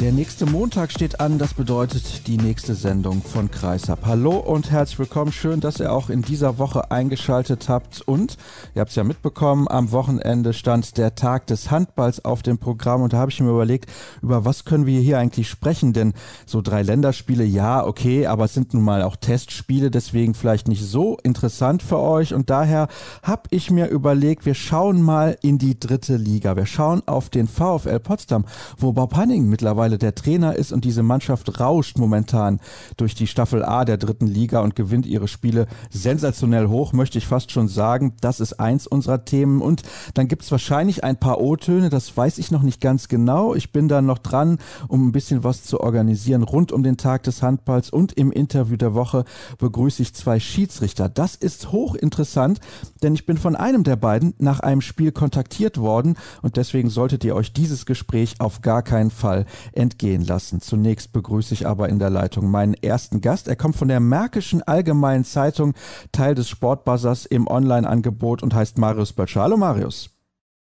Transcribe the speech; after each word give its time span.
Der 0.00 0.12
nächste 0.12 0.46
Montag 0.46 0.92
steht 0.92 1.20
an, 1.20 1.36
das 1.36 1.52
bedeutet 1.52 2.26
die 2.26 2.38
nächste 2.38 2.74
Sendung 2.74 3.20
von 3.20 3.50
Kreisab. 3.50 4.06
Hallo 4.06 4.38
und 4.38 4.70
herzlich 4.70 4.98
willkommen. 4.98 5.30
Schön, 5.30 5.60
dass 5.60 5.78
ihr 5.78 5.92
auch 5.92 6.08
in 6.08 6.22
dieser 6.22 6.56
Woche 6.56 6.90
eingeschaltet 6.90 7.68
habt. 7.68 8.00
Und 8.00 8.38
ihr 8.74 8.80
habt 8.80 8.92
es 8.92 8.96
ja 8.96 9.04
mitbekommen, 9.04 9.68
am 9.68 9.92
Wochenende 9.92 10.54
stand 10.54 10.96
der 10.96 11.16
Tag 11.16 11.48
des 11.48 11.70
Handballs 11.70 12.24
auf 12.24 12.40
dem 12.40 12.56
Programm 12.56 13.02
und 13.02 13.12
da 13.12 13.18
habe 13.18 13.30
ich 13.30 13.42
mir 13.42 13.50
überlegt, 13.50 13.90
über 14.22 14.46
was 14.46 14.64
können 14.64 14.86
wir 14.86 15.02
hier 15.02 15.18
eigentlich 15.18 15.50
sprechen? 15.50 15.92
Denn 15.92 16.14
so 16.46 16.62
drei 16.62 16.80
Länderspiele, 16.80 17.44
ja, 17.44 17.84
okay, 17.84 18.26
aber 18.26 18.46
es 18.46 18.54
sind 18.54 18.72
nun 18.72 18.84
mal 18.84 19.02
auch 19.02 19.16
Testspiele, 19.16 19.90
deswegen 19.90 20.32
vielleicht 20.32 20.66
nicht 20.66 20.82
so 20.82 21.18
interessant 21.22 21.82
für 21.82 21.98
euch. 21.98 22.32
Und 22.32 22.48
daher 22.48 22.88
habe 23.22 23.42
ich 23.50 23.70
mir 23.70 23.88
überlegt, 23.88 24.46
wir 24.46 24.54
schauen 24.54 25.02
mal 25.02 25.36
in 25.42 25.58
die 25.58 25.78
dritte 25.78 26.16
Liga. 26.16 26.56
Wir 26.56 26.64
schauen 26.64 27.02
auf 27.04 27.28
den 27.28 27.48
VfL 27.48 27.98
Potsdam, 27.98 28.46
wo 28.78 28.94
Bob 28.94 29.14
Hanning 29.14 29.46
mittlerweile 29.46 29.89
mittlerweile 29.90 29.98
der 29.98 30.14
Trainer 30.14 30.56
ist 30.56 30.72
und 30.72 30.84
diese 30.84 31.02
Mannschaft 31.02 31.60
rauscht 31.60 31.98
momentan 31.98 32.60
durch 32.96 33.14
die 33.14 33.26
Staffel 33.26 33.64
A 33.64 33.84
der 33.84 33.96
dritten 33.96 34.26
Liga 34.26 34.60
und 34.60 34.76
gewinnt 34.76 35.06
ihre 35.06 35.28
Spiele 35.28 35.66
sensationell 35.90 36.68
hoch, 36.68 36.92
möchte 36.92 37.18
ich 37.18 37.26
fast 37.26 37.50
schon 37.50 37.68
sagen. 37.68 38.14
Das 38.20 38.40
ist 38.40 38.60
eins 38.60 38.86
unserer 38.86 39.24
Themen. 39.24 39.60
Und 39.60 39.82
dann 40.14 40.28
gibt 40.28 40.42
es 40.42 40.52
wahrscheinlich 40.52 41.02
ein 41.04 41.16
paar 41.16 41.40
O-Töne, 41.40 41.90
das 41.90 42.16
weiß 42.16 42.38
ich 42.38 42.50
noch 42.50 42.62
nicht 42.62 42.80
ganz 42.80 43.08
genau. 43.08 43.54
Ich 43.54 43.72
bin 43.72 43.88
da 43.88 44.00
noch 44.00 44.18
dran, 44.18 44.58
um 44.88 45.08
ein 45.08 45.12
bisschen 45.12 45.44
was 45.44 45.64
zu 45.64 45.80
organisieren 45.80 46.42
rund 46.42 46.72
um 46.72 46.82
den 46.82 46.96
Tag 46.96 47.24
des 47.24 47.42
Handballs 47.42 47.90
und 47.90 48.12
im 48.12 48.30
Interview 48.30 48.76
der 48.76 48.94
Woche 48.94 49.24
begrüße 49.58 50.02
ich 50.02 50.14
zwei 50.14 50.38
Schiedsrichter. 50.38 51.08
Das 51.08 51.34
ist 51.34 51.72
hochinteressant, 51.72 52.60
denn 53.02 53.14
ich 53.14 53.26
bin 53.26 53.38
von 53.38 53.56
einem 53.56 53.84
der 53.84 53.96
beiden 53.96 54.34
nach 54.38 54.60
einem 54.60 54.80
Spiel 54.80 55.12
kontaktiert 55.12 55.78
worden 55.78 56.16
und 56.42 56.56
deswegen 56.56 56.90
solltet 56.90 57.24
ihr 57.24 57.34
euch 57.34 57.52
dieses 57.52 57.86
Gespräch 57.86 58.36
auf 58.38 58.60
gar 58.62 58.82
keinen 58.82 59.10
Fall 59.10 59.46
entgehen 59.80 60.24
lassen. 60.24 60.60
Zunächst 60.60 61.12
begrüße 61.12 61.54
ich 61.54 61.66
aber 61.66 61.88
in 61.88 61.98
der 61.98 62.10
Leitung 62.10 62.50
meinen 62.50 62.74
ersten 62.74 63.20
Gast. 63.20 63.48
Er 63.48 63.56
kommt 63.56 63.74
von 63.74 63.88
der 63.88 63.98
Märkischen 63.98 64.62
Allgemeinen 64.62 65.24
Zeitung, 65.24 65.74
Teil 66.12 66.34
des 66.34 66.48
Sportbuzzers 66.48 67.26
im 67.26 67.48
Online-Angebot 67.48 68.42
und 68.42 68.54
heißt 68.54 68.78
Marius 68.78 69.12
Böttcher. 69.12 69.42
Hallo 69.42 69.56
Marius. 69.56 70.10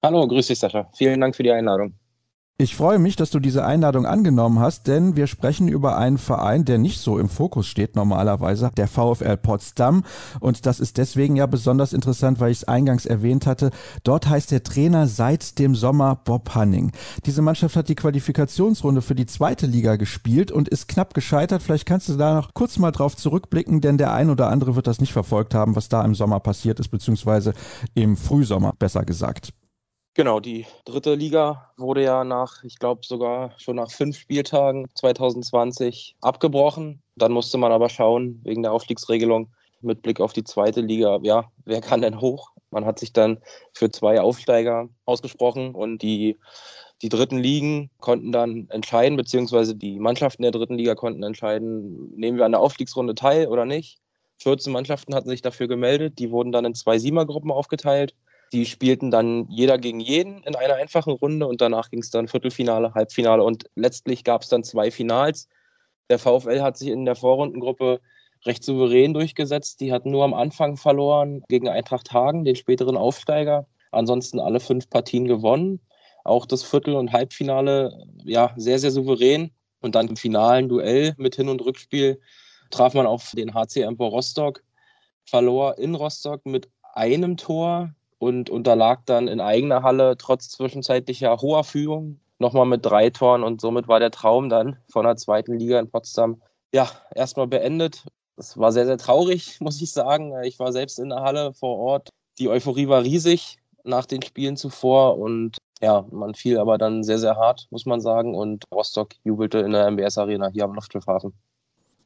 Hallo, 0.04 0.28
grüß 0.28 0.46
dich 0.46 0.58
Sascha. 0.60 0.88
Vielen 0.94 1.20
Dank 1.20 1.34
für 1.34 1.42
die 1.42 1.50
Einladung. 1.50 1.97
Ich 2.60 2.74
freue 2.74 2.98
mich, 2.98 3.14
dass 3.14 3.30
du 3.30 3.38
diese 3.38 3.64
Einladung 3.64 4.04
angenommen 4.04 4.58
hast, 4.58 4.88
denn 4.88 5.14
wir 5.14 5.28
sprechen 5.28 5.68
über 5.68 5.96
einen 5.96 6.18
Verein, 6.18 6.64
der 6.64 6.78
nicht 6.78 6.98
so 6.98 7.16
im 7.20 7.28
Fokus 7.28 7.68
steht 7.68 7.94
normalerweise, 7.94 8.72
der 8.76 8.88
VfL 8.88 9.36
Potsdam. 9.36 10.02
Und 10.40 10.66
das 10.66 10.80
ist 10.80 10.98
deswegen 10.98 11.36
ja 11.36 11.46
besonders 11.46 11.92
interessant, 11.92 12.40
weil 12.40 12.50
ich 12.50 12.58
es 12.58 12.64
eingangs 12.64 13.06
erwähnt 13.06 13.46
hatte. 13.46 13.70
Dort 14.02 14.28
heißt 14.28 14.50
der 14.50 14.64
Trainer 14.64 15.06
seit 15.06 15.60
dem 15.60 15.76
Sommer 15.76 16.16
Bob 16.16 16.52
Hanning. 16.56 16.90
Diese 17.26 17.42
Mannschaft 17.42 17.76
hat 17.76 17.88
die 17.88 17.94
Qualifikationsrunde 17.94 19.02
für 19.02 19.14
die 19.14 19.26
zweite 19.26 19.66
Liga 19.66 19.94
gespielt 19.94 20.50
und 20.50 20.68
ist 20.68 20.88
knapp 20.88 21.14
gescheitert. 21.14 21.62
Vielleicht 21.62 21.86
kannst 21.86 22.08
du 22.08 22.16
da 22.16 22.34
noch 22.34 22.54
kurz 22.54 22.76
mal 22.80 22.90
drauf 22.90 23.16
zurückblicken, 23.16 23.80
denn 23.80 23.98
der 23.98 24.12
ein 24.12 24.30
oder 24.30 24.48
andere 24.48 24.74
wird 24.74 24.88
das 24.88 25.00
nicht 25.00 25.12
verfolgt 25.12 25.54
haben, 25.54 25.76
was 25.76 25.88
da 25.88 26.04
im 26.04 26.16
Sommer 26.16 26.40
passiert 26.40 26.80
ist, 26.80 26.88
beziehungsweise 26.88 27.54
im 27.94 28.16
Frühsommer, 28.16 28.74
besser 28.76 29.04
gesagt. 29.04 29.52
Genau, 30.18 30.40
die 30.40 30.66
dritte 30.84 31.14
Liga 31.14 31.70
wurde 31.76 32.02
ja 32.02 32.24
nach, 32.24 32.64
ich 32.64 32.80
glaube 32.80 33.06
sogar 33.06 33.52
schon 33.56 33.76
nach 33.76 33.92
fünf 33.92 34.18
Spieltagen 34.18 34.88
2020 34.96 36.16
abgebrochen. 36.20 37.00
Dann 37.14 37.30
musste 37.30 37.56
man 37.56 37.70
aber 37.70 37.88
schauen, 37.88 38.40
wegen 38.42 38.64
der 38.64 38.72
Aufstiegsregelung 38.72 39.48
mit 39.80 40.02
Blick 40.02 40.20
auf 40.20 40.32
die 40.32 40.42
zweite 40.42 40.80
Liga, 40.80 41.20
ja, 41.22 41.52
wer 41.66 41.80
kann 41.80 42.02
denn 42.02 42.20
hoch? 42.20 42.50
Man 42.72 42.84
hat 42.84 42.98
sich 42.98 43.12
dann 43.12 43.38
für 43.72 43.92
zwei 43.92 44.20
Aufsteiger 44.20 44.88
ausgesprochen 45.04 45.72
und 45.76 46.02
die, 46.02 46.36
die 47.00 47.10
dritten 47.10 47.38
Ligen 47.38 47.88
konnten 48.00 48.32
dann 48.32 48.66
entscheiden, 48.70 49.16
beziehungsweise 49.16 49.76
die 49.76 50.00
Mannschaften 50.00 50.42
der 50.42 50.50
dritten 50.50 50.74
Liga 50.74 50.96
konnten 50.96 51.22
entscheiden, 51.22 52.12
nehmen 52.16 52.38
wir 52.38 52.44
an 52.44 52.50
der 52.50 52.60
Aufstiegsrunde 52.60 53.14
teil 53.14 53.46
oder 53.46 53.64
nicht. 53.64 54.00
14 54.38 54.72
Mannschaften 54.72 55.14
hatten 55.14 55.28
sich 55.28 55.42
dafür 55.42 55.68
gemeldet, 55.68 56.18
die 56.18 56.32
wurden 56.32 56.50
dann 56.50 56.64
in 56.64 56.74
zwei 56.74 56.98
Siemergruppen 56.98 57.52
aufgeteilt. 57.52 58.16
Die 58.52 58.64
spielten 58.64 59.10
dann 59.10 59.46
jeder 59.48 59.78
gegen 59.78 60.00
jeden 60.00 60.42
in 60.42 60.56
einer 60.56 60.74
einfachen 60.74 61.12
Runde 61.12 61.46
und 61.46 61.60
danach 61.60 61.90
ging 61.90 62.00
es 62.00 62.10
dann 62.10 62.28
Viertelfinale, 62.28 62.94
Halbfinale 62.94 63.42
und 63.42 63.64
letztlich 63.74 64.24
gab 64.24 64.42
es 64.42 64.48
dann 64.48 64.64
zwei 64.64 64.90
Finals. 64.90 65.48
Der 66.08 66.18
VfL 66.18 66.62
hat 66.62 66.78
sich 66.78 66.88
in 66.88 67.04
der 67.04 67.14
Vorrundengruppe 67.14 68.00
recht 68.46 68.64
souverän 68.64 69.14
durchgesetzt. 69.14 69.80
Die 69.80 69.92
hatten 69.92 70.10
nur 70.10 70.24
am 70.24 70.34
Anfang 70.34 70.76
verloren 70.76 71.42
gegen 71.48 71.68
Eintracht 71.68 72.12
Hagen, 72.12 72.44
den 72.44 72.56
späteren 72.56 72.96
Aufsteiger. 72.96 73.66
Ansonsten 73.90 74.40
alle 74.40 74.60
fünf 74.60 74.88
Partien 74.88 75.26
gewonnen. 75.26 75.80
Auch 76.24 76.46
das 76.46 76.62
Viertel- 76.62 76.96
und 76.96 77.12
Halbfinale, 77.12 78.06
ja, 78.24 78.52
sehr, 78.56 78.78
sehr 78.78 78.90
souverän. 78.90 79.50
Und 79.80 79.94
dann 79.94 80.08
im 80.08 80.16
finalen 80.16 80.68
Duell 80.68 81.14
mit 81.18 81.36
Hin- 81.36 81.48
und 81.48 81.64
Rückspiel 81.64 82.20
traf 82.70 82.94
man 82.94 83.06
auf 83.06 83.32
den 83.34 83.54
HC 83.54 83.82
Empor 83.82 84.10
Rostock, 84.10 84.62
verlor 85.24 85.78
in 85.78 85.94
Rostock 85.94 86.44
mit 86.44 86.68
einem 86.94 87.36
Tor 87.36 87.94
und 88.18 88.50
unterlag 88.50 89.06
dann 89.06 89.28
in 89.28 89.40
eigener 89.40 89.82
Halle 89.82 90.16
trotz 90.16 90.48
zwischenzeitlicher 90.48 91.36
hoher 91.40 91.64
Führung 91.64 92.20
nochmal 92.38 92.66
mit 92.66 92.84
drei 92.84 93.10
Toren 93.10 93.42
und 93.42 93.60
somit 93.60 93.88
war 93.88 94.00
der 94.00 94.10
Traum 94.10 94.48
dann 94.48 94.76
von 94.90 95.04
der 95.04 95.16
zweiten 95.16 95.54
Liga 95.54 95.78
in 95.78 95.90
Potsdam 95.90 96.40
ja 96.72 96.88
erstmal 97.14 97.46
beendet. 97.46 98.04
Es 98.36 98.56
war 98.56 98.72
sehr, 98.72 98.86
sehr 98.86 98.98
traurig, 98.98 99.58
muss 99.60 99.80
ich 99.80 99.92
sagen. 99.92 100.32
Ich 100.44 100.58
war 100.58 100.72
selbst 100.72 100.98
in 100.98 101.10
der 101.10 101.20
Halle 101.20 101.52
vor 101.54 101.78
Ort. 101.78 102.10
Die 102.38 102.48
Euphorie 102.48 102.88
war 102.88 103.02
riesig 103.02 103.58
nach 103.84 104.06
den 104.06 104.22
Spielen 104.22 104.56
zuvor 104.56 105.18
und 105.18 105.58
ja, 105.80 106.04
man 106.10 106.34
fiel 106.34 106.58
aber 106.58 106.76
dann 106.76 107.04
sehr, 107.04 107.18
sehr 107.18 107.36
hart, 107.36 107.66
muss 107.70 107.86
man 107.86 108.00
sagen. 108.00 108.34
Und 108.34 108.64
Rostock 108.72 109.14
jubelte 109.24 109.58
in 109.58 109.72
der 109.72 109.90
MBS 109.90 110.18
Arena 110.18 110.48
hier 110.48 110.64
am 110.64 110.74
Luftschiffafen. 110.74 111.32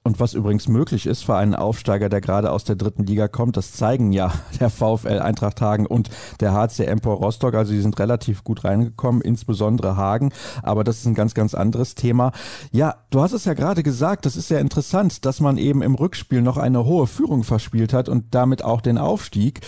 Und 0.04 0.18
was 0.18 0.34
übrigens 0.34 0.66
möglich 0.66 1.06
ist 1.06 1.22
für 1.22 1.36
einen 1.36 1.54
Aufsteiger, 1.54 2.08
der 2.08 2.20
gerade 2.20 2.50
aus 2.50 2.64
der 2.64 2.74
dritten 2.74 3.04
Liga 3.04 3.28
kommt, 3.28 3.56
das 3.56 3.72
zeigen 3.72 4.12
ja 4.12 4.32
der 4.60 4.68
VfL 4.68 5.20
Eintracht 5.20 5.60
Hagen 5.60 5.86
und 5.86 6.10
der 6.40 6.52
HC 6.52 6.86
Empor 6.86 7.18
Rostock. 7.18 7.54
Also 7.54 7.72
die 7.72 7.80
sind 7.80 7.98
relativ 8.00 8.42
gut 8.42 8.64
reingekommen, 8.64 9.22
insbesondere 9.22 9.96
Hagen. 9.96 10.32
Aber 10.62 10.82
das 10.82 10.98
ist 10.98 11.06
ein 11.06 11.14
ganz, 11.14 11.34
ganz 11.34 11.54
anderes 11.54 11.94
Thema. 11.94 12.32
Ja, 12.72 12.96
du 13.10 13.20
hast 13.20 13.32
es 13.32 13.44
ja 13.44 13.54
gerade 13.54 13.84
gesagt, 13.84 14.26
das 14.26 14.36
ist 14.36 14.50
ja 14.50 14.58
interessant, 14.58 15.24
dass 15.24 15.40
man 15.40 15.56
eben 15.56 15.82
im 15.82 15.94
Rückspiel 15.94 16.42
noch 16.42 16.56
eine 16.56 16.84
hohe 16.84 17.06
Führung 17.06 17.44
verspielt 17.44 17.92
hat 17.92 18.08
und 18.08 18.34
damit 18.34 18.64
auch 18.64 18.80
den 18.80 18.98
Aufstieg. 18.98 19.60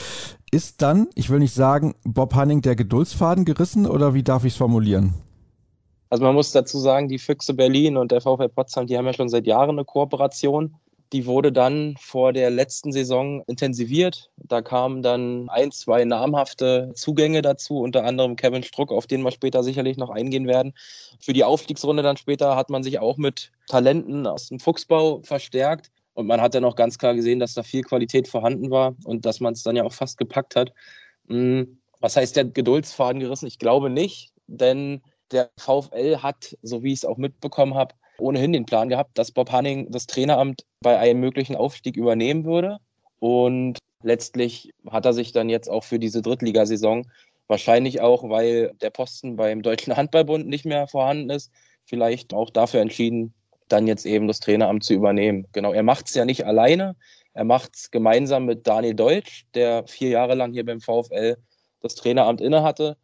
Ist 0.50 0.82
dann, 0.82 1.08
ich 1.14 1.30
will 1.30 1.38
nicht 1.38 1.54
sagen, 1.54 1.94
Bob 2.04 2.34
Hanning 2.34 2.60
der 2.60 2.74
Geduldsfaden 2.74 3.44
gerissen 3.44 3.86
oder 3.86 4.14
wie 4.14 4.22
darf 4.24 4.44
ich 4.44 4.54
es 4.54 4.58
formulieren? 4.58 5.14
Also 6.14 6.22
man 6.22 6.36
muss 6.36 6.52
dazu 6.52 6.78
sagen, 6.78 7.08
die 7.08 7.19
Füchse 7.19 7.54
Berlin 7.54 7.97
und 7.97 8.12
der 8.12 8.20
VfL 8.20 8.48
Potsdam, 8.48 8.86
die 8.86 8.97
haben 8.97 9.04
ja 9.04 9.12
schon 9.12 9.28
seit 9.28 9.48
Jahren 9.48 9.70
eine 9.70 9.84
Kooperation. 9.84 10.76
Die 11.12 11.26
wurde 11.26 11.50
dann 11.50 11.97
vor 11.98 12.32
der 12.32 12.50
letzten 12.50 12.92
Saison 12.92 13.42
intensiviert. 13.48 14.30
Da 14.36 14.62
kamen 14.62 15.02
dann 15.02 15.48
ein, 15.48 15.72
zwei 15.72 16.04
namhafte 16.04 16.92
Zugänge 16.94 17.42
dazu, 17.42 17.80
unter 17.80 18.04
anderem 18.04 18.36
Kevin 18.36 18.62
Struck, 18.62 18.92
auf 18.92 19.08
den 19.08 19.22
wir 19.22 19.32
später 19.32 19.64
sicherlich 19.64 19.97
noch 19.97 20.08
eingehen 20.08 20.47
werden. 20.47 20.75
Für 21.19 21.32
die 21.32 21.42
Aufstiegsrunde 21.42 22.04
dann 22.04 22.16
später 22.16 22.54
hat 22.54 22.70
man 22.70 22.84
sich 22.84 23.00
auch 23.00 23.16
mit 23.16 23.50
Talenten 23.66 24.28
aus 24.28 24.50
dem 24.50 24.61
Fuchsbau 24.61 25.20
verstärkt. 25.25 25.90
Und 26.12 26.28
man 26.28 26.40
hat 26.40 26.55
dann 26.55 26.64
auch 26.64 26.76
ganz 26.76 26.96
klar 26.96 27.14
gesehen, 27.14 27.40
dass 27.40 27.55
da 27.55 27.64
viel 27.64 27.82
Qualität 27.82 28.28
vorhanden 28.28 28.70
war 28.70 28.94
und 29.02 29.26
dass 29.26 29.40
man 29.40 29.55
es 29.55 29.64
dann 29.64 29.75
ja 29.75 29.82
auch 29.82 29.93
fast 29.93 30.16
gepackt 30.16 30.55
hat. 30.55 30.72
Hm, 31.26 31.81
was 31.99 32.16
heißt 32.16 32.37
der 32.37 32.44
Geduldsfaden 32.44 33.19
gerissen? 33.19 33.49
Ich 33.49 33.58
glaube 33.58 33.90
nicht, 33.90 34.31
denn 34.46 35.02
der 35.31 35.50
VfL 35.59 36.19
hat, 36.19 36.56
so 36.62 36.82
wie 36.82 36.93
ich 36.93 37.00
es 37.00 37.05
auch 37.05 37.17
mitbekommen 37.17 37.75
habe, 37.75 37.94
ohnehin 38.19 38.53
den 38.53 38.67
Plan 38.67 38.88
gehabt, 38.88 39.19
dass 39.19 39.32
Bob 39.32 39.50
Hanning 39.50 39.91
das 39.91 40.06
Traineramt 40.06 40.65
bei 40.81 40.99
einem 40.99 41.21
möglichen 41.21 41.56
Aufstieg 41.56 41.97
übernehmen 41.97 42.44
würde. 42.44 42.79
Und 43.19 43.79
letztlich 44.03 44.73
hat 44.91 45.06
er 45.06 45.12
sich 45.12 45.32
dann 45.32 45.49
jetzt 45.49 45.69
auch 45.69 45.85
für 45.85 45.99
diese 45.99 46.23
Drittligasaison, 46.23 47.11
wahrscheinlich 47.47 48.00
auch, 48.00 48.29
weil 48.29 48.73
der 48.81 48.91
Posten 48.91 49.37
beim 49.37 49.62
Deutschen 49.62 49.97
Handballbund 49.97 50.47
nicht 50.47 50.65
mehr 50.65 50.87
vorhanden 50.87 51.31
ist, 51.31 51.50
vielleicht 51.85 52.32
auch 52.32 52.50
dafür 52.50 52.81
entschieden, 52.81 53.35
dann 53.69 53.87
jetzt 53.87 54.06
eben 54.06 54.29
das 54.29 54.41
Traineramt 54.41 54.85
zu 54.85 54.94
übernehmen. 54.94 55.47
Genau, 55.53 55.73
er 55.73 55.82
macht 55.82 56.09
es 56.09 56.15
ja 56.15 56.25
nicht 56.25 56.47
alleine, 56.47 56.97
er 57.32 57.44
macht 57.44 57.75
es 57.75 57.91
gemeinsam 57.91 58.44
mit 58.44 58.67
Daniel 58.67 58.94
Deutsch, 58.94 59.47
der 59.55 59.87
vier 59.87 60.11
Jahre 60.11 60.35
lang 60.35 60.53
hier 60.53 60.65
beim 60.65 60.81
VfL 60.81 61.37
das 61.81 61.94
Traineramt 61.97 62.41
innehatte 62.41 62.97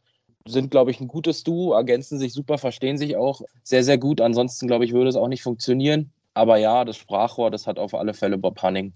sind, 0.47 0.71
glaube 0.71 0.91
ich, 0.91 1.01
ein 1.01 1.09
gutes 1.09 1.45
Duo, 1.45 1.75
ergänzen 1.75 2.19
sich 2.19 2.33
super, 2.33 2.59
verstehen 2.59 2.99
sich 2.99 3.17
auch 3.17 3.43
sehr, 3.63 3.85
sehr 3.85 3.99
gut. 3.99 4.21
Ansonsten, 4.21 4.67
glaube 4.67 4.85
ich, 4.85 4.93
würde 4.93 5.11
es 5.11 5.17
auch 5.17 5.29
nicht 5.29 5.43
funktionieren. 5.43 6.13
Aber 6.35 6.57
ja, 6.57 6.85
das 6.85 6.97
Sprachrohr, 6.97 7.51
das 7.51 7.67
hat 7.67 7.79
auf 7.79 7.95
alle 7.95 8.15
Fälle 8.15 8.39
Bob 8.39 8.63
Hanning. 8.63 8.93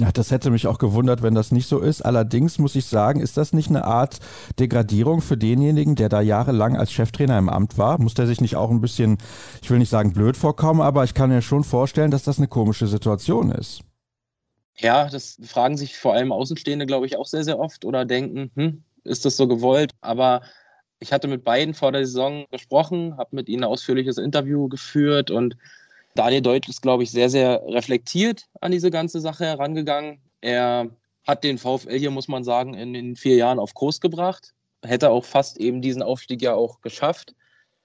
Ja, 0.00 0.10
das 0.10 0.30
hätte 0.30 0.50
mich 0.50 0.66
auch 0.66 0.78
gewundert, 0.78 1.22
wenn 1.22 1.34
das 1.34 1.52
nicht 1.52 1.68
so 1.68 1.78
ist. 1.78 2.00
Allerdings 2.00 2.58
muss 2.58 2.76
ich 2.76 2.86
sagen, 2.86 3.20
ist 3.20 3.36
das 3.36 3.52
nicht 3.52 3.68
eine 3.68 3.84
Art 3.84 4.20
Degradierung 4.58 5.20
für 5.20 5.36
denjenigen, 5.36 5.96
der 5.96 6.08
da 6.08 6.22
jahrelang 6.22 6.76
als 6.76 6.92
Cheftrainer 6.92 7.38
im 7.38 7.50
Amt 7.50 7.76
war? 7.76 8.00
Muss 8.00 8.14
der 8.14 8.26
sich 8.26 8.40
nicht 8.40 8.56
auch 8.56 8.70
ein 8.70 8.80
bisschen, 8.80 9.18
ich 9.62 9.70
will 9.70 9.78
nicht 9.78 9.90
sagen 9.90 10.14
blöd 10.14 10.36
vorkommen, 10.36 10.80
aber 10.80 11.04
ich 11.04 11.12
kann 11.12 11.28
mir 11.28 11.42
schon 11.42 11.62
vorstellen, 11.62 12.10
dass 12.10 12.22
das 12.22 12.38
eine 12.38 12.48
komische 12.48 12.86
Situation 12.86 13.50
ist. 13.52 13.82
Ja, 14.78 15.08
das 15.08 15.38
fragen 15.44 15.76
sich 15.76 15.98
vor 15.98 16.14
allem 16.14 16.32
Außenstehende, 16.32 16.86
glaube 16.86 17.04
ich, 17.04 17.18
auch 17.18 17.26
sehr, 17.26 17.44
sehr 17.44 17.58
oft 17.58 17.84
oder 17.84 18.06
denken, 18.06 18.50
hm, 18.54 18.82
ist 19.04 19.24
das 19.24 19.36
so 19.36 19.48
gewollt? 19.48 19.92
Aber 20.00 20.42
ich 20.98 21.12
hatte 21.12 21.28
mit 21.28 21.44
beiden 21.44 21.74
vor 21.74 21.92
der 21.92 22.06
Saison 22.06 22.46
gesprochen, 22.50 23.16
habe 23.16 23.34
mit 23.36 23.48
ihnen 23.48 23.64
ein 23.64 23.70
ausführliches 23.70 24.18
Interview 24.18 24.68
geführt 24.68 25.30
und 25.30 25.56
Daniel 26.14 26.42
Deutsch 26.42 26.68
ist, 26.68 26.82
glaube 26.82 27.02
ich, 27.02 27.10
sehr, 27.10 27.30
sehr 27.30 27.62
reflektiert 27.66 28.46
an 28.60 28.72
diese 28.72 28.90
ganze 28.90 29.20
Sache 29.20 29.44
herangegangen. 29.44 30.20
Er 30.40 30.90
hat 31.26 31.42
den 31.44 31.58
VfL 31.58 31.98
hier, 31.98 32.10
muss 32.10 32.28
man 32.28 32.44
sagen, 32.44 32.74
in 32.74 32.92
den 32.92 33.16
vier 33.16 33.36
Jahren 33.36 33.58
auf 33.58 33.74
Kurs 33.74 34.00
gebracht. 34.00 34.52
Hätte 34.84 35.10
auch 35.10 35.24
fast 35.24 35.58
eben 35.58 35.80
diesen 35.80 36.02
Aufstieg 36.02 36.42
ja 36.42 36.54
auch 36.54 36.80
geschafft. 36.82 37.34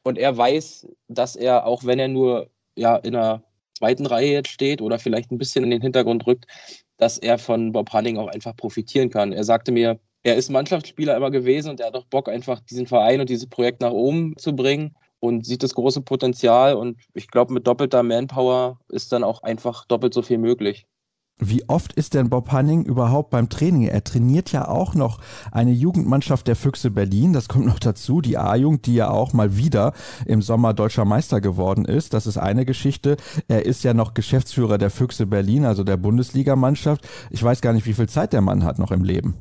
Und 0.03 0.17
er 0.17 0.35
weiß, 0.35 0.87
dass 1.07 1.35
er, 1.35 1.65
auch 1.65 1.85
wenn 1.85 1.99
er 1.99 2.07
nur 2.07 2.49
ja, 2.75 2.97
in 2.97 3.13
der 3.13 3.43
zweiten 3.77 4.05
Reihe 4.05 4.31
jetzt 4.31 4.49
steht 4.49 4.81
oder 4.81 4.99
vielleicht 4.99 5.31
ein 5.31 5.37
bisschen 5.37 5.63
in 5.63 5.69
den 5.69 5.81
Hintergrund 5.81 6.25
rückt, 6.27 6.45
dass 6.97 7.17
er 7.17 7.37
von 7.37 7.71
Bob 7.71 7.91
Hanning 7.93 8.17
auch 8.17 8.27
einfach 8.27 8.55
profitieren 8.55 9.09
kann. 9.09 9.31
Er 9.31 9.43
sagte 9.43 9.71
mir, 9.71 9.99
er 10.27 10.35
ist 10.35 10.49
Mannschaftsspieler 10.49 11.15
immer 11.15 11.31
gewesen 11.31 11.69
und 11.69 11.79
er 11.79 11.87
hat 11.87 11.95
auch 11.95 12.05
Bock, 12.05 12.27
einfach 12.27 12.59
diesen 12.59 12.85
Verein 12.85 13.21
und 13.21 13.29
dieses 13.29 13.47
Projekt 13.47 13.79
nach 13.79 13.91
oben 13.91 14.35
zu 14.37 14.53
bringen 14.53 14.93
und 15.21 15.45
sieht 15.45 15.63
das 15.63 15.73
große 15.73 16.01
Potenzial. 16.01 16.75
Und 16.75 16.97
ich 17.13 17.29
glaube, 17.29 17.53
mit 17.53 17.65
doppelter 17.65 18.03
Manpower 18.03 18.77
ist 18.89 19.13
dann 19.13 19.23
auch 19.23 19.41
einfach 19.43 19.85
doppelt 19.85 20.13
so 20.13 20.21
viel 20.21 20.37
möglich. 20.37 20.85
Wie 21.39 21.63
oft 21.69 21.93
ist 21.93 22.13
denn 22.13 22.29
Bob 22.29 22.51
Hanning 22.51 22.83
überhaupt 22.83 23.29
beim 23.29 23.47
Training? 23.47 23.83
Er 23.83 24.03
trainiert 24.03 24.51
ja 24.51 24.67
auch 24.67 24.95
noch 24.95 25.19
eine 25.51 25.71
Jugendmannschaft 25.71 26.45
der 26.47 26.57
Füchse 26.57 26.91
Berlin. 26.91 27.31
Das 27.31 27.47
kommt 27.47 27.65
noch 27.65 27.79
dazu. 27.79 28.19
Die 28.19 28.37
A-Jugend, 28.37 28.85
die 28.85 28.95
ja 28.95 29.09
auch 29.09 29.31
mal 29.31 29.55
wieder 29.55 29.93
im 30.25 30.41
Sommer 30.41 30.73
deutscher 30.73 31.05
Meister 31.05 31.39
geworden 31.39 31.85
ist. 31.85 32.13
Das 32.13 32.27
ist 32.27 32.37
eine 32.37 32.65
Geschichte. 32.65 33.15
Er 33.47 33.65
ist 33.65 33.85
ja 33.85 33.93
noch 33.93 34.13
Geschäftsführer 34.13 34.77
der 34.77 34.89
Füchse 34.89 35.25
Berlin, 35.25 35.63
also 35.63 35.85
der 35.85 35.97
Bundesligamannschaft. 35.97 37.07
Ich 37.29 37.41
weiß 37.41 37.61
gar 37.61 37.71
nicht, 37.71 37.85
wie 37.85 37.93
viel 37.93 38.09
Zeit 38.09 38.33
der 38.33 38.41
Mann 38.41 38.65
hat 38.65 38.77
noch 38.77 38.91
im 38.91 39.05
Leben. 39.05 39.35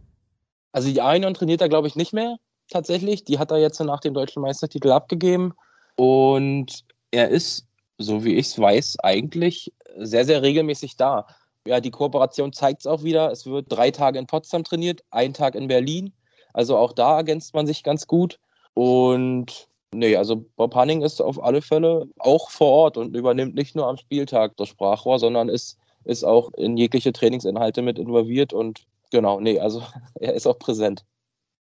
Also 0.77 0.91
die 0.91 1.01
A-Jugend 1.01 1.39
trainiert 1.39 1.63
er, 1.63 1.71
glaube 1.71 1.89
ich, 1.89 1.97
nicht 1.97 2.13
mehr 2.13 2.37
tatsächlich. 2.69 3.25
Die 3.25 3.39
hat 3.39 3.51
er 3.51 3.57
jetzt 3.57 3.81
nach 3.81 4.01
dem 4.01 4.13
deutschen 4.13 4.43
Meistertitel 4.43 4.91
abgegeben. 4.91 5.55
Und 5.95 6.85
er 7.13 7.31
ist, 7.31 7.67
so 7.97 8.25
wie 8.25 8.35
ich 8.35 8.49
es 8.49 8.59
weiß, 8.59 8.99
eigentlich 9.03 9.73
sehr, 9.97 10.27
sehr 10.27 10.43
regelmäßig 10.43 10.99
da. 10.99 11.29
Ja, 11.67 11.81
die 11.81 11.91
Kooperation 11.91 12.53
zeigt 12.53 12.81
es 12.81 12.87
auch 12.87 13.03
wieder. 13.03 13.33
Es 13.33 13.47
wird 13.47 13.65
drei 13.71 13.91
Tage 13.91 14.19
in 14.19 14.27
Potsdam 14.27 14.65
trainiert, 14.65 15.03
ein 15.11 15.33
Tag 15.33 15.55
in 15.55 15.67
Berlin. 15.67 16.13
Also 16.53 16.77
auch 16.77 16.93
da 16.93 17.17
ergänzt 17.17 17.55
man 17.55 17.67
sich 17.67 17.83
ganz 17.83 18.07
gut. 18.07 18.39
Und 18.75 19.69
nee, 19.95 20.15
also 20.15 20.45
Bob 20.57 20.75
Hanning 20.75 21.01
ist 21.01 21.23
auf 21.23 21.43
alle 21.43 21.63
Fälle 21.63 22.07
auch 22.19 22.51
vor 22.51 22.69
Ort 22.69 22.99
und 22.99 23.17
übernimmt 23.17 23.55
nicht 23.55 23.77
nur 23.77 23.87
am 23.87 23.97
Spieltag 23.97 24.59
das 24.59 24.69
Sprachrohr, 24.69 25.21
sondern 25.21 25.49
ist, 25.49 25.79
ist 26.05 26.23
auch 26.23 26.53
in 26.53 26.77
jegliche 26.77 27.15
Trainingsinhalte 27.15 27.81
mit 27.81 27.99
involviert. 27.99 28.53
Und 28.53 28.87
genau, 29.11 29.41
nee, 29.41 29.59
also 29.61 29.83
er 30.15 30.35
ist 30.35 30.47
auch 30.47 30.59
präsent. 30.59 31.05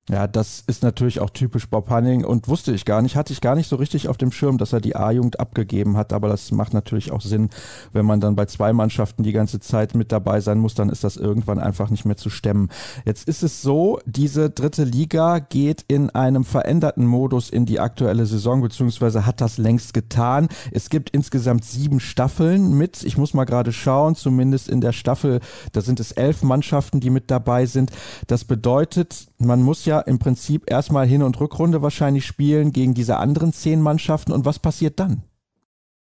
Ja, 0.07 0.27
das 0.27 0.63
ist 0.67 0.83
natürlich 0.83 1.19
auch 1.19 1.31
typisch 1.31 1.67
Bob 1.67 1.89
Hanning 1.89 2.25
und 2.25 2.47
wusste 2.47 2.71
ich 2.71 2.85
gar 2.85 3.01
nicht, 3.01 3.15
hatte 3.15 3.33
ich 3.33 3.41
gar 3.41 3.55
nicht 3.55 3.67
so 3.67 3.75
richtig 3.75 4.07
auf 4.07 4.17
dem 4.17 4.31
Schirm, 4.31 4.59
dass 4.59 4.71
er 4.71 4.79
die 4.79 4.95
A-Jugend 4.95 5.39
abgegeben 5.39 5.97
hat, 5.97 6.13
aber 6.13 6.29
das 6.29 6.51
macht 6.51 6.75
natürlich 6.75 7.11
auch 7.11 7.21
Sinn, 7.21 7.49
wenn 7.91 8.05
man 8.05 8.19
dann 8.21 8.35
bei 8.35 8.45
zwei 8.45 8.71
Mannschaften 8.71 9.23
die 9.23 9.31
ganze 9.31 9.59
Zeit 9.59 9.95
mit 9.95 10.11
dabei 10.11 10.41
sein 10.41 10.59
muss, 10.59 10.75
dann 10.75 10.89
ist 10.89 11.03
das 11.03 11.17
irgendwann 11.17 11.57
einfach 11.57 11.89
nicht 11.89 12.05
mehr 12.05 12.17
zu 12.17 12.29
stemmen. 12.29 12.69
Jetzt 13.03 13.27
ist 13.27 13.41
es 13.41 13.63
so, 13.63 13.99
diese 14.05 14.51
dritte 14.51 14.83
Liga 14.83 15.39
geht 15.39 15.83
in 15.87 16.11
einem 16.11 16.43
veränderten 16.43 17.07
Modus 17.07 17.49
in 17.49 17.65
die 17.65 17.79
aktuelle 17.79 18.27
Saison, 18.27 18.61
beziehungsweise 18.61 19.25
hat 19.25 19.41
das 19.41 19.57
längst 19.57 19.95
getan. 19.95 20.49
Es 20.71 20.91
gibt 20.91 21.09
insgesamt 21.09 21.65
sieben 21.65 21.99
Staffeln 21.99 22.77
mit, 22.77 23.01
ich 23.01 23.17
muss 23.17 23.33
mal 23.33 23.45
gerade 23.45 23.73
schauen, 23.73 24.13
zumindest 24.13 24.69
in 24.69 24.81
der 24.81 24.91
Staffel, 24.91 25.39
da 25.71 25.81
sind 25.81 25.99
es 25.99 26.11
elf 26.11 26.43
Mannschaften, 26.43 26.99
die 26.99 27.09
mit 27.09 27.31
dabei 27.31 27.65
sind. 27.65 27.89
Das 28.27 28.45
bedeutet, 28.45 29.29
man 29.37 29.61
muss 29.61 29.85
ja 29.85 29.99
im 29.99 30.19
Prinzip 30.19 30.69
erstmal 30.69 31.07
Hin- 31.07 31.23
und 31.23 31.39
Rückrunde 31.39 31.81
wahrscheinlich 31.81 32.25
spielen 32.25 32.71
gegen 32.71 32.93
diese 32.93 33.17
anderen 33.17 33.53
zehn 33.53 33.81
Mannschaften. 33.81 34.31
Und 34.31 34.45
was 34.45 34.59
passiert 34.59 34.99
dann? 34.99 35.23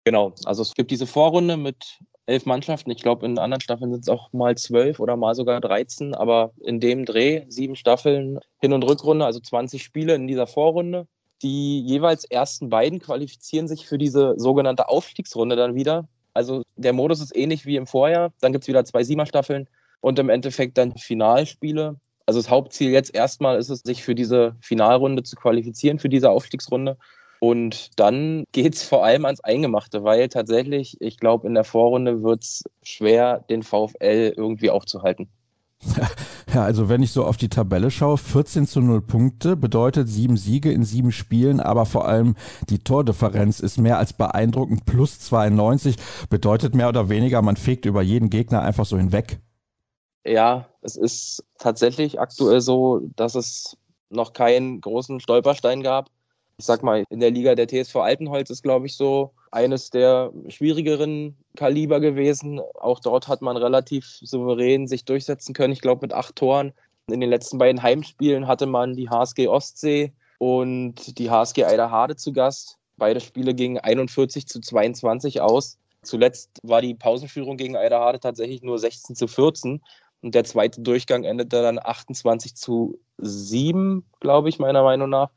Genau, 0.04 0.34
also 0.44 0.62
es 0.62 0.74
gibt 0.74 0.90
diese 0.90 1.06
Vorrunde 1.06 1.56
mit 1.56 1.98
elf 2.26 2.46
Mannschaften. 2.46 2.90
Ich 2.90 3.02
glaube, 3.02 3.26
in 3.26 3.38
anderen 3.38 3.60
Staffeln 3.60 3.90
sind 3.92 4.02
es 4.02 4.08
auch 4.08 4.32
mal 4.32 4.56
zwölf 4.56 5.00
oder 5.00 5.16
mal 5.16 5.34
sogar 5.34 5.60
13, 5.60 6.14
aber 6.14 6.52
in 6.60 6.80
dem 6.80 7.04
Dreh 7.04 7.44
sieben 7.48 7.76
Staffeln 7.76 8.38
Hin- 8.60 8.72
und 8.72 8.82
Rückrunde, 8.82 9.24
also 9.24 9.40
20 9.40 9.82
Spiele 9.82 10.14
in 10.14 10.26
dieser 10.26 10.46
Vorrunde. 10.46 11.06
Die 11.42 11.80
jeweils 11.80 12.24
ersten 12.24 12.70
beiden 12.70 13.00
qualifizieren 13.00 13.68
sich 13.68 13.86
für 13.86 13.98
diese 13.98 14.34
sogenannte 14.38 14.88
Aufstiegsrunde 14.88 15.56
dann 15.56 15.74
wieder. 15.74 16.08
Also 16.32 16.62
der 16.76 16.92
Modus 16.92 17.20
ist 17.20 17.36
ähnlich 17.36 17.66
wie 17.66 17.76
im 17.76 17.86
Vorjahr. 17.86 18.32
Dann 18.40 18.52
gibt 18.52 18.64
es 18.64 18.68
wieder 18.68 18.84
zwei 18.84 19.04
Siemer-Staffeln 19.04 19.68
und 20.00 20.18
im 20.18 20.28
Endeffekt 20.28 20.78
dann 20.78 20.96
Finalspiele. 20.96 21.96
Also 22.26 22.40
das 22.40 22.50
Hauptziel 22.50 22.90
jetzt 22.90 23.14
erstmal 23.14 23.58
ist 23.58 23.70
es, 23.70 23.80
sich 23.80 24.02
für 24.02 24.14
diese 24.14 24.56
Finalrunde 24.60 25.22
zu 25.22 25.36
qualifizieren, 25.36 25.98
für 25.98 26.08
diese 26.08 26.30
Aufstiegsrunde. 26.30 26.96
Und 27.40 27.98
dann 28.00 28.44
geht 28.52 28.74
es 28.74 28.82
vor 28.82 29.04
allem 29.04 29.26
ans 29.26 29.40
Eingemachte, 29.40 30.02
weil 30.02 30.28
tatsächlich, 30.28 30.96
ich 31.00 31.18
glaube, 31.18 31.46
in 31.46 31.54
der 31.54 31.64
Vorrunde 31.64 32.22
wird 32.22 32.42
es 32.44 32.64
schwer, 32.82 33.44
den 33.50 33.62
VfL 33.62 34.32
irgendwie 34.36 34.70
aufzuhalten. 34.70 35.28
Ja, 36.54 36.62
also 36.62 36.88
wenn 36.88 37.02
ich 37.02 37.10
so 37.10 37.24
auf 37.24 37.36
die 37.36 37.48
Tabelle 37.48 37.90
schaue, 37.90 38.16
14 38.16 38.68
zu 38.68 38.80
0 38.80 39.00
Punkte 39.00 39.56
bedeutet 39.56 40.08
sieben 40.08 40.36
Siege 40.36 40.70
in 40.70 40.84
sieben 40.84 41.10
Spielen, 41.10 41.58
aber 41.58 41.84
vor 41.84 42.06
allem 42.06 42.36
die 42.70 42.78
Tordifferenz 42.78 43.58
ist 43.58 43.76
mehr 43.76 43.98
als 43.98 44.12
beeindruckend, 44.12 44.84
plus 44.84 45.18
92, 45.18 45.96
bedeutet 46.30 46.76
mehr 46.76 46.88
oder 46.88 47.08
weniger, 47.08 47.42
man 47.42 47.56
fegt 47.56 47.86
über 47.86 48.02
jeden 48.02 48.30
Gegner 48.30 48.62
einfach 48.62 48.86
so 48.86 48.96
hinweg. 48.96 49.40
Ja, 50.24 50.66
es 50.82 50.96
ist 50.96 51.44
tatsächlich 51.58 52.18
aktuell 52.18 52.60
so, 52.60 53.00
dass 53.16 53.34
es 53.34 53.76
noch 54.08 54.32
keinen 54.32 54.80
großen 54.80 55.20
Stolperstein 55.20 55.82
gab. 55.82 56.08
Ich 56.56 56.66
sag 56.66 56.82
mal, 56.82 57.04
in 57.10 57.20
der 57.20 57.30
Liga 57.30 57.54
der 57.54 57.68
TSV 57.68 57.96
Altenholz 57.96 58.48
ist, 58.48 58.62
glaube 58.62 58.86
ich, 58.86 58.96
so 58.96 59.32
eines 59.50 59.90
der 59.90 60.32
schwierigeren 60.48 61.36
Kaliber 61.56 62.00
gewesen. 62.00 62.60
Auch 62.74 63.00
dort 63.00 63.28
hat 63.28 63.42
man 63.42 63.56
relativ 63.56 64.18
souverän 64.22 64.86
sich 64.86 65.04
durchsetzen 65.04 65.52
können. 65.52 65.72
Ich 65.72 65.80
glaube, 65.80 66.02
mit 66.02 66.12
acht 66.12 66.36
Toren. 66.36 66.72
In 67.08 67.20
den 67.20 67.28
letzten 67.28 67.58
beiden 67.58 67.82
Heimspielen 67.82 68.46
hatte 68.46 68.66
man 68.66 68.96
die 68.96 69.10
HSG 69.10 69.48
Ostsee 69.48 70.12
und 70.38 71.18
die 71.18 71.30
HSG 71.30 71.64
Eiderhade 71.64 72.16
zu 72.16 72.32
Gast. 72.32 72.78
Beide 72.96 73.20
Spiele 73.20 73.54
gingen 73.54 73.78
41 73.78 74.46
zu 74.46 74.60
22 74.60 75.40
aus. 75.40 75.78
Zuletzt 76.02 76.60
war 76.62 76.80
die 76.80 76.94
Pausenführung 76.94 77.56
gegen 77.56 77.76
Eiderhade 77.76 78.20
tatsächlich 78.20 78.62
nur 78.62 78.78
16 78.78 79.16
zu 79.16 79.26
14. 79.26 79.82
Und 80.24 80.34
der 80.34 80.44
zweite 80.44 80.80
Durchgang 80.80 81.24
endete 81.24 81.60
dann 81.60 81.78
28 81.78 82.54
zu 82.56 82.98
7, 83.18 84.06
glaube 84.20 84.48
ich, 84.48 84.58
meiner 84.58 84.82
Meinung 84.82 85.10
nach. 85.10 85.28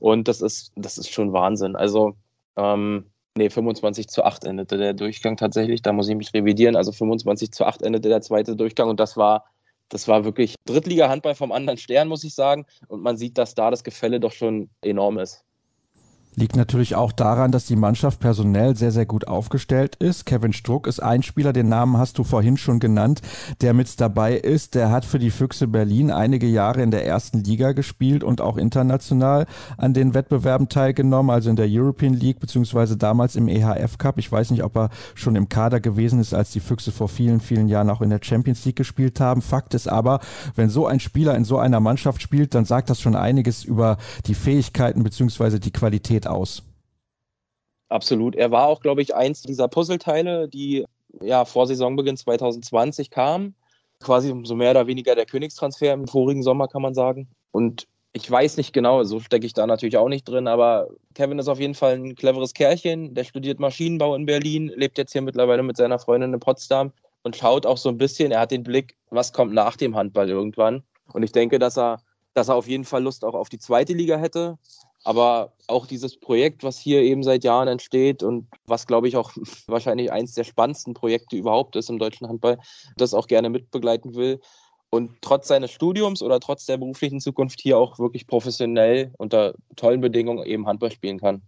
Und 0.00 0.28
das 0.28 0.42
ist, 0.42 0.70
das 0.76 0.98
ist 0.98 1.10
schon 1.10 1.32
Wahnsinn. 1.32 1.76
Also, 1.76 2.18
ähm, 2.56 3.10
nee, 3.38 3.48
25 3.48 4.06
zu 4.08 4.22
8 4.22 4.44
endete 4.44 4.76
der 4.76 4.92
Durchgang 4.92 5.38
tatsächlich. 5.38 5.80
Da 5.80 5.94
muss 5.94 6.10
ich 6.10 6.16
mich 6.16 6.34
revidieren. 6.34 6.76
Also 6.76 6.92
25 6.92 7.52
zu 7.52 7.64
8 7.64 7.80
endete 7.80 8.10
der 8.10 8.20
zweite 8.20 8.54
Durchgang. 8.54 8.90
Und 8.90 9.00
das 9.00 9.16
war, 9.16 9.46
das 9.88 10.08
war 10.08 10.26
wirklich 10.26 10.56
Drittliga-Handball 10.66 11.34
vom 11.34 11.50
anderen 11.50 11.78
Stern, 11.78 12.08
muss 12.08 12.22
ich 12.22 12.34
sagen. 12.34 12.66
Und 12.88 13.02
man 13.02 13.16
sieht, 13.16 13.38
dass 13.38 13.54
da 13.54 13.70
das 13.70 13.82
Gefälle 13.82 14.20
doch 14.20 14.32
schon 14.32 14.68
enorm 14.82 15.18
ist. 15.20 15.43
Liegt 16.36 16.56
natürlich 16.56 16.96
auch 16.96 17.12
daran, 17.12 17.52
dass 17.52 17.66
die 17.66 17.76
Mannschaft 17.76 18.18
personell 18.18 18.76
sehr, 18.76 18.90
sehr 18.90 19.06
gut 19.06 19.28
aufgestellt 19.28 19.94
ist. 19.96 20.26
Kevin 20.26 20.52
Struck 20.52 20.88
ist 20.88 21.00
ein 21.00 21.22
Spieler, 21.22 21.52
den 21.52 21.68
Namen 21.68 21.96
hast 21.96 22.18
du 22.18 22.24
vorhin 22.24 22.56
schon 22.56 22.80
genannt, 22.80 23.22
der 23.60 23.72
mit 23.72 24.00
dabei 24.00 24.34
ist. 24.34 24.74
Der 24.74 24.90
hat 24.90 25.04
für 25.04 25.20
die 25.20 25.30
Füchse 25.30 25.68
Berlin 25.68 26.10
einige 26.10 26.48
Jahre 26.48 26.82
in 26.82 26.90
der 26.90 27.06
ersten 27.06 27.44
Liga 27.44 27.70
gespielt 27.72 28.24
und 28.24 28.40
auch 28.40 28.56
international 28.56 29.46
an 29.76 29.94
den 29.94 30.14
Wettbewerben 30.14 30.68
teilgenommen, 30.68 31.30
also 31.30 31.50
in 31.50 31.56
der 31.56 31.68
European 31.68 32.14
League 32.14 32.40
beziehungsweise 32.40 32.96
damals 32.96 33.36
im 33.36 33.46
EHF 33.46 33.98
Cup. 33.98 34.18
Ich 34.18 34.32
weiß 34.32 34.50
nicht, 34.50 34.64
ob 34.64 34.76
er 34.76 34.90
schon 35.14 35.36
im 35.36 35.48
Kader 35.48 35.78
gewesen 35.78 36.18
ist, 36.18 36.34
als 36.34 36.50
die 36.50 36.60
Füchse 36.60 36.90
vor 36.90 37.08
vielen, 37.08 37.40
vielen 37.40 37.68
Jahren 37.68 37.90
auch 37.90 38.00
in 38.00 38.10
der 38.10 38.20
Champions 38.20 38.64
League 38.64 38.76
gespielt 38.76 39.20
haben. 39.20 39.40
Fakt 39.40 39.74
ist 39.74 39.88
aber, 39.88 40.18
wenn 40.56 40.68
so 40.68 40.86
ein 40.86 40.98
Spieler 40.98 41.36
in 41.36 41.44
so 41.44 41.58
einer 41.58 41.78
Mannschaft 41.78 42.22
spielt, 42.22 42.56
dann 42.56 42.64
sagt 42.64 42.90
das 42.90 43.00
schon 43.00 43.14
einiges 43.14 43.62
über 43.62 43.98
die 44.26 44.34
Fähigkeiten 44.34 45.04
beziehungsweise 45.04 45.60
die 45.60 45.70
Qualität 45.70 46.23
Qualität 46.24 46.26
aus. 46.26 46.62
Absolut. 47.88 48.34
Er 48.34 48.50
war 48.50 48.66
auch, 48.66 48.80
glaube 48.80 49.02
ich, 49.02 49.14
eins 49.14 49.42
dieser 49.42 49.68
Puzzleteile, 49.68 50.48
die 50.48 50.84
ja 51.20 51.44
vor 51.44 51.66
Saisonbeginn 51.66 52.16
2020 52.16 53.10
kamen. 53.10 53.54
Quasi 54.00 54.34
so 54.44 54.54
mehr 54.54 54.72
oder 54.72 54.86
weniger 54.86 55.14
der 55.14 55.26
Königstransfer 55.26 55.92
im 55.92 56.08
vorigen 56.08 56.42
Sommer, 56.42 56.66
kann 56.66 56.82
man 56.82 56.94
sagen. 56.94 57.28
Und 57.52 57.86
ich 58.12 58.28
weiß 58.30 58.56
nicht 58.56 58.72
genau, 58.72 59.02
so 59.04 59.20
stecke 59.20 59.46
ich 59.46 59.54
da 59.54 59.66
natürlich 59.66 59.96
auch 59.96 60.08
nicht 60.08 60.28
drin, 60.28 60.46
aber 60.46 60.88
Kevin 61.14 61.38
ist 61.38 61.48
auf 61.48 61.60
jeden 61.60 61.74
Fall 61.74 61.94
ein 61.94 62.14
cleveres 62.14 62.54
Kerlchen. 62.54 63.14
Der 63.14 63.24
studiert 63.24 63.60
Maschinenbau 63.60 64.14
in 64.14 64.26
Berlin, 64.26 64.72
lebt 64.74 64.98
jetzt 64.98 65.12
hier 65.12 65.22
mittlerweile 65.22 65.62
mit 65.62 65.76
seiner 65.76 65.98
Freundin 65.98 66.32
in 66.32 66.40
Potsdam 66.40 66.92
und 67.22 67.36
schaut 67.36 67.66
auch 67.66 67.78
so 67.78 67.88
ein 67.88 67.98
bisschen, 67.98 68.30
er 68.30 68.40
hat 68.40 68.50
den 68.50 68.62
Blick, 68.62 68.96
was 69.10 69.32
kommt 69.32 69.52
nach 69.52 69.76
dem 69.76 69.96
Handball 69.96 70.28
irgendwann. 70.28 70.82
Und 71.12 71.22
ich 71.22 71.32
denke, 71.32 71.58
dass 71.58 71.76
er, 71.76 72.00
dass 72.34 72.48
er 72.48 72.56
auf 72.56 72.68
jeden 72.68 72.84
Fall 72.84 73.02
Lust 73.02 73.24
auch 73.24 73.34
auf 73.34 73.48
die 73.48 73.58
zweite 73.58 73.94
Liga 73.94 74.16
hätte. 74.16 74.58
Aber 75.04 75.52
auch 75.68 75.86
dieses 75.86 76.18
Projekt, 76.18 76.64
was 76.64 76.78
hier 76.78 77.02
eben 77.02 77.22
seit 77.22 77.44
Jahren 77.44 77.68
entsteht 77.68 78.22
und 78.22 78.48
was, 78.66 78.86
glaube 78.86 79.06
ich, 79.08 79.16
auch 79.16 79.32
wahrscheinlich 79.66 80.10
eins 80.10 80.34
der 80.34 80.44
spannendsten 80.44 80.94
Projekte 80.94 81.36
überhaupt 81.36 81.76
ist 81.76 81.90
im 81.90 81.98
deutschen 81.98 82.28
Handball, 82.28 82.58
das 82.96 83.14
auch 83.14 83.26
gerne 83.26 83.50
mitbegleiten 83.50 84.14
will. 84.14 84.40
Und 84.90 85.10
trotz 85.22 85.48
seines 85.48 85.72
Studiums 85.72 86.22
oder 86.22 86.40
trotz 86.40 86.66
der 86.66 86.76
beruflichen 86.76 87.20
Zukunft 87.20 87.60
hier 87.60 87.78
auch 87.78 87.98
wirklich 87.98 88.26
professionell 88.26 89.12
unter 89.18 89.54
tollen 89.76 90.00
Bedingungen 90.00 90.46
eben 90.46 90.66
Handball 90.66 90.92
spielen 90.92 91.18
kann. 91.18 91.42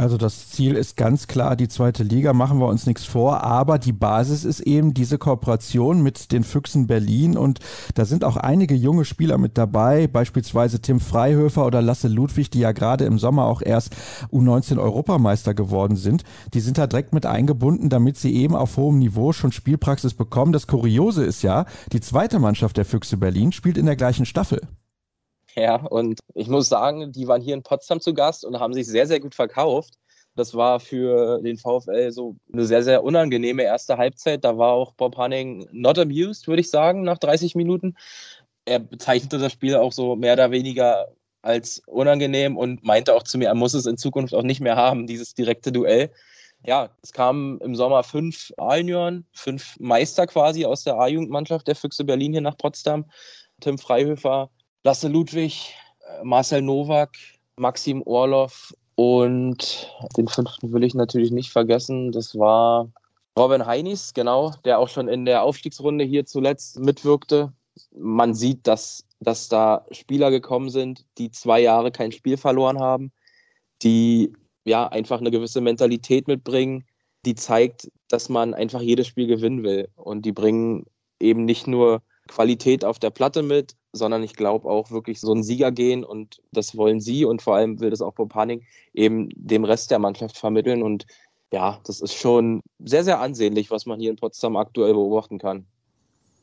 Also 0.00 0.16
das 0.16 0.48
Ziel 0.48 0.76
ist 0.76 0.96
ganz 0.96 1.26
klar 1.26 1.56
die 1.56 1.68
zweite 1.68 2.04
Liga, 2.04 2.32
machen 2.32 2.58
wir 2.58 2.68
uns 2.68 2.86
nichts 2.86 3.04
vor, 3.04 3.44
aber 3.44 3.78
die 3.78 3.92
Basis 3.92 4.46
ist 4.46 4.60
eben 4.60 4.94
diese 4.94 5.18
Kooperation 5.18 6.02
mit 6.02 6.32
den 6.32 6.42
Füchsen 6.42 6.86
Berlin 6.86 7.36
und 7.36 7.58
da 7.96 8.06
sind 8.06 8.24
auch 8.24 8.38
einige 8.38 8.74
junge 8.74 9.04
Spieler 9.04 9.36
mit 9.36 9.58
dabei, 9.58 10.06
beispielsweise 10.06 10.80
Tim 10.80 11.00
Freihöfer 11.00 11.66
oder 11.66 11.82
Lasse 11.82 12.08
Ludwig, 12.08 12.48
die 12.48 12.60
ja 12.60 12.72
gerade 12.72 13.04
im 13.04 13.18
Sommer 13.18 13.44
auch 13.44 13.60
erst 13.60 13.94
U19 14.32 14.78
Europameister 14.78 15.52
geworden 15.52 15.96
sind. 15.96 16.24
Die 16.54 16.60
sind 16.60 16.78
da 16.78 16.86
direkt 16.86 17.12
mit 17.12 17.26
eingebunden, 17.26 17.90
damit 17.90 18.16
sie 18.16 18.34
eben 18.34 18.56
auf 18.56 18.78
hohem 18.78 19.00
Niveau 19.00 19.34
schon 19.34 19.52
Spielpraxis 19.52 20.14
bekommen. 20.14 20.54
Das 20.54 20.66
Kuriose 20.66 21.24
ist 21.24 21.42
ja, 21.42 21.66
die 21.92 22.00
zweite 22.00 22.38
Mannschaft 22.38 22.78
der 22.78 22.86
Füchse 22.86 23.18
Berlin 23.18 23.52
spielt 23.52 23.76
in 23.76 23.84
der 23.84 23.96
gleichen 23.96 24.24
Staffel. 24.24 24.62
Ja, 25.56 25.76
und 25.76 26.20
ich 26.34 26.48
muss 26.48 26.68
sagen, 26.68 27.12
die 27.12 27.26
waren 27.26 27.42
hier 27.42 27.54
in 27.54 27.62
Potsdam 27.62 28.00
zu 28.00 28.14
Gast 28.14 28.44
und 28.44 28.58
haben 28.60 28.72
sich 28.72 28.86
sehr, 28.86 29.06
sehr 29.06 29.20
gut 29.20 29.34
verkauft. 29.34 29.94
Das 30.36 30.54
war 30.54 30.80
für 30.80 31.40
den 31.42 31.58
VfL 31.58 32.12
so 32.12 32.36
eine 32.52 32.64
sehr, 32.64 32.82
sehr 32.82 33.02
unangenehme 33.02 33.62
erste 33.64 33.96
Halbzeit. 33.98 34.44
Da 34.44 34.56
war 34.58 34.72
auch 34.72 34.92
Bob 34.92 35.16
Hanning 35.16 35.68
not 35.72 35.98
amused, 35.98 36.46
würde 36.46 36.60
ich 36.60 36.70
sagen, 36.70 37.02
nach 37.02 37.18
30 37.18 37.56
Minuten. 37.56 37.96
Er 38.64 38.78
bezeichnete 38.78 39.38
das 39.38 39.52
Spiel 39.52 39.74
auch 39.76 39.92
so 39.92 40.16
mehr 40.16 40.34
oder 40.34 40.50
weniger 40.50 41.08
als 41.42 41.82
unangenehm 41.86 42.56
und 42.56 42.84
meinte 42.84 43.14
auch 43.14 43.22
zu 43.24 43.38
mir, 43.38 43.46
er 43.48 43.54
muss 43.54 43.74
es 43.74 43.86
in 43.86 43.96
Zukunft 43.96 44.34
auch 44.34 44.42
nicht 44.42 44.60
mehr 44.60 44.76
haben, 44.76 45.06
dieses 45.06 45.34
direkte 45.34 45.72
Duell. 45.72 46.10
Ja, 46.64 46.90
es 47.02 47.12
kamen 47.12 47.58
im 47.60 47.74
Sommer 47.74 48.02
fünf 48.02 48.52
A-Junioren, 48.58 49.26
fünf 49.32 49.76
Meister 49.80 50.26
quasi 50.26 50.66
aus 50.66 50.84
der 50.84 50.96
A-Jugendmannschaft 50.96 51.66
der 51.66 51.74
Füchse 51.76 52.04
Berlin 52.04 52.32
hier 52.32 52.42
nach 52.42 52.58
Potsdam. 52.58 53.06
Tim 53.60 53.78
Freihöfer, 53.78 54.50
Lasse 54.82 55.08
Ludwig, 55.08 55.74
äh, 56.00 56.24
Marcel 56.24 56.62
Nowak, 56.62 57.16
Maxim 57.56 58.02
Orlov 58.06 58.72
und 58.94 59.90
den 60.16 60.28
fünften 60.28 60.72
will 60.72 60.84
ich 60.84 60.94
natürlich 60.94 61.30
nicht 61.30 61.50
vergessen. 61.50 62.12
Das 62.12 62.38
war 62.38 62.90
Robin 63.38 63.66
Heinis, 63.66 64.14
genau, 64.14 64.52
der 64.64 64.78
auch 64.78 64.88
schon 64.88 65.08
in 65.08 65.24
der 65.24 65.42
Aufstiegsrunde 65.42 66.04
hier 66.04 66.24
zuletzt 66.26 66.78
mitwirkte. 66.78 67.52
Man 67.94 68.34
sieht, 68.34 68.66
dass, 68.66 69.04
dass 69.20 69.48
da 69.48 69.84
Spieler 69.90 70.30
gekommen 70.30 70.70
sind, 70.70 71.04
die 71.18 71.30
zwei 71.30 71.60
Jahre 71.60 71.92
kein 71.92 72.12
Spiel 72.12 72.36
verloren 72.36 72.80
haben, 72.80 73.12
die 73.82 74.32
ja 74.64 74.88
einfach 74.88 75.20
eine 75.20 75.30
gewisse 75.30 75.60
Mentalität 75.60 76.26
mitbringen, 76.26 76.84
die 77.24 77.34
zeigt, 77.34 77.90
dass 78.08 78.28
man 78.28 78.54
einfach 78.54 78.80
jedes 78.80 79.06
Spiel 79.06 79.26
gewinnen 79.26 79.62
will. 79.62 79.88
Und 79.94 80.26
die 80.26 80.32
bringen 80.32 80.86
eben 81.20 81.44
nicht 81.44 81.66
nur 81.66 82.02
Qualität 82.28 82.84
auf 82.84 82.98
der 82.98 83.10
Platte 83.10 83.42
mit, 83.42 83.76
sondern 83.92 84.22
ich 84.22 84.34
glaube 84.34 84.68
auch 84.68 84.90
wirklich 84.90 85.20
so 85.20 85.32
ein 85.32 85.42
Sieger 85.42 85.72
gehen 85.72 86.04
und 86.04 86.40
das 86.52 86.76
wollen 86.76 87.00
sie 87.00 87.24
und 87.24 87.42
vor 87.42 87.56
allem 87.56 87.80
will 87.80 87.90
das 87.90 88.02
auch 88.02 88.14
Bob 88.14 88.34
Hanning 88.34 88.62
eben 88.94 89.28
dem 89.34 89.64
Rest 89.64 89.90
der 89.90 89.98
Mannschaft 89.98 90.36
vermitteln 90.36 90.82
und 90.82 91.06
ja, 91.52 91.80
das 91.84 92.00
ist 92.00 92.14
schon 92.14 92.60
sehr, 92.78 93.02
sehr 93.02 93.20
ansehnlich, 93.20 93.70
was 93.70 93.86
man 93.86 93.98
hier 93.98 94.10
in 94.10 94.16
Potsdam 94.16 94.56
aktuell 94.56 94.92
beobachten 94.92 95.38
kann. 95.38 95.66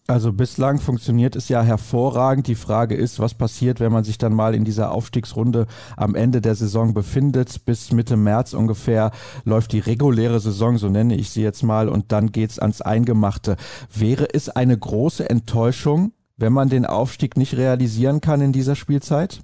Also 0.10 0.32
bislang 0.32 0.80
funktioniert 0.80 1.36
es 1.36 1.50
ja 1.50 1.62
hervorragend. 1.62 2.48
Die 2.48 2.56
Frage 2.56 2.96
ist, 2.96 3.20
was 3.20 3.34
passiert, 3.34 3.82
wenn 3.82 3.92
man 3.92 4.06
sich 4.06 4.18
dann 4.18 4.34
mal 4.34 4.56
in 4.56 4.64
dieser 4.64 4.94
Aufstiegsrunde 4.94 5.68
am 5.98 6.16
Ende 6.16 6.40
der 6.40 6.56
Saison 6.56 6.94
befindet. 6.94 7.66
Bis 7.66 7.92
Mitte 7.92 8.16
März 8.16 8.54
ungefähr 8.54 9.12
läuft 9.44 9.74
die 9.74 9.80
reguläre 9.80 10.40
Saison, 10.40 10.78
so 10.78 10.88
nenne 10.88 11.18
ich 11.18 11.30
sie 11.30 11.42
jetzt 11.42 11.62
mal, 11.62 11.90
und 11.90 12.14
dann 12.14 12.32
geht's 12.32 12.58
ans 12.58 12.82
Eingemachte. 12.82 13.58
Wäre 13.94 14.34
es 14.34 14.48
eine 14.48 14.78
große 14.78 15.30
Enttäuschung, 15.30 16.14
wenn 16.38 16.54
man 16.54 16.70
den 16.70 16.86
Aufstieg 16.86 17.36
nicht 17.36 17.58
realisieren 17.58 18.22
kann 18.22 18.42
in 18.42 18.54
dieser 18.54 18.76
Spielzeit? 18.76 19.42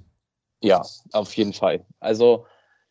Ja, 0.60 0.82
auf 1.12 1.34
jeden 1.36 1.52
Fall. 1.52 1.84
Also 2.00 2.46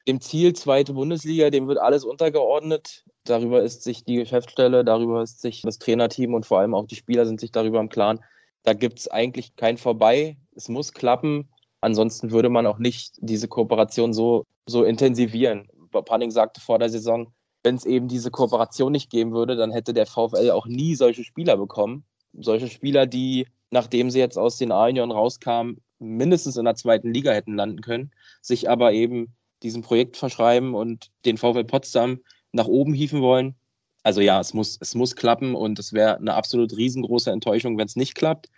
dem 0.08 0.22
Ziel 0.22 0.54
zweite 0.54 0.94
Bundesliga, 0.94 1.50
dem 1.50 1.68
wird 1.68 1.80
alles 1.80 2.04
untergeordnet. 2.04 3.06
Darüber 3.24 3.64
ist 3.64 3.84
sich 3.84 4.04
die 4.04 4.18
Geschäftsstelle, 4.18 4.84
darüber 4.84 5.24
ist 5.24 5.42
sich 5.42 5.62
das 5.62 5.80
Trainerteam 5.80 6.34
und 6.34 6.46
vor 6.46 6.60
allem 6.60 6.76
auch 6.76 6.86
die 6.86 6.96
Spieler 6.96 7.26
sind 7.26 7.40
sich 7.40 7.52
darüber 7.52 7.80
im 7.80 7.90
Klaren. 7.90 8.20
Da 8.64 8.74
gibt 8.74 9.00
es 9.00 9.08
eigentlich 9.08 9.56
kein 9.56 9.78
Vorbei. 9.78 10.38
Es 10.56 10.70
muss 10.70 10.94
klappen. 10.94 11.50
Ansonsten 11.82 12.32
würde 12.32 12.50
man 12.50 12.66
auch 12.66 12.80
nicht 12.80 13.16
diese 13.20 13.48
Kooperation 13.48 14.14
so, 14.14 14.46
so 14.66 14.84
intensivieren. 14.84 15.68
Panning 16.06 16.32
sagte 16.32 16.62
vor 16.62 16.80
der 16.80 16.90
Saison, 16.90 17.34
wenn 17.64 17.76
es 17.76 17.86
eben 17.86 18.08
diese 18.08 18.32
Kooperation 18.32 18.92
nicht 18.92 19.10
geben 19.10 19.32
würde, 19.32 19.56
dann 19.56 19.72
hätte 19.72 19.94
der 19.94 20.06
VfL 20.06 20.52
auch 20.52 20.66
nie 20.66 20.96
solche 20.96 21.24
Spieler 21.24 21.58
bekommen. 21.58 22.04
Solche 22.34 22.68
Spieler, 22.68 23.06
die, 23.06 23.48
nachdem 23.74 24.12
sie 24.12 24.20
jetzt 24.20 24.38
aus 24.38 24.58
den 24.58 24.72
A-Junioren 24.72 25.12
rauskamen, 25.12 25.82
mindestens 25.98 26.58
in 26.58 26.66
der 26.66 26.76
zweiten 26.76 27.12
Liga 27.12 27.32
hätten 27.32 27.56
landen 27.56 27.82
können, 27.82 28.12
sich 28.40 28.70
aber 28.70 28.94
eben 28.94 29.34
diesem 29.64 29.82
Projekt 29.82 30.16
verschreiben 30.16 30.76
und 30.76 31.10
den 31.26 31.38
VfL 31.38 31.64
Potsdam 31.64 32.20
nach 32.52 32.68
oben 32.68 32.94
hieven 32.94 33.22
wollen. 33.22 33.56
Also 34.04 34.22
ja, 34.22 34.40
es 34.40 34.54
muss, 34.54 34.78
es 34.80 34.94
muss 34.94 35.16
klappen 35.16 35.56
und 35.56 35.80
es 35.80 35.92
wäre 35.92 36.18
eine 36.18 36.36
absolut 36.36 36.78
riesengroße 36.78 37.32
Enttäuschung, 37.32 37.78
wenn 37.78 37.88
es 37.88 37.96
nicht 37.96 38.14
klappt. 38.14 38.50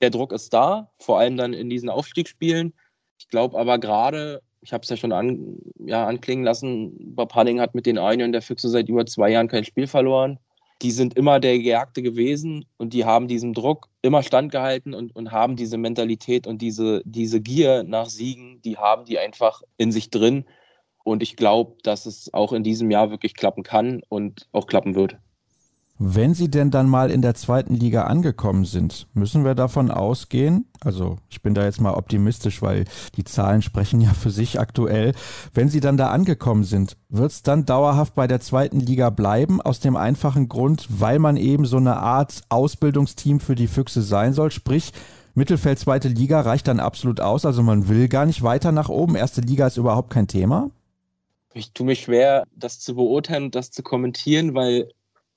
Der 0.00 0.10
Druck 0.10 0.32
ist 0.32 0.52
da, 0.52 0.90
vor 0.98 1.20
allem 1.20 1.36
dann 1.36 1.52
in 1.52 1.70
diesen 1.70 1.88
Aufstiegsspielen. 1.88 2.74
Ich 3.18 3.28
glaube 3.28 3.56
aber 3.56 3.78
gerade, 3.78 4.42
ich 4.60 4.72
habe 4.72 4.82
es 4.82 4.88
ja 4.88 4.96
schon 4.96 5.12
an, 5.12 5.58
ja, 5.78 6.04
anklingen 6.04 6.44
lassen, 6.44 7.14
Bob 7.14 7.32
Hanning 7.34 7.60
hat 7.60 7.76
mit 7.76 7.86
den 7.86 7.98
Einjährigen 7.98 8.32
der 8.32 8.42
Füchse 8.42 8.70
seit 8.70 8.88
über 8.88 9.06
zwei 9.06 9.30
Jahren 9.30 9.48
kein 9.48 9.64
Spiel 9.64 9.86
verloren. 9.86 10.40
Die 10.82 10.92
sind 10.92 11.14
immer 11.14 11.40
der 11.40 11.58
Gejagte 11.58 12.02
gewesen 12.02 12.64
und 12.76 12.92
die 12.92 13.04
haben 13.04 13.26
diesem 13.26 13.52
Druck 13.52 13.88
immer 14.02 14.22
standgehalten 14.22 14.94
und, 14.94 15.14
und 15.14 15.32
haben 15.32 15.56
diese 15.56 15.76
Mentalität 15.76 16.46
und 16.46 16.62
diese, 16.62 17.02
diese 17.04 17.40
Gier 17.40 17.82
nach 17.82 18.08
Siegen, 18.08 18.62
die 18.62 18.76
haben 18.76 19.04
die 19.04 19.18
einfach 19.18 19.62
in 19.76 19.90
sich 19.90 20.10
drin. 20.10 20.44
Und 21.02 21.22
ich 21.22 21.36
glaube, 21.36 21.76
dass 21.82 22.06
es 22.06 22.32
auch 22.32 22.52
in 22.52 22.62
diesem 22.62 22.90
Jahr 22.90 23.10
wirklich 23.10 23.34
klappen 23.34 23.64
kann 23.64 24.02
und 24.08 24.48
auch 24.52 24.66
klappen 24.66 24.94
wird. 24.94 25.16
Wenn 26.00 26.32
Sie 26.32 26.48
denn 26.48 26.70
dann 26.70 26.88
mal 26.88 27.10
in 27.10 27.22
der 27.22 27.34
zweiten 27.34 27.74
Liga 27.74 28.04
angekommen 28.04 28.64
sind, 28.64 29.08
müssen 29.14 29.44
wir 29.44 29.56
davon 29.56 29.90
ausgehen, 29.90 30.66
also 30.80 31.16
ich 31.28 31.42
bin 31.42 31.54
da 31.54 31.64
jetzt 31.64 31.80
mal 31.80 31.94
optimistisch, 31.94 32.62
weil 32.62 32.84
die 33.16 33.24
Zahlen 33.24 33.62
sprechen 33.62 34.00
ja 34.00 34.14
für 34.14 34.30
sich 34.30 34.60
aktuell, 34.60 35.12
wenn 35.54 35.68
Sie 35.68 35.80
dann 35.80 35.96
da 35.96 36.10
angekommen 36.10 36.62
sind, 36.62 36.96
wird 37.08 37.32
es 37.32 37.42
dann 37.42 37.66
dauerhaft 37.66 38.14
bei 38.14 38.28
der 38.28 38.38
zweiten 38.38 38.78
Liga 38.78 39.10
bleiben, 39.10 39.60
aus 39.60 39.80
dem 39.80 39.96
einfachen 39.96 40.48
Grund, 40.48 40.86
weil 40.88 41.18
man 41.18 41.36
eben 41.36 41.64
so 41.64 41.78
eine 41.78 41.96
Art 41.96 42.42
Ausbildungsteam 42.48 43.40
für 43.40 43.56
die 43.56 43.66
Füchse 43.66 44.02
sein 44.02 44.34
soll, 44.34 44.52
sprich 44.52 44.92
Mittelfeld 45.34 45.80
zweite 45.80 46.08
Liga 46.08 46.40
reicht 46.40 46.68
dann 46.68 46.78
absolut 46.78 47.20
aus, 47.20 47.44
also 47.44 47.64
man 47.64 47.88
will 47.88 48.06
gar 48.06 48.24
nicht 48.24 48.42
weiter 48.42 48.70
nach 48.70 48.88
oben, 48.88 49.16
erste 49.16 49.40
Liga 49.40 49.66
ist 49.66 49.76
überhaupt 49.76 50.10
kein 50.10 50.28
Thema? 50.28 50.70
Ich 51.54 51.72
tue 51.72 51.86
mich 51.86 52.00
schwer, 52.02 52.44
das 52.54 52.78
zu 52.78 52.94
beurteilen 52.94 53.44
und 53.44 53.56
das 53.56 53.72
zu 53.72 53.82
kommentieren, 53.82 54.54
weil 54.54 54.90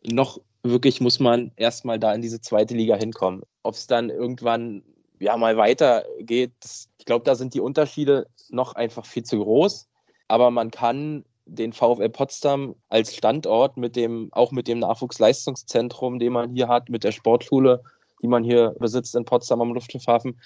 noch 0.03 0.39
wirklich 0.63 1.01
muss 1.01 1.19
man 1.19 1.51
erstmal 1.55 1.99
da 1.99 2.13
in 2.13 2.21
diese 2.21 2.41
zweite 2.41 2.75
Liga 2.75 2.95
hinkommen. 2.95 3.41
Ob 3.63 3.75
es 3.75 3.87
dann 3.87 4.09
irgendwann 4.09 4.83
ja 5.19 5.37
mal 5.37 5.57
weitergeht, 5.57 6.53
ich 6.97 7.05
glaube, 7.05 7.25
da 7.25 7.35
sind 7.35 7.53
die 7.53 7.59
Unterschiede 7.59 8.27
noch 8.49 8.73
einfach 8.73 9.05
viel 9.05 9.23
zu 9.23 9.39
groß. 9.39 9.87
Aber 10.27 10.51
man 10.51 10.71
kann 10.71 11.25
den 11.45 11.73
VfL 11.73 12.09
Potsdam 12.09 12.75
als 12.89 13.15
Standort 13.15 13.77
mit 13.77 13.95
dem, 13.95 14.29
auch 14.31 14.51
mit 14.51 14.67
dem 14.67 14.79
Nachwuchsleistungszentrum, 14.79 16.19
den 16.19 16.33
man 16.33 16.53
hier 16.53 16.67
hat, 16.67 16.89
mit 16.89 17.03
der 17.03 17.11
Sportschule, 17.11 17.83
die 18.21 18.27
man 18.27 18.43
hier 18.43 18.75
besitzt 18.79 19.15
in 19.15 19.25
Potsdam 19.25 19.61
am 19.61 19.73
Luftschiffhafen, 19.73 20.39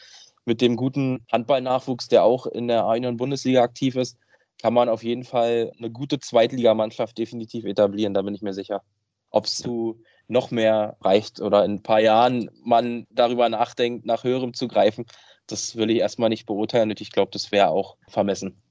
mit 0.45 0.61
dem 0.61 0.75
guten 0.75 1.25
Handballnachwuchs, 1.31 2.07
der 2.07 2.23
auch 2.23 2.45
in 2.47 2.67
der 2.67 2.87
einen 2.87 3.17
Bundesliga 3.17 3.61
aktiv 3.61 3.95
ist, 3.95 4.17
kann 4.61 4.73
man 4.73 4.89
auf 4.89 5.03
jeden 5.03 5.23
Fall 5.23 5.71
eine 5.77 5.91
gute 5.91 6.19
Zweitligamannschaft 6.19 7.17
definitiv 7.17 7.65
etablieren, 7.65 8.13
da 8.13 8.21
bin 8.21 8.33
ich 8.33 8.41
mir 8.41 8.53
sicher. 8.53 8.81
Ob 9.35 9.45
es 9.47 9.57
zu 9.57 10.01
noch 10.29 10.49
mehr 10.49 10.95
reicht 11.01 11.41
oder 11.41 11.65
in 11.65 11.73
ein 11.73 11.83
paar 11.83 11.99
Jahren 11.99 12.49
man 12.63 13.05
darüber 13.09 13.49
nachdenkt, 13.49 14.05
nach 14.05 14.23
höherem 14.23 14.53
zu 14.53 14.69
greifen, 14.69 15.05
das 15.45 15.75
will 15.75 15.89
ich 15.89 15.97
erstmal 15.97 16.29
nicht 16.29 16.45
beurteilen 16.45 16.89
und 16.89 17.01
ich 17.01 17.11
glaube, 17.11 17.31
das 17.31 17.51
wäre 17.51 17.67
auch 17.67 17.97
vermessen. 18.07 18.61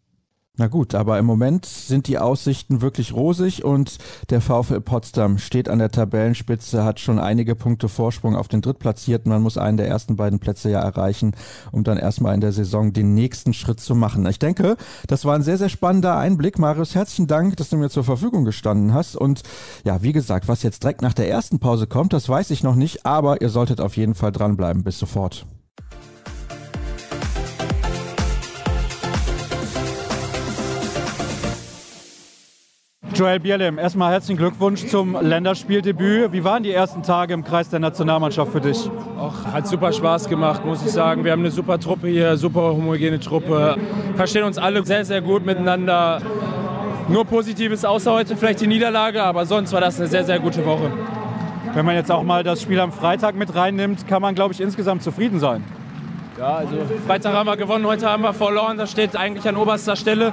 Na 0.57 0.69
gut, 0.69 0.95
aber 0.95 1.19
im 1.19 1.27
Moment 1.27 1.67
sind 1.67 2.07
die 2.07 2.17
Aussichten 2.17 2.81
wirklich 2.81 3.13
rosig 3.13 3.65
und 3.65 3.99
der 4.31 4.41
VfL 4.41 4.81
Potsdam 4.81 5.39
steht 5.39 5.69
an 5.69 5.81
der 5.81 5.91
Tabellenspitze, 5.91 6.85
hat 6.85 7.01
schon 7.01 7.19
einige 7.19 7.57
Punkte 7.57 7.89
Vorsprung 7.89 8.37
auf 8.37 8.47
den 8.47 8.63
Drittplatzierten. 8.63 9.33
Man 9.33 9.43
muss 9.43 9.59
einen 9.59 9.79
der 9.79 9.89
ersten 9.89 10.15
beiden 10.15 10.39
Plätze 10.39 10.71
ja 10.71 10.79
erreichen, 10.79 11.33
um 11.73 11.83
dann 11.83 11.99
erstmal 11.99 12.37
in 12.37 12.41
der 12.41 12.53
Saison 12.53 12.93
den 12.93 13.15
nächsten 13.15 13.53
Schritt 13.53 13.81
zu 13.81 13.97
machen. 13.97 14.25
Ich 14.27 14.39
denke, 14.39 14.77
das 15.09 15.25
war 15.25 15.35
ein 15.35 15.43
sehr, 15.43 15.59
sehr 15.59 15.71
spannender 15.71 16.17
Einblick. 16.17 16.57
Marius, 16.61 16.95
herzlichen 16.95 17.27
Dank, 17.27 17.57
dass 17.57 17.71
du 17.71 17.77
mir 17.77 17.91
zur 17.91 18.05
Verfügung 18.05 18.45
gestanden 18.45 18.95
hast. 18.95 19.17
Und 19.17 19.43
ja, 19.85 20.05
wie 20.05 20.13
gesagt, 20.13 20.47
was 20.47 20.63
jetzt 20.63 20.85
direkt 20.85 21.03
nach 21.03 21.15
der 21.15 21.29
ersten 21.29 21.59
Pause 21.59 21.89
kommt, 21.89 22.13
das 22.13 22.29
weiß 22.29 22.51
ich 22.51 22.63
noch 22.63 22.77
nicht, 22.77 23.05
aber 23.05 23.43
ihr 23.43 23.49
solltet 23.49 23.81
auf 23.81 23.97
jeden 23.97 24.15
Fall 24.15 24.31
dranbleiben. 24.31 24.85
Bis 24.85 25.01
sofort. 25.01 25.47
Joel 33.15 33.39
Bierlem, 33.39 33.79
erstmal 33.79 34.13
herzlichen 34.13 34.39
Glückwunsch 34.39 34.87
zum 34.87 35.17
Länderspieldebüt. 35.21 36.33
Wie 36.33 36.43
waren 36.43 36.65
die 36.65 36.73
ersten 36.73 37.05
Tage 37.05 37.33
im 37.33 37.45
Kreis 37.45 37.69
der 37.69 37.79
Nationalmannschaft 37.79 38.51
für 38.51 38.61
dich? 38.61 38.91
Auch 39.17 39.45
hat 39.53 39.69
super 39.69 39.93
Spaß 39.93 40.29
gemacht, 40.29 40.65
muss 40.65 40.85
ich 40.85 40.91
sagen. 40.91 41.23
Wir 41.23 41.31
haben 41.31 41.41
eine 41.41 41.53
super 41.53 41.79
Truppe 41.79 42.09
hier, 42.09 42.37
super 42.37 42.73
homogene 42.73 43.21
Truppe. 43.21 43.77
Verstehen 44.17 44.43
uns 44.43 44.59
alle 44.59 44.85
sehr, 44.85 45.05
sehr 45.05 45.21
gut 45.21 45.47
miteinander. 45.47 46.21
Nur 47.07 47.25
Positives 47.25 47.85
außer 47.85 48.13
heute 48.13 48.37
vielleicht 48.37 48.61
die 48.61 48.67
Niederlage, 48.67 49.23
aber 49.23 49.47
sonst 49.47 49.73
war 49.73 49.81
das 49.81 49.97
eine 50.01 50.09
sehr, 50.09 50.25
sehr 50.25 50.41
gute 50.41 50.67
Woche. 50.67 50.91
Wenn 51.73 51.87
man 51.87 51.95
jetzt 51.95 52.11
auch 52.11 52.25
mal 52.25 52.43
das 52.43 52.63
Spiel 52.63 52.81
am 52.81 52.91
Freitag 52.91 53.37
mit 53.37 53.55
reinnimmt, 53.55 54.09
kann 54.09 54.23
man, 54.23 54.35
glaube 54.35 54.55
ich, 54.55 54.61
insgesamt 54.61 55.05
zufrieden 55.05 55.39
sein. 55.39 55.63
Ja, 56.39 56.57
also 56.57 56.75
Freitag 57.07 57.33
haben 57.33 57.47
wir 57.47 57.57
gewonnen, 57.57 57.87
heute 57.87 58.11
haben 58.11 58.25
wir 58.25 58.33
verloren. 58.33 58.77
Das 58.77 58.91
steht 58.91 59.15
eigentlich 59.15 59.47
an 59.49 59.57
oberster 59.57 59.95
Stelle. 59.95 60.33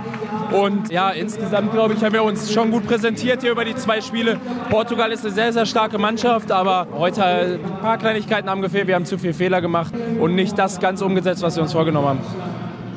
Und 0.52 0.92
ja, 0.92 1.12
insgesamt 1.12 1.72
glaube 1.74 1.94
ich, 1.94 2.04
haben 2.04 2.14
wir 2.14 2.24
uns 2.24 2.52
schon 2.52 2.72
gut 2.72 2.88
präsentiert 2.88 3.42
hier 3.42 3.52
über 3.52 3.66
die 3.66 3.76
zwei 3.76 4.02
Spiele. 4.02 4.40
Portugal 4.72 5.12
ist 5.12 5.24
eine 5.24 5.34
sehr, 5.34 5.54
sehr 5.54 5.68
starke 5.68 6.00
Mannschaft, 6.00 6.52
aber 6.52 6.88
heute 6.98 7.24
ein 7.24 7.60
paar 7.82 8.00
Kleinigkeiten 8.00 8.50
haben 8.50 8.64
gefehlt. 8.64 8.88
Wir 8.88 8.96
haben 8.96 9.06
zu 9.06 9.20
viele 9.20 9.36
Fehler 9.36 9.62
gemacht 9.62 9.94
und 10.20 10.34
nicht 10.34 10.58
das 10.58 10.80
ganz 10.80 11.04
umgesetzt, 11.04 11.44
was 11.44 11.56
wir 11.56 11.62
uns 11.62 11.74
vorgenommen 11.74 12.08
haben. 12.08 12.20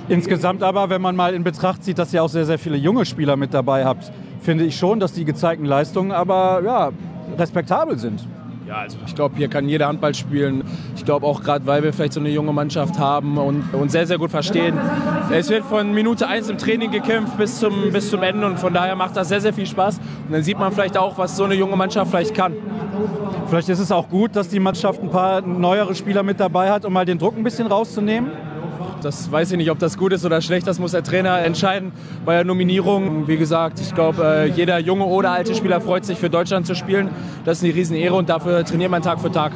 Insgesamt 0.08 0.62
aber, 0.62 0.88
wenn 0.88 1.02
man 1.02 1.14
mal 1.14 1.34
in 1.34 1.44
Betracht 1.44 1.84
zieht, 1.84 1.99
dass 1.99 2.12
ihr 2.14 2.23
auch 2.23 2.28
sehr, 2.28 2.46
sehr 2.46 2.58
viele 2.58 2.76
junge 2.76 3.04
Spieler 3.04 3.37
mit 3.37 3.52
dabei 3.52 3.84
habt, 3.84 4.11
finde 4.40 4.64
ich 4.64 4.76
schon, 4.78 4.99
dass 4.99 5.12
die 5.12 5.26
gezeigten 5.26 5.66
Leistungen 5.66 6.11
aber 6.11 6.62
ja, 6.64 6.90
respektabel 7.38 7.99
sind. 7.99 8.26
Ja, 8.66 8.76
also 8.76 8.97
ich 9.06 9.14
glaube, 9.14 9.37
hier 9.37 9.49
kann 9.49 9.68
jeder 9.68 9.88
Handball 9.88 10.14
spielen. 10.14 10.64
Ich 10.97 11.04
glaube 11.04 11.26
auch 11.26 11.42
gerade, 11.42 11.66
weil 11.66 11.83
wir 11.83 11.92
vielleicht 11.92 12.14
so 12.14 12.21
eine 12.21 12.30
junge 12.30 12.52
Mannschaft 12.52 12.99
haben 12.99 13.37
und 13.37 13.62
uns 13.75 13.92
sehr, 13.92 14.06
sehr 14.06 14.16
gut 14.16 14.30
verstehen. 14.30 14.78
Es 15.30 15.50
wird 15.50 15.64
von 15.64 15.92
Minute 15.92 16.26
1 16.26 16.49
im 16.49 16.56
Training 16.56 16.90
gekämpft 16.90 17.37
bis 17.37 17.59
zum, 17.59 17.92
bis 17.92 18.09
zum 18.09 18.23
Ende 18.23 18.47
und 18.47 18.59
von 18.59 18.73
daher 18.73 18.97
macht 18.97 19.16
das 19.16 19.28
sehr, 19.28 19.42
sehr 19.42 19.52
viel 19.52 19.66
Spaß. 19.66 19.99
Und 19.99 20.33
dann 20.33 20.42
sieht 20.42 20.59
man 20.59 20.73
vielleicht 20.73 20.97
auch, 20.97 21.18
was 21.18 21.37
so 21.37 21.44
eine 21.44 21.54
junge 21.54 21.76
Mannschaft 21.76 22.11
vielleicht 22.11 22.35
kann. 22.35 22.54
Vielleicht 23.49 23.68
ist 23.68 23.80
es 23.80 23.92
auch 23.92 24.09
gut, 24.09 24.35
dass 24.35 24.49
die 24.49 24.61
Mannschaft 24.61 25.02
ein 25.02 25.11
paar 25.11 25.42
neuere 25.42 25.94
Spieler 25.94 26.23
mit 26.23 26.40
dabei 26.40 26.71
hat, 26.71 26.87
um 26.87 26.92
mal 26.92 27.04
den 27.04 27.18
Druck 27.18 27.37
ein 27.37 27.44
bisschen 27.44 27.66
rauszunehmen. 27.66 28.30
Das 29.04 29.30
weiß 29.30 29.50
ich 29.50 29.58
nicht, 29.58 29.70
ob 29.70 29.78
das 29.78 29.99
gut 29.99 30.14
ist 30.14 30.25
oder 30.25 30.40
schlecht. 30.40 30.66
Das 30.66 30.78
muss 30.78 30.92
der 30.92 31.02
Trainer 31.02 31.40
entscheiden 31.40 31.92
bei 32.25 32.37
der 32.37 32.44
Nominierung. 32.44 33.28
Wie 33.28 33.37
gesagt, 33.37 33.78
ich 33.78 33.94
glaube, 33.94 34.25
äh, 34.25 34.46
jeder 34.46 34.78
junge 34.78 35.04
oder 35.04 35.30
alte 35.30 35.54
Spieler 35.54 35.82
freut 35.82 36.06
sich, 36.06 36.16
für 36.16 36.30
Deutschland 36.30 36.66
zu 36.66 36.75
spielen. 36.75 37.11
Das 37.44 37.58
ist 37.58 37.64
eine 37.64 37.75
Riesenehre 37.75 38.14
und 38.14 38.30
dafür 38.30 38.64
trainiert 38.64 38.90
man 38.90 39.02
Tag 39.02 39.20
für 39.20 39.30
Tag. 39.30 39.52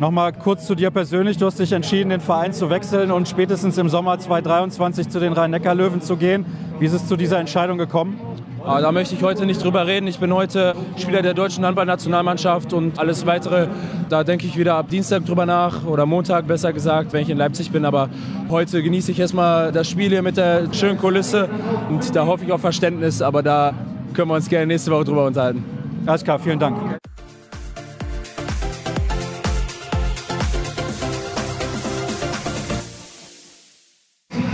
Nochmal 0.00 0.32
kurz 0.32 0.66
zu 0.66 0.74
dir 0.74 0.90
persönlich. 0.90 1.36
Du 1.36 1.46
hast 1.46 1.60
dich 1.60 1.70
entschieden, 1.70 2.10
den 2.10 2.20
Verein 2.20 2.52
zu 2.52 2.68
wechseln 2.68 3.12
und 3.12 3.28
spätestens 3.28 3.78
im 3.78 3.88
Sommer 3.88 4.18
2023 4.18 5.08
zu 5.08 5.20
den 5.20 5.32
Rhein-Neckar-Löwen 5.32 6.02
zu 6.02 6.16
gehen. 6.16 6.44
Wie 6.80 6.86
ist 6.86 6.94
es 6.94 7.06
zu 7.06 7.16
dieser 7.16 7.38
Entscheidung 7.38 7.78
gekommen? 7.78 8.18
Aber 8.64 8.80
da 8.80 8.90
möchte 8.90 9.14
ich 9.14 9.22
heute 9.22 9.46
nicht 9.46 9.62
drüber 9.62 9.86
reden. 9.86 10.08
Ich 10.08 10.18
bin 10.18 10.34
heute 10.34 10.74
Spieler 10.96 11.22
der 11.22 11.34
deutschen 11.34 11.64
Handballnationalmannschaft 11.64 12.72
und 12.72 12.98
alles 12.98 13.24
weitere, 13.24 13.68
da 14.08 14.24
denke 14.24 14.46
ich 14.46 14.58
wieder 14.58 14.74
ab 14.74 14.88
Dienstag 14.88 15.26
drüber 15.26 15.46
nach 15.46 15.86
oder 15.86 16.06
Montag 16.06 16.48
besser 16.48 16.72
gesagt, 16.72 17.12
wenn 17.12 17.22
ich 17.22 17.30
in 17.30 17.38
Leipzig 17.38 17.70
bin. 17.70 17.84
Aber 17.84 18.08
heute 18.50 18.82
genieße 18.82 19.12
ich 19.12 19.20
erstmal 19.20 19.70
das 19.70 19.88
Spiel 19.88 20.08
hier 20.08 20.22
mit 20.22 20.36
der 20.36 20.72
schönen 20.72 20.98
Kulisse 20.98 21.48
und 21.88 22.16
da 22.16 22.26
hoffe 22.26 22.44
ich 22.44 22.50
auf 22.50 22.62
Verständnis. 22.62 23.22
Aber 23.22 23.44
da 23.44 23.74
können 24.12 24.28
wir 24.28 24.34
uns 24.34 24.48
gerne 24.48 24.66
nächste 24.66 24.90
Woche 24.90 25.04
drüber 25.04 25.26
unterhalten. 25.26 25.62
Alles 26.06 26.24
klar, 26.24 26.40
vielen 26.40 26.58
Dank. 26.58 26.98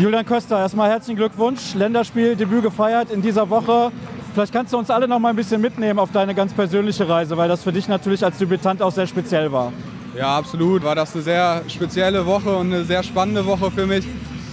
Julian 0.01 0.25
Köster, 0.25 0.59
erstmal 0.59 0.89
herzlichen 0.89 1.19
Glückwunsch. 1.19 1.75
Länderspieldebüt 1.75 2.63
gefeiert 2.63 3.11
in 3.11 3.21
dieser 3.21 3.51
Woche. 3.51 3.93
Vielleicht 4.33 4.51
kannst 4.51 4.73
du 4.73 4.79
uns 4.79 4.89
alle 4.89 5.07
noch 5.07 5.19
mal 5.19 5.29
ein 5.29 5.37
bisschen 5.37 5.61
mitnehmen 5.61 5.99
auf 5.99 6.11
deine 6.11 6.35
ganz 6.35 6.55
persönliche 6.55 7.07
Reise, 7.07 7.37
weil 7.37 7.51
das 7.51 7.63
für 7.63 7.71
dich 7.71 7.87
natürlich 7.87 8.25
als 8.25 8.39
Debütant 8.39 8.81
auch 8.81 8.93
sehr 8.93 9.07
speziell 9.07 9.53
war. 9.53 9.75
Ja, 10.17 10.39
absolut. 10.39 10.85
War 10.85 10.95
das 10.95 11.13
eine 11.13 11.23
sehr 11.23 11.63
spezielle 11.69 12.25
Woche 12.25 12.49
und 12.49 12.73
eine 12.73 12.85
sehr 12.85 13.03
spannende 13.03 13.45
Woche 13.45 13.71
für 13.71 13.87
mich. 13.87 14.07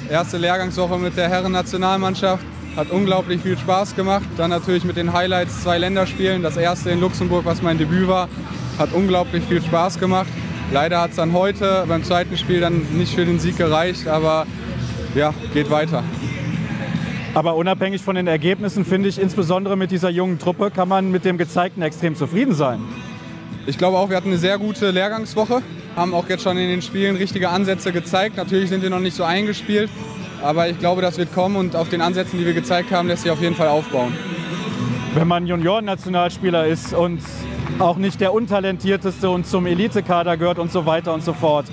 Erste 0.09 0.37
Lehrgangswoche 0.37 0.97
mit 0.97 1.15
der 1.15 1.29
Herren-Nationalmannschaft. 1.29 2.43
Hat 2.75 2.91
unglaublich 2.91 3.41
viel 3.41 3.57
Spaß 3.57 3.95
gemacht. 3.95 4.25
Dann 4.35 4.49
natürlich 4.49 4.83
mit 4.83 4.97
den 4.97 5.13
Highlights 5.13 5.63
zwei 5.63 5.77
Länderspielen. 5.77 6.43
Das 6.43 6.57
erste 6.57 6.89
in 6.89 6.99
Luxemburg, 6.99 7.45
was 7.45 7.61
mein 7.61 7.77
Debüt 7.77 8.09
war, 8.09 8.27
hat 8.77 8.91
unglaublich 8.91 9.45
viel 9.45 9.61
Spaß 9.61 9.97
gemacht. 9.97 10.27
Leider 10.73 10.99
hat 10.99 11.11
es 11.11 11.15
dann 11.15 11.31
heute 11.31 11.85
beim 11.87 12.03
zweiten 12.03 12.35
Spiel 12.35 12.59
dann 12.59 12.85
nicht 12.97 13.15
für 13.15 13.23
den 13.23 13.39
Sieg 13.39 13.55
gereicht, 13.55 14.09
aber 14.09 14.45
ja, 15.17 15.33
geht 15.53 15.69
weiter. 15.69 16.03
Aber 17.33 17.55
unabhängig 17.55 18.01
von 18.01 18.15
den 18.15 18.27
Ergebnissen 18.27 18.85
finde 18.85 19.09
ich, 19.09 19.19
insbesondere 19.19 19.75
mit 19.75 19.91
dieser 19.91 20.09
jungen 20.09 20.39
Truppe, 20.39 20.71
kann 20.71 20.87
man 20.87 21.11
mit 21.11 21.25
dem 21.25 21.37
Gezeigten 21.37 21.81
extrem 21.81 22.15
zufrieden 22.15 22.53
sein. 22.53 22.79
Ich 23.65 23.77
glaube 23.77 23.97
auch, 23.97 24.09
wir 24.09 24.17
hatten 24.17 24.29
eine 24.29 24.37
sehr 24.37 24.57
gute 24.57 24.91
Lehrgangswoche, 24.91 25.61
haben 25.95 26.13
auch 26.13 26.29
jetzt 26.29 26.43
schon 26.43 26.57
in 26.57 26.69
den 26.69 26.81
Spielen 26.81 27.17
richtige 27.17 27.49
Ansätze 27.49 27.91
gezeigt. 27.91 28.37
Natürlich 28.37 28.69
sind 28.69 28.81
wir 28.81 28.89
noch 28.89 28.99
nicht 28.99 29.15
so 29.15 29.23
eingespielt, 29.23 29.89
aber 30.41 30.69
ich 30.69 30.79
glaube, 30.79 31.01
das 31.01 31.17
wird 31.17 31.33
kommen 31.33 31.57
und 31.57 31.75
auf 31.75 31.89
den 31.89 32.01
Ansätzen, 32.01 32.39
die 32.39 32.45
wir 32.45 32.53
gezeigt 32.53 32.91
haben, 32.91 33.07
lässt 33.07 33.23
sich 33.23 33.31
auf 33.31 33.41
jeden 33.41 33.55
Fall 33.55 33.67
aufbauen. 33.67 34.13
Wenn 35.15 35.27
man 35.27 35.47
Junioren-Nationalspieler 35.47 36.67
ist 36.67 36.93
und 36.93 37.21
auch 37.79 37.97
nicht 37.97 38.21
der 38.21 38.33
untalentierteste 38.33 39.29
und 39.29 39.47
zum 39.47 39.65
Elitekader 39.65 40.37
gehört 40.37 40.59
und 40.59 40.71
so 40.71 40.85
weiter 40.85 41.13
und 41.13 41.23
so 41.23 41.33
fort, 41.33 41.65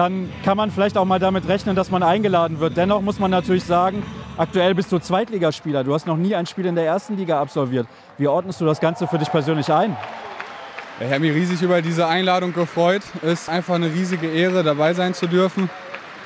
dann 0.00 0.32
kann 0.46 0.56
man 0.56 0.70
vielleicht 0.70 0.96
auch 0.96 1.04
mal 1.04 1.18
damit 1.18 1.46
rechnen, 1.46 1.76
dass 1.76 1.90
man 1.90 2.02
eingeladen 2.02 2.58
wird. 2.58 2.74
Dennoch 2.74 3.02
muss 3.02 3.18
man 3.18 3.30
natürlich 3.30 3.64
sagen, 3.64 4.02
aktuell 4.38 4.74
bist 4.74 4.90
du 4.90 4.98
Zweitligaspieler. 4.98 5.84
Du 5.84 5.92
hast 5.92 6.06
noch 6.06 6.16
nie 6.16 6.34
ein 6.34 6.46
Spiel 6.46 6.64
in 6.64 6.74
der 6.74 6.86
ersten 6.86 7.18
Liga 7.18 7.38
absolviert. 7.38 7.86
Wie 8.16 8.26
ordnest 8.26 8.62
du 8.62 8.64
das 8.64 8.80
Ganze 8.80 9.06
für 9.06 9.18
dich 9.18 9.30
persönlich 9.30 9.70
ein? 9.70 9.94
Ich 11.00 11.06
habe 11.06 11.20
mich 11.20 11.34
riesig 11.34 11.60
über 11.60 11.82
diese 11.82 12.06
Einladung 12.06 12.54
gefreut. 12.54 13.02
Es 13.22 13.42
ist 13.42 13.48
einfach 13.50 13.74
eine 13.74 13.92
riesige 13.92 14.26
Ehre, 14.26 14.62
dabei 14.62 14.94
sein 14.94 15.12
zu 15.12 15.26
dürfen. 15.26 15.68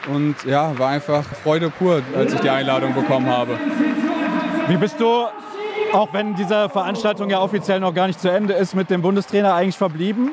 Und 0.06 0.36
ja, 0.44 0.78
war 0.78 0.90
einfach 0.90 1.24
Freude 1.24 1.68
pur, 1.70 2.00
als 2.16 2.32
ich 2.32 2.40
die 2.40 2.50
Einladung 2.50 2.94
bekommen 2.94 3.26
habe. 3.26 3.58
Wie 4.68 4.76
bist 4.76 5.00
du, 5.00 5.26
auch 5.92 6.12
wenn 6.12 6.36
diese 6.36 6.68
Veranstaltung 6.68 7.28
ja 7.28 7.40
offiziell 7.40 7.80
noch 7.80 7.92
gar 7.92 8.06
nicht 8.06 8.20
zu 8.20 8.30
Ende 8.30 8.54
ist, 8.54 8.76
mit 8.76 8.88
dem 8.88 9.02
Bundestrainer 9.02 9.52
eigentlich 9.52 9.76
verblieben? 9.76 10.30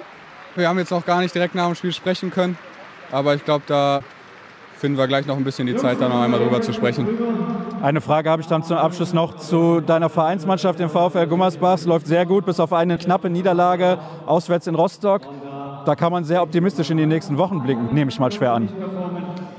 Wir 0.55 0.69
haben 0.69 0.77
jetzt 0.77 0.91
noch 0.91 1.05
gar 1.07 1.21
nicht 1.21 1.33
direkt 1.33 1.55
nach 1.55 1.65
dem 1.65 1.73
Spiel 1.73 1.91
sprechen 1.91 2.29
können. 2.29 2.55
Aber 3.11 3.35
ich 3.35 3.43
glaube, 3.45 3.63
da 3.67 4.01
finden 4.77 4.97
wir 4.97 5.07
gleich 5.07 5.27
noch 5.27 5.37
ein 5.37 5.43
bisschen 5.43 5.67
die 5.67 5.75
Zeit, 5.75 6.01
da 6.01 6.09
noch 6.09 6.21
einmal 6.21 6.39
drüber 6.39 6.61
zu 6.61 6.73
sprechen. 6.73 7.07
Eine 7.83 8.01
Frage 8.01 8.29
habe 8.29 8.41
ich 8.41 8.47
dann 8.47 8.63
zum 8.63 8.77
Abschluss 8.77 9.13
noch 9.13 9.37
zu 9.37 9.79
deiner 9.79 10.09
Vereinsmannschaft 10.09 10.79
im 10.79 10.89
VfL 10.89 11.27
Gummersbach. 11.27 11.75
Es 11.75 11.85
läuft 11.85 12.07
sehr 12.07 12.25
gut, 12.25 12.45
bis 12.45 12.59
auf 12.59 12.73
eine 12.73 12.97
knappe 12.97 13.29
Niederlage 13.29 13.99
auswärts 14.25 14.67
in 14.67 14.75
Rostock. 14.75 15.21
Da 15.85 15.95
kann 15.95 16.11
man 16.11 16.23
sehr 16.23 16.41
optimistisch 16.41 16.89
in 16.89 16.97
die 16.97 17.05
nächsten 17.05 17.37
Wochen 17.37 17.61
blicken, 17.61 17.89
nehme 17.91 18.09
ich 18.09 18.19
mal 18.19 18.31
schwer 18.31 18.53
an. 18.53 18.69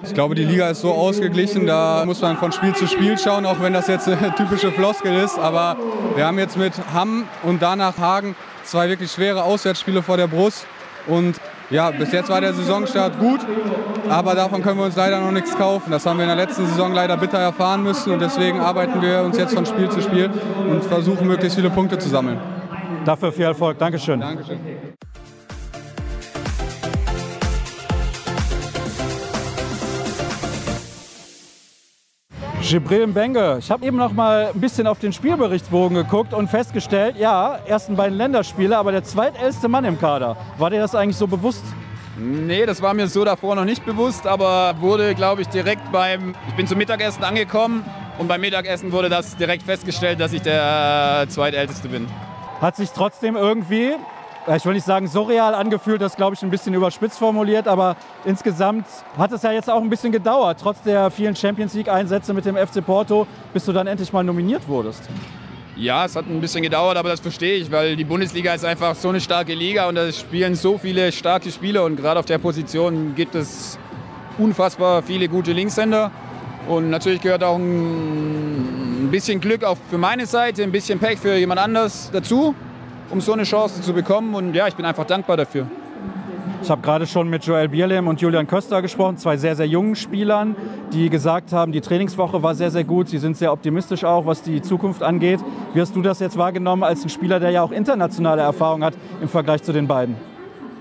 Ich 0.05 0.15
glaube, 0.15 0.35
die 0.35 0.45
Liga 0.45 0.69
ist 0.69 0.81
so 0.81 0.93
ausgeglichen, 0.93 1.67
da 1.67 2.05
muss 2.05 2.21
man 2.21 2.37
von 2.37 2.51
Spiel 2.51 2.75
zu 2.75 2.89
Spiel 2.89 3.17
schauen, 3.17 3.47
auch 3.47 3.61
wenn 3.61 3.73
das 3.73 3.87
jetzt 3.87 4.09
eine 4.09 4.35
typische 4.35 4.73
Floskel 4.73 5.15
ist. 5.15 5.39
Aber 5.39 5.77
wir 6.17 6.27
haben 6.27 6.39
jetzt 6.39 6.57
mit 6.57 6.73
Hamm 6.93 7.25
und 7.45 7.63
danach 7.63 7.99
Hagen 7.99 8.35
zwei 8.65 8.89
wirklich 8.89 9.13
schwere 9.13 9.45
Auswärtsspiele 9.45 10.03
vor 10.03 10.17
der 10.17 10.27
Brust. 10.27 10.67
Und 11.07 11.37
ja, 11.73 11.91
bis 11.91 12.13
jetzt 12.13 12.29
war 12.29 12.41
der 12.41 12.53
Saisonstart 12.53 13.19
gut, 13.19 13.41
aber 14.09 14.35
davon 14.35 14.63
können 14.63 14.79
wir 14.79 14.85
uns 14.85 14.97
leider 14.97 15.21
noch 15.21 15.33
nichts 15.33 15.57
kaufen. 15.57 15.91
Das 15.91 16.07
haben 16.07 16.19
wir 16.19 16.25
in 16.25 16.37
der 16.37 16.47
letzten 16.47 16.67
Saison 16.67 16.93
leider 16.93 17.17
bitter 17.17 17.39
erfahren 17.39 17.83
müssen 17.83 18.13
und 18.13 18.21
deswegen 18.21 18.61
arbeiten 18.61 19.01
wir 19.01 19.23
uns 19.23 19.37
jetzt 19.39 19.55
von 19.55 19.67
Spiel 19.67 19.89
zu 19.89 20.01
Spiel 20.01 20.31
und 20.71 20.85
versuchen 20.85 21.27
möglichst 21.27 21.57
viele 21.57 21.71
Punkte 21.71 21.99
zu 21.99 22.09
sammeln. 22.09 22.39
Dafür 23.05 23.33
viel 23.33 23.47
Erfolg. 23.47 23.79
Dankeschön. 23.79 24.21
Dankeschön. 24.21 24.92
Gibril 32.63 33.09
Mbenge, 33.09 33.57
ich 33.59 33.71
habe 33.71 33.85
eben 33.85 33.97
noch 33.97 34.13
mal 34.13 34.51
ein 34.55 34.61
bisschen 34.61 34.87
auf 34.87 35.01
den 35.01 35.13
Spielberichtsbogen 35.13 35.97
geguckt 35.97 36.33
und 36.33 36.49
festgestellt, 36.49 37.17
ja, 37.19 37.59
ersten 37.67 37.97
beiden 37.97 38.17
Länderspiele, 38.17 38.79
aber 38.79 38.93
der 38.93 39.03
zweitälteste 39.03 39.69
Mann 39.69 39.85
im 39.85 39.99
Kader. 39.99 40.37
War 40.59 40.71
dir 40.71 40.79
das 40.79 40.95
eigentlich 40.95 41.17
so 41.17 41.27
bewusst? 41.27 41.65
Nee, 42.17 42.65
das 42.65 42.81
war 42.81 42.95
mir 42.95 43.09
so 43.09 43.25
davor 43.25 43.57
noch 43.57 43.65
nicht 43.65 43.85
bewusst, 43.85 44.27
aber 44.27 44.77
wurde, 44.81 45.15
glaube 45.15 45.43
ich, 45.43 45.49
direkt 45.49 45.91
beim, 45.91 46.35
ich 46.49 46.55
bin 46.55 46.67
zum 46.67 46.79
Mittagessen 46.79 47.25
angekommen 47.25 47.85
Und 48.19 48.29
beim 48.29 48.41
Mittagessen 48.41 48.93
wurde 48.93 49.09
das 49.09 49.37
direkt 49.37 49.63
festgestellt, 49.65 50.21
dass 50.21 50.33
ich 50.33 50.43
der 50.43 51.27
Zweitälteste 51.29 51.89
bin. 51.89 52.07
Hat 52.61 52.77
sich 52.77 52.91
trotzdem 52.91 53.37
irgendwie, 53.37 53.95
ich 54.57 54.65
will 54.65 54.75
nicht 54.75 54.87
sagen 54.87 55.07
surreal 55.07 55.55
angefühlt, 55.55 56.01
das 56.01 56.17
glaube 56.17 56.35
ich 56.35 56.43
ein 56.43 56.51
bisschen 56.51 56.75
überspitzt 56.75 57.19
formuliert, 57.19 57.69
aber 57.69 57.97
insgesamt 58.25 58.87
hat 59.17 59.33
es 59.33 59.43
ja 59.43 59.53
jetzt 59.53 59.71
auch 59.71 59.81
ein 59.81 59.91
bisschen 59.91 60.13
gedauert, 60.13 60.59
trotz 60.61 60.83
der 60.83 61.11
vielen 61.11 61.37
Champions 61.37 61.75
League-Einsätze 61.75 62.35
mit 62.35 62.45
dem 62.45 62.57
FC 62.57 62.85
Porto, 62.85 63.27
bis 63.53 63.65
du 63.65 63.73
dann 63.73 63.87
endlich 63.87 64.13
mal 64.13 64.25
nominiert 64.25 64.67
wurdest. 64.67 65.09
Ja, 65.77 66.05
es 66.05 66.17
hat 66.17 66.27
ein 66.27 66.41
bisschen 66.41 66.63
gedauert, 66.63 66.97
aber 66.97 67.09
das 67.09 67.21
verstehe 67.21 67.55
ich, 67.55 67.71
weil 67.71 67.97
die 67.97 68.05
Bundesliga 68.05 68.53
ist 68.53 68.65
einfach 68.65 68.95
so 68.95 69.09
eine 69.09 69.21
starke 69.21 69.55
Liga 69.55 69.89
und 69.89 69.95
da 69.95 70.11
spielen 70.13 70.55
so 70.55 70.77
viele 70.77 71.13
starke 71.13 71.51
Spieler 71.51 71.85
und 71.85 71.97
gerade 71.97 72.21
auf 72.21 72.27
der 72.27 72.39
Position 72.39 73.15
gibt 73.15 73.35
es 73.35 73.79
unfassbar 74.39 75.03
viele 75.03 75.29
gute 75.29 75.53
Linkshänder. 75.53 76.11
Und 76.69 76.91
natürlich 76.91 77.21
gehört 77.21 77.43
auch 77.43 77.57
ein 77.57 79.09
bisschen 79.11 79.41
Glück 79.41 79.65
auch 79.65 79.77
für 79.91 79.99
meine 79.99 80.27
Seite, 80.27 80.63
ein 80.63 80.73
bisschen 80.73 80.99
Pech 80.99 81.19
für 81.19 81.37
jemand 81.37 81.61
anders 81.61 82.11
dazu, 82.13 82.55
um 83.13 83.21
so 83.21 83.33
eine 83.33 83.45
Chance 83.45 83.83
zu 83.83 83.93
bekommen. 83.93 84.35
Und 84.35 84.55
ja, 84.55 84.67
ich 84.67 84.75
bin 84.75 84.85
einfach 84.85 85.05
dankbar 85.05 85.37
dafür. 85.37 85.67
Ich 86.63 86.71
habe 86.71 86.81
gerade 86.81 87.07
schon 87.07 87.29
mit 87.29 87.45
Joel 87.45 87.69
Bierlehm 87.69 88.07
und 88.07 88.21
Julian 88.21 88.47
Köster 88.47 88.83
gesprochen, 88.83 89.17
zwei 89.19 89.37
sehr, 89.37 89.57
sehr 89.57 89.67
jungen 89.67 89.97
Spielern, 89.97 90.55
die 90.93 91.11
gesagt 91.11 91.53
haben, 91.53 91.73
die 91.73 91.81
Trainingswoche 91.81 92.41
war 92.43 92.55
sehr, 92.55 92.71
sehr 92.71 92.85
gut. 92.85 93.09
Sie 93.09 93.19
sind 93.19 93.37
sehr 93.37 93.53
optimistisch 93.53 94.05
auch, 94.05 94.27
was 94.27 94.43
die 94.43 94.63
Zukunft 94.63 95.03
angeht. 95.03 95.41
Wie 95.75 95.81
hast 95.81 95.97
du 95.97 96.03
das 96.03 96.21
jetzt 96.21 96.39
wahrgenommen 96.39 96.85
als 96.85 97.05
ein 97.05 97.09
Spieler, 97.09 97.41
der 97.41 97.51
ja 97.51 97.63
auch 97.63 97.73
internationale 97.73 98.43
Erfahrung 98.43 98.85
hat 98.85 98.95
im 99.21 99.29
Vergleich 99.29 99.65
zu 99.65 99.73
den 99.73 99.89
beiden? 99.89 100.15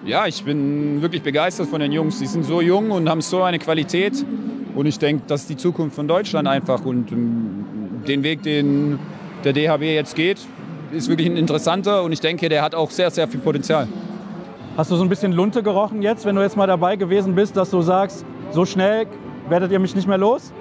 Ja, 0.05 0.27
ich 0.27 0.43
bin 0.43 1.01
wirklich 1.01 1.23
begeistert 1.23 1.67
von 1.67 1.79
den 1.79 1.91
Jungs. 1.91 2.19
Die 2.19 2.27
sind 2.27 2.45
so 2.45 2.61
jung 2.61 2.91
und 2.91 3.09
haben 3.09 3.21
so 3.21 3.41
eine 3.41 3.57
Qualität. 3.57 4.23
Und 4.75 4.85
ich 4.85 4.99
denke, 4.99 5.23
das 5.27 5.41
ist 5.41 5.49
die 5.49 5.57
Zukunft 5.57 5.95
von 5.95 6.07
Deutschland 6.07 6.47
einfach. 6.47 6.85
Und 6.85 7.11
ähm, 7.11 7.65
den 8.07 8.23
Weg, 8.23 8.43
den 8.43 8.99
der 9.43 9.53
DHW 9.53 9.95
jetzt 9.95 10.15
geht, 10.15 10.45
ist 10.93 11.09
wirklich 11.09 11.27
ein 11.27 11.37
interessanter. 11.37 12.03
Und 12.03 12.11
ich 12.11 12.19
denke, 12.19 12.49
der 12.49 12.61
hat 12.61 12.75
auch 12.75 12.91
sehr, 12.91 13.11
sehr 13.11 13.27
viel 13.27 13.39
Potenzial. 13.39 13.87
Hast 14.77 14.89
du 14.89 14.95
so 14.95 15.03
ein 15.03 15.09
bisschen 15.09 15.33
Lunte 15.33 15.63
gerochen 15.63 16.01
jetzt, 16.01 16.25
wenn 16.25 16.35
du 16.35 16.41
jetzt 16.41 16.55
mal 16.55 16.67
dabei 16.67 16.95
gewesen 16.95 17.35
bist, 17.35 17.57
dass 17.57 17.69
du 17.69 17.81
sagst, 17.81 18.25
so 18.51 18.65
schnell 18.65 19.05
werdet 19.49 19.71
ihr 19.71 19.79
mich 19.79 19.95
nicht 19.95 20.07
mehr 20.07 20.17
los? 20.17 20.53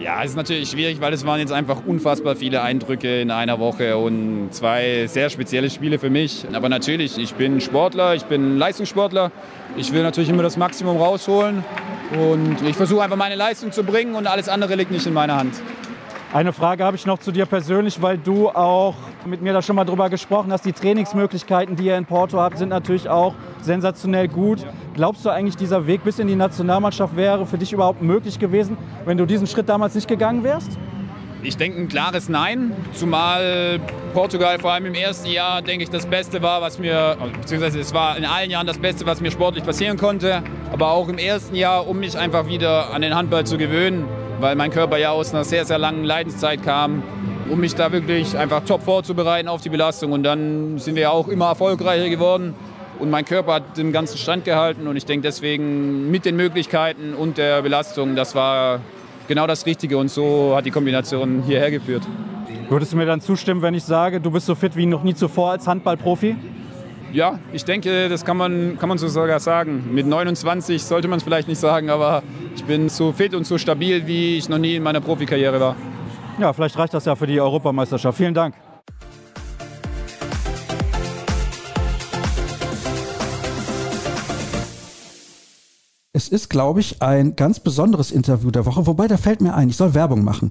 Ja, 0.00 0.22
es 0.22 0.30
ist 0.30 0.36
natürlich 0.36 0.70
schwierig, 0.70 1.00
weil 1.00 1.12
es 1.12 1.26
waren 1.26 1.40
jetzt 1.40 1.52
einfach 1.52 1.82
unfassbar 1.84 2.36
viele 2.36 2.62
Eindrücke 2.62 3.20
in 3.20 3.32
einer 3.32 3.58
Woche 3.58 3.96
und 3.96 4.50
zwei 4.52 5.06
sehr 5.08 5.28
spezielle 5.28 5.70
Spiele 5.70 5.98
für 5.98 6.08
mich. 6.08 6.46
Aber 6.52 6.68
natürlich, 6.68 7.18
ich 7.18 7.34
bin 7.34 7.60
Sportler, 7.60 8.14
ich 8.14 8.24
bin 8.24 8.58
Leistungssportler. 8.58 9.32
Ich 9.76 9.92
will 9.92 10.04
natürlich 10.04 10.30
immer 10.30 10.44
das 10.44 10.56
Maximum 10.56 10.96
rausholen 10.98 11.64
und 12.12 12.56
ich 12.66 12.76
versuche 12.76 13.02
einfach 13.02 13.16
meine 13.16 13.34
Leistung 13.34 13.72
zu 13.72 13.82
bringen 13.82 14.14
und 14.14 14.28
alles 14.28 14.48
andere 14.48 14.76
liegt 14.76 14.92
nicht 14.92 15.06
in 15.06 15.12
meiner 15.12 15.36
Hand. 15.36 15.54
Eine 16.30 16.52
Frage 16.52 16.84
habe 16.84 16.94
ich 16.94 17.06
noch 17.06 17.18
zu 17.18 17.32
dir 17.32 17.46
persönlich, 17.46 18.02
weil 18.02 18.18
du 18.18 18.50
auch 18.50 18.94
mit 19.24 19.40
mir 19.40 19.54
da 19.54 19.62
schon 19.62 19.76
mal 19.76 19.86
drüber 19.86 20.10
gesprochen 20.10 20.52
hast. 20.52 20.66
Die 20.66 20.74
Trainingsmöglichkeiten, 20.74 21.74
die 21.74 21.86
ihr 21.86 21.96
in 21.96 22.04
Porto 22.04 22.38
habt, 22.38 22.58
sind 22.58 22.68
natürlich 22.68 23.08
auch 23.08 23.34
sensationell 23.62 24.28
gut. 24.28 24.58
Glaubst 24.92 25.24
du 25.24 25.30
eigentlich, 25.30 25.56
dieser 25.56 25.86
Weg 25.86 26.04
bis 26.04 26.18
in 26.18 26.28
die 26.28 26.36
Nationalmannschaft 26.36 27.16
wäre 27.16 27.46
für 27.46 27.56
dich 27.56 27.72
überhaupt 27.72 28.02
möglich 28.02 28.38
gewesen, 28.38 28.76
wenn 29.06 29.16
du 29.16 29.24
diesen 29.24 29.46
Schritt 29.46 29.70
damals 29.70 29.94
nicht 29.94 30.06
gegangen 30.06 30.44
wärst? 30.44 30.78
Ich 31.42 31.56
denke 31.56 31.80
ein 31.80 31.88
klares 31.88 32.28
Nein, 32.28 32.72
zumal 32.92 33.80
Portugal 34.12 34.58
vor 34.58 34.72
allem 34.72 34.84
im 34.84 34.94
ersten 34.94 35.28
Jahr, 35.28 35.62
denke 35.62 35.84
ich, 35.84 35.90
das 35.90 36.04
Beste 36.04 36.42
war, 36.42 36.60
was 36.60 36.78
mir, 36.78 37.16
beziehungsweise 37.40 37.80
es 37.80 37.94
war 37.94 38.18
in 38.18 38.26
allen 38.26 38.50
Jahren 38.50 38.66
das 38.66 38.78
Beste, 38.78 39.06
was 39.06 39.22
mir 39.22 39.30
sportlich 39.30 39.64
passieren 39.64 39.96
konnte, 39.96 40.42
aber 40.72 40.90
auch 40.90 41.08
im 41.08 41.16
ersten 41.16 41.54
Jahr, 41.54 41.86
um 41.86 42.00
mich 42.00 42.18
einfach 42.18 42.48
wieder 42.48 42.92
an 42.92 43.00
den 43.00 43.14
Handball 43.14 43.46
zu 43.46 43.56
gewöhnen, 43.56 44.04
weil 44.40 44.56
mein 44.56 44.70
Körper 44.70 44.98
ja 44.98 45.10
aus 45.10 45.34
einer 45.34 45.44
sehr, 45.44 45.64
sehr 45.64 45.78
langen 45.78 46.04
Leidenszeit 46.04 46.62
kam, 46.62 47.02
um 47.50 47.60
mich 47.60 47.74
da 47.74 47.92
wirklich 47.92 48.36
einfach 48.36 48.64
top 48.64 48.82
vorzubereiten 48.82 49.48
auf 49.48 49.60
die 49.60 49.68
Belastung. 49.68 50.12
Und 50.12 50.22
dann 50.22 50.78
sind 50.78 50.96
wir 50.96 51.12
auch 51.12 51.28
immer 51.28 51.48
erfolgreicher 51.48 52.08
geworden. 52.08 52.54
Und 52.98 53.10
mein 53.10 53.24
Körper 53.24 53.54
hat 53.54 53.76
den 53.76 53.92
ganzen 53.92 54.18
Stand 54.18 54.44
gehalten. 54.44 54.86
Und 54.86 54.96
ich 54.96 55.06
denke 55.06 55.22
deswegen 55.26 56.10
mit 56.10 56.24
den 56.24 56.36
Möglichkeiten 56.36 57.14
und 57.14 57.38
der 57.38 57.62
Belastung, 57.62 58.16
das 58.16 58.34
war 58.34 58.80
genau 59.28 59.46
das 59.46 59.66
Richtige. 59.66 59.98
Und 59.98 60.10
so 60.10 60.54
hat 60.56 60.66
die 60.66 60.70
Kombination 60.70 61.42
hierher 61.46 61.70
geführt. 61.70 62.02
Würdest 62.68 62.92
du 62.92 62.96
mir 62.96 63.06
dann 63.06 63.20
zustimmen, 63.20 63.62
wenn 63.62 63.74
ich 63.74 63.84
sage, 63.84 64.20
du 64.20 64.30
bist 64.30 64.46
so 64.46 64.54
fit 64.54 64.76
wie 64.76 64.86
noch 64.86 65.02
nie 65.02 65.14
zuvor 65.14 65.52
als 65.52 65.66
Handballprofi? 65.66 66.36
Ja, 67.12 67.38
ich 67.54 67.64
denke, 67.64 68.10
das 68.10 68.24
kann 68.24 68.36
man, 68.36 68.78
kann 68.78 68.88
man 68.88 68.98
so 68.98 69.08
sogar 69.08 69.40
sagen. 69.40 69.94
Mit 69.94 70.06
29 70.06 70.82
sollte 70.82 71.08
man 71.08 71.16
es 71.16 71.22
vielleicht 71.22 71.48
nicht 71.48 71.58
sagen, 71.58 71.88
aber 71.88 72.22
ich 72.54 72.64
bin 72.64 72.90
so 72.90 73.12
fit 73.12 73.34
und 73.34 73.46
so 73.46 73.56
stabil, 73.56 74.06
wie 74.06 74.36
ich 74.36 74.48
noch 74.48 74.58
nie 74.58 74.76
in 74.76 74.82
meiner 74.82 75.00
Profikarriere 75.00 75.58
war. 75.58 75.76
Ja, 76.38 76.52
vielleicht 76.52 76.76
reicht 76.78 76.92
das 76.92 77.06
ja 77.06 77.16
für 77.16 77.26
die 77.26 77.40
Europameisterschaft. 77.40 78.18
Vielen 78.18 78.34
Dank. 78.34 78.54
Es 86.12 86.28
ist, 86.28 86.50
glaube 86.50 86.80
ich, 86.80 87.00
ein 87.00 87.36
ganz 87.36 87.60
besonderes 87.60 88.10
Interview 88.10 88.50
der 88.50 88.66
Woche, 88.66 88.86
wobei 88.86 89.08
da 89.08 89.16
fällt 89.16 89.40
mir 89.40 89.54
ein, 89.54 89.68
ich 89.68 89.76
soll 89.76 89.94
Werbung 89.94 90.24
machen. 90.24 90.50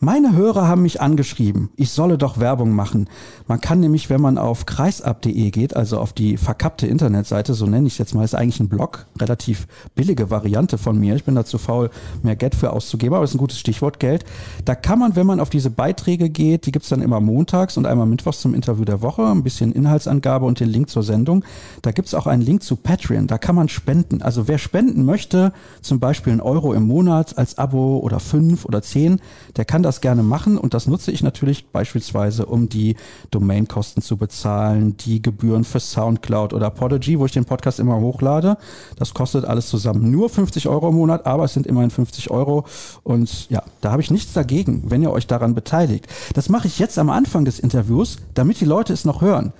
Meine 0.00 0.36
Hörer 0.36 0.68
haben 0.68 0.82
mich 0.82 1.00
angeschrieben, 1.00 1.70
ich 1.74 1.90
solle 1.90 2.18
doch 2.18 2.38
Werbung 2.38 2.70
machen. 2.70 3.08
Man 3.48 3.60
kann 3.60 3.80
nämlich, 3.80 4.08
wenn 4.08 4.20
man 4.20 4.38
auf 4.38 4.64
kreisab.de 4.64 5.50
geht, 5.50 5.74
also 5.74 5.98
auf 5.98 6.12
die 6.12 6.36
verkappte 6.36 6.86
Internetseite, 6.86 7.52
so 7.52 7.66
nenne 7.66 7.88
ich 7.88 7.94
es 7.94 7.98
jetzt 7.98 8.14
mal, 8.14 8.22
ist 8.22 8.36
eigentlich 8.36 8.60
ein 8.60 8.68
Blog, 8.68 9.06
relativ 9.18 9.66
billige 9.96 10.30
Variante 10.30 10.78
von 10.78 11.00
mir. 11.00 11.16
Ich 11.16 11.24
bin 11.24 11.34
dazu 11.34 11.58
faul, 11.58 11.90
mehr 12.22 12.36
Geld 12.36 12.54
für 12.54 12.72
auszugeben, 12.72 13.16
aber 13.16 13.24
ist 13.24 13.34
ein 13.34 13.38
gutes 13.38 13.58
Stichwort 13.58 13.98
Geld. 13.98 14.24
Da 14.64 14.76
kann 14.76 15.00
man, 15.00 15.16
wenn 15.16 15.26
man 15.26 15.40
auf 15.40 15.50
diese 15.50 15.68
Beiträge 15.68 16.30
geht, 16.30 16.66
die 16.66 16.70
gibt's 16.70 16.90
dann 16.90 17.02
immer 17.02 17.18
montags 17.18 17.76
und 17.76 17.84
einmal 17.84 18.06
mittwochs 18.06 18.40
zum 18.40 18.54
Interview 18.54 18.84
der 18.84 19.02
Woche, 19.02 19.26
ein 19.26 19.42
bisschen 19.42 19.72
Inhaltsangabe 19.72 20.46
und 20.46 20.60
den 20.60 20.68
Link 20.68 20.90
zur 20.90 21.02
Sendung. 21.02 21.44
Da 21.82 21.90
gibt's 21.90 22.14
auch 22.14 22.28
einen 22.28 22.42
Link 22.42 22.62
zu 22.62 22.76
Patreon, 22.76 23.26
da 23.26 23.36
kann 23.36 23.56
man 23.56 23.68
spenden. 23.68 24.22
Also 24.22 24.46
wer 24.46 24.58
spenden 24.58 25.04
möchte, 25.04 25.52
zum 25.82 25.98
Beispiel 25.98 26.34
ein 26.34 26.40
Euro 26.40 26.72
im 26.72 26.84
Monat 26.84 27.36
als 27.36 27.58
Abo 27.58 27.98
oder 27.98 28.20
fünf 28.20 28.64
oder 28.64 28.80
zehn, 28.80 29.20
der 29.56 29.64
kann 29.64 29.82
das 29.82 29.87
gerne 30.00 30.22
machen 30.22 30.56
und 30.58 30.74
das 30.74 30.86
nutze 30.86 31.10
ich 31.10 31.22
natürlich 31.22 31.66
beispielsweise, 31.68 32.46
um 32.46 32.68
die 32.68 32.96
Domainkosten 33.30 34.02
zu 34.02 34.16
bezahlen, 34.16 34.96
die 34.98 35.20
Gebühren 35.20 35.64
für 35.64 35.80
Soundcloud 35.80 36.52
oder 36.52 36.70
Podigy, 36.70 37.18
wo 37.18 37.26
ich 37.26 37.32
den 37.32 37.44
Podcast 37.44 37.80
immer 37.80 38.00
hochlade. 38.00 38.58
Das 38.96 39.14
kostet 39.14 39.44
alles 39.44 39.68
zusammen 39.68 40.10
nur 40.10 40.28
50 40.28 40.68
Euro 40.68 40.90
im 40.90 40.96
Monat, 40.96 41.26
aber 41.26 41.44
es 41.44 41.54
sind 41.54 41.66
immerhin 41.66 41.90
50 41.90 42.30
Euro 42.30 42.64
und 43.02 43.50
ja, 43.50 43.62
da 43.80 43.90
habe 43.90 44.02
ich 44.02 44.10
nichts 44.10 44.32
dagegen, 44.32 44.84
wenn 44.86 45.02
ihr 45.02 45.10
euch 45.10 45.26
daran 45.26 45.54
beteiligt. 45.54 46.06
Das 46.34 46.48
mache 46.48 46.68
ich 46.68 46.78
jetzt 46.78 46.98
am 46.98 47.10
Anfang 47.10 47.44
des 47.44 47.58
Interviews, 47.58 48.18
damit 48.34 48.60
die 48.60 48.66
Leute 48.66 48.92
es 48.92 49.04
noch 49.04 49.22
hören. 49.22 49.52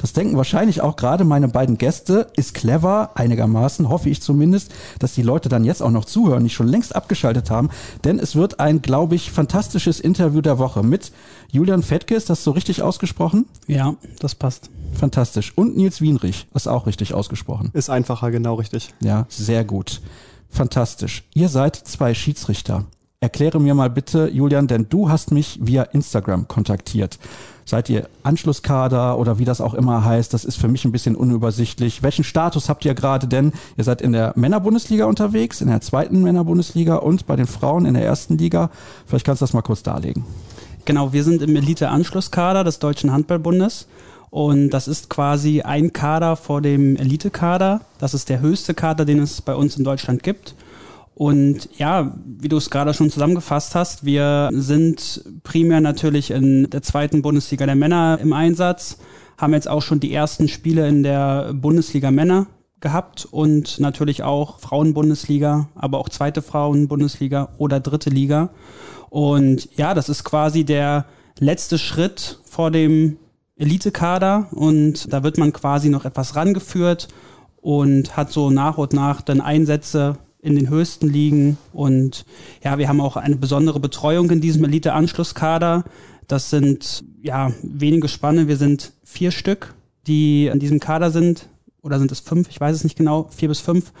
Das 0.00 0.12
denken 0.12 0.36
wahrscheinlich 0.36 0.80
auch 0.80 0.96
gerade 0.96 1.24
meine 1.24 1.48
beiden 1.48 1.78
Gäste. 1.78 2.26
Ist 2.36 2.54
clever, 2.54 3.10
einigermaßen, 3.14 3.88
hoffe 3.88 4.10
ich 4.10 4.20
zumindest, 4.20 4.72
dass 4.98 5.14
die 5.14 5.22
Leute 5.22 5.48
dann 5.48 5.64
jetzt 5.64 5.82
auch 5.82 5.90
noch 5.90 6.04
zuhören, 6.04 6.42
nicht 6.42 6.54
schon 6.54 6.68
längst 6.68 6.96
abgeschaltet 6.96 7.50
haben. 7.50 7.70
Denn 8.04 8.18
es 8.18 8.34
wird 8.34 8.58
ein, 8.58 8.82
glaube 8.82 9.14
ich, 9.14 9.30
fantastisches 9.30 10.00
Interview 10.00 10.40
der 10.40 10.58
Woche 10.58 10.82
mit 10.82 11.12
Julian 11.50 11.82
Fettke. 11.82 12.14
Ist 12.14 12.30
das 12.30 12.42
so 12.42 12.50
richtig 12.50 12.82
ausgesprochen? 12.82 13.46
Ja, 13.68 13.94
das 14.18 14.34
passt. 14.34 14.70
Fantastisch. 14.92 15.52
Und 15.56 15.76
Nils 15.76 16.00
Wienrich. 16.00 16.46
Ist 16.52 16.68
auch 16.68 16.86
richtig 16.86 17.14
ausgesprochen. 17.14 17.70
Ist 17.72 17.88
einfacher, 17.90 18.30
genau 18.30 18.54
richtig. 18.54 18.92
Ja, 19.00 19.26
sehr 19.28 19.64
gut. 19.64 20.00
Fantastisch. 20.48 21.24
Ihr 21.32 21.48
seid 21.48 21.76
zwei 21.76 22.12
Schiedsrichter. 22.12 22.84
Erkläre 23.20 23.60
mir 23.60 23.74
mal 23.74 23.88
bitte, 23.88 24.28
Julian, 24.28 24.66
denn 24.66 24.88
du 24.88 25.08
hast 25.08 25.30
mich 25.30 25.60
via 25.62 25.84
Instagram 25.84 26.48
kontaktiert. 26.48 27.20
Seid 27.72 27.88
ihr 27.88 28.06
Anschlusskader 28.22 29.16
oder 29.16 29.38
wie 29.38 29.46
das 29.46 29.62
auch 29.62 29.72
immer 29.72 30.04
heißt? 30.04 30.34
Das 30.34 30.44
ist 30.44 30.56
für 30.56 30.68
mich 30.68 30.84
ein 30.84 30.92
bisschen 30.92 31.16
unübersichtlich. 31.16 32.02
Welchen 32.02 32.22
Status 32.22 32.68
habt 32.68 32.84
ihr 32.84 32.92
gerade 32.92 33.26
denn? 33.26 33.54
Ihr 33.78 33.84
seid 33.84 34.02
in 34.02 34.12
der 34.12 34.34
Männerbundesliga 34.36 35.06
unterwegs, 35.06 35.62
in 35.62 35.68
der 35.68 35.80
zweiten 35.80 36.20
Männerbundesliga 36.20 36.96
und 36.96 37.26
bei 37.26 37.34
den 37.34 37.46
Frauen 37.46 37.86
in 37.86 37.94
der 37.94 38.04
ersten 38.04 38.36
Liga. 38.36 38.68
Vielleicht 39.06 39.24
kannst 39.24 39.40
du 39.40 39.44
das 39.44 39.54
mal 39.54 39.62
kurz 39.62 39.82
darlegen. 39.82 40.26
Genau, 40.84 41.14
wir 41.14 41.24
sind 41.24 41.40
im 41.40 41.56
Elite-Anschlusskader 41.56 42.62
des 42.62 42.78
Deutschen 42.78 43.10
Handballbundes. 43.10 43.86
Und 44.28 44.68
das 44.68 44.86
ist 44.86 45.08
quasi 45.08 45.62
ein 45.62 45.94
Kader 45.94 46.36
vor 46.36 46.60
dem 46.60 46.96
Elite-Kader. 46.96 47.80
Das 47.96 48.12
ist 48.12 48.28
der 48.28 48.40
höchste 48.40 48.74
Kader, 48.74 49.06
den 49.06 49.18
es 49.18 49.40
bei 49.40 49.54
uns 49.54 49.78
in 49.78 49.84
Deutschland 49.84 50.22
gibt. 50.22 50.54
Und 51.14 51.68
ja, 51.78 52.14
wie 52.24 52.48
du 52.48 52.56
es 52.56 52.70
gerade 52.70 52.94
schon 52.94 53.10
zusammengefasst 53.10 53.74
hast, 53.74 54.04
wir 54.04 54.48
sind 54.52 55.24
primär 55.42 55.80
natürlich 55.80 56.30
in 56.30 56.70
der 56.70 56.82
zweiten 56.82 57.22
Bundesliga 57.22 57.66
der 57.66 57.74
Männer 57.74 58.18
im 58.20 58.32
Einsatz, 58.32 58.98
haben 59.36 59.52
jetzt 59.52 59.68
auch 59.68 59.82
schon 59.82 60.00
die 60.00 60.14
ersten 60.14 60.48
Spiele 60.48 60.88
in 60.88 61.02
der 61.02 61.52
Bundesliga 61.52 62.10
Männer 62.10 62.46
gehabt 62.80 63.26
und 63.30 63.78
natürlich 63.78 64.22
auch 64.22 64.58
Frauenbundesliga, 64.58 65.68
aber 65.74 65.98
auch 65.98 66.08
zweite 66.08 66.42
Frauenbundesliga 66.42 67.50
oder 67.58 67.80
dritte 67.80 68.10
Liga. 68.10 68.50
Und 69.10 69.68
ja, 69.76 69.94
das 69.94 70.08
ist 70.08 70.24
quasi 70.24 70.64
der 70.64 71.06
letzte 71.38 71.78
Schritt 71.78 72.40
vor 72.44 72.70
dem 72.70 73.18
Elitekader 73.56 74.48
und 74.50 75.12
da 75.12 75.22
wird 75.22 75.38
man 75.38 75.52
quasi 75.52 75.88
noch 75.88 76.04
etwas 76.04 76.34
rangeführt 76.36 77.08
und 77.60 78.16
hat 78.16 78.32
so 78.32 78.50
nach 78.50 78.78
und 78.78 78.92
nach 78.92 79.20
dann 79.20 79.40
Einsätze 79.40 80.16
in 80.42 80.56
den 80.56 80.68
höchsten 80.68 81.08
Ligen. 81.08 81.56
Und 81.72 82.26
ja, 82.62 82.76
wir 82.76 82.88
haben 82.88 83.00
auch 83.00 83.16
eine 83.16 83.36
besondere 83.36 83.80
Betreuung 83.80 84.28
in 84.30 84.40
diesem 84.40 84.64
Elite-Anschlusskader. 84.64 85.84
Das 86.28 86.50
sind 86.50 87.04
ja 87.22 87.52
wenige 87.62 88.08
Spanne. 88.08 88.48
Wir 88.48 88.56
sind 88.56 88.92
vier 89.04 89.30
Stück, 89.30 89.74
die 90.06 90.48
in 90.48 90.58
diesem 90.58 90.80
Kader 90.80 91.10
sind. 91.10 91.48
Oder 91.80 91.98
sind 91.98 92.12
es 92.12 92.20
fünf? 92.20 92.48
Ich 92.50 92.60
weiß 92.60 92.76
es 92.76 92.84
nicht 92.84 92.98
genau. 92.98 93.28
Vier 93.34 93.48
bis 93.48 93.60
fünf. 93.60 93.92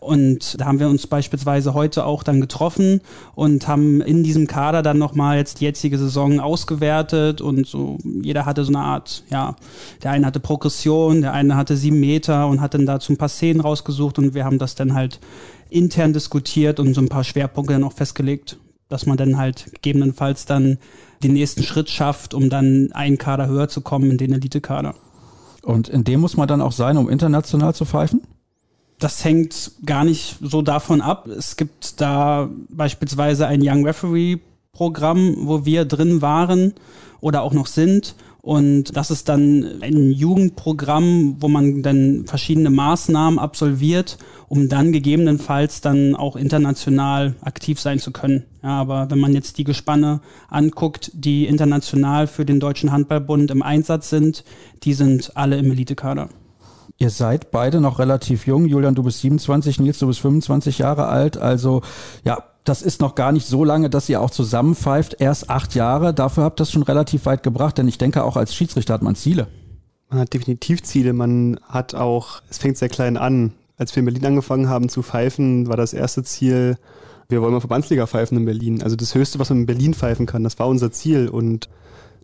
Und 0.00 0.60
da 0.60 0.66
haben 0.66 0.78
wir 0.78 0.88
uns 0.88 1.08
beispielsweise 1.08 1.74
heute 1.74 2.04
auch 2.04 2.22
dann 2.22 2.40
getroffen 2.40 3.00
und 3.34 3.66
haben 3.66 4.00
in 4.00 4.22
diesem 4.22 4.46
Kader 4.46 4.82
dann 4.82 4.98
nochmal 4.98 5.38
jetzt 5.38 5.60
die 5.60 5.64
jetzige 5.64 5.98
Saison 5.98 6.38
ausgewertet 6.38 7.40
und 7.40 7.66
so, 7.66 7.98
jeder 8.04 8.46
hatte 8.46 8.64
so 8.64 8.70
eine 8.70 8.78
Art, 8.78 9.24
ja, 9.28 9.56
der 10.04 10.12
eine 10.12 10.26
hatte 10.26 10.38
Progression, 10.38 11.22
der 11.22 11.32
eine 11.32 11.56
hatte 11.56 11.76
sieben 11.76 11.98
Meter 11.98 12.46
und 12.46 12.60
hat 12.60 12.74
dann 12.74 12.86
dazu 12.86 13.12
ein 13.12 13.16
paar 13.16 13.28
Szenen 13.28 13.60
rausgesucht 13.60 14.20
und 14.20 14.34
wir 14.34 14.44
haben 14.44 14.58
das 14.58 14.76
dann 14.76 14.94
halt 14.94 15.18
intern 15.70 16.12
diskutiert 16.12 16.80
und 16.80 16.94
so 16.94 17.00
ein 17.00 17.08
paar 17.08 17.24
Schwerpunkte 17.24 17.74
dann 17.74 17.84
auch 17.84 17.92
festgelegt, 17.92 18.58
dass 18.88 19.06
man 19.06 19.16
dann 19.16 19.36
halt 19.36 19.66
gegebenenfalls 19.74 20.46
dann 20.46 20.78
den 21.22 21.32
nächsten 21.32 21.62
Schritt 21.62 21.90
schafft, 21.90 22.34
um 22.34 22.48
dann 22.48 22.90
einen 22.92 23.18
Kader 23.18 23.48
höher 23.48 23.68
zu 23.68 23.80
kommen 23.80 24.10
in 24.10 24.18
den 24.18 24.32
Elite-Kader. 24.32 24.94
Und 25.62 25.88
in 25.88 26.04
dem 26.04 26.20
muss 26.20 26.36
man 26.36 26.48
dann 26.48 26.62
auch 26.62 26.72
sein, 26.72 26.96
um 26.96 27.08
international 27.08 27.74
zu 27.74 27.84
pfeifen? 27.84 28.22
Das 28.98 29.24
hängt 29.24 29.72
gar 29.84 30.04
nicht 30.04 30.36
so 30.40 30.62
davon 30.62 31.00
ab. 31.00 31.26
Es 31.28 31.56
gibt 31.56 32.00
da 32.00 32.48
beispielsweise 32.68 33.46
ein 33.46 33.60
Young 33.62 33.84
Referee 33.84 34.38
Programm, 34.72 35.46
wo 35.46 35.64
wir 35.64 35.84
drin 35.84 36.22
waren 36.22 36.74
oder 37.20 37.42
auch 37.42 37.52
noch 37.52 37.66
sind. 37.66 38.14
Und 38.48 38.96
das 38.96 39.10
ist 39.10 39.28
dann 39.28 39.82
ein 39.82 40.10
Jugendprogramm, 40.10 41.36
wo 41.38 41.48
man 41.48 41.82
dann 41.82 42.24
verschiedene 42.24 42.70
Maßnahmen 42.70 43.38
absolviert, 43.38 44.16
um 44.48 44.70
dann 44.70 44.90
gegebenenfalls 44.90 45.82
dann 45.82 46.16
auch 46.16 46.34
international 46.34 47.34
aktiv 47.42 47.78
sein 47.78 47.98
zu 47.98 48.10
können. 48.10 48.44
Ja, 48.62 48.70
aber 48.70 49.10
wenn 49.10 49.18
man 49.18 49.34
jetzt 49.34 49.58
die 49.58 49.64
Gespanne 49.64 50.22
anguckt, 50.48 51.10
die 51.12 51.44
international 51.46 52.26
für 52.26 52.46
den 52.46 52.58
Deutschen 52.58 52.90
Handballbund 52.90 53.50
im 53.50 53.62
Einsatz 53.62 54.08
sind, 54.08 54.44
die 54.82 54.94
sind 54.94 55.36
alle 55.36 55.58
im 55.58 55.70
Elitekader. 55.70 56.30
Ihr 56.96 57.10
seid 57.10 57.50
beide 57.50 57.82
noch 57.82 57.98
relativ 57.98 58.46
jung. 58.46 58.64
Julian, 58.64 58.94
du 58.94 59.02
bist 59.02 59.20
27, 59.20 59.78
Nils, 59.78 59.98
du 59.98 60.06
bist 60.06 60.20
25 60.20 60.78
Jahre 60.78 61.08
alt. 61.08 61.36
Also 61.36 61.82
ja, 62.24 62.44
das 62.68 62.82
ist 62.82 63.00
noch 63.00 63.14
gar 63.14 63.32
nicht 63.32 63.46
so 63.46 63.64
lange, 63.64 63.90
dass 63.90 64.08
ihr 64.08 64.20
auch 64.20 64.30
zusammenpfeift. 64.30 65.16
Erst 65.20 65.50
acht 65.50 65.74
Jahre. 65.74 66.12
Dafür 66.12 66.44
habt 66.44 66.60
ihr 66.60 66.62
das 66.62 66.72
schon 66.72 66.82
relativ 66.82 67.26
weit 67.26 67.42
gebracht, 67.42 67.78
denn 67.78 67.88
ich 67.88 67.98
denke, 67.98 68.24
auch 68.24 68.36
als 68.36 68.54
Schiedsrichter 68.54 68.94
hat 68.94 69.02
man 69.02 69.14
Ziele. 69.14 69.48
Man 70.10 70.20
hat 70.20 70.34
definitiv 70.34 70.82
Ziele. 70.82 71.12
Man 71.12 71.58
hat 71.66 71.94
auch, 71.94 72.42
es 72.50 72.58
fängt 72.58 72.76
sehr 72.76 72.88
klein 72.88 73.16
an. 73.16 73.52
Als 73.76 73.94
wir 73.94 74.00
in 74.00 74.06
Berlin 74.06 74.26
angefangen 74.26 74.68
haben 74.68 74.88
zu 74.88 75.02
pfeifen, 75.02 75.68
war 75.68 75.76
das 75.76 75.92
erste 75.92 76.24
Ziel, 76.24 76.76
wir 77.28 77.40
wollen 77.42 77.52
mal 77.52 77.60
Verbandsliga 77.60 78.06
pfeifen 78.06 78.36
in 78.38 78.44
Berlin. 78.44 78.82
Also 78.82 78.96
das 78.96 79.14
Höchste, 79.14 79.38
was 79.38 79.50
man 79.50 79.60
in 79.60 79.66
Berlin 79.66 79.94
pfeifen 79.94 80.26
kann, 80.26 80.44
das 80.44 80.58
war 80.58 80.66
unser 80.66 80.90
Ziel. 80.90 81.28
Und 81.28 81.68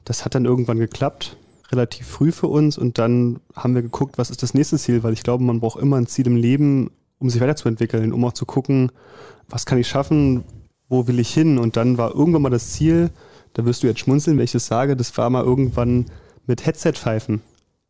das 0.04 0.24
hat 0.24 0.35
dann 0.35 0.44
irgendwann 0.44 0.78
geklappt 0.78 1.37
relativ 1.70 2.07
früh 2.07 2.33
für 2.33 2.46
uns 2.46 2.78
und 2.78 2.98
dann 2.98 3.40
haben 3.54 3.74
wir 3.74 3.83
geguckt, 3.83 4.18
was 4.18 4.30
ist 4.30 4.42
das 4.42 4.54
nächste 4.54 4.78
Ziel, 4.78 5.02
weil 5.02 5.12
ich 5.12 5.22
glaube, 5.22 5.42
man 5.42 5.61
braucht 5.61 5.80
immer 5.80 5.96
ein 5.96 6.07
Ziel 6.07 6.26
im 6.26 6.37
Leben, 6.37 6.90
um 7.18 7.31
sich 7.31 7.40
weiterzuentwickeln, 7.40 8.12
um 8.12 8.24
auch 8.24 8.33
zu 8.33 8.46
gucken, 8.46 8.90
was 9.48 9.66
kann 9.66 9.79
ich 9.79 9.88
schaffen, 9.88 10.44
wo 10.88 11.07
will 11.07 11.18
ich 11.18 11.33
hin 11.33 11.59
und 11.59 11.77
dann 11.77 11.98
war 11.98 12.14
irgendwann 12.14 12.42
mal 12.42 12.50
das 12.50 12.72
Ziel, 12.72 13.11
da 13.55 13.64
wirst 13.64 13.83
du 13.83 13.87
jetzt 13.87 14.00
schmunzeln, 14.00 14.37
wenn 14.37 14.44
ich 14.44 14.53
das 14.53 14.66
sage, 14.66 14.96
das 14.96 15.16
war 15.16 15.31
mal 15.31 15.44
irgendwann 15.44 16.07
mit 16.46 16.66
Headset 16.66 16.92
pfeifen. 16.92 17.40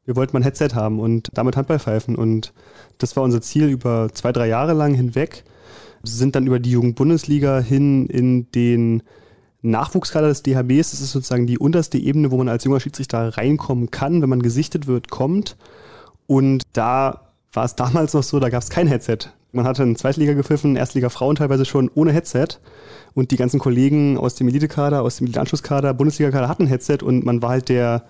Wir 0.05 0.17
wollten 0.17 0.35
mal 0.35 0.41
ein 0.41 0.45
Headset 0.45 0.71
haben 0.75 1.01
und 1.01 1.29
damit 1.33 1.57
Handball 1.57 1.79
pfeifen 1.79 2.17
und 2.17 2.53
das 2.99 3.17
war 3.17 3.23
unser 3.23 3.41
Ziel 3.41 3.69
über 3.69 4.11
zwei, 4.13 4.33
drei 4.33 4.49
Jahre 4.49 4.75
lang 4.75 4.95
hinweg. 4.95 5.45
Wir 6.03 6.13
sind 6.13 6.37
dann 6.37 6.47
über 6.47 6.61
die 6.61 6.71
Jugendbundesliga 6.71 7.61
hin 7.61 8.07
in 8.07 8.51
den 8.53 9.03
Nachwuchskader 9.63 10.29
des 10.29 10.43
DHBs, 10.43 10.91
das 10.91 11.01
ist 11.01 11.13
sozusagen 11.13 11.47
die 11.47 11.59
unterste 11.59 11.97
Ebene, 11.97 12.31
wo 12.31 12.37
man 12.37 12.51
als 12.51 12.65
junger 12.65 12.81
Schiedsrichter 12.81 13.39
reinkommen 13.39 13.91
kann, 13.91 14.21
wenn 14.21 14.29
man 14.29 14.43
gesichtet 14.43 14.87
wird, 14.87 15.11
kommt. 15.11 15.57
Und 16.27 16.65
da 16.75 17.24
war 17.55 17.65
es 17.65 17.77
damals 17.77 18.15
noch 18.15 18.23
so, 18.23 18.41
da 18.41 18.49
gab 18.49 18.63
es 18.63 18.71
kein 18.71 18.87
Headset. 18.87 19.31
Man 19.53 19.67
hatte 19.67 19.85
in 19.85 19.97
Zweitliga 19.97 20.33
gepfiffen, 20.33 20.77
Erstliga 20.77 21.09
Frauen 21.09 21.37
teilweise 21.37 21.65
schon 21.65 21.91
ohne 21.95 22.13
Headset. 22.13 22.59
Und 23.15 23.31
die 23.31 23.37
ganzen 23.37 23.61
Kollegen 23.61 24.19
aus 24.19 24.35
dem 24.35 24.49
Elitekader, 24.49 25.03
aus 25.03 25.19
dem 25.19 25.27
Eliteanschlusskader, 25.27 25.95
Bundesligakader 25.95 26.49
hatten 26.49 26.67
Headset 26.67 26.99
und 27.03 27.25
man 27.25 27.41
war 27.41 27.51
halt 27.51 27.69
der, 27.69 28.05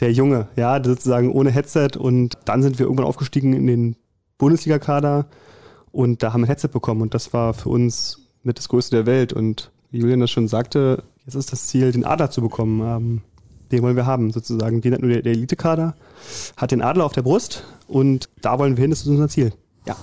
der 0.00 0.12
Junge, 0.12 0.48
ja, 0.56 0.82
sozusagen 0.84 1.32
ohne 1.32 1.50
Headset. 1.50 1.96
Und 1.98 2.36
dann 2.44 2.62
sind 2.62 2.78
wir 2.78 2.84
irgendwann 2.84 3.06
aufgestiegen 3.06 3.54
in 3.54 3.66
den 3.66 3.96
Bundesligakader 4.36 5.26
und 5.90 6.22
da 6.22 6.32
haben 6.32 6.42
wir 6.42 6.44
ein 6.44 6.48
Headset 6.48 6.68
bekommen. 6.68 7.00
Und 7.00 7.14
das 7.14 7.32
war 7.32 7.54
für 7.54 7.70
uns 7.70 8.28
mit 8.42 8.58
das 8.58 8.68
Größte 8.68 8.96
der 8.96 9.06
Welt. 9.06 9.32
Und 9.32 9.70
wie 9.90 10.00
Julian 10.00 10.20
das 10.20 10.30
schon 10.30 10.48
sagte, 10.48 11.04
jetzt 11.24 11.34
ist 11.34 11.52
das 11.52 11.66
Ziel, 11.68 11.92
den 11.92 12.04
Adler 12.04 12.30
zu 12.30 12.42
bekommen. 12.42 13.22
Den 13.72 13.82
wollen 13.82 13.96
wir 13.96 14.06
haben, 14.06 14.30
sozusagen. 14.30 14.80
Den 14.80 14.94
hat 14.94 15.00
nur 15.00 15.10
der, 15.10 15.22
der 15.22 15.32
Elite-Kader, 15.32 15.94
hat 16.56 16.70
den 16.70 16.82
Adler 16.82 17.04
auf 17.04 17.12
der 17.12 17.22
Brust 17.22 17.64
und 17.86 18.28
da 18.40 18.58
wollen 18.58 18.76
wir 18.76 18.82
hin, 18.82 18.90
das 18.90 19.00
ist 19.00 19.08
unser 19.08 19.28
Ziel. 19.28 19.52
Ja. 19.86 19.96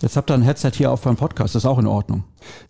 Jetzt 0.00 0.16
habt 0.16 0.30
ihr 0.30 0.34
ein 0.34 0.42
Headset 0.42 0.72
hier 0.74 0.90
auf 0.90 1.02
beim 1.02 1.16
Podcast, 1.16 1.54
das 1.54 1.64
ist 1.64 1.68
auch 1.68 1.78
in 1.78 1.86
Ordnung. 1.86 2.24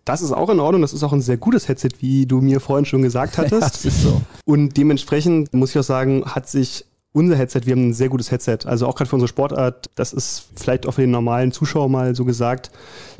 Das 0.05 0.21
ist 0.21 0.31
auch 0.31 0.49
in 0.49 0.59
Ordnung, 0.59 0.81
das 0.81 0.93
ist 0.93 1.03
auch 1.03 1.11
ein 1.11 1.21
sehr 1.21 1.37
gutes 1.37 1.67
Headset, 1.67 1.89
wie 1.99 2.25
du 2.25 2.39
mir 2.39 2.59
vorhin 2.59 2.85
schon 2.85 3.01
gesagt 3.01 3.37
hattest. 3.37 3.53
ja, 3.53 3.59
das 3.59 3.85
ist 3.85 4.03
so. 4.03 4.21
Und 4.45 4.77
dementsprechend 4.77 5.53
muss 5.53 5.71
ich 5.71 5.79
auch 5.79 5.83
sagen, 5.83 6.23
hat 6.25 6.47
sich 6.47 6.85
unser 7.15 7.37
Headset, 7.37 7.61
wir 7.63 7.71
haben 7.71 7.89
ein 7.89 7.93
sehr 7.93 8.09
gutes 8.09 8.29
Headset. 8.29 8.59
Also 8.65 8.87
auch 8.87 8.95
gerade 8.95 9.09
für 9.09 9.15
unsere 9.15 9.29
Sportart, 9.29 9.89
das 9.95 10.11
ist 10.11 10.49
vielleicht 10.55 10.85
auch 10.85 10.91
für 10.91 11.01
den 11.01 11.11
normalen 11.11 11.53
Zuschauer 11.53 11.87
mal 11.87 12.13
so 12.13 12.25
gesagt, 12.25 12.71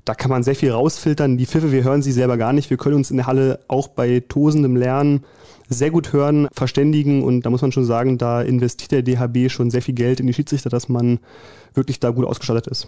da 0.03 0.13
kann 0.13 0.29
man 0.29 0.43
sehr 0.43 0.55
viel 0.55 0.71
rausfiltern. 0.71 1.37
Die 1.37 1.45
Pfiffe, 1.45 1.71
wir 1.71 1.83
hören 1.83 2.01
sie 2.01 2.11
selber 2.11 2.37
gar 2.37 2.51
nicht. 2.51 2.69
Wir 2.69 2.77
können 2.77 2.95
uns 2.95 3.09
in 3.09 3.17
der 3.17 3.25
Halle 3.25 3.59
auch 3.69 3.87
bei 3.87 4.21
tosendem 4.27 4.75
Lernen 4.75 5.23
sehr 5.69 5.91
gut 5.91 6.13
hören, 6.13 6.47
verständigen 6.51 7.23
und 7.23 7.41
da 7.45 7.49
muss 7.49 7.61
man 7.61 7.71
schon 7.71 7.85
sagen, 7.85 8.17
da 8.17 8.41
investiert 8.41 8.91
der 8.91 9.03
DHB 9.03 9.49
schon 9.51 9.71
sehr 9.71 9.81
viel 9.81 9.95
Geld 9.95 10.19
in 10.19 10.27
die 10.27 10.33
Schiedsrichter, 10.33 10.69
dass 10.69 10.89
man 10.89 11.19
wirklich 11.73 11.99
da 11.99 12.11
gut 12.11 12.25
ausgestattet 12.25 12.67
ist. 12.67 12.87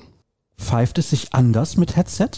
Pfeift 0.58 0.98
es 0.98 1.10
sich 1.10 1.34
anders 1.34 1.78
mit 1.78 1.96
Headset? 1.96 2.30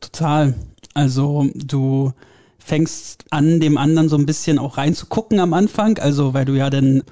Total. 0.00 0.54
Also 0.94 1.48
du 1.54 2.12
fängst 2.58 3.24
an, 3.30 3.60
dem 3.60 3.76
anderen 3.76 4.08
so 4.08 4.16
ein 4.16 4.26
bisschen 4.26 4.58
auch 4.58 4.78
reinzugucken 4.78 5.40
am 5.40 5.52
Anfang, 5.52 5.98
also 5.98 6.34
weil 6.34 6.44
du 6.44 6.54
ja 6.54 6.70
dann 6.70 7.02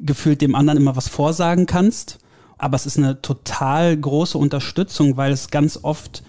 gefühlt 0.00 0.40
dem 0.40 0.54
anderen 0.54 0.78
immer 0.78 0.96
was 0.96 1.08
vorsagen 1.08 1.66
kannst. 1.66 2.18
Aber 2.56 2.74
es 2.74 2.86
ist 2.86 2.98
eine 2.98 3.22
total 3.22 3.96
große 3.96 4.36
Unterstützung, 4.36 5.16
weil 5.16 5.32
es 5.32 5.50
ganz 5.50 5.78
oft 5.82 6.24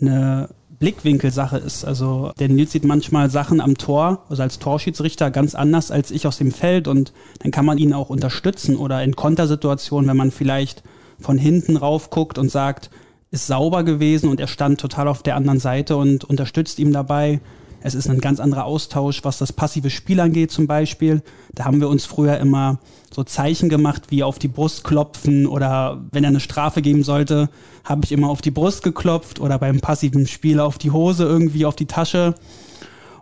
eine 0.00 0.50
Blickwinkelsache 0.82 1.58
ist. 1.58 1.84
Also 1.84 2.32
der 2.40 2.48
Nils 2.48 2.72
sieht 2.72 2.84
manchmal 2.84 3.30
Sachen 3.30 3.60
am 3.60 3.78
Tor, 3.78 4.24
also 4.28 4.42
als 4.42 4.58
Torschiedsrichter 4.58 5.30
ganz 5.30 5.54
anders 5.54 5.92
als 5.92 6.10
ich 6.10 6.26
aus 6.26 6.38
dem 6.38 6.50
Feld 6.50 6.88
und 6.88 7.12
dann 7.38 7.52
kann 7.52 7.64
man 7.64 7.78
ihn 7.78 7.92
auch 7.92 8.10
unterstützen 8.10 8.76
oder 8.76 9.00
in 9.04 9.14
Kontersituationen, 9.14 10.10
wenn 10.10 10.16
man 10.16 10.32
vielleicht 10.32 10.82
von 11.20 11.38
hinten 11.38 11.76
rauf 11.76 12.10
guckt 12.10 12.36
und 12.36 12.50
sagt, 12.50 12.90
ist 13.30 13.46
sauber 13.46 13.84
gewesen 13.84 14.28
und 14.28 14.40
er 14.40 14.48
stand 14.48 14.80
total 14.80 15.06
auf 15.06 15.22
der 15.22 15.36
anderen 15.36 15.60
Seite 15.60 15.96
und 15.96 16.24
unterstützt 16.24 16.80
ihm 16.80 16.92
dabei. 16.92 17.40
Es 17.82 17.94
ist 17.94 18.08
ein 18.08 18.20
ganz 18.20 18.38
anderer 18.40 18.64
Austausch, 18.64 19.24
was 19.24 19.38
das 19.38 19.52
passive 19.52 19.90
Spiel 19.90 20.20
angeht 20.20 20.52
zum 20.52 20.66
Beispiel. 20.66 21.22
Da 21.54 21.64
haben 21.64 21.80
wir 21.80 21.88
uns 21.88 22.04
früher 22.04 22.38
immer 22.38 22.78
so 23.12 23.24
Zeichen 23.24 23.68
gemacht, 23.68 24.04
wie 24.10 24.22
auf 24.22 24.38
die 24.38 24.48
Brust 24.48 24.84
klopfen 24.84 25.46
oder 25.46 26.00
wenn 26.12 26.24
er 26.24 26.28
eine 26.28 26.40
Strafe 26.40 26.80
geben 26.80 27.02
sollte, 27.02 27.50
habe 27.84 28.02
ich 28.04 28.12
immer 28.12 28.28
auf 28.28 28.40
die 28.40 28.50
Brust 28.50 28.82
geklopft 28.82 29.40
oder 29.40 29.58
beim 29.58 29.80
passiven 29.80 30.26
Spiel 30.26 30.60
auf 30.60 30.78
die 30.78 30.92
Hose 30.92 31.24
irgendwie 31.24 31.66
auf 31.66 31.76
die 31.76 31.86
Tasche. 31.86 32.34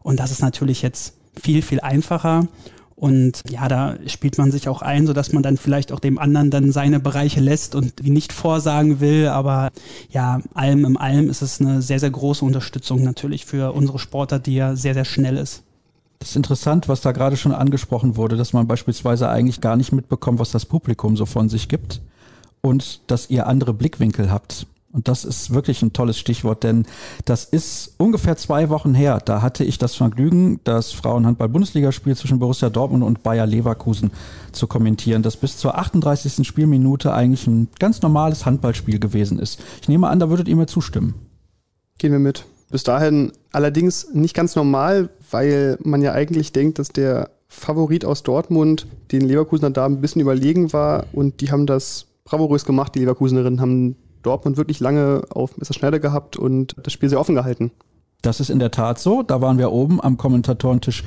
Und 0.03 0.21
das 0.21 0.31
ist 0.31 0.43
natürlich 0.43 0.83
jetzt 0.83 1.15
viel, 1.41 1.63
viel 1.63 1.81
einfacher. 1.81 2.47
Und 3.01 3.41
ja, 3.49 3.67
da 3.67 3.97
spielt 4.05 4.37
man 4.37 4.53
sich 4.53 4.69
auch 4.69 4.83
ein, 4.83 5.07
so 5.07 5.15
dass 5.15 5.33
man 5.33 5.43
dann 5.43 5.57
vielleicht 5.57 5.91
auch 5.91 6.01
dem 6.01 6.19
anderen 6.19 6.51
dann 6.51 6.71
seine 6.71 7.01
Bereiche 7.01 7.41
lässt 7.41 7.75
und 7.75 8.05
die 8.05 8.11
nicht 8.11 8.31
vorsagen 8.31 9.01
will. 9.01 9.29
Aber 9.29 9.71
ja, 10.11 10.43
allem 10.53 10.85
im 10.85 10.99
allem 10.99 11.31
ist 11.31 11.41
es 11.41 11.63
eine 11.63 11.81
sehr, 11.81 11.99
sehr 11.99 12.11
große 12.11 12.45
Unterstützung 12.45 13.03
natürlich 13.03 13.47
für 13.47 13.73
unsere 13.73 13.99
Sportler, 13.99 14.39
die 14.39 14.55
ja 14.55 14.77
sehr, 14.77 14.93
sehr 14.93 15.07
schnell 15.07 15.39
ist. 15.39 15.63
Das 16.19 16.29
ist 16.29 16.37
interessant, 16.37 16.89
was 16.91 17.01
da 17.01 17.13
gerade 17.13 17.39
schon 17.39 17.53
angesprochen 17.53 18.17
wurde, 18.17 18.37
dass 18.37 18.53
man 18.53 18.67
beispielsweise 18.67 19.31
eigentlich 19.31 19.63
gar 19.63 19.77
nicht 19.77 19.93
mitbekommt, 19.93 20.39
was 20.39 20.51
das 20.51 20.67
Publikum 20.67 21.17
so 21.17 21.25
von 21.25 21.49
sich 21.49 21.69
gibt 21.71 22.03
und 22.61 23.01
dass 23.07 23.31
ihr 23.31 23.47
andere 23.47 23.73
Blickwinkel 23.73 24.31
habt. 24.31 24.67
Und 24.93 25.07
das 25.07 25.25
ist 25.25 25.55
wirklich 25.55 25.83
ein 25.83 25.93
tolles 25.93 26.19
Stichwort, 26.19 26.65
denn 26.65 26.85
das 27.25 27.45
ist 27.45 27.95
ungefähr 27.99 28.37
zwei 28.37 28.71
Wochen 28.71 28.93
her. 28.93 29.21
Da 29.25 29.41
hatte 29.41 29.63
ich 29.63 29.79
das 29.79 29.95
Vergnügen, 29.95 30.59
das 30.65 30.91
Frauenhandball-Bundesligaspiel 30.93 32.17
zwischen 32.17 32.41
Borussia 32.41 32.71
Dortmund 32.71 33.05
und 33.05 33.23
Bayer 33.23 33.47
Leverkusen 33.47 34.11
zu 34.51 34.67
kommentieren, 34.67 35.23
das 35.23 35.37
bis 35.37 35.59
zur 35.59 35.79
38. 35.79 36.45
Spielminute 36.47 37.13
eigentlich 37.13 37.47
ein 37.47 37.69
ganz 37.79 38.03
normales 38.03 38.47
Handballspiel 38.47 38.99
gewesen 38.99 39.39
ist. 39.39 39.61
Ich 39.81 39.89
nehme 39.89 40.09
an, 40.09 40.19
da 40.19 40.29
würdet 40.29 40.49
ihr 40.49 40.57
mir 40.57 40.67
zustimmen. 40.67 41.15
Gehen 41.99 42.13
wir 42.13 42.19
mit. 42.19 42.45
Bis 42.71 42.83
dahin 42.83 43.31
allerdings 43.53 44.13
nicht 44.13 44.35
ganz 44.35 44.57
normal, 44.57 45.11
weil 45.31 45.79
man 45.83 46.03
ja 46.03 46.13
eigentlich 46.13 46.53
denkt, 46.53 46.81
dass 46.81 46.89
der 46.89 47.31
Favorit 47.47 48.05
aus 48.05 48.25
Dortmund 48.25 48.87
den 49.13 49.23
Leverkusener 49.23 49.71
da 49.71 49.87
ein 49.87 50.01
bisschen 50.01 50.21
überlegen 50.21 50.73
war 50.73 51.07
und 51.13 51.41
die 51.41 51.53
haben 51.53 51.67
das 51.67 52.07
bravourös 52.25 52.65
gemacht. 52.65 52.95
Die 52.95 53.01
Leverkusenerinnen 53.01 53.61
haben 53.61 53.97
Dortmund 54.23 54.57
wirklich 54.57 54.81
lange 54.81 55.23
auf 55.31 55.57
Messer 55.57 55.75
Schneider 55.75 55.99
gehabt 55.99 56.37
und 56.37 56.75
das 56.83 56.93
Spiel 56.93 57.09
sehr 57.09 57.21
offen 57.21 57.35
gehalten. 57.35 57.71
Das 58.23 58.41
ist 58.41 58.51
in 58.51 58.59
der 58.59 58.71
Tat 58.71 58.99
so. 58.99 59.23
Da 59.23 59.41
waren 59.41 59.59
wir 59.59 59.73
oben 59.73 60.01
am 60.01 60.17
Kommentatorentisch 60.17 61.05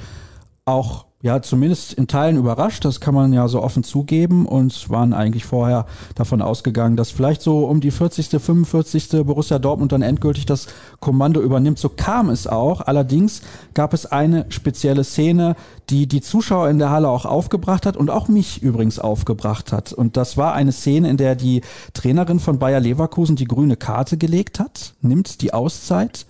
auch 0.66 1.06
ja 1.24 1.42
zumindest 1.42 1.94
in 1.94 2.08
Teilen 2.08 2.36
überrascht, 2.36 2.84
das 2.84 3.00
kann 3.00 3.14
man 3.16 3.32
ja 3.32 3.48
so 3.48 3.64
offen 3.64 3.84
zugeben 3.86 4.46
und 4.46 4.90
waren 4.90 5.14
eigentlich 5.14 5.46
vorher 5.46 5.86
davon 6.16 6.42
ausgegangen, 6.42 6.98
dass 6.98 7.12
vielleicht 7.12 7.42
so 7.42 7.66
um 7.66 7.80
die 7.80 7.92
40., 7.92 8.42
45. 8.42 9.26
Borussia 9.26 9.58
Dortmund 9.58 9.94
dann 9.94 10.02
endgültig 10.02 10.46
das 10.46 10.68
Kommando 11.00 11.42
übernimmt. 11.42 11.80
So 11.80 11.88
kam 11.88 12.30
es 12.30 12.46
auch. 12.46 12.82
Allerdings 12.82 13.42
gab 13.74 13.94
es 13.94 14.06
eine 14.06 14.46
spezielle 14.50 15.06
Szene, 15.06 15.56
die 15.90 16.08
die 16.08 16.20
Zuschauer 16.22 16.70
in 16.70 16.78
der 16.78 16.90
Halle 16.90 17.08
auch 17.08 17.26
aufgebracht 17.26 17.86
hat 17.86 17.96
und 17.96 18.10
auch 18.10 18.28
mich 18.28 18.62
übrigens 18.62 19.00
aufgebracht 19.00 19.72
hat. 19.72 19.94
Und 19.94 20.18
das 20.18 20.36
war 20.36 20.54
eine 20.54 20.74
Szene, 20.74 21.10
in 21.10 21.16
der 21.16 21.36
die 21.36 21.62
Trainerin 21.94 22.40
von 22.40 22.60
Bayer 22.60 22.82
Leverkusen 22.82 23.38
die 23.38 23.48
grüne 23.48 23.78
Karte 23.78 24.18
gelegt 24.18 24.60
hat, 24.60 24.94
nimmt 25.02 25.42
die 25.42 25.54
Auszeit 25.54 26.26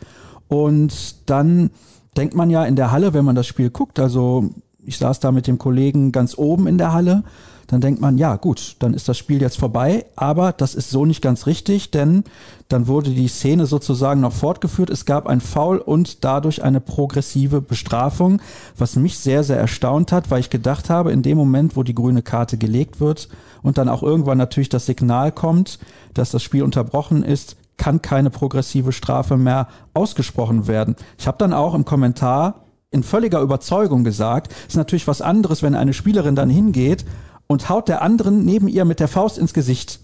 und 0.50 1.16
dann 1.26 1.72
denkt 2.18 2.36
man 2.36 2.50
ja 2.50 2.66
in 2.66 2.76
der 2.76 2.92
Halle, 2.92 3.14
wenn 3.14 3.26
man 3.26 3.36
das 3.36 3.48
Spiel 3.48 3.70
guckt, 3.70 4.00
also 4.00 4.50
ich 4.86 4.98
saß 4.98 5.20
da 5.20 5.32
mit 5.32 5.48
dem 5.48 5.58
Kollegen 5.58 6.12
ganz 6.12 6.38
oben 6.38 6.68
in 6.68 6.78
der 6.78 6.94
Halle, 6.94 7.24
dann 7.68 7.82
denkt 7.82 8.02
man, 8.02 8.18
ja 8.18 8.36
gut, 8.36 8.76
dann 8.80 8.94
ist 8.94 9.08
das 9.08 9.18
Spiel 9.18 9.42
jetzt 9.42 9.58
vorbei, 9.58 10.06
aber 10.16 10.52
das 10.52 10.76
ist 10.76 10.90
so 10.90 11.06
nicht 11.06 11.22
ganz 11.22 11.48
richtig, 11.48 11.92
denn 11.92 12.24
dann 12.68 12.88
wurde 12.88 13.12
die 13.12 13.28
Szene 13.28 13.66
sozusagen 13.66 14.22
noch 14.22 14.34
fortgeführt, 14.34 14.90
es 14.90 15.06
gab 15.06 15.28
ein 15.28 15.42
Foul 15.42 15.78
und 15.78 16.24
dadurch 16.24 16.64
eine 16.64 16.82
progressive 16.82 17.62
Bestrafung, 17.62 18.42
was 18.78 18.96
mich 18.96 19.18
sehr, 19.18 19.44
sehr 19.44 19.58
erstaunt 19.58 20.12
hat, 20.12 20.30
weil 20.30 20.42
ich 20.42 20.50
gedacht 20.50 20.90
habe, 20.90 21.12
in 21.12 21.22
dem 21.22 21.38
Moment, 21.38 21.76
wo 21.76 21.84
die 21.84 21.96
grüne 21.96 22.22
Karte 22.22 22.58
gelegt 22.58 23.00
wird 23.00 23.30
und 23.62 23.78
dann 23.78 23.90
auch 23.90 24.04
irgendwann 24.04 24.38
natürlich 24.38 24.70
das 24.70 24.86
Signal 24.86 25.32
kommt, 25.32 25.80
dass 26.14 26.32
das 26.32 26.44
Spiel 26.44 26.64
unterbrochen 26.64 27.24
ist, 27.24 27.56
kann 27.84 28.02
keine 28.02 28.30
progressive 28.30 28.94
Strafe 28.94 29.36
mehr 29.36 29.68
ausgesprochen 29.94 30.68
werden. 30.68 30.96
Ich 31.18 31.28
habe 31.28 31.38
dann 31.38 31.52
auch 31.52 31.76
im 31.76 31.84
Kommentar 31.84 32.64
in 32.92 33.04
völliger 33.04 33.42
Überzeugung 33.42 34.06
gesagt, 34.06 34.54
ist 34.70 34.78
natürlich 34.78 35.06
was 35.06 35.22
anderes, 35.22 35.64
wenn 35.64 35.76
eine 35.76 35.92
Spielerin 35.92 36.38
dann 36.38 36.50
hingeht 36.50 37.04
und 37.46 37.68
haut 37.68 37.90
der 37.90 38.02
anderen 38.02 38.46
neben 38.46 38.70
ihr 38.70 38.86
mit 38.86 39.02
der 39.02 39.10
Faust 39.10 39.38
ins 39.38 39.54
Gesicht. 39.54 40.00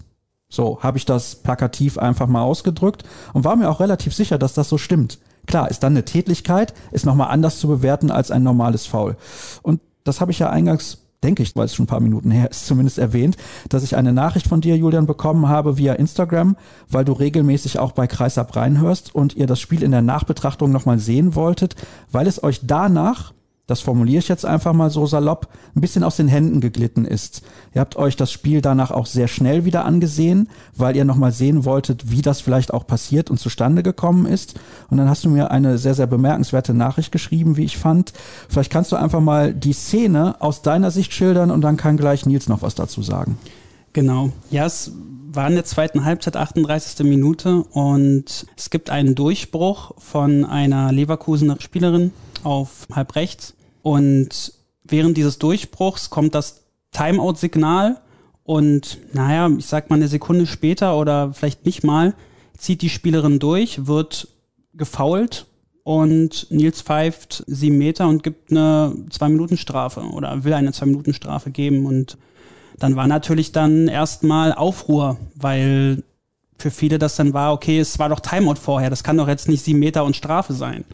So 0.50 0.82
habe 0.82 0.98
ich 0.98 1.06
das 1.06 1.36
plakativ 1.36 1.96
einfach 1.96 2.26
mal 2.26 2.42
ausgedrückt 2.42 3.04
und 3.32 3.44
war 3.44 3.56
mir 3.56 3.70
auch 3.70 3.80
relativ 3.80 4.14
sicher, 4.14 4.36
dass 4.36 4.52
das 4.52 4.68
so 4.68 4.76
stimmt. 4.76 5.18
Klar, 5.46 5.70
ist 5.70 5.82
dann 5.82 5.94
eine 5.94 6.04
Tätlichkeit, 6.04 6.74
ist 6.90 7.06
nochmal 7.06 7.30
anders 7.30 7.60
zu 7.60 7.68
bewerten 7.68 8.10
als 8.10 8.30
ein 8.30 8.42
normales 8.42 8.84
Foul. 8.84 9.16
Und 9.62 9.80
das 10.04 10.20
habe 10.20 10.32
ich 10.32 10.38
ja 10.38 10.50
eingangs 10.50 10.98
denke 11.22 11.42
ich, 11.42 11.54
weil 11.56 11.66
es 11.66 11.74
schon 11.74 11.84
ein 11.84 11.88
paar 11.88 12.00
Minuten 12.00 12.30
her 12.30 12.50
ist, 12.50 12.66
zumindest 12.66 12.98
erwähnt, 12.98 13.36
dass 13.68 13.82
ich 13.82 13.96
eine 13.96 14.12
Nachricht 14.12 14.46
von 14.46 14.60
dir, 14.60 14.76
Julian, 14.76 15.06
bekommen 15.06 15.48
habe 15.48 15.76
via 15.76 15.94
Instagram, 15.94 16.56
weil 16.88 17.04
du 17.04 17.12
regelmäßig 17.12 17.78
auch 17.78 17.92
bei 17.92 18.06
Kreisab 18.06 18.56
reinhörst 18.56 19.14
und 19.14 19.36
ihr 19.36 19.46
das 19.46 19.60
Spiel 19.60 19.82
in 19.82 19.90
der 19.90 20.02
Nachbetrachtung 20.02 20.72
nochmal 20.72 20.98
sehen 20.98 21.34
wolltet, 21.34 21.74
weil 22.10 22.26
es 22.26 22.42
euch 22.42 22.60
danach 22.62 23.32
das 23.70 23.80
formuliere 23.80 24.18
ich 24.18 24.26
jetzt 24.26 24.44
einfach 24.44 24.72
mal 24.72 24.90
so 24.90 25.06
salopp, 25.06 25.46
ein 25.76 25.80
bisschen 25.80 26.02
aus 26.02 26.16
den 26.16 26.26
Händen 26.26 26.60
geglitten 26.60 27.04
ist. 27.04 27.42
Ihr 27.72 27.80
habt 27.80 27.94
euch 27.94 28.16
das 28.16 28.32
Spiel 28.32 28.60
danach 28.60 28.90
auch 28.90 29.06
sehr 29.06 29.28
schnell 29.28 29.64
wieder 29.64 29.84
angesehen, 29.84 30.48
weil 30.74 30.96
ihr 30.96 31.04
nochmal 31.04 31.30
sehen 31.30 31.64
wolltet, 31.64 32.10
wie 32.10 32.20
das 32.20 32.40
vielleicht 32.40 32.74
auch 32.74 32.84
passiert 32.84 33.30
und 33.30 33.38
zustande 33.38 33.84
gekommen 33.84 34.26
ist. 34.26 34.58
Und 34.90 34.96
dann 34.96 35.08
hast 35.08 35.24
du 35.24 35.28
mir 35.28 35.52
eine 35.52 35.78
sehr, 35.78 35.94
sehr 35.94 36.08
bemerkenswerte 36.08 36.74
Nachricht 36.74 37.12
geschrieben, 37.12 37.56
wie 37.56 37.64
ich 37.64 37.78
fand. 37.78 38.12
Vielleicht 38.48 38.72
kannst 38.72 38.90
du 38.90 38.96
einfach 38.96 39.20
mal 39.20 39.54
die 39.54 39.72
Szene 39.72 40.34
aus 40.40 40.62
deiner 40.62 40.90
Sicht 40.90 41.12
schildern 41.14 41.52
und 41.52 41.60
dann 41.60 41.76
kann 41.76 41.96
gleich 41.96 42.26
Nils 42.26 42.48
noch 42.48 42.62
was 42.62 42.74
dazu 42.74 43.02
sagen. 43.02 43.38
Genau. 43.92 44.30
Ja, 44.50 44.66
es 44.66 44.90
war 45.30 45.46
in 45.46 45.54
der 45.54 45.64
zweiten 45.64 46.04
Halbzeit, 46.04 46.36
38. 46.36 47.06
Minute 47.06 47.62
und 47.70 48.46
es 48.56 48.70
gibt 48.70 48.90
einen 48.90 49.14
Durchbruch 49.14 49.92
von 49.98 50.44
einer 50.44 50.90
Leverkusener 50.90 51.60
Spielerin 51.60 52.10
auf 52.42 52.88
halb 52.92 53.14
rechts 53.14 53.54
und 53.82 54.52
während 54.84 55.16
dieses 55.16 55.38
Durchbruchs 55.38 56.10
kommt 56.10 56.34
das 56.34 56.64
Timeout-Signal 56.92 58.00
und 58.42 58.98
naja, 59.12 59.48
ich 59.56 59.66
sag 59.66 59.90
mal 59.90 59.96
eine 59.96 60.08
Sekunde 60.08 60.46
später 60.46 60.96
oder 60.98 61.32
vielleicht 61.32 61.66
nicht 61.66 61.84
mal, 61.84 62.14
zieht 62.56 62.82
die 62.82 62.88
Spielerin 62.88 63.38
durch, 63.38 63.86
wird 63.86 64.28
gefault 64.74 65.46
und 65.82 66.50
Nils 66.50 66.82
pfeift 66.82 67.44
sieben 67.46 67.78
Meter 67.78 68.08
und 68.08 68.22
gibt 68.22 68.50
eine 68.50 68.94
zwei 69.10 69.28
Minuten 69.28 69.56
Strafe 69.56 70.00
oder 70.00 70.44
will 70.44 70.52
eine 70.52 70.72
zwei 70.72 70.86
Minuten 70.86 71.14
Strafe 71.14 71.50
geben. 71.50 71.86
Und 71.86 72.18
dann 72.78 72.96
war 72.96 73.06
natürlich 73.06 73.52
dann 73.52 73.88
erstmal 73.88 74.52
Aufruhr, 74.52 75.16
weil 75.34 76.02
für 76.58 76.70
viele 76.70 76.98
das 76.98 77.16
dann 77.16 77.32
war, 77.32 77.52
okay, 77.52 77.78
es 77.78 77.98
war 77.98 78.10
doch 78.10 78.20
Timeout 78.20 78.56
vorher, 78.56 78.90
das 78.90 79.02
kann 79.02 79.16
doch 79.16 79.28
jetzt 79.28 79.48
nicht 79.48 79.64
sieben 79.64 79.78
Meter 79.78 80.04
und 80.04 80.16
Strafe 80.16 80.52
sein 80.52 80.84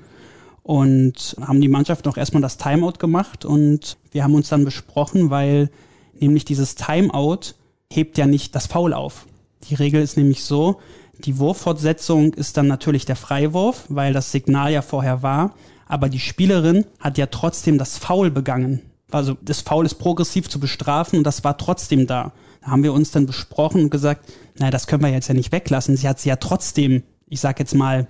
und 0.67 1.37
haben 1.41 1.61
die 1.61 1.69
Mannschaft 1.69 2.07
noch 2.07 2.17
erstmal 2.17 2.43
das 2.43 2.57
Timeout 2.57 2.95
gemacht 2.99 3.45
und 3.45 3.99
wir 4.11 4.25
haben 4.25 4.35
uns 4.35 4.49
dann 4.49 4.65
besprochen, 4.65 5.31
weil 5.31 5.71
nämlich 6.19 6.45
dieses 6.45 6.75
Timeout 6.75 7.55
hebt 7.89 8.19
ja 8.19 8.27
nicht 8.27 8.53
das 8.57 8.67
Foul 8.67 8.93
auf. 8.93 9.27
Die 9.71 9.77
Regel 9.77 10.03
ist 10.03 10.17
nämlich 10.17 10.43
so, 10.43 10.81
die 11.21 11.39
Wurffortsetzung 11.39 12.35
ist 12.35 12.57
dann 12.57 12.67
natürlich 12.67 13.05
der 13.05 13.15
Freiwurf, 13.15 13.85
weil 13.89 14.13
das 14.13 14.33
Signal 14.33 14.73
ja 14.73 14.83
vorher 14.83 15.23
war, 15.23 15.55
aber 15.87 16.09
die 16.09 16.19
Spielerin 16.19 16.85
hat 16.99 17.17
ja 17.17 17.27
trotzdem 17.27 17.79
das 17.79 17.97
Foul 17.97 18.33
begangen. 18.33 18.83
Also 19.13 19.37
das 19.41 19.61
Foul 19.61 19.87
ist 19.87 19.95
progressiv 19.95 20.49
zu 20.49 20.59
bestrafen 20.59 21.19
und 21.19 21.25
das 21.25 21.45
war 21.45 21.59
trotzdem 21.59 22.09
da. 22.09 22.33
Da 22.61 22.73
haben 22.73 22.83
wir 22.83 22.93
uns 22.93 23.13
dann 23.13 23.27
besprochen 23.27 23.83
und 23.83 23.91
gesagt, 23.91 24.29
naja, 24.59 24.73
das 24.73 24.89
können 24.89 25.05
wir 25.05 25.11
jetzt 25.11 25.29
ja 25.29 25.35
nicht 25.35 25.53
weglassen. 25.53 25.97
Sie 25.97 26.09
hat 26.09 26.19
sie 26.19 26.29
ja 26.29 26.37
trotzdem, 26.37 27.05
ich 27.29 27.39
sag 27.39 27.61
jetzt 27.61 27.77
mal, 27.77 28.09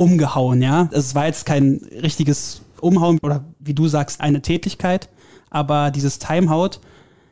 umgehauen, 0.00 0.62
ja. 0.62 0.88
Es 0.92 1.14
war 1.14 1.26
jetzt 1.26 1.44
kein 1.44 1.86
richtiges 2.02 2.62
Umhauen 2.80 3.18
oder 3.22 3.44
wie 3.58 3.74
du 3.74 3.86
sagst, 3.86 4.22
eine 4.22 4.40
Tätigkeit, 4.40 5.10
aber 5.50 5.90
dieses 5.90 6.18
Timeout 6.18 6.80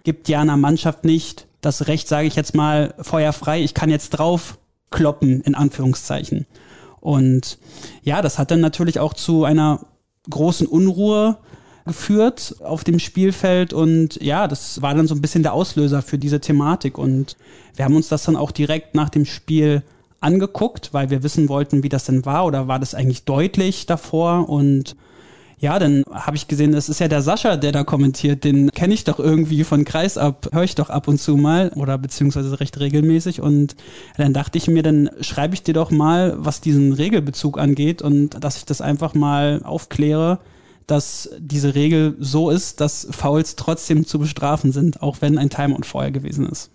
gibt 0.05 0.29
ja 0.29 0.43
einer 0.43 0.59
Mannschaft 0.59 1.05
nicht 1.05 1.47
das 1.63 1.87
Recht, 1.87 2.09
sage 2.09 2.27
ich 2.27 2.37
jetzt 2.37 2.55
mal, 2.55 2.95
feuerfrei, 3.01 3.63
ich 3.63 3.73
kann 3.73 3.89
jetzt 3.89 4.11
drauf 4.11 4.59
kloppen, 4.91 5.41
in 5.41 5.55
Anführungszeichen. 5.55 6.47
Und 7.01 7.59
ja, 8.03 8.21
das 8.21 8.39
hat 8.39 8.51
dann 8.51 8.61
natürlich 8.61 9.01
auch 9.01 9.15
zu 9.15 9.45
einer 9.45 9.81
großen 10.29 10.67
Unruhe 10.67 11.39
geführt 11.87 12.57
auf 12.63 12.85
dem 12.85 12.99
Spielfeld 12.99 13.73
und 13.73 14.21
ja, 14.21 14.47
das 14.47 14.83
war 14.83 14.95
dann 14.95 15.09
so 15.09 15.15
ein 15.15 15.23
bisschen 15.23 15.43
der 15.43 15.55
Auslöser 15.55 16.03
für 16.03 16.19
diese 16.19 16.39
Thematik 16.39 16.99
und 16.99 17.39
wir 17.77 17.87
haben 17.87 17.97
uns 17.97 18.09
das 18.09 18.25
dann 18.25 18.37
auch 18.37 18.51
direkt 18.51 18.95
nach 18.95 19.09
dem 19.09 19.25
Spiel 19.25 19.83
angeguckt, 20.21 20.93
weil 20.93 21.11
wir 21.11 21.23
wissen 21.23 21.49
wollten, 21.49 21.83
wie 21.83 21.89
das 21.89 22.05
denn 22.05 22.25
war 22.25 22.47
oder 22.47 22.69
war 22.69 22.79
das 22.79 22.95
eigentlich 22.95 23.25
deutlich 23.25 23.87
davor 23.87 24.49
und 24.49 24.97
ja, 25.61 25.79
dann 25.79 26.05
habe 26.13 26.37
ich 26.37 26.47
gesehen, 26.47 26.73
das 26.73 26.89
ist 26.89 27.01
ja 27.01 27.09
der 27.09 27.23
Sascha, 27.23 27.57
der 27.57 27.73
da 27.73 27.83
kommentiert. 27.83 28.45
Den 28.45 28.71
kenne 28.71 28.95
ich 28.95 29.03
doch 29.03 29.19
irgendwie 29.19 29.65
von 29.65 29.85
Kreisab, 29.85 30.49
höre 30.53 30.63
ich 30.63 30.77
doch 30.77 30.89
ab 30.89 31.09
und 31.09 31.21
zu 31.21 31.37
mal 31.37 31.71
oder 31.75 31.99
beziehungsweise 31.99 32.61
recht 32.61 32.79
regelmäßig. 32.79 33.41
Und 33.41 33.75
dann 34.17 34.33
dachte 34.33 34.57
ich 34.57 34.69
mir, 34.69 34.85
dann 34.85 35.11
schreibe 35.21 35.55
ich 35.55 35.65
dir 35.65 35.75
doch 35.75 35.91
mal, 35.91 36.35
was 36.39 36.61
diesen 36.61 36.93
Regelbezug 36.93 37.59
angeht 37.59 38.03
und 38.03 38.43
dass 38.43 38.57
ich 38.57 38.67
das 38.67 38.81
einfach 38.81 39.15
mal 39.15 39.61
aufkläre, 39.65 40.39
dass 40.87 41.31
diese 41.39 41.75
Regel 41.75 42.17
so 42.21 42.51
ist, 42.51 42.81
dass 42.81 43.09
Fouls 43.11 43.57
trotzdem 43.57 44.07
zu 44.07 44.21
bestrafen 44.21 44.71
sind, 44.71 45.03
auch 45.03 45.17
wenn 45.21 45.39
ein 45.39 45.51
Timeout 45.51 45.85
vorher 45.85 46.13
gewesen 46.13 46.47
ist. 46.49 46.71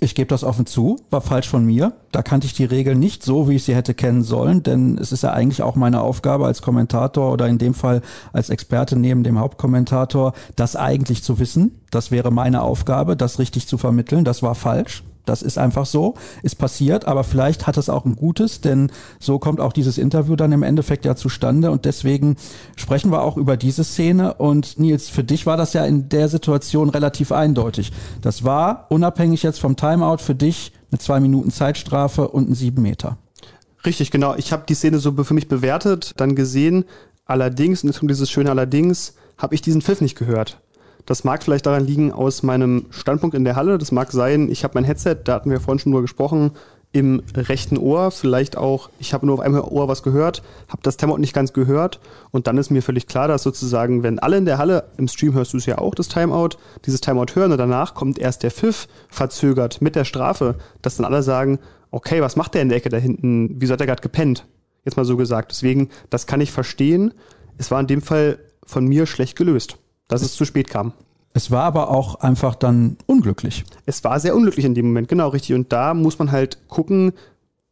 Ich 0.00 0.14
gebe 0.16 0.28
das 0.28 0.42
offen 0.42 0.66
zu, 0.66 0.96
war 1.10 1.20
falsch 1.20 1.48
von 1.48 1.64
mir. 1.64 1.92
Da 2.10 2.22
kannte 2.22 2.46
ich 2.46 2.52
die 2.52 2.64
Regel 2.64 2.96
nicht 2.96 3.22
so, 3.22 3.48
wie 3.48 3.54
ich 3.54 3.64
sie 3.64 3.76
hätte 3.76 3.94
kennen 3.94 4.22
sollen, 4.22 4.62
denn 4.62 4.98
es 4.98 5.12
ist 5.12 5.22
ja 5.22 5.32
eigentlich 5.32 5.62
auch 5.62 5.76
meine 5.76 6.00
Aufgabe 6.00 6.46
als 6.46 6.62
Kommentator 6.62 7.32
oder 7.32 7.46
in 7.46 7.58
dem 7.58 7.74
Fall 7.74 8.02
als 8.32 8.50
Experte 8.50 8.96
neben 8.96 9.22
dem 9.22 9.38
Hauptkommentator, 9.38 10.34
das 10.56 10.74
eigentlich 10.74 11.22
zu 11.22 11.38
wissen. 11.38 11.80
Das 11.90 12.10
wäre 12.10 12.32
meine 12.32 12.62
Aufgabe, 12.62 13.16
das 13.16 13.38
richtig 13.38 13.68
zu 13.68 13.78
vermitteln. 13.78 14.24
Das 14.24 14.42
war 14.42 14.56
falsch. 14.56 15.04
Das 15.24 15.42
ist 15.42 15.58
einfach 15.58 15.86
so, 15.86 16.14
ist 16.42 16.56
passiert, 16.56 17.06
aber 17.06 17.24
vielleicht 17.24 17.66
hat 17.66 17.76
es 17.76 17.88
auch 17.88 18.04
ein 18.04 18.16
Gutes, 18.16 18.60
denn 18.60 18.90
so 19.18 19.38
kommt 19.38 19.60
auch 19.60 19.72
dieses 19.72 19.96
Interview 19.96 20.36
dann 20.36 20.52
im 20.52 20.62
Endeffekt 20.62 21.04
ja 21.04 21.16
zustande 21.16 21.70
und 21.70 21.84
deswegen 21.84 22.36
sprechen 22.76 23.10
wir 23.10 23.22
auch 23.22 23.36
über 23.36 23.56
diese 23.56 23.84
Szene 23.84 24.34
und 24.34 24.78
Nils, 24.78 25.08
für 25.08 25.24
dich 25.24 25.46
war 25.46 25.56
das 25.56 25.72
ja 25.72 25.84
in 25.86 26.08
der 26.08 26.28
Situation 26.28 26.90
relativ 26.90 27.32
eindeutig. 27.32 27.92
Das 28.20 28.44
war 28.44 28.86
unabhängig 28.90 29.42
jetzt 29.42 29.60
vom 29.60 29.76
Timeout 29.76 30.18
für 30.18 30.34
dich 30.34 30.72
eine 30.90 30.98
zwei 30.98 31.20
Minuten 31.20 31.50
Zeitstrafe 31.50 32.28
und 32.28 32.50
ein 32.50 32.54
sieben 32.54 32.82
Meter. 32.82 33.16
Richtig, 33.84 34.10
genau. 34.10 34.34
Ich 34.36 34.52
habe 34.52 34.64
die 34.68 34.74
Szene 34.74 34.98
so 34.98 35.12
für 35.24 35.34
mich 35.34 35.48
bewertet, 35.48 36.12
dann 36.16 36.34
gesehen. 36.34 36.84
Allerdings, 37.26 37.82
und 37.82 37.90
jetzt 37.90 37.98
kommt 37.98 38.10
dieses 38.10 38.30
schöne 38.30 38.50
Allerdings, 38.50 39.14
habe 39.36 39.54
ich 39.54 39.62
diesen 39.62 39.82
Pfiff 39.82 40.00
nicht 40.00 40.16
gehört. 40.16 40.60
Das 41.06 41.24
mag 41.24 41.42
vielleicht 41.42 41.66
daran 41.66 41.84
liegen 41.84 42.12
aus 42.12 42.42
meinem 42.42 42.86
Standpunkt 42.90 43.36
in 43.36 43.44
der 43.44 43.56
Halle. 43.56 43.78
Das 43.78 43.92
mag 43.92 44.12
sein, 44.12 44.50
ich 44.50 44.64
habe 44.64 44.74
mein 44.74 44.84
Headset, 44.84 45.16
da 45.24 45.34
hatten 45.34 45.50
wir 45.50 45.60
vorhin 45.60 45.78
schon 45.78 45.92
drüber 45.92 46.02
gesprochen, 46.02 46.52
im 46.94 47.22
rechten 47.34 47.76
Ohr. 47.76 48.10
Vielleicht 48.12 48.56
auch, 48.56 48.88
ich 48.98 49.12
habe 49.12 49.26
nur 49.26 49.34
auf 49.34 49.40
einem 49.40 49.60
Ohr 49.60 49.88
was 49.88 50.02
gehört, 50.02 50.42
habe 50.68 50.80
das 50.82 50.96
Timeout 50.96 51.18
nicht 51.18 51.34
ganz 51.34 51.52
gehört. 51.52 52.00
Und 52.30 52.46
dann 52.46 52.56
ist 52.56 52.70
mir 52.70 52.82
völlig 52.82 53.06
klar, 53.06 53.28
dass 53.28 53.42
sozusagen, 53.42 54.02
wenn 54.02 54.20
alle 54.20 54.38
in 54.38 54.44
der 54.44 54.58
Halle, 54.58 54.84
im 54.96 55.08
Stream 55.08 55.34
hörst 55.34 55.52
du 55.52 55.56
es 55.56 55.66
ja 55.66 55.78
auch, 55.78 55.94
das 55.94 56.08
Timeout, 56.08 56.50
dieses 56.86 57.00
Timeout 57.00 57.34
hören 57.34 57.52
und 57.52 57.58
danach 57.58 57.94
kommt 57.94 58.18
erst 58.18 58.44
der 58.44 58.52
Pfiff 58.52 58.86
verzögert 59.08 59.82
mit 59.82 59.96
der 59.96 60.04
Strafe, 60.04 60.54
dass 60.82 60.96
dann 60.96 61.06
alle 61.06 61.22
sagen, 61.22 61.58
okay, 61.90 62.22
was 62.22 62.36
macht 62.36 62.54
der 62.54 62.62
in 62.62 62.68
der 62.68 62.78
Ecke 62.78 62.88
da 62.88 62.96
hinten? 62.96 63.56
Wieso 63.58 63.72
hat 63.72 63.80
er 63.80 63.86
gerade 63.86 64.02
gepennt? 64.02 64.46
Jetzt 64.84 64.96
mal 64.96 65.04
so 65.04 65.16
gesagt. 65.16 65.50
Deswegen, 65.50 65.90
das 66.10 66.26
kann 66.26 66.40
ich 66.40 66.52
verstehen. 66.52 67.12
Es 67.58 67.70
war 67.70 67.80
in 67.80 67.86
dem 67.88 68.02
Fall 68.02 68.38
von 68.64 68.86
mir 68.86 69.06
schlecht 69.06 69.36
gelöst, 69.36 69.78
dass 70.14 70.22
es 70.22 70.34
zu 70.34 70.44
spät 70.44 70.68
kam. 70.68 70.92
Es 71.32 71.50
war 71.50 71.64
aber 71.64 71.90
auch 71.90 72.16
einfach 72.16 72.54
dann 72.54 72.96
unglücklich. 73.06 73.64
Es 73.86 74.04
war 74.04 74.20
sehr 74.20 74.36
unglücklich 74.36 74.64
in 74.64 74.74
dem 74.74 74.86
Moment, 74.86 75.08
genau 75.08 75.28
richtig. 75.28 75.54
Und 75.54 75.72
da 75.72 75.92
muss 75.92 76.18
man 76.18 76.30
halt 76.30 76.68
gucken, 76.68 77.12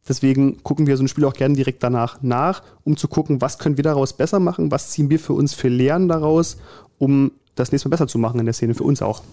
deswegen 0.07 0.61
gucken 0.63 0.85
wir 0.85 0.97
so 0.97 1.03
ein 1.03 1.07
Spiel 1.07 1.23
auch 1.23 1.33
gerne 1.33 1.55
direkt 1.55 1.81
danach 1.81 2.21
nach, 2.21 2.61
um 2.83 2.97
zu 2.97 3.07
gucken, 3.07 3.39
was 3.39 3.59
können 3.59 3.77
wir 3.77 3.83
daraus 3.83 4.13
besser 4.13 4.41
machen, 4.41 4.69
was 4.69 4.91
ziehen 4.91 5.09
wir 5.09 5.19
für 5.19 5.31
uns 5.31 5.53
für 5.53 5.69
Lehren 5.69 6.09
daraus, 6.09 6.57
um 6.97 7.31
das 7.55 7.71
nächste 7.71 7.87
Mal 7.87 7.91
besser 7.91 8.07
zu 8.07 8.17
machen 8.17 8.39
in 8.39 8.45
der 8.45 8.53
Szene, 8.53 8.73
für 8.73 8.83
uns 8.83 9.01
auch. 9.01 9.23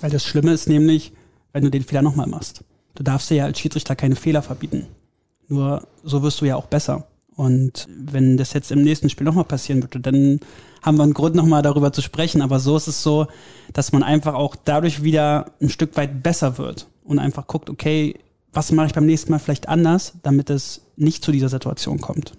Weil 0.00 0.10
das 0.10 0.24
Schlimme 0.24 0.52
ist 0.52 0.68
nämlich, 0.68 1.12
wenn 1.52 1.62
du 1.62 1.70
den 1.70 1.84
Fehler 1.84 2.02
nochmal 2.02 2.26
machst. 2.26 2.64
Du 2.96 3.04
darfst 3.04 3.30
dir 3.30 3.36
ja 3.36 3.44
als 3.44 3.60
Schiedsrichter 3.60 3.94
keine 3.94 4.16
Fehler 4.16 4.42
verbieten. 4.42 4.88
Nur 5.46 5.86
so 6.02 6.22
wirst 6.24 6.40
du 6.40 6.46
ja 6.46 6.56
auch 6.56 6.66
besser. 6.66 7.06
Und 7.36 7.86
wenn 7.88 8.36
das 8.36 8.52
jetzt 8.54 8.72
im 8.72 8.82
nächsten 8.82 9.08
Spiel 9.08 9.24
nochmal 9.24 9.44
passieren 9.44 9.82
würde, 9.82 10.00
dann 10.00 10.40
haben 10.82 10.96
wir 10.96 11.04
einen 11.04 11.14
Grund 11.14 11.34
nochmal 11.34 11.62
darüber 11.62 11.92
zu 11.92 12.02
sprechen. 12.02 12.42
Aber 12.42 12.60
so 12.60 12.76
ist 12.76 12.88
es 12.88 13.02
so, 13.02 13.26
dass 13.72 13.92
man 13.92 14.02
einfach 14.02 14.34
auch 14.34 14.56
dadurch 14.56 15.02
wieder 15.02 15.52
ein 15.60 15.68
Stück 15.68 15.96
weit 15.96 16.22
besser 16.22 16.58
wird 16.58 16.86
und 17.04 17.18
einfach 17.18 17.46
guckt, 17.46 17.70
okay, 17.70 18.14
was 18.52 18.72
mache 18.72 18.86
ich 18.86 18.94
beim 18.94 19.06
nächsten 19.06 19.30
Mal 19.30 19.38
vielleicht 19.38 19.68
anders, 19.68 20.14
damit 20.22 20.50
es 20.50 20.82
nicht 20.96 21.24
zu 21.24 21.32
dieser 21.32 21.48
Situation 21.48 22.00
kommt. 22.00 22.32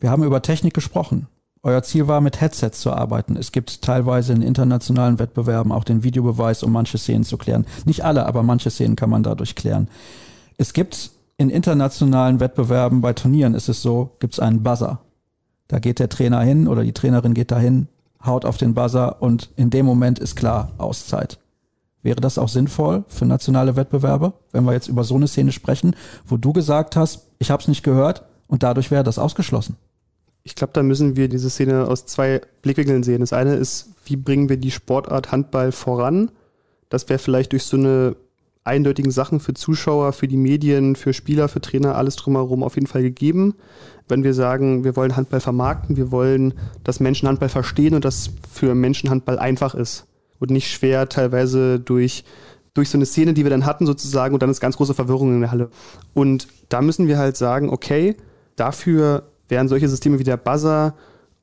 Wir 0.00 0.10
haben 0.10 0.24
über 0.24 0.42
Technik 0.42 0.74
gesprochen. 0.74 1.26
Euer 1.64 1.82
Ziel 1.84 2.08
war, 2.08 2.20
mit 2.20 2.40
Headsets 2.40 2.80
zu 2.80 2.92
arbeiten. 2.92 3.36
Es 3.36 3.52
gibt 3.52 3.82
teilweise 3.82 4.32
in 4.32 4.42
internationalen 4.42 5.20
Wettbewerben 5.20 5.70
auch 5.70 5.84
den 5.84 6.02
Videobeweis, 6.02 6.64
um 6.64 6.72
manche 6.72 6.98
Szenen 6.98 7.22
zu 7.22 7.36
klären. 7.38 7.66
Nicht 7.84 8.04
alle, 8.04 8.26
aber 8.26 8.42
manche 8.42 8.70
Szenen 8.70 8.96
kann 8.96 9.10
man 9.10 9.22
dadurch 9.22 9.54
klären. 9.54 9.88
Es 10.58 10.72
gibt 10.72 11.12
in 11.36 11.50
internationalen 11.50 12.40
Wettbewerben, 12.40 13.00
bei 13.00 13.12
Turnieren 13.12 13.54
ist 13.54 13.68
es 13.68 13.80
so, 13.80 14.10
gibt 14.18 14.34
es 14.34 14.40
einen 14.40 14.64
Buzzer. 14.64 15.00
Da 15.68 15.78
geht 15.78 15.98
der 15.98 16.08
Trainer 16.08 16.40
hin 16.40 16.68
oder 16.68 16.82
die 16.82 16.92
Trainerin 16.92 17.34
geht 17.34 17.50
dahin, 17.50 17.88
haut 18.24 18.44
auf 18.44 18.56
den 18.56 18.74
Buzzer 18.74 19.20
und 19.22 19.50
in 19.56 19.70
dem 19.70 19.86
Moment 19.86 20.18
ist 20.18 20.36
klar, 20.36 20.72
Auszeit. 20.78 21.38
Wäre 22.02 22.20
das 22.20 22.38
auch 22.38 22.48
sinnvoll 22.48 23.04
für 23.08 23.26
nationale 23.26 23.76
Wettbewerbe, 23.76 24.32
wenn 24.50 24.64
wir 24.64 24.72
jetzt 24.72 24.88
über 24.88 25.04
so 25.04 25.14
eine 25.14 25.28
Szene 25.28 25.52
sprechen, 25.52 25.94
wo 26.26 26.36
du 26.36 26.52
gesagt 26.52 26.96
hast, 26.96 27.28
ich 27.38 27.50
habe 27.50 27.62
es 27.62 27.68
nicht 27.68 27.84
gehört 27.84 28.24
und 28.48 28.62
dadurch 28.62 28.90
wäre 28.90 29.04
das 29.04 29.18
ausgeschlossen? 29.18 29.76
Ich 30.42 30.56
glaube, 30.56 30.72
da 30.72 30.82
müssen 30.82 31.14
wir 31.16 31.28
diese 31.28 31.48
Szene 31.48 31.86
aus 31.86 32.06
zwei 32.06 32.40
Blickwinkeln 32.62 33.04
sehen. 33.04 33.20
Das 33.20 33.32
eine 33.32 33.54
ist, 33.54 33.90
wie 34.04 34.16
bringen 34.16 34.48
wir 34.48 34.56
die 34.56 34.72
Sportart 34.72 35.30
Handball 35.30 35.70
voran? 35.70 36.32
Das 36.88 37.08
wäre 37.08 37.20
vielleicht 37.20 37.52
durch 37.52 37.62
so 37.62 37.76
eine 37.76 38.16
eindeutigen 38.64 39.10
Sachen 39.10 39.40
für 39.40 39.54
Zuschauer, 39.54 40.12
für 40.12 40.28
die 40.28 40.36
Medien, 40.36 40.94
für 40.96 41.12
Spieler, 41.12 41.48
für 41.48 41.60
Trainer, 41.60 41.96
alles 41.96 42.16
drumherum 42.16 42.62
auf 42.62 42.76
jeden 42.76 42.86
Fall 42.86 43.02
gegeben. 43.02 43.54
Wenn 44.08 44.24
wir 44.24 44.34
sagen, 44.34 44.84
wir 44.84 44.94
wollen 44.96 45.16
Handball 45.16 45.40
vermarkten, 45.40 45.96
wir 45.96 46.12
wollen, 46.12 46.54
dass 46.84 47.00
Menschen 47.00 47.28
Handball 47.28 47.48
verstehen 47.48 47.94
und 47.94 48.04
das 48.04 48.30
für 48.50 48.74
Menschen 48.74 49.10
Handball 49.10 49.38
einfach 49.38 49.74
ist 49.74 50.06
und 50.38 50.50
nicht 50.50 50.70
schwer 50.70 51.08
teilweise 51.08 51.80
durch 51.80 52.24
durch 52.74 52.88
so 52.88 52.96
eine 52.96 53.04
Szene, 53.04 53.34
die 53.34 53.44
wir 53.44 53.50
dann 53.50 53.66
hatten 53.66 53.84
sozusagen 53.84 54.32
und 54.32 54.42
dann 54.42 54.50
ist 54.50 54.60
ganz 54.60 54.78
große 54.78 54.94
Verwirrung 54.94 55.34
in 55.34 55.40
der 55.40 55.50
Halle. 55.50 55.68
Und 56.14 56.48
da 56.70 56.80
müssen 56.80 57.06
wir 57.06 57.18
halt 57.18 57.36
sagen, 57.36 57.68
okay, 57.68 58.16
dafür 58.56 59.24
wären 59.48 59.68
solche 59.68 59.88
Systeme 59.88 60.18
wie 60.18 60.24
der 60.24 60.38
Buzzer 60.38 60.94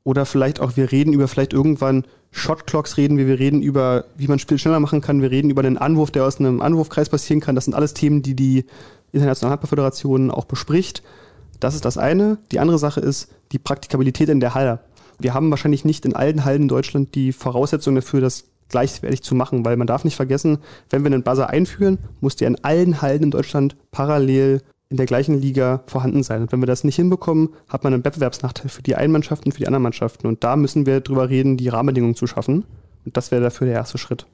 oder 0.04 0.26
vielleicht 0.26 0.60
auch 0.60 0.76
wir 0.76 0.92
reden 0.92 1.14
über 1.14 1.28
vielleicht 1.28 1.54
irgendwann 1.54 2.06
Shotclocks 2.32 2.98
reden 2.98 3.18
wir, 3.18 3.28
wir 3.28 3.40
reden 3.40 3.62
über, 3.62 4.06
wie 4.16 4.28
man 4.28 4.40
Spiel 4.40 4.58
schneller 4.58 4.80
machen 4.80 5.02
kann, 5.02 5.22
wir 5.22 5.32
reden 5.32 5.50
über 5.50 5.64
den 5.64 5.78
Anwurf, 5.78 6.12
der 6.12 6.26
aus 6.26 6.40
einem 6.40 6.62
Anwurfkreis 6.62 7.10
passieren 7.10 7.42
kann. 7.42 7.56
Das 7.56 7.66
sind 7.66 7.74
alles 7.74 7.94
Themen, 7.94 8.22
die 8.22 8.36
die 8.36 8.66
Internationale 9.12 9.54
Handballföderation 9.54 10.30
auch 10.30 10.46
bespricht. 10.46 11.04
Das 11.60 11.76
ist 11.76 11.86
das 11.86 11.98
eine. 11.98 12.38
Die 12.52 12.60
andere 12.60 12.78
Sache 12.78 13.00
ist 13.00 13.30
die 13.52 13.60
Praktikabilität 13.60 14.30
in 14.30 14.40
der 14.40 14.54
Halle. 14.54 14.80
Wir 15.18 15.34
haben 15.34 15.50
wahrscheinlich 15.50 15.84
nicht 15.84 16.06
in 16.06 16.16
allen 16.16 16.46
Hallen 16.46 16.64
in 16.64 16.68
Deutschland 16.68 17.16
die 17.16 17.34
Voraussetzungen 17.34 17.96
dafür, 17.96 18.22
das 18.22 18.46
gleichwertig 18.70 19.24
zu 19.24 19.36
machen, 19.36 19.66
weil 19.66 19.76
man 19.76 19.88
darf 19.88 20.04
nicht 20.04 20.16
vergessen, 20.16 20.60
wenn 20.90 21.04
wir 21.04 21.12
einen 21.12 21.24
Buzzer 21.24 21.50
einführen, 21.50 21.98
muss 22.22 22.36
der 22.36 22.48
in 22.48 22.64
allen 22.64 23.02
Hallen 23.02 23.24
in 23.24 23.32
Deutschland 23.32 23.76
parallel 23.92 24.62
in 24.90 24.98
der 24.98 25.06
gleichen 25.06 25.40
Liga 25.40 25.84
vorhanden 25.86 26.24
sein. 26.24 26.42
Und 26.42 26.52
wenn 26.52 26.62
wir 26.62 26.68
das 26.68 26.84
nicht 26.84 26.96
hinbekommen, 26.96 27.50
hat 27.68 27.84
man 27.84 27.94
einen 27.94 28.04
Wettbewerbsnachteil 28.04 28.70
für 28.70 28.82
die 28.82 28.96
einen 28.96 29.14
Mannschaften 29.14 29.52
für 29.52 29.60
die 29.60 29.68
anderen 29.68 29.84
Mannschaften. 29.84 30.28
Und 30.28 30.44
da 30.44 30.56
müssen 30.56 30.86
wir 30.88 31.02
drüber 31.02 31.30
reden, 31.30 31.58
die 31.58 31.70
Rahmenbedingungen 31.70 32.16
zu 32.16 32.26
schaffen. 32.26 32.66
Und 33.06 33.16
das 33.16 33.32
wäre 33.32 33.42
dafür 33.42 33.68
der 33.68 33.76
erste 33.76 34.00
Schritt. 34.00 34.26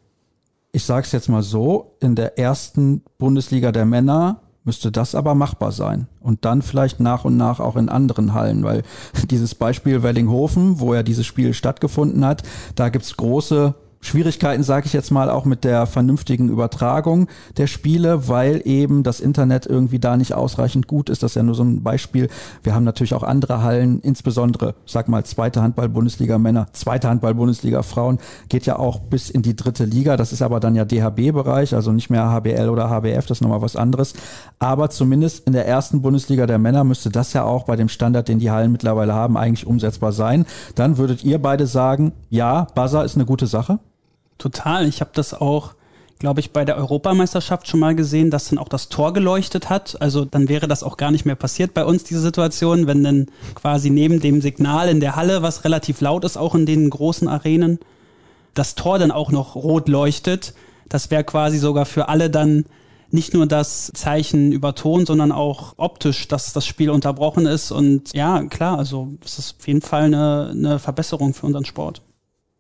Ich 0.72 0.86
sage 0.86 1.06
es 1.06 1.12
jetzt 1.12 1.30
mal 1.30 1.44
so, 1.44 1.98
in 2.00 2.16
der 2.16 2.40
ersten 2.40 3.04
Bundesliga 3.18 3.72
der 3.72 3.86
Männer 3.86 4.42
müsste 4.64 4.92
das 4.92 5.14
aber 5.14 5.36
machbar 5.36 5.72
sein. 5.72 6.08
Und 6.22 6.46
dann 6.46 6.62
vielleicht 6.62 7.00
nach 7.00 7.26
und 7.26 7.38
nach 7.38 7.60
auch 7.60 7.76
in 7.76 7.90
anderen 7.90 8.34
Hallen, 8.34 8.64
weil 8.64 8.84
dieses 9.30 9.56
Beispiel 9.56 10.04
Wellinghofen, 10.04 10.80
wo 10.80 10.94
ja 10.94 11.04
dieses 11.04 11.26
Spiel 11.26 11.54
stattgefunden 11.54 12.26
hat, 12.26 12.44
da 12.76 12.90
gibt's 12.90 13.16
große 13.18 13.76
Schwierigkeiten, 14.06 14.64
sage 14.64 14.86
ich 14.86 14.94
jetzt 14.94 15.12
mal, 15.12 15.30
auch 15.30 15.46
mit 15.46 15.64
der 15.64 15.86
vernünftigen 15.88 16.50
Übertragung 16.50 17.28
der 17.58 17.68
Spiele, 17.68 18.28
weil 18.28 18.62
eben 18.66 19.04
das 19.04 19.20
Internet 19.20 19.66
irgendwie 19.66 20.00
da 20.00 20.16
nicht 20.18 20.34
ausreichend 20.34 20.88
gut 20.88 21.10
ist. 21.10 21.24
Das 21.24 21.32
ist 21.32 21.36
ja 21.36 21.44
nur 21.44 21.56
so 21.56 21.64
ein 21.64 21.84
Beispiel. 21.84 22.30
Wir 22.64 22.76
haben 22.76 22.84
natürlich 22.84 23.14
auch 23.14 23.24
andere 23.24 23.64
Hallen, 23.64 24.00
insbesondere, 24.02 24.76
sag 24.86 25.08
mal, 25.08 25.24
zweite 25.26 25.62
Handball-Bundesliga 25.62 26.38
Männer, 26.38 26.68
zweite 26.74 27.10
Handball-Bundesliga 27.10 27.82
Frauen, 27.84 28.20
geht 28.50 28.66
ja 28.66 28.78
auch 28.78 29.00
bis 29.00 29.30
in 29.30 29.42
die 29.42 29.56
dritte 29.56 29.86
Liga. 29.86 30.18
Das 30.18 30.32
ist 30.32 30.42
aber 30.42 30.60
dann 30.60 30.76
ja 30.76 30.86
DHB-Bereich, 30.86 31.74
also 31.74 31.92
nicht 31.92 32.10
mehr 32.10 32.30
HBL 32.30 32.70
oder 32.70 32.90
HBF, 32.90 33.26
das 33.26 33.38
ist 33.38 33.42
nochmal 33.42 33.62
was 33.62 33.76
anderes. 33.76 34.14
Aber 34.60 34.90
zumindest 34.90 35.48
in 35.48 35.54
der 35.54 35.68
ersten 35.68 36.02
Bundesliga 36.02 36.46
der 36.46 36.60
Männer 36.60 36.84
müsste 36.84 37.10
das 37.10 37.34
ja 37.34 37.44
auch 37.44 37.64
bei 37.64 37.76
dem 37.76 37.90
Standard, 37.90 38.28
den 38.28 38.40
die 38.40 38.52
Hallen 38.52 38.72
mittlerweile 38.72 39.14
haben, 39.14 39.38
eigentlich 39.38 39.66
umsetzbar 39.66 40.12
sein. 40.12 40.46
Dann 40.76 40.98
würdet 40.98 41.24
ihr 41.24 41.42
beide 41.42 41.68
sagen, 41.68 42.14
ja, 42.30 42.68
Buzzer 42.76 43.04
ist 43.04 43.16
eine 43.16 43.26
gute 43.26 43.48
Sache. 43.48 43.80
Total. 44.38 44.88
Ich 44.88 45.02
habe 45.02 45.12
das 45.14 45.34
auch, 45.34 45.74
glaube 46.20 46.40
ich, 46.40 46.52
bei 46.52 46.66
der 46.66 46.78
Europameisterschaft 46.78 47.68
schon 47.68 47.80
mal 47.80 47.96
gesehen, 47.96 48.32
dass 48.32 48.50
dann 48.50 48.60
auch 48.60 48.70
das 48.70 48.90
Tor 48.90 49.14
geleuchtet 49.14 49.70
hat. 49.70 50.02
Also 50.02 50.26
dann 50.26 50.50
wäre 50.50 50.68
das 50.68 50.84
auch 50.84 50.98
gar 50.98 51.12
nicht 51.12 51.26
mehr 51.26 51.36
passiert 51.36 51.74
bei 51.74 51.86
uns, 51.86 52.04
diese 52.04 52.22
Situation, 52.22 52.88
wenn 52.88 53.04
dann 53.04 53.28
quasi 53.56 53.90
neben 53.90 54.20
dem 54.20 54.42
Signal 54.42 54.90
in 54.90 55.00
der 55.00 55.16
Halle, 55.16 55.42
was 55.42 55.64
relativ 55.64 56.02
laut 56.02 56.24
ist, 56.26 56.38
auch 56.38 56.56
in 56.56 56.66
den 56.66 56.90
großen 56.90 57.28
Arenen, 57.28 57.80
das 58.54 58.76
Tor 58.76 59.00
dann 59.00 59.12
auch 59.12 59.32
noch 59.32 59.56
rot 59.56 59.88
leuchtet. 59.88 60.54
Das 60.90 61.12
wäre 61.12 61.24
quasi 61.24 61.58
sogar 61.58 61.86
für 61.86 62.10
alle 62.10 62.30
dann 62.30 62.66
nicht 63.12 63.34
nur 63.34 63.46
das 63.46 63.92
Zeichen 63.94 64.52
über 64.52 64.76
Ton, 64.76 65.06
sondern 65.06 65.32
auch 65.32 65.74
optisch, 65.78 66.28
dass 66.28 66.54
das 66.54 66.66
Spiel 66.66 66.90
unterbrochen 66.90 67.46
ist. 67.46 67.72
Und 67.72 68.14
ja, 68.14 68.44
klar, 68.46 68.78
also 68.78 69.10
das 69.22 69.40
ist 69.40 69.56
auf 69.60 69.68
jeden 69.68 69.82
Fall 69.82 70.04
eine, 70.04 70.50
eine 70.52 70.80
Verbesserung 70.80 71.34
für 71.34 71.46
unseren 71.46 71.66
Sport. 71.66 72.02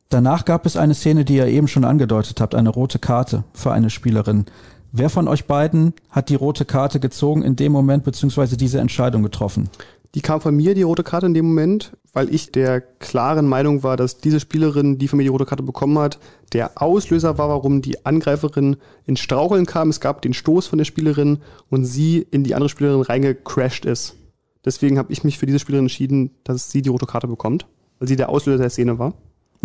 Danach 0.09 0.45
gab 0.45 0.65
es 0.65 0.77
eine 0.77 0.93
Szene, 0.93 1.25
die 1.25 1.35
ihr 1.35 1.47
eben 1.47 1.67
schon 1.67 1.83
angedeutet 1.83 2.39
habt, 2.39 2.55
eine 2.55 2.69
rote 2.69 2.99
Karte 2.99 3.43
für 3.53 3.71
eine 3.71 3.89
Spielerin. 3.89 4.45
Wer 4.91 5.09
von 5.09 5.27
euch 5.27 5.45
beiden 5.45 5.93
hat 6.09 6.29
die 6.29 6.35
rote 6.35 6.63
Karte 6.63 6.99
gezogen 6.99 7.41
in 7.41 7.55
dem 7.55 7.71
Moment, 7.71 8.03
beziehungsweise 8.03 8.55
diese 8.55 8.79
Entscheidung 8.79 9.23
getroffen? 9.23 9.69
Die 10.13 10.21
kam 10.21 10.39
von 10.39 10.55
mir, 10.55 10.73
die 10.75 10.83
rote 10.83 11.03
Karte 11.03 11.25
in 11.25 11.33
dem 11.33 11.47
Moment, 11.47 11.91
weil 12.13 12.33
ich 12.33 12.53
der 12.53 12.79
klaren 12.79 13.49
Meinung 13.49 13.83
war, 13.83 13.97
dass 13.97 14.19
diese 14.19 14.39
Spielerin, 14.39 14.97
die 14.97 15.09
von 15.09 15.17
mir 15.17 15.23
die 15.23 15.29
rote 15.29 15.45
Karte 15.45 15.63
bekommen 15.63 15.99
hat, 15.99 16.19
der 16.53 16.81
Auslöser 16.81 17.37
war, 17.37 17.49
warum 17.49 17.81
die 17.81 18.05
Angreiferin 18.05 18.77
ins 19.05 19.19
Straucheln 19.19 19.65
kam. 19.65 19.89
Es 19.89 19.99
gab 19.99 20.21
den 20.21 20.33
Stoß 20.33 20.67
von 20.67 20.77
der 20.77 20.85
Spielerin 20.85 21.39
und 21.69 21.83
sie 21.83 22.25
in 22.31 22.45
die 22.45 22.55
andere 22.55 22.69
Spielerin 22.69 23.01
reingecrashed 23.01 23.83
ist. 23.83 24.15
Deswegen 24.63 24.97
habe 24.97 25.11
ich 25.11 25.25
mich 25.25 25.37
für 25.37 25.45
diese 25.45 25.59
Spielerin 25.59 25.85
entschieden, 25.85 26.31
dass 26.45 26.71
sie 26.71 26.81
die 26.81 26.89
rote 26.89 27.05
Karte 27.05 27.27
bekommt, 27.27 27.65
weil 27.99 28.07
sie 28.07 28.15
der 28.15 28.29
Auslöser 28.29 28.59
der 28.59 28.69
Szene 28.69 28.97
war. 28.97 29.13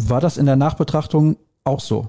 War 0.08 0.20
das 0.20 0.38
in 0.38 0.46
der 0.46 0.56
Nachbetrachtung 0.56 1.36
auch 1.64 1.80
so? 1.80 2.08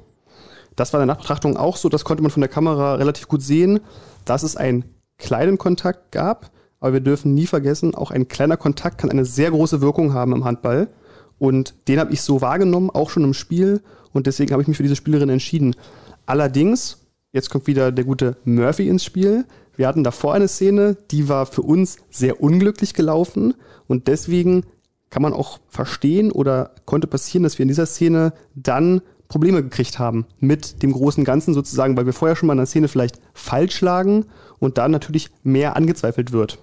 Das 0.75 0.93
war 0.93 1.01
in 1.01 1.07
der 1.07 1.13
Nachbetrachtung 1.15 1.57
auch 1.57 1.75
so. 1.75 1.89
Das 1.89 2.05
konnte 2.05 2.23
man 2.23 2.31
von 2.31 2.41
der 2.41 2.49
Kamera 2.49 2.95
relativ 2.95 3.27
gut 3.27 3.41
sehen, 3.41 3.81
dass 4.23 4.43
es 4.43 4.55
einen 4.55 4.85
kleinen 5.17 5.57
Kontakt 5.57 6.11
gab. 6.11 6.51
Aber 6.79 6.93
wir 6.93 6.99
dürfen 7.01 7.33
nie 7.33 7.45
vergessen, 7.45 7.93
auch 7.93 8.09
ein 8.09 8.27
kleiner 8.27 8.57
Kontakt 8.57 8.97
kann 8.97 9.11
eine 9.11 9.25
sehr 9.25 9.51
große 9.51 9.81
Wirkung 9.81 10.13
haben 10.13 10.33
im 10.33 10.45
Handball. 10.45 10.87
Und 11.37 11.75
den 11.87 11.99
habe 11.99 12.13
ich 12.13 12.21
so 12.21 12.41
wahrgenommen, 12.41 12.89
auch 12.89 13.09
schon 13.09 13.23
im 13.23 13.33
Spiel. 13.33 13.81
Und 14.13 14.25
deswegen 14.25 14.51
habe 14.51 14.61
ich 14.61 14.67
mich 14.67 14.77
für 14.77 14.83
diese 14.83 14.95
Spielerin 14.95 15.29
entschieden. 15.29 15.75
Allerdings, 16.25 17.05
jetzt 17.33 17.49
kommt 17.49 17.67
wieder 17.67 17.91
der 17.91 18.05
gute 18.05 18.37
Murphy 18.45 18.87
ins 18.87 19.03
Spiel. 19.03 19.45
Wir 19.75 19.87
hatten 19.87 20.03
davor 20.03 20.33
eine 20.33 20.47
Szene, 20.47 20.95
die 21.11 21.27
war 21.27 21.45
für 21.45 21.61
uns 21.61 21.97
sehr 22.09 22.41
unglücklich 22.41 22.93
gelaufen. 22.93 23.53
Und 23.87 24.07
deswegen 24.07 24.63
kann 25.11 25.21
man 25.21 25.33
auch 25.33 25.59
verstehen 25.67 26.31
oder 26.31 26.71
konnte 26.85 27.05
passieren, 27.05 27.43
dass 27.43 27.59
wir 27.59 27.63
in 27.63 27.67
dieser 27.67 27.85
Szene 27.85 28.33
dann 28.55 29.01
Probleme 29.27 29.61
gekriegt 29.61 29.99
haben 29.99 30.25
mit 30.39 30.81
dem 30.81 30.91
großen 30.91 31.23
Ganzen 31.23 31.53
sozusagen, 31.53 31.95
weil 31.95 32.05
wir 32.05 32.13
vorher 32.13 32.35
schon 32.35 32.47
mal 32.47 32.53
in 32.53 32.57
der 32.57 32.65
Szene 32.65 32.87
vielleicht 32.87 33.19
falsch 33.33 33.81
lagen 33.81 34.25
und 34.59 34.77
dann 34.77 34.91
natürlich 34.91 35.29
mehr 35.43 35.75
angezweifelt 35.75 36.31
wird. 36.31 36.59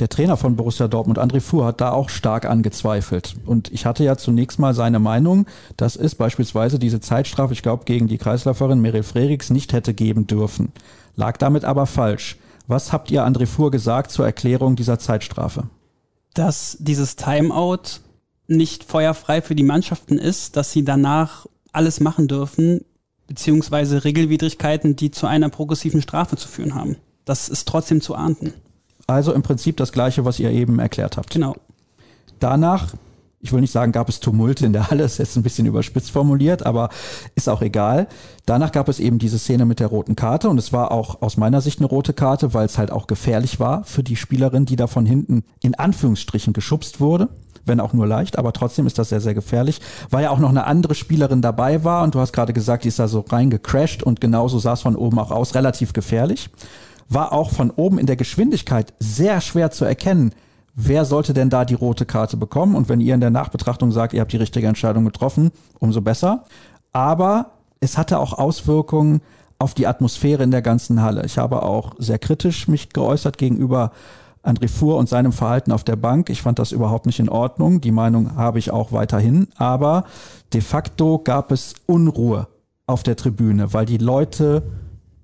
Der 0.00 0.08
Trainer 0.08 0.36
von 0.36 0.56
Borussia 0.56 0.88
Dortmund, 0.88 1.20
André 1.20 1.40
Fuhr, 1.40 1.66
hat 1.66 1.80
da 1.80 1.92
auch 1.92 2.08
stark 2.08 2.46
angezweifelt. 2.46 3.36
Und 3.46 3.70
ich 3.70 3.86
hatte 3.86 4.02
ja 4.02 4.16
zunächst 4.16 4.58
mal 4.58 4.74
seine 4.74 4.98
Meinung, 4.98 5.46
dass 5.76 5.94
es 5.94 6.16
beispielsweise 6.16 6.80
diese 6.80 6.98
Zeitstrafe, 6.98 7.52
ich 7.52 7.62
glaube, 7.62 7.84
gegen 7.84 8.08
die 8.08 8.18
Kreisläuferin 8.18 8.80
Meryl 8.80 9.04
Frerichs 9.04 9.50
nicht 9.50 9.72
hätte 9.72 9.94
geben 9.94 10.26
dürfen. 10.26 10.72
Lag 11.14 11.36
damit 11.36 11.64
aber 11.64 11.86
falsch. 11.86 12.38
Was 12.66 12.92
habt 12.92 13.12
ihr 13.12 13.24
André 13.24 13.46
Fuhr 13.46 13.70
gesagt 13.70 14.10
zur 14.10 14.26
Erklärung 14.26 14.74
dieser 14.74 14.98
Zeitstrafe? 14.98 15.68
Dass 16.34 16.76
dieses 16.80 17.16
Timeout 17.16 18.00
nicht 18.46 18.84
feuerfrei 18.84 19.40
für 19.40 19.54
die 19.54 19.62
Mannschaften 19.62 20.18
ist, 20.18 20.56
dass 20.56 20.72
sie 20.72 20.84
danach 20.84 21.46
alles 21.72 22.00
machen 22.00 22.28
dürfen, 22.28 22.84
beziehungsweise 23.26 24.04
Regelwidrigkeiten, 24.04 24.96
die 24.96 25.10
zu 25.10 25.26
einer 25.26 25.48
progressiven 25.48 26.02
Strafe 26.02 26.36
zu 26.36 26.48
führen 26.48 26.74
haben. 26.74 26.96
Das 27.24 27.48
ist 27.48 27.66
trotzdem 27.66 28.00
zu 28.00 28.14
ahnden. 28.14 28.52
Also 29.06 29.32
im 29.32 29.42
Prinzip 29.42 29.76
das 29.76 29.92
Gleiche, 29.92 30.24
was 30.24 30.38
ihr 30.38 30.50
eben 30.50 30.78
erklärt 30.78 31.16
habt. 31.16 31.30
Genau. 31.30 31.56
Danach, 32.38 32.94
ich 33.44 33.52
will 33.52 33.60
nicht 33.60 33.72
sagen, 33.72 33.92
gab 33.92 34.08
es 34.08 34.20
Tumulte 34.20 34.64
in 34.64 34.72
der 34.72 34.88
Halle, 34.90 35.04
ist 35.04 35.18
jetzt 35.18 35.36
ein 35.36 35.42
bisschen 35.42 35.66
überspitzt 35.66 36.10
formuliert, 36.10 36.64
aber 36.64 36.88
ist 37.34 37.50
auch 37.50 37.60
egal. 37.60 38.08
Danach 38.46 38.72
gab 38.72 38.88
es 38.88 38.98
eben 39.00 39.18
diese 39.18 39.38
Szene 39.38 39.66
mit 39.66 39.80
der 39.80 39.88
roten 39.88 40.16
Karte 40.16 40.48
und 40.48 40.56
es 40.56 40.72
war 40.72 40.90
auch 40.90 41.20
aus 41.20 41.36
meiner 41.36 41.60
Sicht 41.60 41.78
eine 41.78 41.86
rote 41.86 42.14
Karte, 42.14 42.54
weil 42.54 42.64
es 42.64 42.78
halt 42.78 42.90
auch 42.90 43.06
gefährlich 43.06 43.60
war 43.60 43.84
für 43.84 44.02
die 44.02 44.16
Spielerin, 44.16 44.64
die 44.64 44.76
da 44.76 44.86
von 44.86 45.04
hinten 45.04 45.44
in 45.60 45.74
Anführungsstrichen 45.74 46.54
geschubst 46.54 47.00
wurde 47.00 47.28
wenn 47.66 47.80
auch 47.80 47.94
nur 47.94 48.06
leicht, 48.06 48.36
aber 48.36 48.52
trotzdem 48.52 48.86
ist 48.86 48.98
das 48.98 49.08
sehr, 49.08 49.22
sehr 49.22 49.32
gefährlich, 49.32 49.80
weil 50.10 50.24
ja 50.24 50.30
auch 50.30 50.38
noch 50.38 50.50
eine 50.50 50.66
andere 50.66 50.94
Spielerin 50.94 51.40
dabei 51.40 51.82
war 51.82 52.02
und 52.04 52.14
du 52.14 52.20
hast 52.20 52.34
gerade 52.34 52.52
gesagt, 52.52 52.84
die 52.84 52.88
ist 52.88 52.98
da 52.98 53.08
so 53.08 53.20
reingecrashed 53.20 54.02
und 54.02 54.20
genauso 54.20 54.58
sah 54.58 54.74
es 54.74 54.82
von 54.82 54.96
oben 54.96 55.18
auch 55.18 55.30
aus, 55.30 55.54
relativ 55.54 55.94
gefährlich. 55.94 56.50
War 57.08 57.32
auch 57.32 57.50
von 57.50 57.70
oben 57.70 57.98
in 57.98 58.04
der 58.04 58.16
Geschwindigkeit 58.16 58.92
sehr 58.98 59.40
schwer 59.40 59.70
zu 59.70 59.86
erkennen, 59.86 60.34
wer 60.74 61.04
sollte 61.04 61.34
denn 61.34 61.50
da 61.50 61.64
die 61.64 61.74
rote 61.74 62.06
Karte 62.06 62.36
bekommen? 62.36 62.74
Und 62.74 62.88
wenn 62.88 63.00
ihr 63.00 63.14
in 63.14 63.20
der 63.20 63.30
Nachbetrachtung 63.30 63.92
sagt, 63.92 64.12
ihr 64.12 64.20
habt 64.20 64.32
die 64.32 64.38
richtige 64.38 64.66
Entscheidung 64.66 65.04
getroffen, 65.04 65.50
umso 65.78 66.00
besser. 66.00 66.44
Aber 66.92 67.52
es 67.80 67.98
hatte 67.98 68.18
auch 68.18 68.32
Auswirkungen 68.32 69.20
auf 69.58 69.74
die 69.74 69.86
Atmosphäre 69.86 70.42
in 70.42 70.50
der 70.50 70.62
ganzen 70.62 71.02
Halle. 71.02 71.24
Ich 71.24 71.38
habe 71.38 71.62
auch 71.62 71.94
sehr 71.98 72.18
kritisch 72.18 72.68
mich 72.68 72.90
geäußert 72.90 73.38
gegenüber 73.38 73.92
André 74.42 74.68
Fuhr 74.68 74.96
und 74.96 75.08
seinem 75.08 75.32
Verhalten 75.32 75.72
auf 75.72 75.84
der 75.84 75.96
Bank. 75.96 76.28
Ich 76.28 76.42
fand 76.42 76.58
das 76.58 76.72
überhaupt 76.72 77.06
nicht 77.06 77.18
in 77.18 77.28
Ordnung. 77.28 77.80
Die 77.80 77.92
Meinung 77.92 78.36
habe 78.36 78.58
ich 78.58 78.70
auch 78.70 78.92
weiterhin. 78.92 79.48
Aber 79.56 80.04
de 80.52 80.60
facto 80.60 81.18
gab 81.18 81.50
es 81.50 81.74
Unruhe 81.86 82.46
auf 82.86 83.02
der 83.02 83.16
Tribüne, 83.16 83.72
weil 83.72 83.86
die 83.86 83.98
Leute, 83.98 84.62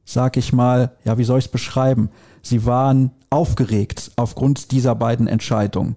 sag 0.04 0.36
ich 0.36 0.52
mal, 0.52 0.92
ja, 1.04 1.18
wie 1.18 1.24
soll 1.24 1.38
ich 1.38 1.46
es 1.46 1.50
beschreiben? 1.50 2.10
Sie 2.42 2.66
waren 2.66 3.10
aufgeregt 3.30 4.12
aufgrund 4.16 4.72
dieser 4.72 4.94
beiden 4.94 5.26
Entscheidungen. 5.26 5.96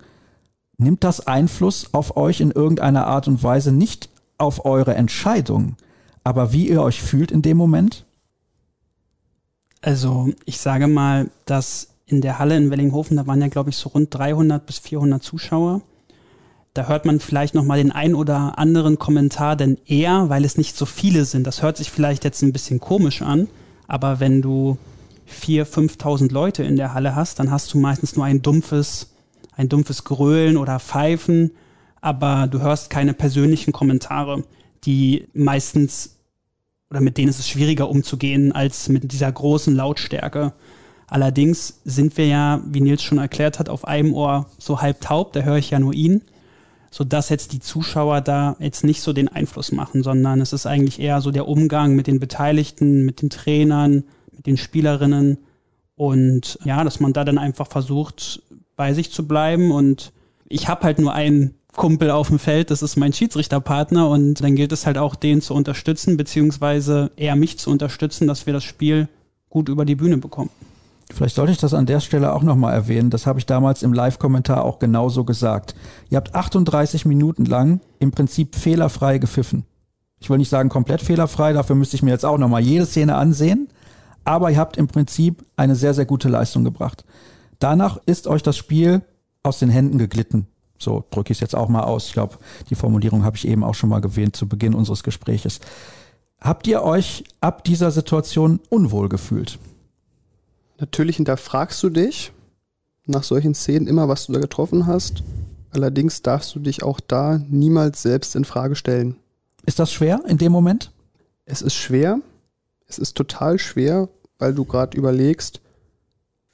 Nimmt 0.77 1.03
das 1.03 1.25
Einfluss 1.27 1.93
auf 1.93 2.17
euch 2.17 2.41
in 2.41 2.51
irgendeiner 2.51 3.07
Art 3.07 3.27
und 3.27 3.41
Weise 3.43 3.71
nicht 3.71 4.09
auf 4.37 4.65
eure 4.65 4.95
Entscheidung, 4.95 5.75
aber 6.23 6.51
wie 6.51 6.67
ihr 6.67 6.81
euch 6.81 7.01
fühlt 7.01 7.31
in 7.31 7.41
dem 7.41 7.57
Moment? 7.57 8.05
Also 9.81 10.29
ich 10.45 10.59
sage 10.59 10.87
mal, 10.87 11.29
dass 11.45 11.89
in 12.05 12.21
der 12.21 12.39
Halle 12.39 12.57
in 12.57 12.69
Wellinghofen, 12.69 13.17
da 13.17 13.27
waren 13.27 13.41
ja, 13.41 13.47
glaube 13.47 13.69
ich, 13.69 13.77
so 13.77 13.89
rund 13.89 14.13
300 14.13 14.65
bis 14.65 14.79
400 14.79 15.21
Zuschauer. 15.21 15.81
Da 16.73 16.87
hört 16.87 17.05
man 17.05 17.19
vielleicht 17.19 17.53
noch 17.53 17.65
mal 17.65 17.77
den 17.77 17.91
ein 17.91 18.15
oder 18.15 18.57
anderen 18.57 18.97
Kommentar, 18.97 19.55
denn 19.55 19.77
eher, 19.85 20.29
weil 20.29 20.43
es 20.43 20.57
nicht 20.57 20.75
so 20.75 20.85
viele 20.85 21.25
sind. 21.25 21.45
Das 21.45 21.61
hört 21.61 21.77
sich 21.77 21.91
vielleicht 21.91 22.23
jetzt 22.23 22.41
ein 22.41 22.53
bisschen 22.53 22.79
komisch 22.79 23.21
an, 23.21 23.47
aber 23.87 24.19
wenn 24.19 24.41
du 24.41 24.77
4.000, 25.29 25.97
5.000 25.97 26.31
Leute 26.31 26.63
in 26.63 26.75
der 26.75 26.93
Halle 26.93 27.15
hast, 27.15 27.39
dann 27.39 27.51
hast 27.51 27.73
du 27.73 27.79
meistens 27.79 28.15
nur 28.15 28.25
ein 28.25 28.41
dumpfes, 28.41 29.13
ein 29.55 29.69
dumpfes 29.69 30.03
Grölen 30.03 30.57
oder 30.57 30.79
Pfeifen, 30.79 31.51
aber 32.01 32.47
du 32.47 32.61
hörst 32.61 32.89
keine 32.89 33.13
persönlichen 33.13 33.71
Kommentare, 33.71 34.43
die 34.83 35.27
meistens 35.33 36.17
oder 36.89 37.01
mit 37.01 37.17
denen 37.17 37.29
ist 37.29 37.39
es 37.39 37.49
schwieriger 37.49 37.89
umzugehen 37.89 38.51
als 38.51 38.87
mit 38.87 39.11
dieser 39.11 39.31
großen 39.31 39.75
Lautstärke. 39.75 40.53
Allerdings 41.07 41.81
sind 41.85 42.17
wir 42.17 42.27
ja, 42.27 42.61
wie 42.67 42.81
Nils 42.81 43.01
schon 43.01 43.17
erklärt 43.17 43.57
hat, 43.57 43.67
auf 43.67 43.85
einem 43.85 44.13
Ohr 44.13 44.47
so 44.59 44.79
halb 44.79 45.01
taub, 45.01 45.33
da 45.33 45.41
höre 45.41 45.57
ich 45.57 45.71
ja 45.71 45.79
nur 45.79 45.93
ihn, 45.93 46.21
sodass 46.93 47.29
jetzt 47.29 47.53
die 47.53 47.59
Zuschauer 47.59 48.21
da 48.21 48.55
jetzt 48.59 48.83
nicht 48.83 49.01
so 49.01 49.13
den 49.13 49.27
Einfluss 49.27 49.71
machen, 49.71 50.03
sondern 50.03 50.39
es 50.41 50.53
ist 50.53 50.67
eigentlich 50.67 50.99
eher 50.99 51.21
so 51.21 51.31
der 51.31 51.47
Umgang 51.47 51.95
mit 51.95 52.05
den 52.05 52.19
Beteiligten, 52.19 53.03
mit 53.03 53.23
den 53.23 53.31
Trainern, 53.31 54.03
mit 54.31 54.45
den 54.45 54.57
Spielerinnen 54.57 55.39
und 55.95 56.59
ja, 56.63 56.83
dass 56.83 56.99
man 56.99 57.11
da 57.11 57.23
dann 57.23 57.39
einfach 57.39 57.67
versucht, 57.67 58.43
bei 58.75 58.93
sich 58.93 59.11
zu 59.11 59.27
bleiben 59.27 59.71
und 59.71 60.13
ich 60.47 60.67
habe 60.67 60.83
halt 60.83 60.99
nur 60.99 61.15
einen 61.15 61.55
Kumpel 61.75 62.11
auf 62.11 62.27
dem 62.27 62.37
Feld, 62.37 62.69
das 62.69 62.83
ist 62.83 62.95
mein 62.95 63.11
Schiedsrichterpartner 63.11 64.07
und 64.07 64.43
dann 64.43 64.55
gilt 64.55 64.71
es 64.71 64.85
halt 64.85 64.99
auch, 64.99 65.15
den 65.15 65.41
zu 65.41 65.55
unterstützen, 65.55 66.15
beziehungsweise 66.15 67.09
eher 67.15 67.35
mich 67.35 67.57
zu 67.57 67.71
unterstützen, 67.71 68.27
dass 68.27 68.45
wir 68.45 68.53
das 68.53 68.63
Spiel 68.63 69.09
gut 69.49 69.67
über 69.67 69.83
die 69.83 69.95
Bühne 69.95 70.17
bekommen. 70.17 70.51
Vielleicht 71.11 71.35
sollte 71.35 71.51
ich 71.51 71.57
das 71.57 71.73
an 71.73 71.85
der 71.85 71.99
Stelle 71.99 72.33
auch 72.33 72.43
nochmal 72.43 72.73
erwähnen. 72.73 73.09
Das 73.09 73.27
habe 73.27 73.39
ich 73.39 73.45
damals 73.45 73.83
im 73.83 73.93
Live-Kommentar 73.93 74.63
auch 74.63 74.79
genauso 74.79 75.23
gesagt. 75.23 75.75
Ihr 76.09 76.17
habt 76.17 76.33
38 76.33 77.05
Minuten 77.05 77.45
lang 77.45 77.81
im 77.99 78.11
Prinzip 78.11 78.55
fehlerfrei 78.55 79.17
gepfiffen. 79.17 79.65
Ich 80.19 80.29
will 80.29 80.37
nicht 80.37 80.49
sagen 80.49 80.69
komplett 80.69 81.01
fehlerfrei, 81.01 81.51
dafür 81.51 81.75
müsste 81.75 81.97
ich 81.97 82.03
mir 82.03 82.11
jetzt 82.11 82.25
auch 82.25 82.37
nochmal 82.37 82.61
jede 82.61 82.85
Szene 82.85 83.15
ansehen. 83.15 83.67
Aber 84.23 84.49
ihr 84.49 84.57
habt 84.57 84.77
im 84.77 84.87
Prinzip 84.87 85.45
eine 85.57 85.75
sehr, 85.75 85.93
sehr 85.93 86.05
gute 86.05 86.29
Leistung 86.29 86.63
gebracht. 86.63 87.03
Danach 87.59 87.97
ist 88.05 88.27
euch 88.27 88.41
das 88.41 88.55
Spiel 88.55 89.01
aus 89.43 89.59
den 89.59 89.69
Händen 89.69 89.97
geglitten. 89.97 90.47
So 90.79 91.03
drücke 91.11 91.31
ich 91.31 91.37
es 91.37 91.41
jetzt 91.41 91.55
auch 91.55 91.69
mal 91.69 91.83
aus. 91.83 92.07
Ich 92.07 92.13
glaube, 92.13 92.37
die 92.69 92.75
Formulierung 92.75 93.23
habe 93.23 93.37
ich 93.37 93.47
eben 93.47 93.63
auch 93.63 93.75
schon 93.75 93.89
mal 93.89 94.01
gewählt 94.01 94.35
zu 94.35 94.47
Beginn 94.47 94.73
unseres 94.73 95.03
Gespräches. 95.03 95.59
Habt 96.39 96.67
ihr 96.67 96.83
euch 96.83 97.23
ab 97.39 97.63
dieser 97.63 97.91
Situation 97.91 98.59
unwohl 98.69 99.09
gefühlt? 99.09 99.59
Natürlich 100.79 101.17
hinterfragst 101.17 101.81
du 101.83 101.89
dich 101.89 102.31
nach 103.05 103.23
solchen 103.23 103.53
Szenen 103.53 103.87
immer, 103.87 104.07
was 104.07 104.25
du 104.25 104.33
da 104.33 104.39
getroffen 104.39 104.87
hast. 104.87 105.23
Allerdings 105.71 106.21
darfst 106.21 106.55
du 106.55 106.59
dich 106.59 106.83
auch 106.83 106.99
da 106.99 107.39
niemals 107.49 108.01
selbst 108.01 108.35
in 108.35 108.45
Frage 108.45 108.75
stellen. 108.75 109.15
Ist 109.65 109.79
das 109.79 109.91
schwer 109.91 110.21
in 110.27 110.37
dem 110.37 110.51
Moment? 110.51 110.91
Es 111.45 111.61
ist 111.61 111.75
schwer. 111.75 112.19
Es 112.87 112.97
ist 112.99 113.15
total 113.15 113.59
schwer, 113.59 114.09
weil 114.37 114.53
du 114.53 114.65
gerade 114.65 114.97
überlegst, 114.97 115.61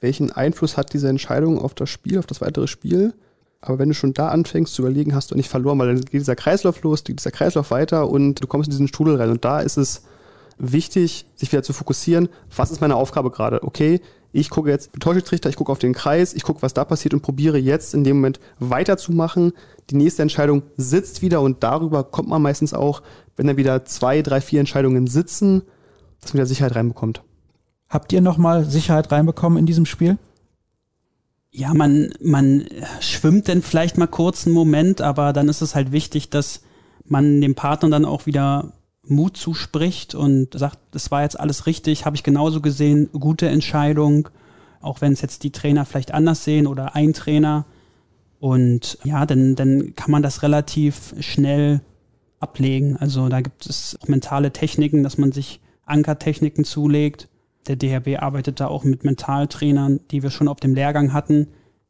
welchen 0.00 0.32
Einfluss 0.32 0.76
hat 0.76 0.92
diese 0.92 1.08
Entscheidung 1.08 1.58
auf 1.58 1.74
das 1.74 1.90
Spiel, 1.90 2.18
auf 2.18 2.26
das 2.26 2.40
weitere 2.40 2.66
Spiel. 2.66 3.12
Aber 3.60 3.78
wenn 3.78 3.90
du 3.90 3.94
schon 3.94 4.14
da 4.14 4.28
anfängst 4.28 4.72
zu 4.72 4.82
überlegen, 4.82 5.14
hast 5.14 5.30
du 5.30 5.34
nicht 5.34 5.50
verloren, 5.50 5.78
weil 5.78 5.88
dann 5.88 6.00
geht 6.00 6.20
dieser 6.20 6.36
Kreislauf 6.36 6.82
los, 6.82 7.04
geht 7.04 7.18
dieser 7.18 7.30
Kreislauf 7.30 7.70
weiter 7.70 8.08
und 8.08 8.42
du 8.42 8.46
kommst 8.46 8.68
in 8.68 8.70
diesen 8.70 8.88
Strudel 8.88 9.16
rein. 9.16 9.30
Und 9.30 9.44
da 9.44 9.60
ist 9.60 9.76
es 9.76 10.02
wichtig, 10.60 11.26
sich 11.34 11.50
wieder 11.52 11.62
zu 11.62 11.72
fokussieren, 11.72 12.28
was 12.54 12.70
ist 12.70 12.80
meine 12.80 12.96
Aufgabe 12.96 13.30
gerade? 13.30 13.62
Okay, 13.62 14.00
ich 14.32 14.50
gucke 14.50 14.70
jetzt 14.70 14.90
Torschiedsrichter, 15.00 15.48
ich 15.48 15.56
gucke 15.56 15.72
auf 15.72 15.78
den 15.78 15.92
Kreis, 15.92 16.34
ich 16.34 16.42
gucke, 16.42 16.62
was 16.62 16.74
da 16.74 16.84
passiert 16.84 17.14
und 17.14 17.22
probiere 17.22 17.58
jetzt 17.58 17.94
in 17.94 18.04
dem 18.04 18.16
Moment 18.16 18.38
weiterzumachen. 18.60 19.52
Die 19.90 19.96
nächste 19.96 20.22
Entscheidung 20.22 20.62
sitzt 20.76 21.22
wieder 21.22 21.40
und 21.40 21.62
darüber 21.62 22.04
kommt 22.04 22.28
man 22.28 22.42
meistens 22.42 22.72
auch, 22.72 23.02
wenn 23.36 23.48
dann 23.48 23.56
wieder 23.56 23.84
zwei, 23.84 24.22
drei, 24.22 24.40
vier 24.40 24.60
Entscheidungen 24.60 25.06
sitzen, 25.08 25.62
dass 26.20 26.32
man 26.32 26.38
wieder 26.38 26.46
Sicherheit 26.46 26.76
reinbekommt. 26.76 27.22
Habt 27.88 28.12
ihr 28.12 28.20
nochmal 28.20 28.64
Sicherheit 28.64 29.10
reinbekommen 29.10 29.58
in 29.58 29.66
diesem 29.66 29.86
Spiel? 29.86 30.16
Ja, 31.50 31.74
man, 31.74 32.12
man 32.22 32.66
schwimmt 33.00 33.48
denn 33.48 33.62
vielleicht 33.62 33.98
mal 33.98 34.06
kurz 34.06 34.46
einen 34.46 34.54
Moment, 34.54 35.00
aber 35.00 35.32
dann 35.32 35.48
ist 35.48 35.62
es 35.62 35.74
halt 35.74 35.90
wichtig, 35.90 36.30
dass 36.30 36.62
man 37.04 37.40
dem 37.40 37.56
Partner 37.56 37.90
dann 37.90 38.04
auch 38.04 38.26
wieder 38.26 38.72
Mut 39.10 39.36
zuspricht 39.36 40.14
und 40.14 40.58
sagt, 40.58 40.78
das 40.92 41.10
war 41.10 41.22
jetzt 41.22 41.38
alles 41.38 41.66
richtig, 41.66 42.06
habe 42.06 42.16
ich 42.16 42.22
genauso 42.22 42.60
gesehen, 42.60 43.10
gute 43.12 43.48
Entscheidung, 43.48 44.28
auch 44.80 45.00
wenn 45.00 45.12
es 45.12 45.20
jetzt 45.20 45.42
die 45.42 45.50
Trainer 45.50 45.84
vielleicht 45.84 46.12
anders 46.12 46.44
sehen 46.44 46.66
oder 46.66 46.94
ein 46.94 47.12
Trainer. 47.12 47.66
Und 48.38 48.98
ja, 49.04 49.26
dann, 49.26 49.54
dann 49.54 49.94
kann 49.96 50.10
man 50.10 50.22
das 50.22 50.42
relativ 50.42 51.14
schnell 51.20 51.82
ablegen. 52.38 52.96
Also 52.96 53.28
da 53.28 53.42
gibt 53.42 53.66
es 53.66 53.98
auch 54.00 54.08
mentale 54.08 54.52
Techniken, 54.52 55.02
dass 55.02 55.18
man 55.18 55.32
sich 55.32 55.60
Ankertechniken 55.84 56.64
zulegt. 56.64 57.28
Der 57.66 57.76
DHB 57.76 58.22
arbeitet 58.22 58.60
da 58.60 58.68
auch 58.68 58.84
mit 58.84 59.04
Mentaltrainern, 59.04 60.00
die 60.10 60.22
wir 60.22 60.30
schon 60.30 60.48
auf 60.48 60.60
dem 60.60 60.74
Lehrgang 60.74 61.12
hatten, 61.12 61.48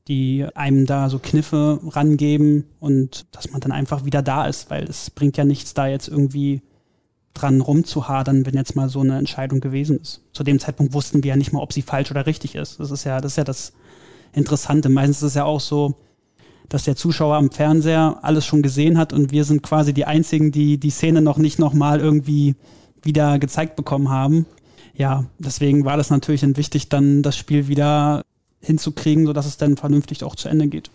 die 0.09 0.45
einem 0.55 0.87
da 0.87 1.09
so 1.09 1.21
Kniffe 1.21 1.79
rangeben 1.87 2.65
und 2.81 3.27
dass 3.31 3.53
man 3.53 3.61
dann 3.61 3.71
einfach 3.71 4.05
wieder 4.05 4.23
da 4.23 4.47
ist, 4.47 4.71
weil 4.71 4.85
es 4.85 5.11
bringt 5.11 5.37
ja 5.37 5.45
nichts, 5.45 5.75
da 5.75 5.87
jetzt 5.87 6.09
irgendwie 6.09 6.63
dran 7.35 7.61
rumzuhadern, 7.61 8.45
wenn 8.45 8.55
jetzt 8.55 8.77
mal 8.77 8.89
so 8.89 9.01
eine 9.01 9.19
Entscheidung 9.19 9.61
gewesen 9.61 10.01
ist. 10.01 10.23
Zu 10.33 10.43
dem 10.43 10.59
Zeitpunkt 10.59 10.93
wussten 10.93 11.23
wir 11.23 11.31
ja 11.31 11.37
nicht 11.37 11.53
mal, 11.53 11.61
ob 11.61 11.73
sie 11.73 11.83
falsch 11.83 12.11
oder 12.11 12.27
richtig 12.27 12.55
ist. 12.55 12.81
Das 12.81 12.91
ist 12.91 13.05
ja, 13.05 13.21
das 13.21 13.33
ist 13.33 13.37
ja 13.37 13.45
das 13.45 13.73
Interessante. 14.33 14.89
Meistens 14.89 15.19
ist 15.19 15.23
es 15.31 15.35
ja 15.35 15.45
auch 15.45 15.61
so, 15.61 15.97
dass 16.69 16.85
der 16.85 16.97
Zuschauer 16.97 17.37
am 17.37 17.51
Fernseher 17.51 18.19
alles 18.23 18.47
schon 18.47 18.63
gesehen 18.63 18.97
hat 18.97 19.13
und 19.13 19.33
wir 19.33 19.45
sind 19.45 19.63
quasi 19.63 19.93
die 19.93 20.05
einzigen, 20.05 20.53
die 20.53 20.79
die 20.79 20.91
Szene 20.91 21.21
noch 21.21 21.39
nicht 21.39 21.59
nochmal 21.59 22.01
irgendwie 22.01 22.55
wieder 23.03 23.39
gezeigt 23.39 23.77
bekommen 23.77 24.09
haben. 24.09 24.47
Ja, 24.95 25.25
deswegen 25.39 25.85
war 25.85 25.97
das 25.97 26.11
natürlich 26.11 26.43
wichtig, 26.57 26.89
dann 26.89 27.23
das 27.23 27.37
Spiel 27.37 27.69
wieder 27.69 28.23
hinzukriegen, 28.61 29.27
sodass 29.27 29.47
es 29.47 29.57
dann 29.57 29.77
vernünftig 29.77 30.23
auch 30.23 30.37
zu 30.37 30.49
Ende 30.49 30.69
geht. 30.69 30.91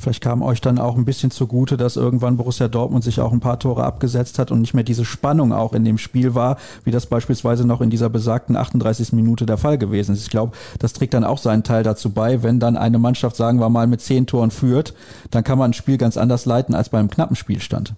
Vielleicht 0.00 0.22
kam 0.22 0.40
euch 0.40 0.62
dann 0.62 0.78
auch 0.78 0.96
ein 0.96 1.04
bisschen 1.04 1.30
zugute, 1.30 1.76
dass 1.76 1.96
irgendwann 1.96 2.38
Borussia 2.38 2.68
Dortmund 2.68 3.04
sich 3.04 3.20
auch 3.20 3.32
ein 3.32 3.40
paar 3.40 3.58
Tore 3.58 3.84
abgesetzt 3.84 4.38
hat 4.38 4.50
und 4.50 4.62
nicht 4.62 4.72
mehr 4.72 4.82
diese 4.82 5.04
Spannung 5.04 5.52
auch 5.52 5.74
in 5.74 5.84
dem 5.84 5.98
Spiel 5.98 6.34
war, 6.34 6.56
wie 6.84 6.90
das 6.90 7.04
beispielsweise 7.04 7.66
noch 7.66 7.82
in 7.82 7.90
dieser 7.90 8.08
besagten 8.08 8.56
38. 8.56 9.12
Minute 9.12 9.44
der 9.44 9.58
Fall 9.58 9.76
gewesen 9.76 10.14
ist. 10.14 10.22
Ich 10.22 10.30
glaube, 10.30 10.56
das 10.78 10.94
trägt 10.94 11.12
dann 11.12 11.24
auch 11.24 11.38
seinen 11.38 11.64
Teil 11.64 11.82
dazu 11.82 12.10
bei, 12.10 12.42
wenn 12.42 12.60
dann 12.60 12.78
eine 12.78 12.98
Mannschaft, 12.98 13.36
sagen 13.36 13.60
wir 13.60 13.68
mal, 13.68 13.86
mit 13.86 14.00
zehn 14.00 14.26
Toren 14.26 14.50
führt, 14.50 14.94
dann 15.30 15.44
kann 15.44 15.58
man 15.58 15.72
ein 15.72 15.74
Spiel 15.74 15.98
ganz 15.98 16.16
anders 16.16 16.46
leiten 16.46 16.74
als 16.74 16.88
beim 16.88 17.10
knappen 17.10 17.36
Spielstand. 17.36 17.94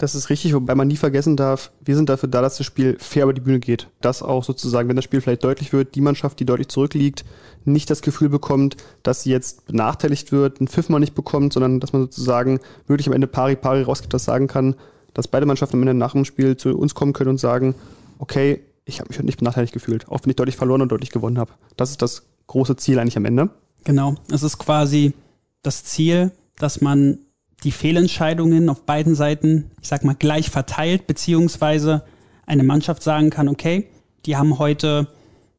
Das 0.00 0.14
ist 0.14 0.30
richtig, 0.30 0.54
wobei 0.54 0.74
man 0.74 0.88
nie 0.88 0.96
vergessen 0.96 1.36
darf, 1.36 1.70
wir 1.84 1.94
sind 1.94 2.08
dafür 2.08 2.30
da, 2.30 2.40
dass 2.40 2.56
das 2.56 2.66
Spiel 2.66 2.96
fair 2.98 3.24
über 3.24 3.34
die 3.34 3.42
Bühne 3.42 3.60
geht. 3.60 3.88
Dass 4.00 4.22
auch 4.22 4.44
sozusagen, 4.44 4.88
wenn 4.88 4.96
das 4.96 5.04
Spiel 5.04 5.20
vielleicht 5.20 5.44
deutlich 5.44 5.74
wird, 5.74 5.94
die 5.94 6.00
Mannschaft, 6.00 6.40
die 6.40 6.46
deutlich 6.46 6.68
zurückliegt, 6.68 7.24
nicht 7.64 7.90
das 7.90 8.02
Gefühl 8.02 8.28
bekommt, 8.28 8.76
dass 9.02 9.22
sie 9.22 9.30
jetzt 9.30 9.66
benachteiligt 9.66 10.32
wird, 10.32 10.60
einen 10.60 10.68
Pfiff 10.68 10.88
mal 10.88 10.98
nicht 10.98 11.14
bekommt, 11.14 11.52
sondern 11.52 11.80
dass 11.80 11.92
man 11.92 12.02
sozusagen 12.02 12.60
wirklich 12.86 13.06
am 13.06 13.12
Ende 13.12 13.26
pari 13.26 13.56
pari 13.56 13.82
rausgeht, 13.82 14.12
das 14.14 14.24
sagen 14.24 14.46
kann, 14.46 14.74
dass 15.14 15.28
beide 15.28 15.46
Mannschaften 15.46 15.76
am 15.76 15.82
Ende 15.82 15.94
nach 15.94 16.12
dem 16.12 16.24
Spiel 16.24 16.56
zu 16.56 16.76
uns 16.76 16.94
kommen 16.94 17.12
können 17.12 17.30
und 17.30 17.38
sagen, 17.38 17.74
okay, 18.18 18.60
ich 18.84 19.00
habe 19.00 19.08
mich 19.08 19.18
heute 19.18 19.26
nicht 19.26 19.38
benachteiligt 19.38 19.72
gefühlt, 19.72 20.08
auch 20.08 20.20
wenn 20.22 20.30
ich 20.30 20.36
deutlich 20.36 20.56
verloren 20.56 20.82
und 20.82 20.90
deutlich 20.90 21.10
gewonnen 21.10 21.38
habe. 21.38 21.52
Das 21.76 21.90
ist 21.90 22.02
das 22.02 22.24
große 22.46 22.76
Ziel 22.76 22.98
eigentlich 22.98 23.16
am 23.16 23.24
Ende. 23.24 23.50
Genau, 23.84 24.14
es 24.30 24.42
ist 24.42 24.58
quasi 24.58 25.14
das 25.62 25.84
Ziel, 25.84 26.32
dass 26.56 26.80
man 26.80 27.18
die 27.64 27.72
Fehlentscheidungen 27.72 28.68
auf 28.68 28.82
beiden 28.82 29.14
Seiten, 29.14 29.70
ich 29.82 29.88
sag 29.88 30.04
mal, 30.04 30.14
gleich 30.14 30.50
verteilt, 30.50 31.06
beziehungsweise 31.06 32.02
eine 32.46 32.62
Mannschaft 32.62 33.02
sagen 33.02 33.30
kann, 33.30 33.48
okay, 33.48 33.88
die 34.26 34.36
haben 34.36 34.58
heute 34.58 35.08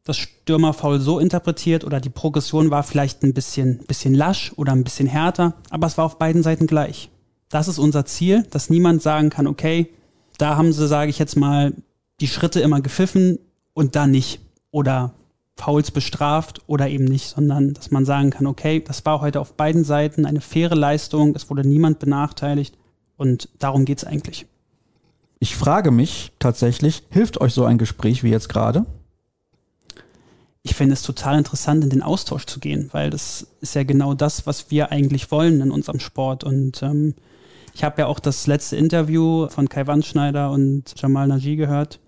das 0.04 0.18
Stürmerfoul 0.18 1.00
so 1.00 1.20
interpretiert 1.20 1.84
oder 1.84 2.00
die 2.00 2.10
Progression 2.10 2.72
war 2.72 2.84
vielleicht 2.84 3.24
ein 3.24 3.34
bisschen, 3.34 3.80
bisschen 3.80 4.16
lasch 4.16 4.52
oder 4.56 4.72
ein 4.72 4.84
bisschen 4.84 5.08
härter, 5.08 5.54
aber 5.70 5.88
es 5.88 5.98
war 5.98 6.06
auf 6.06 6.18
beiden 6.18 6.44
Seiten 6.44 6.68
gleich. 6.68 7.10
Das 7.50 7.68
ist 7.68 7.80
unser 7.80 8.06
Ziel, 8.06 8.44
dass 8.50 8.70
niemand 8.70 9.02
sagen 9.02 9.30
kann, 9.30 9.46
okay, 9.46 9.90
da 10.38 10.58
haben 10.58 10.74
sie, 10.74 10.88
sage 10.88 11.10
ich 11.10 11.20
jetzt 11.20 11.36
mal, 11.36 11.74
die 12.20 12.28
Schritte 12.28 12.62
immer 12.62 12.82
gepfiffen 12.82 13.40
und 13.74 13.96
da 13.96 14.08
nicht. 14.08 14.40
Oder 14.72 15.14
Fouls 15.58 15.92
bestraft 15.92 16.62
oder 16.66 16.88
eben 16.88 17.06
nicht, 17.06 17.28
sondern 17.28 17.74
dass 17.74 17.92
man 17.92 18.06
sagen 18.06 18.32
kann, 18.32 18.48
okay, 18.48 18.84
das 18.86 19.06
war 19.06 19.22
heute 19.22 19.40
auf 19.40 19.54
beiden 19.54 19.84
Seiten 19.84 20.26
eine 20.26 20.42
faire 20.42 20.76
Leistung, 20.76 21.36
es 21.36 21.50
wurde 21.50 21.68
niemand 21.68 22.00
benachteiligt 22.00 22.78
und 23.18 23.50
darum 23.60 23.86
geht 23.86 24.00
es 24.00 24.04
eigentlich. 24.06 24.48
Ich 25.40 25.56
frage 25.56 25.92
mich 25.92 26.32
tatsächlich, 26.40 27.04
hilft 27.10 27.42
euch 27.42 27.54
so 27.54 27.66
ein 27.66 27.78
Gespräch 27.78 28.24
wie 28.24 28.30
jetzt 28.30 28.50
gerade? 28.50 28.86
Ich 30.64 30.76
finde 30.76 30.94
es 30.94 31.02
total 31.02 31.38
interessant, 31.38 31.84
in 31.84 31.90
den 31.90 32.04
Austausch 32.04 32.46
zu 32.46 32.60
gehen, 32.60 32.90
weil 32.92 33.10
das 33.10 33.48
ist 33.62 33.76
ja 33.76 33.84
genau 33.84 34.14
das, 34.14 34.46
was 34.46 34.70
wir 34.70 34.92
eigentlich 34.92 35.32
wollen 35.32 35.60
in 35.62 35.72
unserem 35.72 36.00
Sport. 36.00 36.44
Und 36.44 36.84
ähm, 36.84 37.16
ich 37.74 37.84
habe 37.84 38.02
ja 38.02 38.08
auch 38.08 38.20
das 38.20 38.46
letzte 38.46 38.76
Interview 38.76 39.48
von 39.50 39.70
Kai 39.70 39.88
Wandschneider 39.88 40.52
und 40.52 40.94
Jamal 40.98 41.28
Naji 41.28 41.56
gehört 41.56 42.00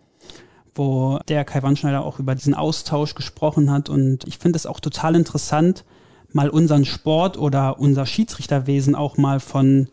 wo 0.75 1.19
der 1.27 1.45
Kai 1.45 1.61
Wandschneider 1.63 2.03
auch 2.03 2.19
über 2.19 2.35
diesen 2.35 2.53
Austausch 2.53 3.15
gesprochen 3.15 3.71
hat. 3.71 3.89
Und 3.89 4.25
ich 4.27 4.37
finde 4.37 4.57
es 4.57 4.65
auch 4.65 4.79
total 4.79 5.15
interessant, 5.15 5.83
mal 6.31 6.49
unseren 6.49 6.85
Sport 6.85 7.37
oder 7.37 7.79
unser 7.79 8.05
Schiedsrichterwesen 8.05 8.95
auch 8.95 9.17
mal 9.17 9.39
von, 9.39 9.87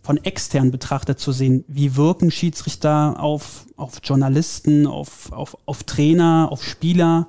von 0.00 0.18
extern 0.18 0.70
betrachtet 0.70 1.18
zu 1.18 1.32
sehen. 1.32 1.64
Wie 1.66 1.96
wirken 1.96 2.30
Schiedsrichter 2.30 3.16
auf, 3.18 3.66
auf 3.76 4.00
Journalisten, 4.04 4.86
auf, 4.86 5.32
auf, 5.32 5.56
auf 5.66 5.82
Trainer, 5.84 6.48
auf 6.50 6.62
Spieler? 6.62 7.26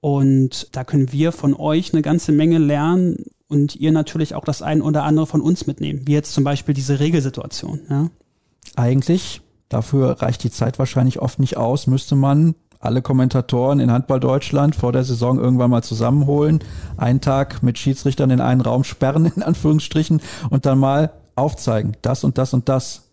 Und 0.00 0.68
da 0.72 0.84
können 0.84 1.12
wir 1.12 1.32
von 1.32 1.54
euch 1.54 1.92
eine 1.92 2.02
ganze 2.02 2.32
Menge 2.32 2.58
lernen 2.58 3.26
und 3.48 3.76
ihr 3.76 3.92
natürlich 3.92 4.34
auch 4.34 4.44
das 4.44 4.62
ein 4.62 4.80
oder 4.80 5.04
andere 5.04 5.26
von 5.26 5.40
uns 5.40 5.66
mitnehmen, 5.66 6.02
wie 6.06 6.12
jetzt 6.12 6.32
zum 6.32 6.44
Beispiel 6.44 6.74
diese 6.74 7.00
Regelsituation. 7.00 7.80
Ja? 7.90 8.10
Eigentlich 8.76 9.42
Dafür 9.70 10.20
reicht 10.20 10.42
die 10.42 10.50
Zeit 10.50 10.78
wahrscheinlich 10.80 11.20
oft 11.22 11.38
nicht 11.38 11.56
aus. 11.56 11.86
Müsste 11.86 12.16
man 12.16 12.56
alle 12.80 13.02
Kommentatoren 13.02 13.78
in 13.78 13.92
Handball 13.92 14.18
Deutschland 14.18 14.74
vor 14.74 14.90
der 14.92 15.04
Saison 15.04 15.38
irgendwann 15.38 15.70
mal 15.70 15.84
zusammenholen, 15.84 16.58
einen 16.96 17.20
Tag 17.20 17.62
mit 17.62 17.78
Schiedsrichtern 17.78 18.30
in 18.30 18.40
einen 18.40 18.60
Raum 18.60 18.82
sperren, 18.84 19.26
in 19.36 19.42
Anführungsstrichen, 19.42 20.20
und 20.50 20.66
dann 20.66 20.78
mal 20.78 21.12
aufzeigen, 21.36 21.96
das 22.02 22.24
und 22.24 22.36
das 22.36 22.52
und 22.52 22.68
das. 22.68 23.06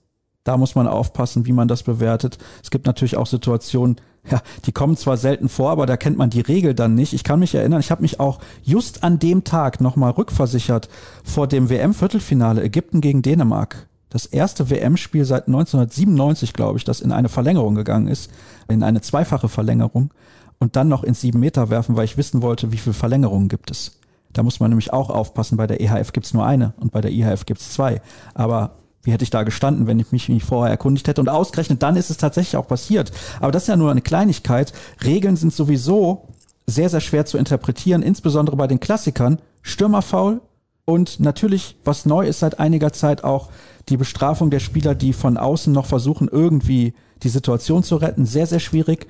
Da 0.43 0.57
muss 0.57 0.73
man 0.73 0.87
aufpassen, 0.87 1.45
wie 1.45 1.51
man 1.51 1.67
das 1.67 1.83
bewertet. 1.83 2.39
Es 2.63 2.71
gibt 2.71 2.87
natürlich 2.87 3.17
auch 3.17 3.27
Situationen, 3.27 3.97
ja, 4.29 4.41
die 4.65 4.71
kommen 4.71 4.97
zwar 4.97 5.17
selten 5.17 5.49
vor, 5.49 5.71
aber 5.71 5.85
da 5.85 5.97
kennt 5.97 6.17
man 6.17 6.29
die 6.29 6.41
Regel 6.41 6.73
dann 6.73 6.95
nicht. 6.95 7.13
Ich 7.13 7.23
kann 7.23 7.39
mich 7.39 7.55
erinnern, 7.55 7.79
ich 7.79 7.91
habe 7.91 8.01
mich 8.01 8.19
auch 8.19 8.39
just 8.63 9.03
an 9.03 9.19
dem 9.19 9.43
Tag 9.43 9.81
nochmal 9.81 10.11
rückversichert 10.11 10.89
vor 11.23 11.47
dem 11.47 11.69
WM-Viertelfinale 11.69 12.63
Ägypten 12.63 13.01
gegen 13.01 13.21
Dänemark 13.21 13.87
das 14.09 14.25
erste 14.25 14.69
WM-Spiel 14.69 15.25
seit 15.25 15.47
1997, 15.47 16.53
glaube 16.53 16.77
ich, 16.77 16.85
das 16.85 17.01
in 17.01 17.11
eine 17.11 17.29
Verlängerung 17.29 17.75
gegangen 17.75 18.07
ist, 18.07 18.31
in 18.69 18.83
eine 18.83 19.01
zweifache 19.01 19.49
Verlängerung 19.49 20.13
und 20.59 20.75
dann 20.75 20.87
noch 20.87 21.03
ins 21.03 21.21
sieben 21.21 21.39
Meter 21.39 21.69
werfen, 21.69 21.95
weil 21.95 22.05
ich 22.05 22.17
wissen 22.17 22.41
wollte, 22.41 22.71
wie 22.71 22.77
viele 22.77 22.93
Verlängerungen 22.93 23.49
gibt 23.49 23.69
es. 23.69 23.99
Da 24.31 24.43
muss 24.43 24.59
man 24.59 24.69
nämlich 24.69 24.93
auch 24.93 25.09
aufpassen, 25.09 25.57
bei 25.57 25.67
der 25.67 25.81
EHF 25.81 26.13
gibt 26.13 26.25
es 26.25 26.33
nur 26.33 26.45
eine 26.45 26.73
und 26.79 26.91
bei 26.91 27.01
der 27.01 27.11
IHF 27.11 27.45
gibt 27.45 27.59
es 27.59 27.73
zwei. 27.73 28.01
Aber 28.33 28.77
wie 29.07 29.13
hätte 29.13 29.23
ich 29.23 29.29
da 29.29 29.43
gestanden, 29.43 29.87
wenn 29.87 30.01
ich 30.01 30.11
mich 30.11 30.27
nicht 30.27 30.45
vorher 30.45 30.69
erkundigt 30.69 31.07
hätte? 31.07 31.21
Und 31.21 31.29
ausgerechnet 31.29 31.81
dann 31.81 31.95
ist 31.95 32.09
es 32.09 32.17
tatsächlich 32.17 32.57
auch 32.57 32.67
passiert. 32.67 33.13
Aber 33.39 33.53
das 33.53 33.63
ist 33.63 33.69
ja 33.69 33.77
nur 33.77 33.89
eine 33.89 34.01
Kleinigkeit. 34.01 34.73
Regeln 35.01 35.37
sind 35.37 35.53
sowieso 35.53 36.27
sehr, 36.65 36.89
sehr 36.89 36.99
schwer 36.99 37.25
zu 37.25 37.37
interpretieren, 37.37 38.01
insbesondere 38.03 38.57
bei 38.57 38.67
den 38.67 38.81
Klassikern. 38.81 39.39
Stürmerfaul 39.61 40.41
und 40.83 41.21
natürlich, 41.21 41.77
was 41.85 42.05
neu 42.05 42.27
ist 42.27 42.39
seit 42.39 42.59
einiger 42.59 42.91
Zeit 42.91 43.23
auch, 43.23 43.47
die 43.87 43.95
Bestrafung 43.95 44.49
der 44.49 44.59
Spieler, 44.59 44.93
die 44.93 45.13
von 45.13 45.37
außen 45.37 45.71
noch 45.71 45.85
versuchen, 45.85 46.27
irgendwie 46.29 46.93
die 47.23 47.29
Situation 47.29 47.83
zu 47.83 47.95
retten, 47.95 48.25
sehr, 48.25 48.45
sehr 48.45 48.59
schwierig. 48.59 49.07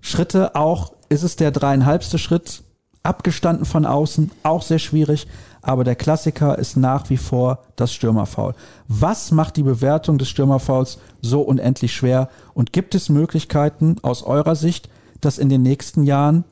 Schritte 0.00 0.56
auch, 0.56 0.94
ist 1.10 1.22
es 1.22 1.36
der 1.36 1.52
dreieinhalbste 1.52 2.18
Schritt, 2.18 2.64
abgestanden 3.04 3.66
von 3.66 3.86
außen, 3.86 4.32
auch 4.42 4.62
sehr 4.62 4.80
schwierig. 4.80 5.28
Aber 5.62 5.84
der 5.84 5.96
Klassiker 5.96 6.58
ist 6.58 6.76
nach 6.76 7.10
wie 7.10 7.16
vor 7.16 7.62
das 7.76 7.92
Stürmerfoul. 7.92 8.54
Was 8.86 9.32
macht 9.32 9.56
die 9.56 9.62
Bewertung 9.62 10.18
des 10.18 10.28
Stürmerfouls 10.28 10.98
so 11.20 11.40
unendlich 11.42 11.94
schwer? 11.94 12.28
Und 12.54 12.72
gibt 12.72 12.94
es 12.94 13.08
Möglichkeiten 13.08 13.96
aus 14.02 14.22
eurer 14.22 14.56
Sicht, 14.56 14.88
das 15.20 15.38
in 15.38 15.48
den 15.48 15.62
nächsten 15.62 16.04
Jahren 16.04 16.44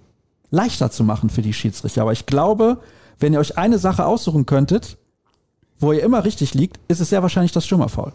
leichter 0.51 0.91
zu 0.91 1.05
machen 1.05 1.31
für 1.31 1.43
die 1.43 1.53
Schiedsrichter? 1.53 2.03
Aber 2.03 2.13
ich 2.13 2.27
glaube, 2.27 2.79
wenn 3.19 3.33
ihr 3.33 3.41
euch 3.41 3.57
eine 3.57 3.79
Sache 3.79 4.07
aussuchen 4.07 4.47
könntet, 4.47 4.99
wo 5.79 5.93
ihr 5.93 6.03
immer 6.03 6.25
richtig 6.25 6.55
liegt, 6.55 6.81
ist 6.89 7.01
es 7.01 7.11
sehr 7.11 7.23
wahrscheinlich 7.23 7.53
das 7.53 7.67
Stürmerfoul. 7.67 8.13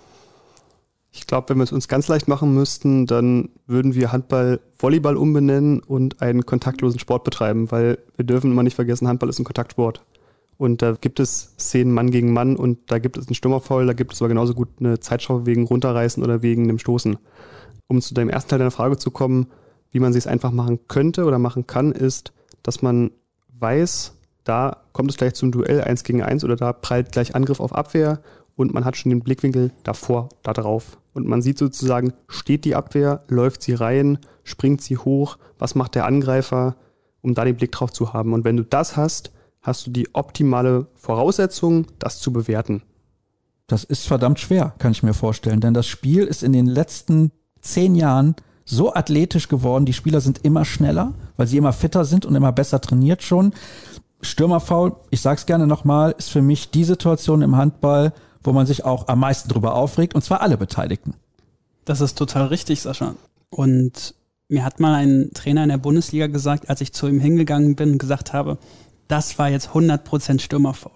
Ich 1.14 1.28
glaube, 1.28 1.50
wenn 1.50 1.58
wir 1.58 1.66
es 1.66 1.74
uns 1.74 1.90
ganz 1.90 2.08
leicht 2.08 2.28
machen 2.28 2.54
müssten, 2.54 3.06
dann 3.06 3.50
würden 3.68 3.96
wir 3.96 4.12
Handball 4.12 4.62
Volleyball 4.78 5.18
umbenennen 5.18 5.82
und 5.82 6.22
einen 6.22 6.46
kontaktlosen 6.46 7.00
Sport 7.00 7.26
betreiben, 7.26 7.70
weil 7.70 7.98
wir 8.16 8.26
dürfen 8.26 8.52
immer 8.52 8.64
nicht 8.64 8.76
vergessen, 8.76 9.08
Handball 9.08 9.30
ist 9.30 9.40
ein 9.40 9.44
Kontaktsport. 9.44 10.02
Und 10.62 10.84
da 10.84 10.92
gibt 10.92 11.20
es 11.20 11.56
Szenen 11.58 11.92
Mann 11.92 12.12
gegen 12.12 12.34
Mann 12.34 12.56
und 12.56 12.92
da 12.92 13.00
gibt 13.00 13.18
es 13.18 13.26
einen 13.26 13.34
Stürmerfoul, 13.34 13.88
da 13.88 13.94
gibt 13.94 14.14
es 14.14 14.22
aber 14.22 14.30
genauso 14.30 14.54
gut 14.54 14.68
eine 14.80 15.00
Zeitschau 15.00 15.48
wegen 15.48 15.66
Runterreißen 15.66 16.22
oder 16.22 16.44
wegen 16.44 16.68
dem 16.68 16.78
Stoßen. 16.78 17.18
Um 17.88 18.00
zu 18.00 18.14
deinem 18.14 18.30
ersten 18.30 18.52
Teil 18.52 18.60
deiner 18.60 18.70
Frage 18.70 18.96
zu 18.98 19.10
kommen, 19.10 19.48
wie 19.90 20.00
man 20.00 20.14
sich 20.14 20.26
es 20.26 20.28
einfach 20.28 20.52
machen 20.52 20.82
könnte 20.88 21.26
oder 21.26 21.40
machen 21.40 21.66
kann, 21.66 21.92
ist, 21.92 22.32
dass 22.62 22.84
man 22.84 23.10
weiß, 23.58 24.14
da 24.44 24.84
kommt 24.92 25.10
es 25.10 25.18
gleich 25.18 25.34
zum 25.34 25.52
Duell 25.52 25.82
1 25.82 26.04
gegen 26.04 26.22
1 26.22 26.44
oder 26.44 26.58
da 26.58 26.74
prallt 26.74 27.12
gleich 27.12 27.34
Angriff 27.34 27.60
auf 27.60 27.74
Abwehr 27.74 28.22
und 28.56 28.72
man 28.72 28.86
hat 28.86 28.96
schon 28.98 29.10
den 29.10 29.22
Blickwinkel 29.22 29.72
davor, 29.82 30.30
da 30.44 30.54
drauf. 30.54 31.00
Und 31.16 31.28
man 31.28 31.42
sieht 31.42 31.58
sozusagen, 31.58 32.14
steht 32.28 32.66
die 32.66 32.76
Abwehr, 32.76 33.24
läuft 33.30 33.64
sie 33.64 33.74
rein, 33.74 34.20
springt 34.44 34.84
sie 34.84 34.98
hoch, 34.98 35.40
was 35.58 35.74
macht 35.74 35.96
der 35.96 36.06
Angreifer, 36.06 36.76
um 37.22 37.34
da 37.34 37.46
den 37.46 37.56
Blick 37.56 37.72
drauf 37.72 37.92
zu 37.92 38.14
haben. 38.14 38.34
Und 38.34 38.46
wenn 38.46 38.58
du 38.58 38.64
das 38.64 38.96
hast, 38.96 39.32
hast 39.62 39.88
du 39.88 39.92
die 39.92 40.14
optimale 40.14 40.88
Voraussetzung, 40.96 41.88
das 42.00 42.20
zu 42.20 42.34
bewerten. 42.34 42.82
Das 43.68 43.84
ist 43.84 44.08
verdammt 44.08 44.40
schwer, 44.40 44.74
kann 44.80 44.92
ich 44.92 45.04
mir 45.04 45.14
vorstellen, 45.14 45.62
denn 45.62 45.74
das 45.74 45.88
Spiel 45.88 46.24
ist 46.24 46.44
in 46.44 46.52
den 46.52 46.66
letzten 46.66 47.32
zehn 47.62 47.96
Jahren 47.96 48.36
so 48.66 48.94
athletisch 48.94 49.48
geworden, 49.48 49.86
die 49.86 49.94
Spieler 49.94 50.22
sind 50.22 50.44
immer 50.44 50.66
schneller, 50.66 51.14
weil 51.38 51.48
sie 51.48 51.58
immer 51.58 51.74
fitter 51.74 52.06
sind 52.06 52.26
und 52.26 52.36
immer 52.36 52.52
besser 52.52 52.82
trainiert 52.82 53.24
schon. 53.24 53.54
Stürmerfoul, 54.22 54.96
ich 55.10 55.22
sag's 55.22 55.46
gerne 55.46 55.68
nochmal, 55.68 56.16
ist 56.18 56.30
für 56.30 56.42
mich 56.42 56.72
die 56.72 56.84
Situation 56.84 57.42
im 57.42 57.56
Handball, 57.56 58.14
wo 58.44 58.54
man 58.54 58.66
sich 58.66 58.86
auch 58.86 59.08
am 59.08 59.20
meisten 59.20 59.50
drüber 59.50 59.76
aufregt, 59.76 60.16
und 60.16 60.24
zwar 60.24 60.42
alle 60.42 60.58
Beteiligten. 60.58 61.14
Das 61.86 62.02
ist 62.02 62.18
total 62.18 62.48
richtig, 62.48 62.82
Sascha. 62.82 63.16
Und 63.50 64.16
mir 64.48 64.64
hat 64.64 64.80
mal 64.80 64.94
ein 64.96 65.32
Trainer 65.34 65.64
in 65.64 65.70
der 65.70 65.78
Bundesliga 65.78 66.28
gesagt, 66.28 66.70
als 66.70 66.82
ich 66.82 66.94
zu 66.94 67.08
ihm 67.08 67.20
hingegangen 67.20 67.76
bin 67.76 67.94
und 67.94 67.98
gesagt 67.98 68.34
habe, 68.34 68.58
das 69.12 69.38
war 69.38 69.50
jetzt 69.50 69.70
100% 69.70 70.40
Stürmerfoul. 70.40 70.94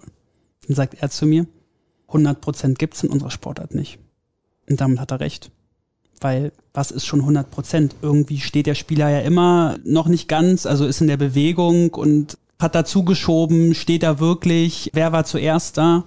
Dann 0.68 0.76
sagt 0.76 0.96
er 1.02 1.10
zu 1.10 1.26
mir, 1.26 1.46
100% 2.10 2.76
gibt's 2.76 3.04
in 3.04 3.10
unserer 3.10 3.32
Sportart 3.32 3.76
nicht. 3.76 4.00
Und 4.70 4.82
damit 4.82 5.00
hat 5.00 5.12
er 5.12 5.20
recht. 5.20 5.52
Weil 6.22 6.54
was 6.74 6.92
ist 6.92 7.06
schon 7.06 7.22
100%? 7.22 7.92
Irgendwie 8.02 8.40
steht 8.40 8.68
der 8.68 8.76
Spieler 8.76 9.10
ja 9.10 9.20
immer 9.20 9.78
noch 9.84 10.08
nicht 10.08 10.28
ganz, 10.28 10.66
also 10.66 10.86
ist 10.86 11.02
in 11.02 11.08
der 11.08 11.18
Bewegung 11.18 11.94
und 11.94 12.38
hat 12.58 12.74
dazu 12.74 13.04
geschoben, 13.04 13.76
steht 13.76 14.04
da 14.04 14.20
wirklich, 14.20 14.90
wer 14.94 15.12
war 15.12 15.26
zuerst 15.26 15.78
da? 15.78 16.06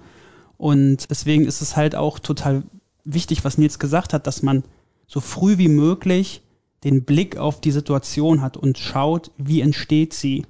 Und 0.57 1.09
deswegen 1.09 1.45
ist 1.45 1.61
es 1.61 1.75
halt 1.75 1.95
auch 1.95 2.19
total 2.19 2.63
wichtig, 3.05 3.45
was 3.45 3.57
Nils 3.57 3.79
gesagt 3.79 4.13
hat, 4.13 4.27
dass 4.27 4.41
man 4.41 4.63
so 5.07 5.21
früh 5.21 5.57
wie 5.57 5.69
möglich 5.69 6.41
den 6.83 7.03
Blick 7.03 7.37
auf 7.37 7.61
die 7.61 7.71
Situation 7.71 8.41
hat 8.41 8.57
und 8.57 8.77
schaut, 8.77 9.31
wie 9.37 9.61
entsteht 9.61 10.13
sie. 10.13 10.45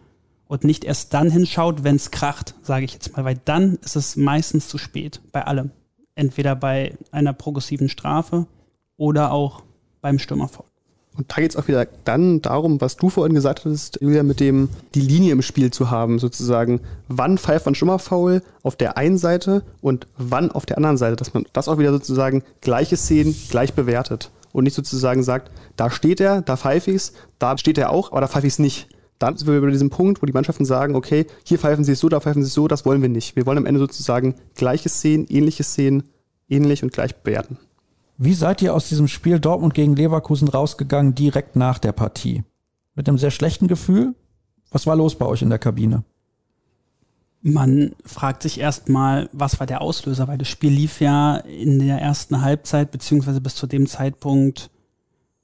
Und 0.50 0.64
nicht 0.64 0.84
erst 0.84 1.14
dann 1.14 1.30
hinschaut, 1.30 1.84
wenn 1.84 1.96
es 1.96 2.10
kracht, 2.10 2.56
sage 2.64 2.84
ich 2.84 2.94
jetzt 2.94 3.16
mal, 3.16 3.24
weil 3.24 3.40
dann 3.46 3.78
ist 3.86 3.96
es 3.96 4.16
meistens 4.16 4.68
zu 4.68 4.80
spät 4.80 5.22
bei 5.32 5.46
allem. 5.46 5.70
Entweder 6.16 6.56
bei 6.56 6.98
einer 7.12 7.34
progressiven 7.34 7.88
Strafe 7.88 8.48
oder 8.98 9.32
auch 9.32 9.62
beim 10.02 10.18
Stürmerfoul. 10.18 10.66
Und 11.16 11.32
da 11.32 11.36
geht 11.36 11.52
es 11.52 11.56
auch 11.56 11.68
wieder 11.68 11.86
dann 12.04 12.42
darum, 12.42 12.82
was 12.82 12.98
du 12.98 13.10
vorhin 13.10 13.36
gesagt 13.36 13.66
hast, 13.66 14.00
Julia, 14.02 14.24
mit 14.24 14.40
dem 14.40 14.70
die 14.96 15.02
Linie 15.02 15.34
im 15.34 15.44
Spiel 15.44 15.70
zu 15.70 15.92
haben, 15.92 16.18
sozusagen, 16.18 16.82
wann 17.08 17.38
pfeift 17.38 17.66
man 17.66 17.76
Schimmerfaul 17.76 18.42
auf 18.64 18.76
der 18.76 18.98
einen 18.98 19.20
Seite 19.20 19.62
und 19.82 20.08
wann 20.18 20.52
auf 20.52 20.66
der 20.66 20.78
anderen 20.78 20.98
Seite, 20.98 21.16
dass 21.16 21.34
man 21.34 21.46
das 21.54 21.68
auch 21.68 21.78
wieder 21.78 21.92
sozusagen 21.92 22.44
gleiche 22.62 22.98
Szenen 22.98 23.36
gleich 23.52 23.74
bewertet 23.76 24.32
und 24.52 24.64
nicht 24.64 24.76
sozusagen 24.76 25.22
sagt, 25.22 25.52
da 25.76 25.92
steht 25.92 26.20
er, 26.22 26.42
da 26.42 26.58
pfeife 26.58 26.90
ich's, 26.90 27.14
da 27.38 27.56
steht 27.58 27.78
er 27.78 27.92
auch, 27.92 28.12
aber 28.12 28.22
da 28.22 28.28
pfeife 28.28 28.48
ich's 28.48 28.58
nicht. 28.58 28.88
Dann 29.20 29.36
sind 29.36 29.48
wir 29.48 29.62
bei 29.62 29.70
diesem 29.70 29.90
Punkt, 29.90 30.22
wo 30.22 30.26
die 30.26 30.34
Mannschaften 30.34 30.66
sagen, 30.66 30.96
okay, 30.96 31.28
hier 31.44 31.60
pfeifen 31.60 31.84
sie 31.84 31.92
es 31.92 32.00
so, 32.00 32.08
da 32.08 32.22
pfeifen 32.22 32.42
sie 32.42 32.48
es 32.48 32.54
so, 32.54 32.68
das 32.70 32.86
wollen 32.86 33.02
wir 33.02 33.10
nicht. 33.10 33.36
Wir 33.36 33.46
wollen 33.46 33.58
am 33.58 33.66
Ende 33.66 33.80
sozusagen 33.80 34.36
gleiche 34.56 34.88
Szenen, 34.88 35.28
ähnliche 35.28 35.64
Szenen, 35.64 36.04
ähnlich 36.48 36.84
und 36.84 36.94
gleich 36.94 37.16
bewerten. 37.16 37.58
Wie 38.18 38.34
seid 38.34 38.62
ihr 38.62 38.74
aus 38.74 38.90
diesem 38.90 39.08
Spiel 39.08 39.40
Dortmund 39.40 39.74
gegen 39.74 39.96
Leverkusen 39.96 40.48
rausgegangen 40.48 41.16
direkt 41.16 41.56
nach 41.56 41.80
der 41.80 41.92
Partie? 41.92 42.44
Mit 42.96 43.08
einem 43.08 43.18
sehr 43.18 43.32
schlechten 43.32 43.68
Gefühl? 43.68 44.16
Was 44.72 44.88
war 44.88 44.96
los 44.96 45.16
bei 45.16 45.26
euch 45.26 45.42
in 45.42 45.50
der 45.50 45.60
Kabine? 45.60 46.04
Man 47.42 47.96
fragt 48.04 48.44
sich 48.44 48.60
erstmal, 48.60 49.30
was 49.32 49.60
war 49.60 49.68
der 49.68 49.82
Auslöser, 49.82 50.28
weil 50.28 50.38
das 50.38 50.50
Spiel 50.50 50.72
lief 50.72 51.00
ja 51.00 51.38
in 51.38 51.80
der 51.80 52.02
ersten 52.02 52.42
Halbzeit 52.42 52.92
beziehungsweise 52.92 53.40
bis 53.40 53.56
zu 53.56 53.68
dem 53.68 53.88
Zeitpunkt 53.88 54.70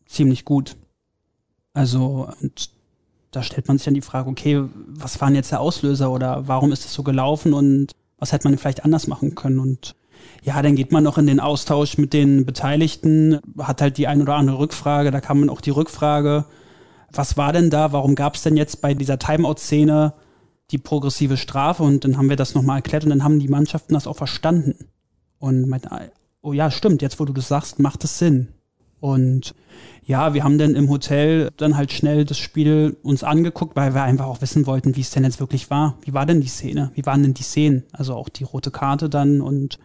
ziemlich 0.06 0.44
gut. 0.44 0.76
Also, 1.74 2.30
und 2.42 2.75
da 3.36 3.44
stellt 3.44 3.68
man 3.68 3.78
sich 3.78 3.86
dann 3.86 3.94
die 3.94 4.02
Frage, 4.02 4.30
okay, 4.30 4.64
was 4.88 5.20
war 5.20 5.28
denn 5.28 5.36
jetzt 5.36 5.52
der 5.52 5.60
Auslöser 5.60 6.12
oder 6.12 6.48
warum 6.48 6.72
ist 6.72 6.86
es 6.86 6.94
so 6.94 7.04
gelaufen 7.04 7.54
und 7.54 7.92
was 8.18 8.32
hätte 8.32 8.48
man 8.48 8.58
vielleicht 8.58 8.86
anders 8.86 9.08
machen 9.08 9.36
können? 9.36 9.60
Und 9.60 9.96
ja, 10.42 10.62
dann 10.62 10.76
geht 10.76 10.92
man 10.92 11.04
noch 11.04 11.18
in 11.18 11.28
den 11.28 11.40
Austausch 11.40 11.98
mit 11.98 12.14
den 12.14 12.46
Beteiligten, 12.46 13.40
hat 13.60 13.82
halt 13.82 13.98
die 13.98 14.08
ein 14.08 14.22
oder 14.22 14.36
andere 14.36 14.60
Rückfrage, 14.60 15.12
da 15.12 15.22
kam 15.22 15.42
man 15.42 15.50
auch 15.50 15.62
die 15.62 15.72
Rückfrage, 15.72 16.46
was 17.12 17.38
war 17.38 17.54
denn 17.54 17.70
da, 17.70 17.92
warum 17.92 18.16
gab 18.16 18.36
es 18.36 18.44
denn 18.44 18.58
jetzt 18.58 18.82
bei 18.82 18.94
dieser 18.94 19.20
Timeout-Szene 19.20 20.14
die 20.72 20.78
progressive 20.78 21.38
Strafe 21.38 21.84
und 21.84 22.04
dann 22.04 22.18
haben 22.18 22.30
wir 22.30 22.36
das 22.36 22.56
nochmal 22.56 22.78
erklärt 22.78 23.04
und 23.04 23.10
dann 23.12 23.24
haben 23.24 23.40
die 23.40 23.48
Mannschaften 23.48 23.94
das 23.94 24.08
auch 24.08 24.16
verstanden 24.16 24.90
und 25.40 25.68
meinten, 25.68 25.90
oh 26.42 26.54
ja, 26.54 26.72
stimmt, 26.72 27.02
jetzt 27.02 27.20
wo 27.20 27.26
du 27.26 27.34
das 27.34 27.48
sagst, 27.48 27.80
macht 27.80 28.04
es 28.04 28.18
Sinn. 28.18 28.48
Und 29.00 29.54
ja, 30.06 30.36
wir 30.36 30.44
haben 30.44 30.60
dann 30.60 30.76
im 30.76 30.90
Hotel 30.90 31.50
dann 31.58 31.76
halt 31.76 31.92
schnell 31.92 32.26
das 32.26 32.38
Spiel 32.38 32.96
uns 33.02 33.24
angeguckt, 33.24 33.76
weil 33.76 33.96
wir 33.96 34.04
einfach 34.04 34.28
auch 34.28 34.42
wissen 34.42 34.68
wollten, 34.68 34.96
wie 34.96 35.02
es 35.02 35.10
denn 35.10 35.24
jetzt 35.24 35.40
wirklich 35.40 35.72
war. 35.72 35.98
Wie 36.04 36.14
war 36.14 36.28
denn 36.28 36.42
die 36.42 36.48
Szene? 36.48 36.92
Wie 36.94 37.06
waren 37.08 37.24
denn 37.24 37.34
die 37.34 37.44
Szenen? 37.44 37.84
Also 37.92 38.14
auch 38.14 38.30
die 38.30 38.44
rote 38.44 38.70
Karte 38.70 39.10
dann 39.10 39.42
und 39.42 39.80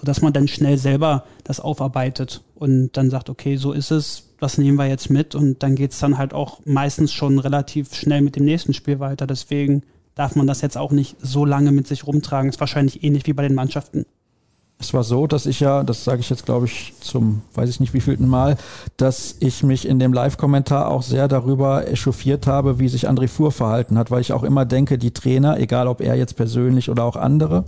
sodass 0.00 0.20
man 0.20 0.32
dann 0.32 0.48
schnell 0.48 0.78
selber 0.78 1.24
das 1.44 1.60
aufarbeitet 1.60 2.42
und 2.56 2.90
dann 2.96 3.08
sagt, 3.08 3.30
okay, 3.30 3.56
so 3.56 3.70
ist 3.70 3.92
es, 3.92 4.30
das 4.40 4.58
nehmen 4.58 4.76
wir 4.78 4.88
jetzt 4.88 5.10
mit 5.10 5.36
und 5.36 5.62
dann 5.62 5.76
geht 5.76 5.92
es 5.92 6.00
dann 6.00 6.18
halt 6.18 6.34
auch 6.34 6.58
meistens 6.64 7.12
schon 7.12 7.38
relativ 7.38 7.94
schnell 7.94 8.20
mit 8.20 8.34
dem 8.34 8.44
nächsten 8.44 8.74
Spiel 8.74 8.98
weiter. 8.98 9.28
Deswegen 9.28 9.84
darf 10.16 10.34
man 10.34 10.48
das 10.48 10.60
jetzt 10.60 10.76
auch 10.76 10.90
nicht 10.90 11.16
so 11.20 11.44
lange 11.44 11.70
mit 11.70 11.86
sich 11.86 12.04
rumtragen. 12.04 12.50
Ist 12.50 12.58
wahrscheinlich 12.58 13.04
ähnlich 13.04 13.28
wie 13.28 13.32
bei 13.32 13.46
den 13.46 13.54
Mannschaften. 13.54 14.06
Es 14.82 14.92
war 14.92 15.04
so, 15.04 15.28
dass 15.28 15.46
ich 15.46 15.60
ja, 15.60 15.84
das 15.84 16.04
sage 16.04 16.20
ich 16.20 16.28
jetzt 16.28 16.44
glaube 16.44 16.66
ich 16.66 16.92
zum, 17.00 17.42
weiß 17.54 17.70
ich 17.70 17.78
nicht 17.78 17.94
wievielten 17.94 18.28
Mal, 18.28 18.56
dass 18.96 19.36
ich 19.38 19.62
mich 19.62 19.86
in 19.86 20.00
dem 20.00 20.12
Live-Kommentar 20.12 20.88
auch 20.88 21.02
sehr 21.02 21.28
darüber 21.28 21.88
echauffiert 21.88 22.48
habe, 22.48 22.80
wie 22.80 22.88
sich 22.88 23.08
André 23.08 23.28
Fuhr 23.28 23.52
verhalten 23.52 23.96
hat, 23.96 24.10
weil 24.10 24.20
ich 24.20 24.32
auch 24.32 24.42
immer 24.42 24.64
denke, 24.64 24.98
die 24.98 25.12
Trainer, 25.12 25.58
egal 25.58 25.86
ob 25.86 26.00
er 26.00 26.16
jetzt 26.16 26.34
persönlich 26.34 26.90
oder 26.90 27.04
auch 27.04 27.16
andere, 27.16 27.64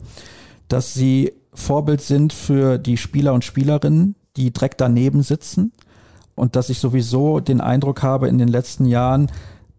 dass 0.69 0.93
sie 0.93 1.33
Vorbild 1.53 2.01
sind 2.01 2.33
für 2.33 2.79
die 2.79 2.97
Spieler 2.97 3.33
und 3.33 3.45
Spielerinnen, 3.45 4.17
die 4.37 4.53
direkt 4.53 4.81
daneben 4.81 5.23
sitzen. 5.23 5.73
Und 6.35 6.57
dass 6.57 6.69
ich 6.69 6.81
sowieso 6.81 7.39
den 7.39 7.61
Eindruck 7.61 8.03
habe 8.03 8.27
in 8.27 8.39
den 8.39 8.49
letzten 8.49 8.87
Jahren, 8.87 9.31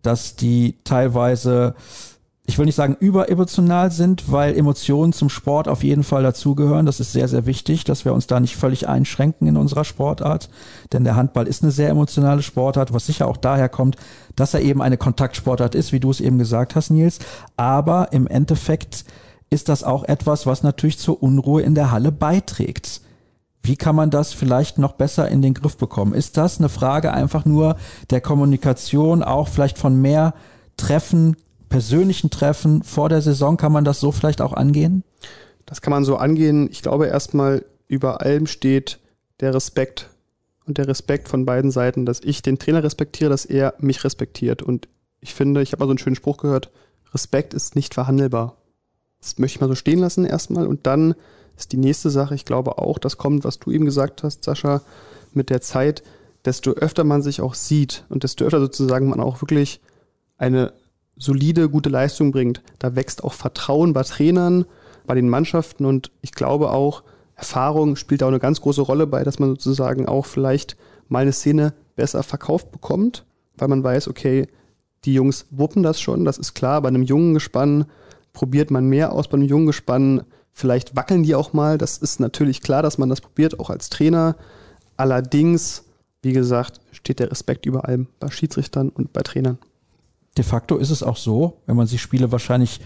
dass 0.01 0.37
die 0.37 0.77
teilweise, 0.85 1.75
ich 2.47 2.59
will 2.59 2.65
nicht 2.65 2.75
sagen 2.75 2.95
überemotional 2.99 3.91
sind, 3.91 4.31
weil 4.31 4.55
Emotionen 4.55 5.13
zum 5.13 5.29
Sport 5.29 5.67
auf 5.67 5.83
jeden 5.83 6.03
Fall 6.03 6.21
dazugehören. 6.21 6.85
Das 6.85 6.99
ist 6.99 7.11
sehr, 7.11 7.27
sehr 7.27 7.47
wichtig, 7.47 7.85
dass 7.85 8.05
wir 8.05 8.13
uns 8.13 8.27
da 8.27 8.39
nicht 8.39 8.55
völlig 8.55 8.87
einschränken 8.87 9.47
in 9.47 9.57
unserer 9.57 9.83
Sportart. 9.83 10.49
Denn 10.93 11.03
der 11.03 11.15
Handball 11.15 11.47
ist 11.47 11.63
eine 11.63 11.71
sehr 11.71 11.89
emotionale 11.89 12.43
Sportart, 12.43 12.93
was 12.93 13.07
sicher 13.07 13.27
auch 13.27 13.37
daher 13.37 13.67
kommt, 13.67 13.95
dass 14.35 14.53
er 14.53 14.61
eben 14.61 14.81
eine 14.81 14.97
Kontaktsportart 14.97 15.73
ist, 15.73 15.91
wie 15.91 15.99
du 15.99 16.11
es 16.11 16.21
eben 16.21 16.37
gesagt 16.37 16.75
hast, 16.75 16.91
Nils. 16.91 17.19
Aber 17.57 18.13
im 18.13 18.27
Endeffekt 18.27 19.05
ist 19.49 19.67
das 19.67 19.83
auch 19.83 20.03
etwas, 20.03 20.45
was 20.45 20.61
natürlich 20.61 20.99
zur 20.99 21.23
Unruhe 21.23 21.63
in 21.63 21.73
der 21.73 21.91
Halle 21.91 22.11
beiträgt. 22.11 23.01
Wie 23.63 23.75
kann 23.75 23.95
man 23.95 24.11
das 24.11 24.33
vielleicht 24.33 24.77
noch 24.77 24.91
besser 24.93 25.27
in 25.29 25.41
den 25.41 25.55
Griff 25.55 25.77
bekommen? 25.77 26.13
Ist 26.13 26.37
das 26.37 26.59
eine 26.59 26.69
Frage 26.69 27.11
einfach 27.11 27.45
nur 27.45 27.77
der 28.11 28.21
Kommunikation, 28.21 29.23
auch 29.23 29.47
vielleicht 29.47 29.79
von 29.79 29.99
mehr 29.99 30.35
Treffen, 30.77 31.37
persönlichen 31.75 32.29
Treffen 32.29 32.83
vor 32.83 33.09
der 33.09 33.21
Saison? 33.21 33.57
Kann 33.57 33.73
man 33.73 33.83
das 33.83 33.99
so 33.99 34.13
vielleicht 34.13 34.39
auch 34.39 34.53
angehen? 34.53 35.03
Das 35.65 35.81
kann 35.81 35.91
man 35.91 36.05
so 36.05 36.15
angehen. 36.15 36.69
Ich 36.71 36.81
glaube 36.81 37.07
erstmal, 37.07 37.65
über 37.89 38.21
allem 38.21 38.47
steht 38.47 38.99
der 39.41 39.53
Respekt 39.53 40.09
und 40.65 40.77
der 40.77 40.87
Respekt 40.87 41.27
von 41.27 41.45
beiden 41.45 41.71
Seiten, 41.71 42.05
dass 42.05 42.21
ich 42.21 42.41
den 42.41 42.59
Trainer 42.59 42.81
respektiere, 42.81 43.29
dass 43.29 43.43
er 43.43 43.73
mich 43.79 44.05
respektiert. 44.05 44.61
Und 44.61 44.87
ich 45.19 45.33
finde, 45.33 45.61
ich 45.61 45.73
habe 45.73 45.81
mal 45.81 45.87
so 45.87 45.91
einen 45.91 45.97
schönen 45.97 46.15
Spruch 46.15 46.37
gehört, 46.37 46.71
Respekt 47.13 47.53
ist 47.53 47.75
nicht 47.75 47.93
verhandelbar. 47.93 48.55
Das 49.19 49.37
möchte 49.37 49.57
ich 49.57 49.61
mal 49.61 49.67
so 49.67 49.75
stehen 49.75 49.99
lassen 49.99 50.23
erstmal. 50.23 50.67
Und 50.67 50.87
dann 50.87 51.13
ist 51.57 51.73
die 51.73 51.77
nächste 51.77 52.09
Sache, 52.09 52.35
ich 52.35 52.45
glaube 52.45 52.77
auch, 52.77 52.99
das 52.99 53.17
kommt, 53.17 53.43
was 53.43 53.59
du 53.59 53.71
eben 53.71 53.83
gesagt 53.83 54.23
hast, 54.23 54.45
Sascha, 54.45 54.81
mit 55.33 55.49
der 55.49 55.59
Zeit, 55.59 56.03
desto 56.45 56.71
öfter 56.71 57.03
man 57.03 57.21
sich 57.21 57.41
auch 57.41 57.53
sieht 57.53 58.05
und 58.07 58.23
desto 58.23 58.45
öfter 58.45 58.61
sozusagen 58.61 59.09
man 59.09 59.19
auch 59.19 59.41
wirklich 59.41 59.81
eine 60.37 60.71
solide, 61.17 61.69
gute 61.69 61.89
Leistung 61.89 62.31
bringt, 62.31 62.61
da 62.79 62.95
wächst 62.95 63.23
auch 63.23 63.33
Vertrauen 63.33 63.93
bei 63.93 64.03
Trainern, 64.03 64.65
bei 65.05 65.15
den 65.15 65.29
Mannschaften 65.29 65.85
und 65.85 66.11
ich 66.21 66.31
glaube 66.31 66.71
auch, 66.71 67.03
Erfahrung 67.35 67.95
spielt 67.95 68.21
da 68.21 68.25
auch 68.25 68.29
eine 68.29 68.39
ganz 68.39 68.61
große 68.61 68.81
Rolle 68.81 69.07
bei, 69.07 69.23
dass 69.23 69.39
man 69.39 69.49
sozusagen 69.49 70.07
auch 70.07 70.25
vielleicht 70.25 70.77
mal 71.09 71.19
eine 71.19 71.33
Szene 71.33 71.73
besser 71.95 72.23
verkauft 72.23 72.71
bekommt, 72.71 73.25
weil 73.57 73.67
man 73.67 73.83
weiß, 73.83 74.07
okay, 74.07 74.47
die 75.03 75.13
Jungs 75.13 75.45
wuppen 75.51 75.83
das 75.83 76.01
schon, 76.01 76.25
das 76.25 76.37
ist 76.37 76.53
klar, 76.53 76.81
bei 76.81 76.87
einem 76.87 77.03
jungen 77.03 77.33
Gespann 77.33 77.85
probiert 78.35 78.69
man 78.69 78.85
mehr 78.87 79.11
aus 79.11 79.27
bei 79.27 79.35
einem 79.35 79.47
jungen 79.47 79.65
Gespann. 79.65 80.23
Vielleicht 80.51 80.95
wackeln 80.95 81.23
die 81.23 81.33
auch 81.33 81.53
mal. 81.53 81.79
Das 81.79 81.97
ist 81.97 82.19
natürlich 82.19 82.61
klar, 82.61 82.83
dass 82.83 82.99
man 82.99 83.09
das 83.09 83.21
probiert, 83.21 83.59
auch 83.59 83.71
als 83.71 83.89
Trainer. 83.89 84.35
Allerdings, 84.95 85.85
wie 86.21 86.33
gesagt, 86.33 86.79
steht 86.91 87.19
der 87.19 87.31
Respekt 87.31 87.65
über 87.65 87.85
allem 87.85 88.07
bei 88.19 88.29
Schiedsrichtern 88.29 88.89
und 88.89 89.11
bei 89.11 89.21
Trainern. 89.21 89.57
De 90.37 90.43
facto 90.43 90.77
ist 90.77 90.89
es 90.89 91.03
auch 91.03 91.17
so, 91.17 91.61
wenn 91.65 91.75
man 91.75 91.87
sich 91.87 92.01
Spiele 92.01 92.31
wahrscheinlich 92.31 92.79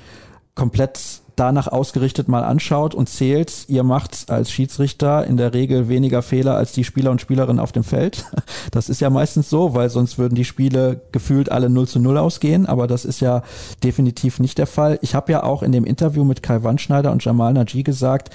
komplett 0.56 1.00
danach 1.40 1.68
ausgerichtet 1.68 2.28
mal 2.28 2.44
anschaut 2.44 2.94
und 2.94 3.08
zählt, 3.08 3.66
ihr 3.70 3.84
macht 3.84 4.30
als 4.30 4.52
Schiedsrichter 4.52 5.26
in 5.26 5.38
der 5.38 5.54
Regel 5.54 5.88
weniger 5.88 6.22
Fehler 6.22 6.56
als 6.56 6.74
die 6.74 6.84
Spieler 6.84 7.12
und 7.12 7.22
Spielerinnen 7.22 7.60
auf 7.60 7.72
dem 7.72 7.84
Feld. 7.84 8.26
Das 8.72 8.88
ist 8.88 9.02
ja 9.02 9.10
meistens 9.10 9.50
so, 9.50 9.74
weil 9.74 9.90
sonst 9.90 10.20
würden 10.20 10.36
die 10.36 10.46
Spiele 10.46 11.02
gefühlt 11.12 11.52
alle 11.52 11.70
0 11.70 11.88
zu 11.88 12.00
0 12.00 12.18
ausgehen, 12.18 12.68
aber 12.68 12.86
das 12.86 13.04
ist 13.04 13.20
ja 13.20 13.42
definitiv 13.84 14.40
nicht 14.40 14.58
der 14.60 14.68
Fall. 14.68 15.00
Ich 15.02 15.16
habe 15.16 15.32
ja 15.32 15.44
auch 15.44 15.64
in 15.64 15.72
dem 15.72 15.86
Interview 15.86 16.24
mit 16.24 16.44
Kai 16.44 16.62
Wandschneider 16.62 17.12
und 17.12 17.24
Jamal 17.24 17.54
Naji 17.54 17.82
gesagt, 17.82 18.30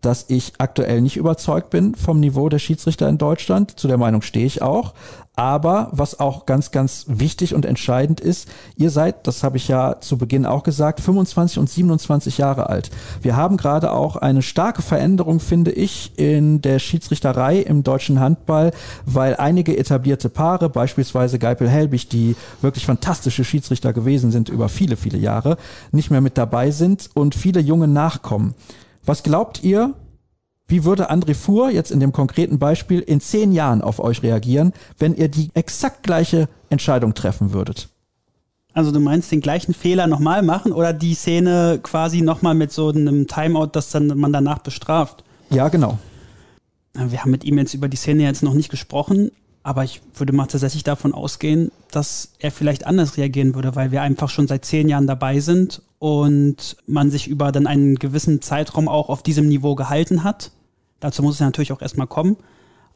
dass 0.00 0.26
ich 0.28 0.52
aktuell 0.58 1.00
nicht 1.00 1.16
überzeugt 1.16 1.70
bin 1.70 1.94
vom 1.94 2.20
Niveau 2.20 2.48
der 2.48 2.58
Schiedsrichter 2.58 3.08
in 3.08 3.18
Deutschland. 3.18 3.78
Zu 3.78 3.88
der 3.88 3.98
Meinung 3.98 4.22
stehe 4.22 4.46
ich 4.46 4.62
auch. 4.62 4.94
Aber 5.36 5.88
was 5.92 6.20
auch 6.20 6.44
ganz, 6.44 6.70
ganz 6.70 7.06
wichtig 7.08 7.54
und 7.54 7.64
entscheidend 7.64 8.20
ist, 8.20 8.48
ihr 8.76 8.90
seid, 8.90 9.26
das 9.26 9.42
habe 9.42 9.56
ich 9.56 9.68
ja 9.68 10.00
zu 10.00 10.18
Beginn 10.18 10.44
auch 10.44 10.64
gesagt, 10.64 11.00
25 11.00 11.58
und 11.58 11.70
27 11.70 12.36
Jahre 12.36 12.68
alt. 12.68 12.90
Wir 13.22 13.36
haben 13.36 13.56
gerade 13.56 13.92
auch 13.92 14.16
eine 14.16 14.42
starke 14.42 14.82
Veränderung, 14.82 15.40
finde 15.40 15.70
ich, 15.70 16.12
in 16.18 16.60
der 16.60 16.78
Schiedsrichterei 16.78 17.58
im 17.60 17.84
deutschen 17.84 18.20
Handball, 18.20 18.72
weil 19.06 19.36
einige 19.36 19.78
etablierte 19.78 20.28
Paare, 20.28 20.68
beispielsweise 20.68 21.38
Geipel 21.38 21.70
Helbig, 21.70 22.08
die 22.08 22.36
wirklich 22.60 22.84
fantastische 22.84 23.44
Schiedsrichter 23.44 23.92
gewesen 23.92 24.30
sind 24.32 24.48
über 24.48 24.68
viele, 24.68 24.96
viele 24.96 25.18
Jahre, 25.18 25.56
nicht 25.92 26.10
mehr 26.10 26.20
mit 26.20 26.36
dabei 26.36 26.70
sind 26.70 27.08
und 27.14 27.34
viele 27.34 27.60
junge 27.60 27.88
nachkommen. 27.88 28.54
Was 29.06 29.22
glaubt 29.22 29.62
ihr, 29.62 29.94
wie 30.70 30.84
würde 30.84 31.10
André 31.10 31.34
Fuhr 31.34 31.70
jetzt 31.70 31.90
in 31.90 32.00
dem 32.00 32.12
konkreten 32.12 32.58
Beispiel 32.58 33.00
in 33.00 33.20
zehn 33.20 33.52
Jahren 33.52 33.82
auf 33.82 33.98
euch 33.98 34.22
reagieren, 34.22 34.72
wenn 34.98 35.14
ihr 35.14 35.28
die 35.28 35.50
exakt 35.54 36.02
gleiche 36.02 36.48
Entscheidung 36.68 37.14
treffen 37.14 37.52
würdet? 37.52 37.88
Also 38.72 38.92
du 38.92 39.00
meinst 39.00 39.32
den 39.32 39.40
gleichen 39.40 39.74
Fehler 39.74 40.06
nochmal 40.06 40.42
machen 40.42 40.72
oder 40.72 40.92
die 40.92 41.14
Szene 41.14 41.80
quasi 41.82 42.22
nochmal 42.22 42.54
mit 42.54 42.72
so 42.72 42.88
einem 42.88 43.26
Timeout, 43.26 43.70
das 43.72 43.90
dann 43.90 44.06
man 44.16 44.32
danach 44.32 44.60
bestraft? 44.60 45.24
Ja, 45.50 45.68
genau. 45.68 45.98
Wir 46.94 47.20
haben 47.20 47.30
mit 47.30 47.44
ihm 47.44 47.58
jetzt 47.58 47.74
über 47.74 47.88
die 47.88 47.96
Szene 47.96 48.22
jetzt 48.22 48.42
noch 48.42 48.54
nicht 48.54 48.70
gesprochen, 48.70 49.32
aber 49.62 49.84
ich 49.84 50.00
würde 50.14 50.32
mal 50.32 50.46
tatsächlich 50.46 50.84
davon 50.84 51.14
ausgehen, 51.14 51.70
dass 51.90 52.32
er 52.38 52.50
vielleicht 52.50 52.86
anders 52.86 53.16
reagieren 53.16 53.54
würde, 53.54 53.74
weil 53.74 53.90
wir 53.90 54.02
einfach 54.02 54.28
schon 54.28 54.46
seit 54.46 54.64
zehn 54.64 54.88
Jahren 54.88 55.06
dabei 55.06 55.40
sind 55.40 55.82
und 55.98 56.76
man 56.86 57.10
sich 57.10 57.28
über 57.28 57.52
dann 57.52 57.66
einen 57.66 57.96
gewissen 57.96 58.40
Zeitraum 58.40 58.88
auch 58.88 59.08
auf 59.08 59.22
diesem 59.22 59.48
Niveau 59.48 59.74
gehalten 59.74 60.24
hat. 60.24 60.52
Dazu 61.00 61.22
muss 61.22 61.34
es 61.34 61.40
natürlich 61.40 61.72
auch 61.72 61.82
erstmal 61.82 62.06
kommen. 62.06 62.36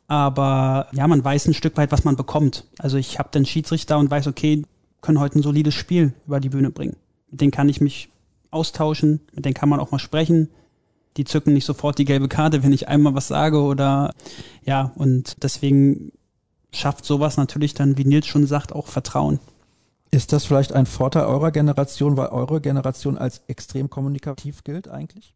Aber 0.07 0.89
ja, 0.93 1.09
man 1.09 1.25
weiß 1.25 1.49
ein 1.49 1.55
Stück 1.55 1.77
weit, 1.77 1.91
was 1.91 2.05
man 2.05 2.17
bekommt. 2.17 2.65
Also 2.79 2.99
ich 2.99 3.19
habe 3.19 3.31
den 3.31 3.47
Schiedsrichter 3.47 3.99
und 3.99 4.11
weiß, 4.11 4.27
okay, 4.27 4.63
können 5.01 5.19
heute 5.19 5.39
ein 5.39 5.43
solides 5.43 5.75
Spiel 5.75 6.15
über 6.27 6.41
die 6.41 6.51
Bühne 6.51 6.71
bringen. 6.71 6.97
Mit 7.31 7.41
denen 7.41 7.51
kann 7.51 7.69
ich 7.69 7.81
mich 7.81 8.11
austauschen, 8.51 9.21
mit 9.33 9.45
denen 9.45 9.55
kann 9.55 9.69
man 9.69 9.81
auch 9.81 9.91
mal 9.91 9.99
sprechen. 9.99 10.51
Die 11.17 11.25
zücken 11.25 11.53
nicht 11.53 11.65
sofort 11.65 11.99
die 11.99 12.05
gelbe 12.05 12.29
Karte, 12.29 12.63
wenn 12.63 12.73
ich 12.73 12.89
einmal 12.89 13.15
was 13.15 13.29
sage 13.29 13.61
oder 13.61 14.13
ja, 14.65 14.93
und 14.97 15.43
deswegen 15.43 16.13
schafft 16.73 17.05
sowas 17.05 17.37
natürlich 17.37 17.75
dann, 17.75 17.97
wie 17.97 18.05
Nils 18.05 18.27
schon 18.27 18.47
sagt, 18.47 18.73
auch 18.73 18.89
Vertrauen. 18.89 19.39
Ist 20.11 20.33
das 20.33 20.45
vielleicht 20.45 20.73
ein 20.73 20.87
Vorteil 20.87 21.25
eurer 21.25 21.51
Generation, 21.51 22.17
weil 22.17 22.29
eure 22.29 22.61
Generation 22.61 23.19
als 23.19 23.43
extrem 23.47 23.91
kommunikativ 23.91 24.65
gilt 24.65 24.89
eigentlich? 24.89 25.35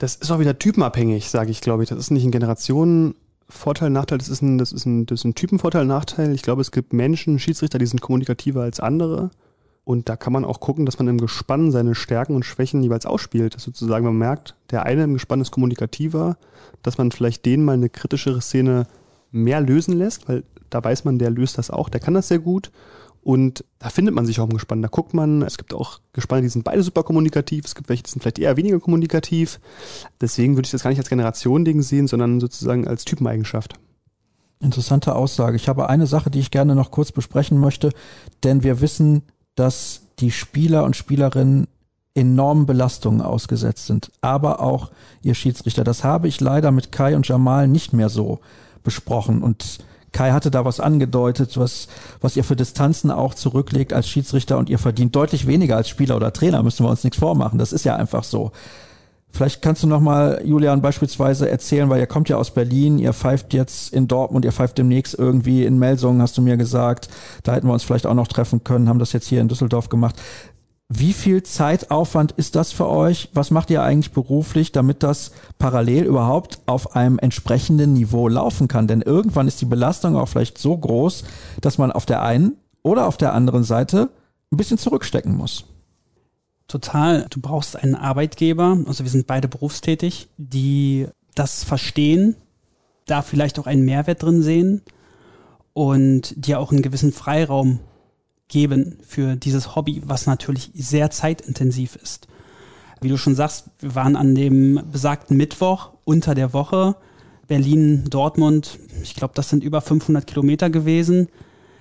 Das 0.00 0.16
ist 0.16 0.30
auch 0.30 0.38
wieder 0.38 0.58
typenabhängig, 0.58 1.28
sage 1.28 1.50
ich, 1.50 1.60
glaube 1.60 1.82
ich. 1.82 1.90
Das 1.90 1.98
ist 1.98 2.10
nicht 2.10 2.24
ein 2.24 2.30
Generationenvorteil, 2.30 3.90
Nachteil, 3.90 4.16
das 4.16 4.30
ist 4.30 4.40
ein, 4.40 4.56
das 4.56 4.72
ist 4.72 4.86
ein, 4.86 5.04
das 5.04 5.20
ist 5.20 5.24
ein 5.26 5.34
Typenvorteil, 5.34 5.84
Nachteil. 5.84 6.32
Ich 6.32 6.40
glaube, 6.40 6.62
es 6.62 6.72
gibt 6.72 6.94
Menschen, 6.94 7.38
Schiedsrichter, 7.38 7.78
die 7.78 7.84
sind 7.84 8.00
kommunikativer 8.00 8.62
als 8.62 8.80
andere. 8.80 9.30
Und 9.84 10.08
da 10.08 10.16
kann 10.16 10.32
man 10.32 10.46
auch 10.46 10.58
gucken, 10.58 10.86
dass 10.86 10.98
man 10.98 11.06
im 11.06 11.18
Gespann 11.18 11.70
seine 11.70 11.94
Stärken 11.94 12.34
und 12.34 12.46
Schwächen 12.46 12.82
jeweils 12.82 13.04
ausspielt. 13.04 13.54
Dass 13.54 13.64
sozusagen 13.64 14.06
man 14.06 14.16
merkt, 14.16 14.56
der 14.70 14.84
eine 14.84 15.04
im 15.04 15.12
Gespann 15.12 15.42
ist 15.42 15.50
kommunikativer, 15.50 16.38
dass 16.82 16.96
man 16.96 17.12
vielleicht 17.12 17.44
den 17.44 17.62
mal 17.62 17.74
eine 17.74 17.90
kritischere 17.90 18.40
Szene 18.40 18.86
mehr 19.30 19.60
lösen 19.60 19.92
lässt, 19.92 20.30
weil 20.30 20.44
da 20.70 20.82
weiß 20.82 21.04
man, 21.04 21.18
der 21.18 21.28
löst 21.28 21.58
das 21.58 21.70
auch, 21.70 21.90
der 21.90 22.00
kann 22.00 22.14
das 22.14 22.28
sehr 22.28 22.38
gut. 22.38 22.70
Und 23.22 23.64
da 23.78 23.90
findet 23.90 24.14
man 24.14 24.24
sich 24.24 24.40
auch 24.40 24.48
im 24.48 24.54
Gespann. 24.54 24.82
Da 24.82 24.88
guckt 24.88 25.12
man, 25.12 25.42
es 25.42 25.58
gibt 25.58 25.74
auch 25.74 26.00
Gespanne, 26.12 26.42
die 26.42 26.48
sind 26.48 26.64
beide 26.64 26.82
super 26.82 27.02
kommunikativ, 27.02 27.66
es 27.66 27.74
gibt 27.74 27.88
welche, 27.88 28.02
die 28.02 28.10
sind 28.10 28.22
vielleicht 28.22 28.38
eher 28.38 28.56
weniger 28.56 28.80
kommunikativ. 28.80 29.60
Deswegen 30.20 30.56
würde 30.56 30.66
ich 30.66 30.72
das 30.72 30.82
gar 30.82 30.90
nicht 30.90 30.98
als 30.98 31.10
Generation-Ding 31.10 31.82
sehen, 31.82 32.08
sondern 32.08 32.40
sozusagen 32.40 32.88
als 32.88 33.04
Typeneigenschaft. 33.04 33.74
Interessante 34.60 35.14
Aussage. 35.14 35.56
Ich 35.56 35.68
habe 35.68 35.88
eine 35.88 36.06
Sache, 36.06 36.30
die 36.30 36.40
ich 36.40 36.50
gerne 36.50 36.74
noch 36.74 36.90
kurz 36.90 37.12
besprechen 37.12 37.58
möchte, 37.58 37.90
denn 38.42 38.62
wir 38.62 38.80
wissen, 38.80 39.22
dass 39.54 40.02
die 40.18 40.30
Spieler 40.30 40.84
und 40.84 40.96
Spielerinnen 40.96 41.66
enormen 42.14 42.66
Belastungen 42.66 43.20
ausgesetzt 43.20 43.86
sind, 43.86 44.10
aber 44.20 44.60
auch 44.60 44.90
ihr 45.22 45.34
Schiedsrichter. 45.34 45.84
Das 45.84 46.04
habe 46.04 46.28
ich 46.28 46.40
leider 46.40 46.70
mit 46.70 46.92
Kai 46.92 47.16
und 47.16 47.28
Jamal 47.28 47.68
nicht 47.68 47.92
mehr 47.92 48.08
so 48.08 48.40
besprochen 48.82 49.42
und 49.42 49.78
Kai 50.12 50.32
hatte 50.32 50.50
da 50.50 50.64
was 50.64 50.80
angedeutet, 50.80 51.56
was, 51.56 51.88
was 52.20 52.36
ihr 52.36 52.44
für 52.44 52.56
Distanzen 52.56 53.10
auch 53.10 53.34
zurücklegt 53.34 53.92
als 53.92 54.08
Schiedsrichter 54.08 54.58
und 54.58 54.68
ihr 54.68 54.78
verdient 54.78 55.14
deutlich 55.14 55.46
weniger 55.46 55.76
als 55.76 55.88
Spieler 55.88 56.16
oder 56.16 56.32
Trainer, 56.32 56.62
müssen 56.62 56.84
wir 56.84 56.90
uns 56.90 57.04
nichts 57.04 57.18
vormachen. 57.18 57.58
Das 57.58 57.72
ist 57.72 57.84
ja 57.84 57.96
einfach 57.96 58.24
so. 58.24 58.52
Vielleicht 59.32 59.62
kannst 59.62 59.82
du 59.82 59.86
nochmal, 59.86 60.42
Julian, 60.44 60.82
beispielsweise 60.82 61.48
erzählen, 61.48 61.88
weil 61.88 62.00
ihr 62.00 62.06
kommt 62.06 62.28
ja 62.28 62.36
aus 62.36 62.50
Berlin, 62.50 62.98
ihr 62.98 63.12
pfeift 63.12 63.54
jetzt 63.54 63.92
in 63.92 64.08
Dortmund, 64.08 64.44
ihr 64.44 64.52
pfeift 64.52 64.76
demnächst 64.76 65.16
irgendwie 65.16 65.64
in 65.64 65.78
Melsungen, 65.78 66.20
hast 66.20 66.36
du 66.36 66.42
mir 66.42 66.56
gesagt. 66.56 67.08
Da 67.44 67.54
hätten 67.54 67.68
wir 67.68 67.72
uns 67.72 67.84
vielleicht 67.84 68.06
auch 68.06 68.14
noch 68.14 68.26
treffen 68.26 68.64
können, 68.64 68.88
haben 68.88 68.98
das 68.98 69.12
jetzt 69.12 69.28
hier 69.28 69.40
in 69.40 69.48
Düsseldorf 69.48 69.88
gemacht. 69.88 70.16
Wie 70.92 71.12
viel 71.12 71.44
Zeitaufwand 71.44 72.32
ist 72.32 72.56
das 72.56 72.72
für 72.72 72.88
euch? 72.88 73.28
Was 73.32 73.52
macht 73.52 73.70
ihr 73.70 73.84
eigentlich 73.84 74.10
beruflich, 74.10 74.72
damit 74.72 75.04
das 75.04 75.30
parallel 75.56 76.02
überhaupt 76.02 76.58
auf 76.66 76.96
einem 76.96 77.20
entsprechenden 77.20 77.92
Niveau 77.92 78.26
laufen 78.26 78.66
kann? 78.66 78.88
Denn 78.88 79.00
irgendwann 79.00 79.46
ist 79.46 79.60
die 79.60 79.66
Belastung 79.66 80.16
auch 80.16 80.26
vielleicht 80.26 80.58
so 80.58 80.76
groß, 80.76 81.22
dass 81.60 81.78
man 81.78 81.92
auf 81.92 82.06
der 82.06 82.22
einen 82.22 82.56
oder 82.82 83.06
auf 83.06 83.16
der 83.16 83.34
anderen 83.34 83.62
Seite 83.62 84.10
ein 84.50 84.56
bisschen 84.56 84.78
zurückstecken 84.78 85.36
muss. 85.36 85.64
Total. 86.66 87.24
Du 87.30 87.40
brauchst 87.40 87.76
einen 87.76 87.94
Arbeitgeber, 87.94 88.76
also 88.84 89.04
wir 89.04 89.10
sind 89.12 89.28
beide 89.28 89.46
berufstätig, 89.46 90.28
die 90.38 91.06
das 91.36 91.62
verstehen, 91.62 92.34
da 93.06 93.22
vielleicht 93.22 93.60
auch 93.60 93.68
einen 93.68 93.84
Mehrwert 93.84 94.24
drin 94.24 94.42
sehen 94.42 94.82
und 95.72 96.34
dir 96.36 96.58
auch 96.58 96.72
einen 96.72 96.82
gewissen 96.82 97.12
Freiraum 97.12 97.78
geben 98.50 98.98
für 99.06 99.36
dieses 99.36 99.74
Hobby, 99.74 100.02
was 100.04 100.26
natürlich 100.26 100.70
sehr 100.74 101.10
zeitintensiv 101.10 101.96
ist. 101.96 102.28
Wie 103.00 103.08
du 103.08 103.16
schon 103.16 103.34
sagst, 103.34 103.70
wir 103.78 103.94
waren 103.94 104.16
an 104.16 104.34
dem 104.34 104.82
besagten 104.92 105.38
Mittwoch 105.38 105.92
unter 106.04 106.34
der 106.34 106.52
Woche 106.52 106.96
Berlin, 107.50 108.04
Dortmund. 108.08 108.78
Ich 109.02 109.16
glaube, 109.16 109.34
das 109.34 109.48
sind 109.48 109.64
über 109.64 109.80
500 109.80 110.24
Kilometer 110.24 110.70
gewesen. 110.70 111.26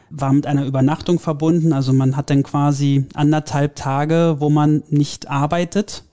War 0.09 0.34
mit 0.34 0.47
einer 0.47 0.65
Übernachtung 0.65 1.20
verbunden. 1.20 1.74
Also 1.74 1.93
man 1.93 2.17
hat 2.17 2.32
dann 2.32 2.41
quasi 2.41 3.05
anderthalb 3.13 3.76
Tage, 3.76 4.38
wo 4.39 4.49
man 4.49 4.82
nicht 4.89 5.30
arbeitet. 5.30 6.05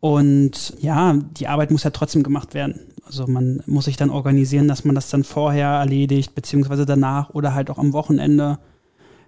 Und 0.00 0.72
ja, 0.80 1.18
die 1.36 1.48
Arbeit 1.48 1.70
muss 1.70 1.82
ja 1.82 1.90
trotzdem 1.90 2.22
gemacht 2.22 2.54
werden. 2.54 2.80
Also 3.04 3.26
man 3.26 3.62
muss 3.66 3.84
sich 3.84 3.98
dann 3.98 4.08
organisieren, 4.08 4.68
dass 4.68 4.86
man 4.86 4.94
das 4.94 5.10
dann 5.10 5.22
vorher 5.22 5.68
erledigt, 5.68 6.34
beziehungsweise 6.34 6.86
danach 6.86 7.28
oder 7.30 7.54
halt 7.54 7.68
auch 7.68 7.78
am 7.78 7.92
Wochenende. 7.92 8.58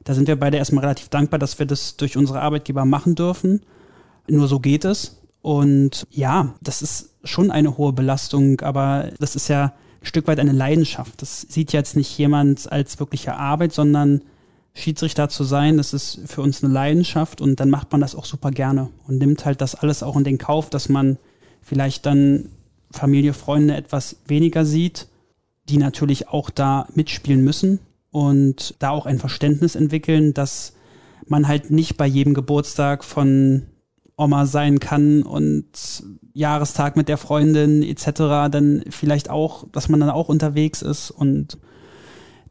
Da 0.07 0.14
sind 0.14 0.28
wir 0.28 0.38
beide 0.38 0.57
erstmal 0.57 0.84
relativ 0.84 1.09
dankbar, 1.09 1.40
dass 1.40 1.59
wir 1.59 1.66
das 1.66 1.96
durch 1.96 2.16
unsere 2.16 2.40
Arbeitgeber 2.40 2.84
machen 2.84 3.16
dürfen. 3.16 3.62
Nur 4.28 4.46
so 4.46 4.61
geht 4.61 4.84
es. 4.84 5.20
Und 5.42 6.07
ja, 6.12 6.54
das 6.62 6.80
ist 6.80 7.11
schon 7.24 7.50
eine 7.50 7.76
hohe 7.76 7.92
Belastung, 7.92 8.61
aber 8.61 9.11
das 9.18 9.34
ist 9.34 9.48
ja 9.48 9.72
ein 10.00 10.07
Stück 10.07 10.28
weit 10.28 10.38
eine 10.38 10.52
Leidenschaft. 10.52 11.20
Das 11.22 11.40
sieht 11.40 11.72
jetzt 11.72 11.96
nicht 11.96 12.16
jemand 12.18 12.70
als 12.70 13.00
wirkliche 13.00 13.34
Arbeit, 13.34 13.72
sondern 13.72 14.22
Schiedsrichter 14.74 15.28
zu 15.28 15.42
sein, 15.42 15.76
das 15.76 15.92
ist 15.92 16.20
für 16.26 16.42
uns 16.42 16.62
eine 16.62 16.72
Leidenschaft 16.72 17.40
und 17.40 17.59
dann 17.59 17.70
macht 17.70 17.90
man 17.90 18.00
das 18.00 18.14
auch 18.14 18.26
super 18.26 18.50
gerne 18.50 18.90
und 19.09 19.18
nimmt 19.18 19.44
halt 19.44 19.61
das 19.61 19.74
alles 19.74 20.02
auch 20.02 20.16
in 20.16 20.24
den 20.24 20.38
Kauf, 20.38 20.68
dass 20.70 20.88
man 20.88 21.16
vielleicht 21.62 22.07
dann 22.07 22.50
Familie, 22.92 23.32
Freunde 23.32 23.74
etwas 23.74 24.16
weniger 24.26 24.64
sieht, 24.66 25.09
die 25.68 25.78
natürlich 25.78 26.28
auch 26.28 26.50
da 26.50 26.86
mitspielen 26.94 27.42
müssen 27.42 27.80
und 28.16 28.76
da 28.78 28.88
auch 28.88 29.04
ein 29.04 29.18
Verständnis 29.18 29.74
entwickeln, 29.74 30.32
dass 30.32 30.72
man 31.26 31.46
halt 31.46 31.70
nicht 31.70 31.98
bei 31.98 32.06
jedem 32.06 32.32
Geburtstag 32.32 33.04
von 33.04 33.66
Oma 34.16 34.46
sein 34.46 34.80
kann 34.80 35.22
und 35.22 36.02
Jahrestag 36.32 36.96
mit 36.96 37.10
der 37.10 37.18
Freundin 37.18 37.82
etc. 37.82 38.06
dann 38.50 38.84
vielleicht 38.88 39.28
auch, 39.28 39.68
dass 39.70 39.90
man 39.90 40.00
dann 40.00 40.08
auch 40.08 40.30
unterwegs 40.30 40.80
ist 40.80 41.10
und 41.10 41.58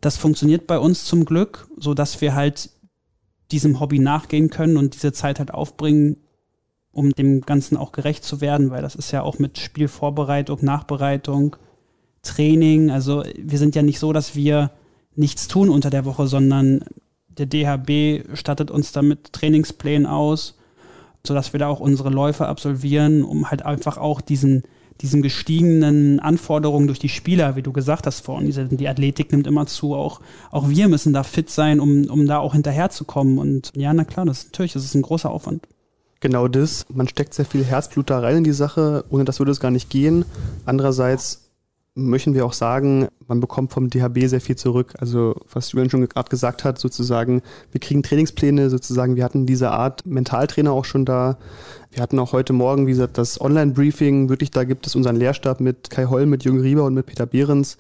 das 0.02 0.18
funktioniert 0.18 0.68
bei 0.68 0.78
uns 0.78 1.06
zum 1.06 1.26
Glück, 1.26 1.68
so 1.78 1.96
dass 1.96 2.22
wir 2.22 2.36
halt 2.36 2.70
diesem 3.50 3.80
Hobby 3.80 3.98
nachgehen 3.98 4.52
können 4.52 4.78
und 4.78 4.94
diese 4.94 5.14
Zeit 5.14 5.40
halt 5.40 5.52
aufbringen, 5.52 6.18
um 6.92 7.10
dem 7.10 7.42
Ganzen 7.42 7.76
auch 7.76 7.92
gerecht 7.92 8.24
zu 8.24 8.40
werden, 8.40 8.70
weil 8.70 8.84
das 8.84 8.94
ist 8.94 9.10
ja 9.10 9.24
auch 9.24 9.40
mit 9.40 9.58
Spielvorbereitung, 9.58 10.60
Nachbereitung, 10.62 11.56
Training. 12.22 12.92
Also 12.92 13.24
wir 13.36 13.58
sind 13.58 13.74
ja 13.74 13.82
nicht 13.82 13.98
so, 13.98 14.14
dass 14.14 14.36
wir 14.36 14.70
nichts 15.16 15.48
tun 15.48 15.70
unter 15.70 15.90
der 15.90 16.06
Woche, 16.06 16.28
sondern 16.28 16.84
der 17.28 17.46
DHB 17.46 18.36
stattet 18.36 18.72
uns 18.72 18.92
damit 18.92 19.34
Trainingsplänen 19.34 20.06
aus, 20.06 20.56
sodass 21.26 21.54
wir 21.54 21.60
da 21.60 21.68
auch 21.68 21.80
unsere 21.80 22.10
Läufe 22.10 22.48
absolvieren, 22.48 23.24
um 23.24 23.50
halt 23.50 23.66
einfach 23.66 23.98
auch 23.98 24.22
diesen, 24.22 24.64
diesen 25.02 25.22
gestiegenen 25.22 26.20
Anforderungen 26.20 26.88
durch 26.88 27.00
die 27.00 27.10
Spieler, 27.10 27.56
wie 27.56 27.62
du 27.62 27.74
gesagt 27.74 28.08
hast 28.08 28.22
vorhin, 28.22 28.46
diese, 28.46 28.66
die 28.66 28.88
Athletik 28.88 29.32
nimmt 29.32 29.48
immer 29.48 29.66
zu, 29.66 29.96
auch, 29.96 30.22
auch 30.52 30.70
wir 30.70 30.88
müssen 30.88 31.14
da 31.14 31.24
fit 31.24 31.50
sein, 31.50 31.80
um, 31.80 32.06
um 32.06 32.26
da 32.26 32.40
auch 32.40 32.54
hinterherzukommen. 32.54 33.38
Und 33.38 33.72
ja, 33.76 33.94
na 33.94 34.06
klar, 34.06 34.26
das 34.26 34.40
ist 34.40 34.46
natürlich, 34.48 34.74
das 34.74 34.86
ist 34.86 34.96
ein 34.96 35.02
großer 35.02 35.30
Aufwand. 35.30 35.68
Genau 36.22 36.48
das. 36.48 36.86
Man 36.92 37.08
steckt 37.08 37.34
sehr 37.34 37.46
viel 37.46 37.64
Herzblut 37.64 38.10
da 38.10 38.20
rein 38.20 38.38
in 38.38 38.44
die 38.44 38.52
Sache. 38.54 39.04
Ohne 39.10 39.26
das 39.26 39.40
würde 39.40 39.52
es 39.52 39.60
gar 39.60 39.72
nicht 39.72 39.90
gehen. 39.90 40.26
Andererseits 40.66 41.45
möchten 41.96 42.34
wir 42.34 42.46
auch 42.46 42.54
sagen, 42.54 43.08
man 43.28 43.40
bekommt 43.40 43.72
vom 43.72 43.90
DHB 43.90 44.28
sehr 44.28 44.42
viel 44.42 44.58
zurück. 44.58 44.94
Also 45.00 45.36
was 45.52 45.72
Julian 45.72 45.90
schon 45.90 46.08
gerade 46.08 46.30
gesagt 46.30 46.66
hat, 46.66 46.78
sozusagen, 46.78 47.42
wir 47.72 47.80
kriegen 47.80 48.04
Trainingspläne, 48.04 48.70
sozusagen, 48.70 49.16
wir 49.16 49.24
hatten 49.24 49.46
diese 49.46 49.72
Art 49.72 50.06
Mentaltrainer 50.06 50.74
auch 50.74 50.84
schon 50.84 51.06
da. 51.06 51.38
Wir 51.92 52.04
hatten 52.04 52.20
auch 52.20 52.34
heute 52.34 52.52
Morgen, 52.52 52.86
wie 52.86 52.92
gesagt, 52.92 53.18
das 53.18 53.40
Online-Briefing, 53.40 54.28
wirklich, 54.28 54.52
da 54.52 54.66
gibt 54.66 54.86
es 54.86 54.96
unseren 54.96 55.16
Lehrstab 55.16 55.62
mit 55.62 55.90
Kai 55.90 56.06
Holl, 56.06 56.26
mit 56.26 56.44
Jürgen 56.44 56.60
Rieber 56.60 56.84
und 56.84 56.94
mit 56.94 57.06
Peter 57.06 57.26
Behrens, 57.26 57.78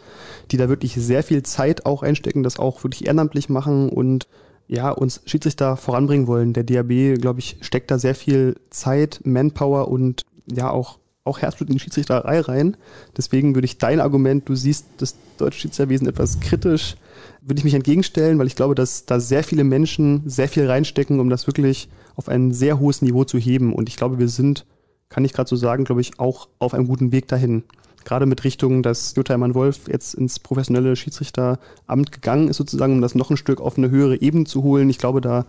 die 0.50 0.58
da 0.58 0.70
wirklich 0.70 0.94
sehr 0.96 1.22
viel 1.22 1.44
Zeit 1.44 1.86
auch 1.86 2.02
einstecken, 2.02 2.42
das 2.42 2.58
auch 2.58 2.82
wirklich 2.86 3.06
ehrenamtlich 3.06 3.50
machen 3.50 3.90
und 3.90 4.28
ja, 4.68 4.90
uns 4.92 5.22
Schiedsrichter 5.26 5.76
voranbringen 5.76 6.28
wollen. 6.28 6.54
Der 6.54 6.64
DHB, 6.64 7.22
glaube 7.22 7.40
ich, 7.40 7.58
steckt 7.60 7.92
da 7.92 8.00
sehr 8.00 8.16
viel 8.16 8.56
Zeit, 8.70 9.20
Manpower 9.26 9.90
und 9.90 10.24
ja 10.48 10.70
auch 10.72 11.00
auch 11.26 11.40
Herzblut 11.40 11.70
in 11.70 11.76
die 11.76 11.80
Schiedsrichterei 11.80 12.40
rein. 12.40 12.78
Deswegen 13.18 13.56
würde 13.56 13.66
ich 13.66 13.78
dein 13.78 14.00
Argument, 14.00 14.48
du 14.48 14.56
siehst 14.56 14.86
das 14.98 15.16
deutsche 15.38 15.60
Schiedsrichterwesen 15.60 16.08
etwas 16.08 16.40
kritisch, 16.40 16.96
würde 17.42 17.60
ich 17.60 17.66
mich 17.66 17.74
entgegenstellen, 17.74 18.40
weil 18.40 18.48
ich 18.48 18.56
glaube, 18.56 18.76
dass 18.76 19.06
da 19.06 19.20
sehr 19.20 19.44
viele 19.44 19.64
Menschen 19.64 20.22
sehr 20.26 20.48
viel 20.48 20.68
reinstecken, 20.68 21.20
um 21.20 21.30
das 21.30 21.48
wirklich 21.48 21.90
auf 22.16 22.30
ein 22.30 22.54
sehr 22.54 22.80
hohes 22.80 23.02
Niveau 23.02 23.24
zu 23.24 23.38
heben. 23.38 23.74
Und 23.74 23.90
ich 23.90 23.98
glaube, 23.98 24.20
wir 24.20 24.30
sind, 24.30 24.66
kann 25.10 25.26
ich 25.26 25.34
gerade 25.34 25.50
so 25.50 25.56
sagen, 25.56 25.84
glaube 25.84 26.02
ich, 26.02 26.20
auch 26.20 26.48
auf 26.60 26.74
einem 26.74 26.88
guten 26.88 27.12
Weg 27.12 27.28
dahin. 27.28 27.64
Gerade 28.04 28.28
mit 28.28 28.44
Richtung, 28.44 28.84
dass 28.84 29.16
Jutta 29.16 29.34
Hermann 29.34 29.56
Wolf 29.56 29.88
jetzt 29.88 30.14
ins 30.14 30.38
professionelle 30.38 30.96
Schiedsrichteramt 30.96 32.12
gegangen 32.12 32.50
ist, 32.50 32.58
sozusagen, 32.58 32.94
um 32.94 33.02
das 33.02 33.16
noch 33.16 33.32
ein 33.32 33.38
Stück 33.38 33.60
auf 33.60 33.80
eine 33.80 33.90
höhere 33.90 34.22
Ebene 34.22 34.46
zu 34.46 34.62
holen. 34.62 34.92
Ich 34.92 35.00
glaube, 35.00 35.22
da 35.22 35.46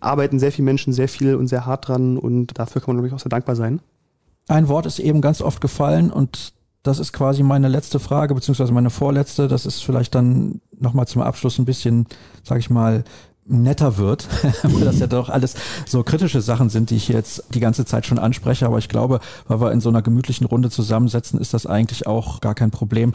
arbeiten 0.00 0.40
sehr 0.40 0.50
viele 0.50 0.64
Menschen 0.64 0.92
sehr 0.92 1.08
viel 1.08 1.36
und 1.36 1.46
sehr 1.46 1.66
hart 1.66 1.86
dran 1.86 2.18
und 2.18 2.58
dafür 2.58 2.82
kann 2.82 2.88
man, 2.88 2.96
glaube 2.96 3.08
ich, 3.08 3.14
auch 3.14 3.22
sehr 3.22 3.30
dankbar 3.30 3.54
sein. 3.54 3.80
Ein 4.50 4.66
Wort 4.66 4.84
ist 4.84 4.98
eben 4.98 5.20
ganz 5.20 5.42
oft 5.42 5.60
gefallen 5.60 6.10
und 6.10 6.54
das 6.82 6.98
ist 6.98 7.12
quasi 7.12 7.44
meine 7.44 7.68
letzte 7.68 8.00
Frage, 8.00 8.34
beziehungsweise 8.34 8.72
meine 8.72 8.90
vorletzte. 8.90 9.46
Das 9.46 9.64
ist 9.64 9.84
vielleicht 9.84 10.12
dann 10.16 10.60
nochmal 10.76 11.06
zum 11.06 11.22
Abschluss 11.22 11.60
ein 11.60 11.66
bisschen, 11.66 12.08
sage 12.42 12.58
ich 12.58 12.68
mal, 12.68 13.04
netter 13.46 13.96
wird, 13.96 14.26
weil 14.64 14.84
das 14.84 14.98
ja 14.98 15.06
doch 15.06 15.28
alles 15.28 15.54
so 15.86 16.02
kritische 16.02 16.40
Sachen 16.40 16.68
sind, 16.68 16.90
die 16.90 16.96
ich 16.96 17.06
jetzt 17.06 17.44
die 17.54 17.60
ganze 17.60 17.84
Zeit 17.84 18.06
schon 18.06 18.18
anspreche. 18.18 18.66
Aber 18.66 18.78
ich 18.78 18.88
glaube, 18.88 19.20
weil 19.46 19.60
wir 19.60 19.70
in 19.70 19.80
so 19.80 19.88
einer 19.88 20.02
gemütlichen 20.02 20.48
Runde 20.48 20.68
zusammensetzen, 20.68 21.40
ist 21.40 21.54
das 21.54 21.66
eigentlich 21.66 22.08
auch 22.08 22.40
gar 22.40 22.56
kein 22.56 22.72
Problem. 22.72 23.12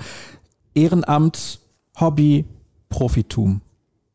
Ehrenamt, 0.74 1.60
Hobby, 2.00 2.46
Profitum. 2.88 3.60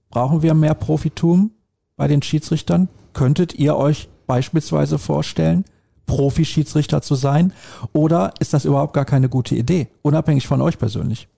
Brauchen 0.08 0.40
wir 0.40 0.54
mehr 0.54 0.74
Profitum 0.74 1.50
bei 1.96 2.08
den 2.08 2.22
Schiedsrichtern? 2.22 2.88
Könntet 3.12 3.56
ihr 3.56 3.76
euch 3.76 4.08
beispielsweise 4.26 4.98
vorstellen, 4.98 5.66
Profi-Schiedsrichter 6.10 7.02
zu 7.02 7.14
sein? 7.14 7.52
Oder 7.92 8.34
ist 8.40 8.52
das 8.52 8.64
überhaupt 8.64 8.94
gar 8.94 9.04
keine 9.04 9.28
gute 9.28 9.54
Idee, 9.54 9.86
unabhängig 10.02 10.48
von 10.48 10.60
euch 10.60 10.76
persönlich? 10.76 11.28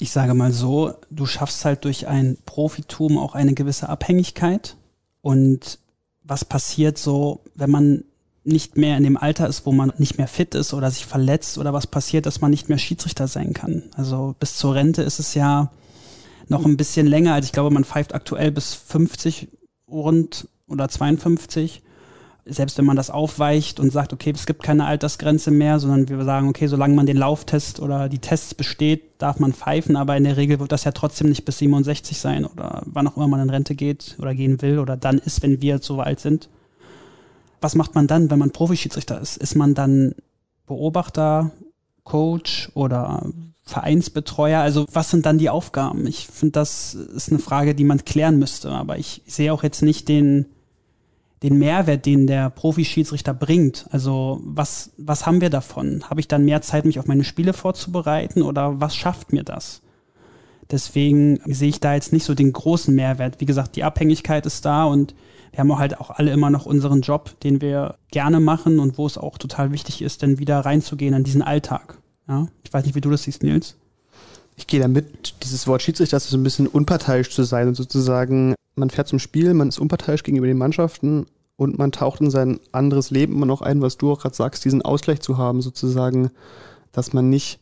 Ich 0.00 0.10
sage 0.10 0.34
mal 0.34 0.52
so, 0.52 0.94
du 1.10 1.26
schaffst 1.26 1.64
halt 1.64 1.84
durch 1.84 2.08
ein 2.08 2.38
Profitum 2.44 3.18
auch 3.18 3.36
eine 3.36 3.54
gewisse 3.54 3.88
Abhängigkeit. 3.88 4.76
Und 5.22 5.78
was 6.24 6.44
passiert 6.44 6.98
so, 6.98 7.40
wenn 7.54 7.70
man 7.70 8.04
nicht 8.42 8.76
mehr 8.76 8.96
in 8.96 9.04
dem 9.04 9.16
Alter 9.16 9.46
ist, 9.46 9.64
wo 9.64 9.72
man 9.72 9.92
nicht 9.98 10.18
mehr 10.18 10.28
fit 10.28 10.56
ist 10.56 10.74
oder 10.74 10.90
sich 10.90 11.06
verletzt 11.06 11.56
oder 11.58 11.72
was 11.72 11.86
passiert, 11.86 12.26
dass 12.26 12.40
man 12.40 12.50
nicht 12.50 12.68
mehr 12.68 12.78
Schiedsrichter 12.78 13.28
sein 13.28 13.52
kann. 13.52 13.84
Also 13.96 14.34
bis 14.40 14.56
zur 14.56 14.74
Rente 14.74 15.02
ist 15.02 15.20
es 15.20 15.34
ja 15.34 15.70
noch 16.48 16.64
ein 16.64 16.76
bisschen 16.76 17.06
länger. 17.06 17.34
Also 17.34 17.46
ich 17.46 17.52
glaube, 17.52 17.72
man 17.72 17.84
pfeift 17.84 18.14
aktuell 18.14 18.50
bis 18.50 18.74
50 18.74 19.48
rund 19.88 20.48
oder 20.66 20.88
52 20.88 21.82
selbst 22.48 22.78
wenn 22.78 22.84
man 22.84 22.96
das 22.96 23.10
aufweicht 23.10 23.80
und 23.80 23.92
sagt, 23.92 24.12
okay, 24.12 24.32
es 24.34 24.46
gibt 24.46 24.62
keine 24.62 24.86
Altersgrenze 24.86 25.50
mehr, 25.50 25.78
sondern 25.78 26.08
wir 26.08 26.24
sagen, 26.24 26.48
okay, 26.48 26.66
solange 26.66 26.94
man 26.94 27.06
den 27.06 27.16
Lauftest 27.16 27.80
oder 27.80 28.08
die 28.08 28.18
Tests 28.18 28.54
besteht, 28.54 29.20
darf 29.22 29.38
man 29.38 29.52
pfeifen, 29.52 29.96
aber 29.96 30.16
in 30.16 30.24
der 30.24 30.36
Regel 30.36 30.60
wird 30.60 30.72
das 30.72 30.84
ja 30.84 30.92
trotzdem 30.92 31.28
nicht 31.28 31.44
bis 31.44 31.58
67 31.58 32.18
sein 32.18 32.44
oder 32.44 32.82
wann 32.86 33.06
auch 33.06 33.16
immer 33.16 33.28
man 33.28 33.40
in 33.40 33.50
Rente 33.50 33.74
geht 33.74 34.16
oder 34.18 34.34
gehen 34.34 34.62
will 34.62 34.78
oder 34.78 34.96
dann 34.96 35.18
ist, 35.18 35.42
wenn 35.42 35.60
wir 35.60 35.78
so 35.78 36.00
alt 36.00 36.20
sind. 36.20 36.48
Was 37.60 37.74
macht 37.74 37.94
man 37.94 38.06
dann, 38.06 38.30
wenn 38.30 38.38
man 38.38 38.50
Profischiedsrichter 38.50 39.20
ist? 39.20 39.36
Ist 39.36 39.56
man 39.56 39.74
dann 39.74 40.14
Beobachter, 40.66 41.50
Coach 42.04 42.70
oder 42.74 43.30
Vereinsbetreuer? 43.64 44.60
Also 44.60 44.86
was 44.92 45.10
sind 45.10 45.26
dann 45.26 45.38
die 45.38 45.50
Aufgaben? 45.50 46.06
Ich 46.06 46.26
finde, 46.28 46.52
das 46.52 46.94
ist 46.94 47.30
eine 47.30 47.40
Frage, 47.40 47.74
die 47.74 47.84
man 47.84 48.04
klären 48.04 48.38
müsste, 48.38 48.70
aber 48.70 48.98
ich 48.98 49.22
sehe 49.26 49.52
auch 49.52 49.62
jetzt 49.62 49.82
nicht 49.82 50.08
den 50.08 50.46
den 51.42 51.58
Mehrwert, 51.58 52.06
den 52.06 52.26
der 52.26 52.50
Profi-Schiedsrichter 52.50 53.34
bringt. 53.34 53.86
Also 53.90 54.40
was, 54.42 54.90
was 54.96 55.26
haben 55.26 55.40
wir 55.40 55.50
davon? 55.50 56.04
Habe 56.08 56.20
ich 56.20 56.28
dann 56.28 56.44
mehr 56.44 56.62
Zeit, 56.62 56.84
mich 56.84 56.98
auf 56.98 57.06
meine 57.06 57.24
Spiele 57.24 57.52
vorzubereiten 57.52 58.42
oder 58.42 58.80
was 58.80 58.96
schafft 58.96 59.32
mir 59.32 59.44
das? 59.44 59.82
Deswegen 60.70 61.40
sehe 61.46 61.68
ich 61.68 61.80
da 61.80 61.94
jetzt 61.94 62.12
nicht 62.12 62.24
so 62.24 62.34
den 62.34 62.52
großen 62.52 62.94
Mehrwert. 62.94 63.40
Wie 63.40 63.46
gesagt, 63.46 63.76
die 63.76 63.84
Abhängigkeit 63.84 64.44
ist 64.46 64.64
da 64.64 64.84
und 64.84 65.14
wir 65.50 65.60
haben 65.60 65.78
halt 65.78 65.98
auch 65.98 66.10
alle 66.10 66.30
immer 66.30 66.50
noch 66.50 66.66
unseren 66.66 67.00
Job, 67.00 67.40
den 67.40 67.60
wir 67.60 67.96
gerne 68.10 68.40
machen 68.40 68.78
und 68.78 68.98
wo 68.98 69.06
es 69.06 69.16
auch 69.16 69.38
total 69.38 69.72
wichtig 69.72 70.02
ist, 70.02 70.22
dann 70.22 70.38
wieder 70.38 70.60
reinzugehen 70.60 71.14
in 71.14 71.24
diesen 71.24 71.42
Alltag. 71.42 71.98
Ja? 72.28 72.48
Ich 72.64 72.72
weiß 72.72 72.84
nicht, 72.84 72.94
wie 72.94 73.00
du 73.00 73.10
das 73.10 73.22
siehst, 73.22 73.42
Nils. 73.42 73.76
Ich 74.58 74.66
gehe 74.66 74.80
damit, 74.80 75.42
dieses 75.44 75.68
Wort 75.68 75.82
Schiedsrichter 75.82 76.16
ist 76.16 76.28
so 76.28 76.36
ein 76.36 76.42
bisschen 76.42 76.66
unparteiisch 76.66 77.30
zu 77.30 77.44
sein 77.44 77.68
und 77.68 77.76
sozusagen 77.76 78.54
man 78.74 78.90
fährt 78.90 79.06
zum 79.06 79.20
Spiel, 79.20 79.54
man 79.54 79.68
ist 79.68 79.78
unparteiisch 79.78 80.24
gegenüber 80.24 80.48
den 80.48 80.58
Mannschaften 80.58 81.26
und 81.56 81.78
man 81.78 81.92
taucht 81.92 82.20
in 82.20 82.30
sein 82.30 82.58
anderes 82.72 83.10
Leben 83.10 83.34
immer 83.34 83.46
noch 83.46 83.62
ein, 83.62 83.80
was 83.82 83.98
du 83.98 84.10
auch 84.12 84.20
gerade 84.20 84.34
sagst, 84.34 84.64
diesen 84.64 84.82
Ausgleich 84.82 85.20
zu 85.20 85.38
haben, 85.38 85.62
sozusagen, 85.62 86.30
dass 86.90 87.12
man 87.12 87.30
nicht, 87.30 87.60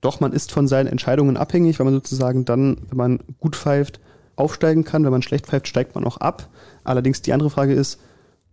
doch 0.00 0.18
man 0.18 0.32
ist 0.32 0.50
von 0.50 0.66
seinen 0.66 0.88
Entscheidungen 0.88 1.36
abhängig, 1.36 1.78
weil 1.78 1.84
man 1.84 1.94
sozusagen 1.94 2.44
dann, 2.44 2.78
wenn 2.88 2.98
man 2.98 3.20
gut 3.38 3.54
pfeift, 3.54 4.00
aufsteigen 4.34 4.82
kann, 4.82 5.04
wenn 5.04 5.12
man 5.12 5.22
schlecht 5.22 5.46
pfeift, 5.46 5.68
steigt 5.68 5.94
man 5.94 6.04
auch 6.04 6.16
ab. 6.16 6.48
Allerdings 6.82 7.22
die 7.22 7.32
andere 7.32 7.50
Frage 7.50 7.74
ist, 7.74 8.00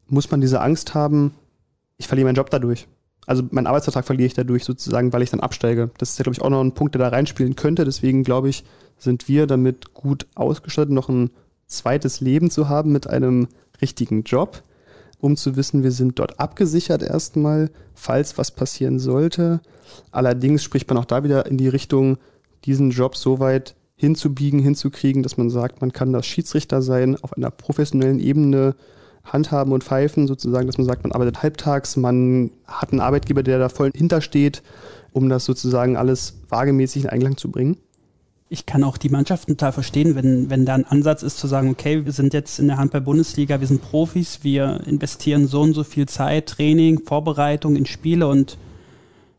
muss 0.08 0.30
man 0.30 0.40
diese 0.40 0.62
Angst 0.62 0.94
haben, 0.94 1.34
ich 1.98 2.08
verliere 2.08 2.28
meinen 2.28 2.36
Job 2.36 2.52
dadurch? 2.52 2.88
Also 3.28 3.44
meinen 3.52 3.68
Arbeitsvertrag 3.68 4.06
verliere 4.06 4.28
ich 4.28 4.34
dadurch 4.34 4.64
sozusagen, 4.64 5.14
weil 5.14 5.22
ich 5.22 5.30
dann 5.30 5.40
absteige. 5.40 5.92
Das 5.98 6.10
ist 6.10 6.20
ja, 6.20 6.24
glaube 6.24 6.36
ich, 6.36 6.42
auch 6.42 6.50
noch 6.50 6.62
ein 6.62 6.74
Punkt, 6.74 6.96
der 6.96 7.00
da 7.02 7.10
reinspielen 7.10 7.56
könnte. 7.56 7.86
Deswegen, 7.86 8.24
glaube 8.24 8.50
ich, 8.50 8.64
sind 8.98 9.28
wir 9.28 9.48
damit 9.48 9.94
gut 9.94 10.28
ausgestattet, 10.36 10.92
noch 10.92 11.10
ein 11.10 11.32
zweites 11.68 12.22
Leben 12.22 12.52
zu 12.52 12.70
haben 12.70 12.92
mit 12.92 13.08
einem 13.08 13.48
richtigen 13.82 14.24
Job, 14.24 14.64
um 15.20 15.38
zu 15.38 15.56
wissen, 15.56 15.84
wir 15.84 15.92
sind 15.92 16.20
dort 16.20 16.40
abgesichert 16.40 17.04
erstmal, 17.04 17.72
falls 17.94 18.38
was 18.38 18.52
passieren 18.52 19.00
sollte. 19.00 19.62
Allerdings 20.12 20.64
spricht 20.64 20.90
man 20.90 20.98
auch 20.98 21.06
da 21.06 21.24
wieder 21.24 21.46
in 21.46 21.58
die 21.58 21.68
Richtung, 21.68 22.18
diesen 22.66 22.92
Job 22.92 23.16
so 23.16 23.40
weit 23.40 23.76
hinzubiegen, 23.96 24.60
hinzukriegen, 24.60 25.24
dass 25.24 25.38
man 25.38 25.50
sagt, 25.50 25.82
man 25.82 25.94
kann 25.94 26.12
das 26.12 26.26
Schiedsrichter 26.26 26.82
sein, 26.82 27.16
auf 27.22 27.34
einer 27.34 27.52
professionellen 27.52 28.20
Ebene 28.20 28.76
handhaben 29.24 29.74
und 29.74 29.84
pfeifen, 29.84 30.28
sozusagen, 30.28 30.68
dass 30.68 30.78
man 30.78 30.88
sagt, 30.88 31.04
man 31.04 31.12
arbeitet 31.12 31.44
halbtags, 31.44 31.96
man 31.96 32.52
hat 32.66 32.92
einen 32.92 33.02
Arbeitgeber, 33.02 33.44
der 33.44 33.60
da 33.60 33.70
voll 33.70 33.92
hintersteht, 33.94 34.64
um 35.14 35.30
das 35.30 35.46
sozusagen 35.46 35.98
alles 35.98 36.42
waagemäßig 36.50 37.04
in 37.04 37.10
Einklang 37.10 37.38
zu 37.38 37.52
bringen 37.52 37.78
ich 38.52 38.66
kann 38.66 38.84
auch 38.84 38.98
die 38.98 39.08
Mannschaften 39.08 39.54
total 39.54 39.72
verstehen, 39.72 40.14
wenn, 40.14 40.50
wenn 40.50 40.66
da 40.66 40.74
ein 40.74 40.84
Ansatz 40.84 41.24
ist 41.24 41.40
zu 41.40 41.48
sagen, 41.48 41.70
okay, 41.70 42.04
wir 42.04 42.12
sind 42.12 42.34
jetzt 42.34 42.60
in 42.60 42.68
der 42.68 42.76
Handball-Bundesliga, 42.76 43.62
wir 43.62 43.68
sind 43.68 43.82
Profis, 43.82 44.40
wir 44.44 44.82
investieren 44.86 45.48
so 45.48 45.62
und 45.62 45.74
so 45.74 45.86
viel 45.86 46.06
Zeit, 46.06 46.48
Training, 46.48 47.00
Vorbereitung 47.00 47.78
in 47.78 47.86
Spiele 47.86 48.28
und 48.28 48.58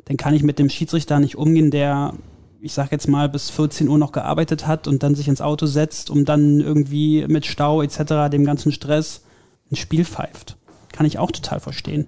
dann 0.06 0.16
kann 0.16 0.32
ich 0.32 0.42
mit 0.42 0.58
dem 0.58 0.70
Schiedsrichter 0.70 1.20
nicht 1.20 1.36
umgehen, 1.36 1.70
der, 1.70 2.14
ich 2.62 2.72
sag 2.72 2.90
jetzt 2.90 3.06
mal, 3.06 3.28
bis 3.28 3.50
14 3.50 3.86
Uhr 3.86 3.98
noch 3.98 4.12
gearbeitet 4.12 4.66
hat 4.66 4.88
und 4.88 5.02
dann 5.02 5.14
sich 5.14 5.28
ins 5.28 5.42
Auto 5.42 5.66
setzt, 5.66 6.08
um 6.08 6.24
dann 6.24 6.60
irgendwie 6.60 7.26
mit 7.28 7.44
Stau 7.44 7.82
etc., 7.82 8.30
dem 8.32 8.46
ganzen 8.46 8.72
Stress, 8.72 9.24
ein 9.72 9.76
Spiel 9.76 10.04
pfeift. 10.04 10.56
Kann 10.92 11.06
ich 11.06 11.18
auch 11.18 11.30
total 11.30 11.60
verstehen. 11.60 12.06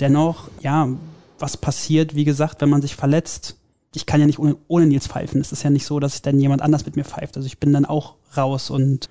Dennoch, 0.00 0.48
ja, 0.60 0.88
was 1.38 1.56
passiert, 1.56 2.14
wie 2.14 2.24
gesagt, 2.24 2.60
wenn 2.60 2.70
man 2.70 2.82
sich 2.82 2.96
verletzt? 2.96 3.56
ich 3.96 4.04
kann 4.04 4.20
ja 4.20 4.26
nicht 4.26 4.38
ohne, 4.38 4.56
ohne 4.68 4.86
Nils 4.86 5.06
pfeifen. 5.06 5.40
Es 5.40 5.52
ist 5.52 5.62
ja 5.62 5.70
nicht 5.70 5.86
so, 5.86 5.98
dass 6.00 6.20
dann 6.20 6.38
jemand 6.38 6.60
anders 6.60 6.84
mit 6.84 6.96
mir 6.96 7.04
pfeift. 7.04 7.36
Also 7.36 7.46
ich 7.46 7.58
bin 7.58 7.72
dann 7.72 7.86
auch 7.86 8.16
raus 8.36 8.68
und 8.68 9.08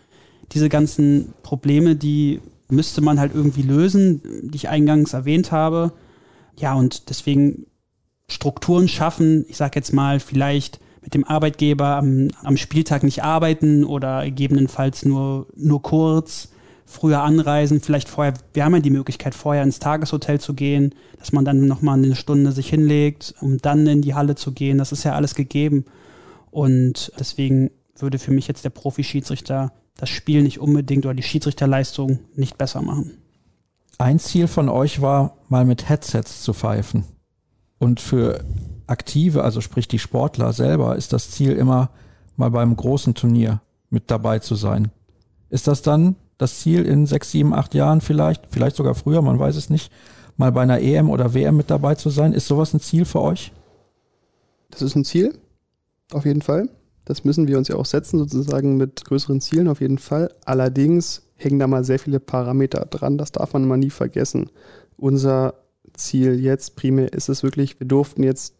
diese 0.51 0.69
ganzen 0.69 1.33
Probleme, 1.41 1.95
die 1.95 2.39
müsste 2.69 3.01
man 3.01 3.19
halt 3.19 3.33
irgendwie 3.33 3.63
lösen, 3.63 4.21
die 4.43 4.55
ich 4.55 4.69
eingangs 4.69 5.13
erwähnt 5.13 5.51
habe. 5.51 5.93
Ja, 6.55 6.75
und 6.75 7.09
deswegen 7.09 7.65
Strukturen 8.29 8.87
schaffen, 8.87 9.45
ich 9.49 9.57
sag 9.57 9.75
jetzt 9.75 9.91
mal, 9.91 10.19
vielleicht 10.19 10.79
mit 11.01 11.15
dem 11.15 11.23
Arbeitgeber 11.23 11.95
am, 11.95 12.29
am 12.43 12.55
Spieltag 12.55 13.01
nicht 13.01 13.23
arbeiten 13.23 13.85
oder 13.85 14.23
gegebenenfalls 14.23 15.03
nur, 15.03 15.47
nur 15.55 15.81
kurz 15.81 16.49
früher 16.85 17.21
anreisen, 17.21 17.81
vielleicht 17.81 18.09
vorher, 18.09 18.35
wir 18.53 18.63
haben 18.63 18.75
ja 18.75 18.79
die 18.79 18.91
Möglichkeit, 18.91 19.35
vorher 19.35 19.63
ins 19.63 19.79
Tageshotel 19.79 20.39
zu 20.39 20.53
gehen, 20.53 20.93
dass 21.17 21.31
man 21.31 21.43
dann 21.43 21.67
nochmal 21.67 21.97
eine 21.97 22.15
Stunde 22.15 22.51
sich 22.51 22.69
hinlegt, 22.69 23.33
um 23.41 23.57
dann 23.57 23.87
in 23.87 24.01
die 24.01 24.13
Halle 24.13 24.35
zu 24.35 24.51
gehen. 24.51 24.77
Das 24.77 24.91
ist 24.91 25.03
ja 25.03 25.13
alles 25.13 25.35
gegeben. 25.35 25.85
Und 26.51 27.11
deswegen 27.19 27.71
würde 27.97 28.19
für 28.19 28.31
mich 28.31 28.47
jetzt 28.47 28.63
der 28.63 28.69
Profi-Schiedsrichter 28.69 29.73
das 29.97 30.09
Spiel 30.09 30.43
nicht 30.43 30.59
unbedingt 30.59 31.05
oder 31.05 31.15
die 31.15 31.23
Schiedsrichterleistung 31.23 32.19
nicht 32.35 32.57
besser 32.57 32.81
machen. 32.81 33.17
Ein 33.97 34.19
Ziel 34.19 34.47
von 34.47 34.69
euch 34.69 35.01
war, 35.01 35.37
mal 35.47 35.65
mit 35.65 35.89
Headsets 35.89 36.43
zu 36.43 36.53
pfeifen. 36.53 37.05
Und 37.79 37.99
für 37.99 38.43
Aktive, 38.87 39.43
also 39.43 39.61
sprich 39.61 39.87
die 39.87 39.99
Sportler 39.99 40.53
selber, 40.53 40.95
ist 40.95 41.13
das 41.13 41.31
Ziel 41.31 41.53
immer, 41.53 41.91
mal 42.35 42.51
beim 42.51 42.75
großen 42.75 43.13
Turnier 43.15 43.61
mit 43.89 44.11
dabei 44.11 44.39
zu 44.39 44.55
sein. 44.55 44.91
Ist 45.49 45.67
das 45.67 45.81
dann 45.81 46.15
das 46.37 46.59
Ziel 46.59 46.85
in 46.85 47.05
sechs, 47.05 47.31
sieben, 47.31 47.53
acht 47.53 47.73
Jahren 47.73 48.01
vielleicht, 48.01 48.43
vielleicht 48.49 48.75
sogar 48.75 48.95
früher, 48.95 49.21
man 49.21 49.39
weiß 49.39 49.55
es 49.55 49.69
nicht, 49.69 49.91
mal 50.37 50.51
bei 50.51 50.61
einer 50.61 50.81
EM 50.81 51.09
oder 51.09 51.33
WM 51.33 51.57
mit 51.57 51.69
dabei 51.69 51.95
zu 51.95 52.09
sein? 52.09 52.33
Ist 52.33 52.47
sowas 52.47 52.73
ein 52.73 52.79
Ziel 52.79 53.05
für 53.05 53.21
euch? 53.21 53.51
Das 54.69 54.81
ist 54.81 54.95
ein 54.95 55.05
Ziel, 55.05 55.33
auf 56.11 56.25
jeden 56.25 56.41
Fall. 56.41 56.69
Das 57.05 57.23
müssen 57.23 57.47
wir 57.47 57.57
uns 57.57 57.67
ja 57.67 57.75
auch 57.75 57.85
setzen, 57.85 58.17
sozusagen 58.17 58.77
mit 58.77 59.05
größeren 59.05 59.39
Zielen 59.39 59.67
auf 59.67 59.79
jeden 59.79 59.99
Fall. 59.99 60.33
Allerdings 60.43 61.21
hängen 61.37 61.59
da 61.59 61.67
mal 61.67 61.83
sehr 61.83 61.99
viele 61.99 62.19
Parameter 62.19 62.85
dran, 62.85 63.17
das 63.17 63.31
darf 63.31 63.53
man 63.53 63.67
mal 63.67 63.77
nie 63.77 63.89
vergessen. 63.89 64.49
Unser 64.97 65.53
Ziel 65.93 66.39
jetzt 66.39 66.75
primär 66.75 67.13
ist 67.13 67.29
es 67.29 67.43
wirklich, 67.43 67.79
wir 67.79 67.87
durften 67.87 68.23
jetzt 68.23 68.55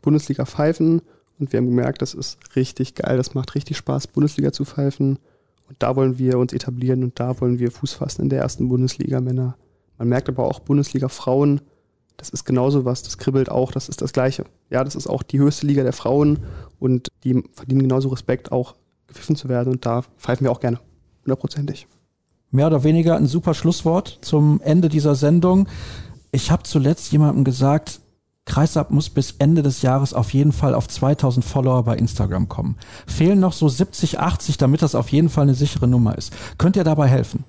Bundesliga 0.00 0.46
pfeifen 0.46 1.02
Und 1.38 1.52
wir 1.52 1.58
haben 1.58 1.66
gemerkt, 1.66 2.02
das 2.02 2.14
ist 2.14 2.38
richtig 2.56 2.94
geil, 2.94 3.16
das 3.16 3.34
macht 3.34 3.54
richtig 3.54 3.76
Spaß, 3.76 4.08
Bundesliga 4.08 4.52
zu 4.52 4.64
pfeifen. 4.64 5.18
Und 5.68 5.76
da 5.80 5.96
wollen 5.96 6.18
wir 6.18 6.38
uns 6.38 6.52
etablieren 6.52 7.04
und 7.04 7.20
da 7.20 7.40
wollen 7.40 7.58
wir 7.58 7.70
Fuß 7.70 7.94
fassen 7.94 8.22
in 8.22 8.28
der 8.30 8.40
ersten 8.40 8.68
Bundesliga 8.68 9.20
Männer. 9.20 9.56
Man 9.98 10.08
merkt 10.08 10.28
aber 10.28 10.44
auch 10.44 10.60
Bundesliga 10.60 11.08
Frauen, 11.08 11.60
das 12.16 12.30
ist 12.30 12.44
genauso 12.44 12.84
was, 12.84 13.02
das 13.02 13.18
kribbelt 13.18 13.50
auch, 13.50 13.70
das 13.70 13.88
ist 13.88 14.02
das 14.02 14.12
Gleiche. 14.12 14.44
Ja, 14.70 14.82
das 14.82 14.96
ist 14.96 15.06
auch 15.06 15.22
die 15.22 15.38
höchste 15.38 15.66
Liga 15.66 15.82
der 15.84 15.92
Frauen 15.92 16.40
und 16.80 17.08
die 17.22 17.44
verdienen 17.52 17.82
genauso 17.82 18.08
Respekt, 18.08 18.50
auch 18.50 18.74
gepfiffen 19.06 19.36
zu 19.36 19.48
werden 19.48 19.72
und 19.72 19.86
da 19.86 20.02
pfeifen 20.02 20.44
wir 20.44 20.50
auch 20.50 20.60
gerne, 20.60 20.80
hundertprozentig. 21.24 21.86
Mehr 22.50 22.66
oder 22.66 22.82
weniger 22.82 23.16
ein 23.16 23.26
super 23.26 23.54
Schlusswort 23.54 24.18
zum 24.22 24.60
Ende 24.62 24.88
dieser 24.88 25.14
Sendung. 25.14 25.68
Ich 26.32 26.50
habe 26.50 26.62
zuletzt 26.62 27.12
jemandem 27.12 27.44
gesagt, 27.44 28.00
Kreisab 28.48 28.90
muss 28.90 29.10
bis 29.10 29.34
Ende 29.38 29.62
des 29.62 29.82
Jahres 29.82 30.14
auf 30.14 30.32
jeden 30.32 30.52
Fall 30.52 30.74
auf 30.74 30.88
2000 30.88 31.44
Follower 31.44 31.84
bei 31.84 31.96
Instagram 31.96 32.48
kommen. 32.48 32.76
Fehlen 33.06 33.38
noch 33.38 33.52
so 33.52 33.68
70, 33.68 34.18
80, 34.18 34.56
damit 34.56 34.80
das 34.82 34.94
auf 34.94 35.10
jeden 35.10 35.28
Fall 35.28 35.42
eine 35.42 35.54
sichere 35.54 35.86
Nummer 35.86 36.16
ist. 36.16 36.32
Könnt 36.56 36.74
ihr 36.76 36.82
dabei 36.82 37.08
helfen? 37.08 37.44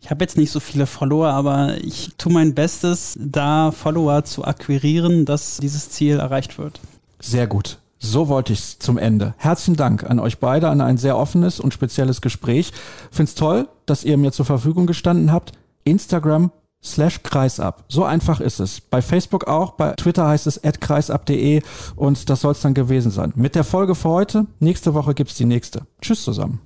Ich 0.00 0.10
habe 0.10 0.22
jetzt 0.22 0.36
nicht 0.36 0.50
so 0.50 0.60
viele 0.60 0.86
Follower, 0.86 1.28
aber 1.28 1.78
ich 1.82 2.10
tue 2.18 2.32
mein 2.32 2.54
Bestes, 2.54 3.16
da 3.18 3.70
Follower 3.70 4.24
zu 4.24 4.44
akquirieren, 4.44 5.24
dass 5.24 5.58
dieses 5.58 5.88
Ziel 5.88 6.18
erreicht 6.18 6.58
wird. 6.58 6.80
Sehr 7.20 7.46
gut. 7.46 7.78
So 8.00 8.28
wollte 8.28 8.52
ich 8.52 8.58
es 8.58 8.78
zum 8.80 8.98
Ende. 8.98 9.34
Herzlichen 9.38 9.76
Dank 9.76 10.04
an 10.04 10.18
euch 10.18 10.38
beide, 10.38 10.68
an 10.68 10.80
ein 10.80 10.98
sehr 10.98 11.16
offenes 11.16 11.60
und 11.60 11.72
spezielles 11.72 12.20
Gespräch. 12.20 12.72
Find's 13.10 13.34
toll, 13.34 13.68
dass 13.86 14.04
ihr 14.04 14.18
mir 14.18 14.32
zur 14.32 14.44
Verfügung 14.44 14.86
gestanden 14.86 15.32
habt. 15.32 15.52
Instagram 15.84 16.50
slash 16.84 17.22
kreisab. 17.22 17.84
So 17.88 18.04
einfach 18.04 18.40
ist 18.40 18.60
es. 18.60 18.80
Bei 18.80 19.02
Facebook 19.02 19.46
auch, 19.46 19.72
bei 19.72 19.92
Twitter 19.92 20.28
heißt 20.28 20.46
es 20.46 20.62
at 20.62 20.80
kreisab.de 20.80 21.62
und 21.96 22.28
das 22.28 22.42
soll 22.42 22.52
es 22.52 22.60
dann 22.60 22.74
gewesen 22.74 23.10
sein. 23.10 23.32
Mit 23.36 23.54
der 23.54 23.64
Folge 23.64 23.94
für 23.94 24.10
heute, 24.10 24.46
nächste 24.60 24.94
Woche 24.94 25.14
gibt's 25.14 25.34
die 25.34 25.46
nächste. 25.46 25.82
Tschüss 26.00 26.22
zusammen. 26.22 26.60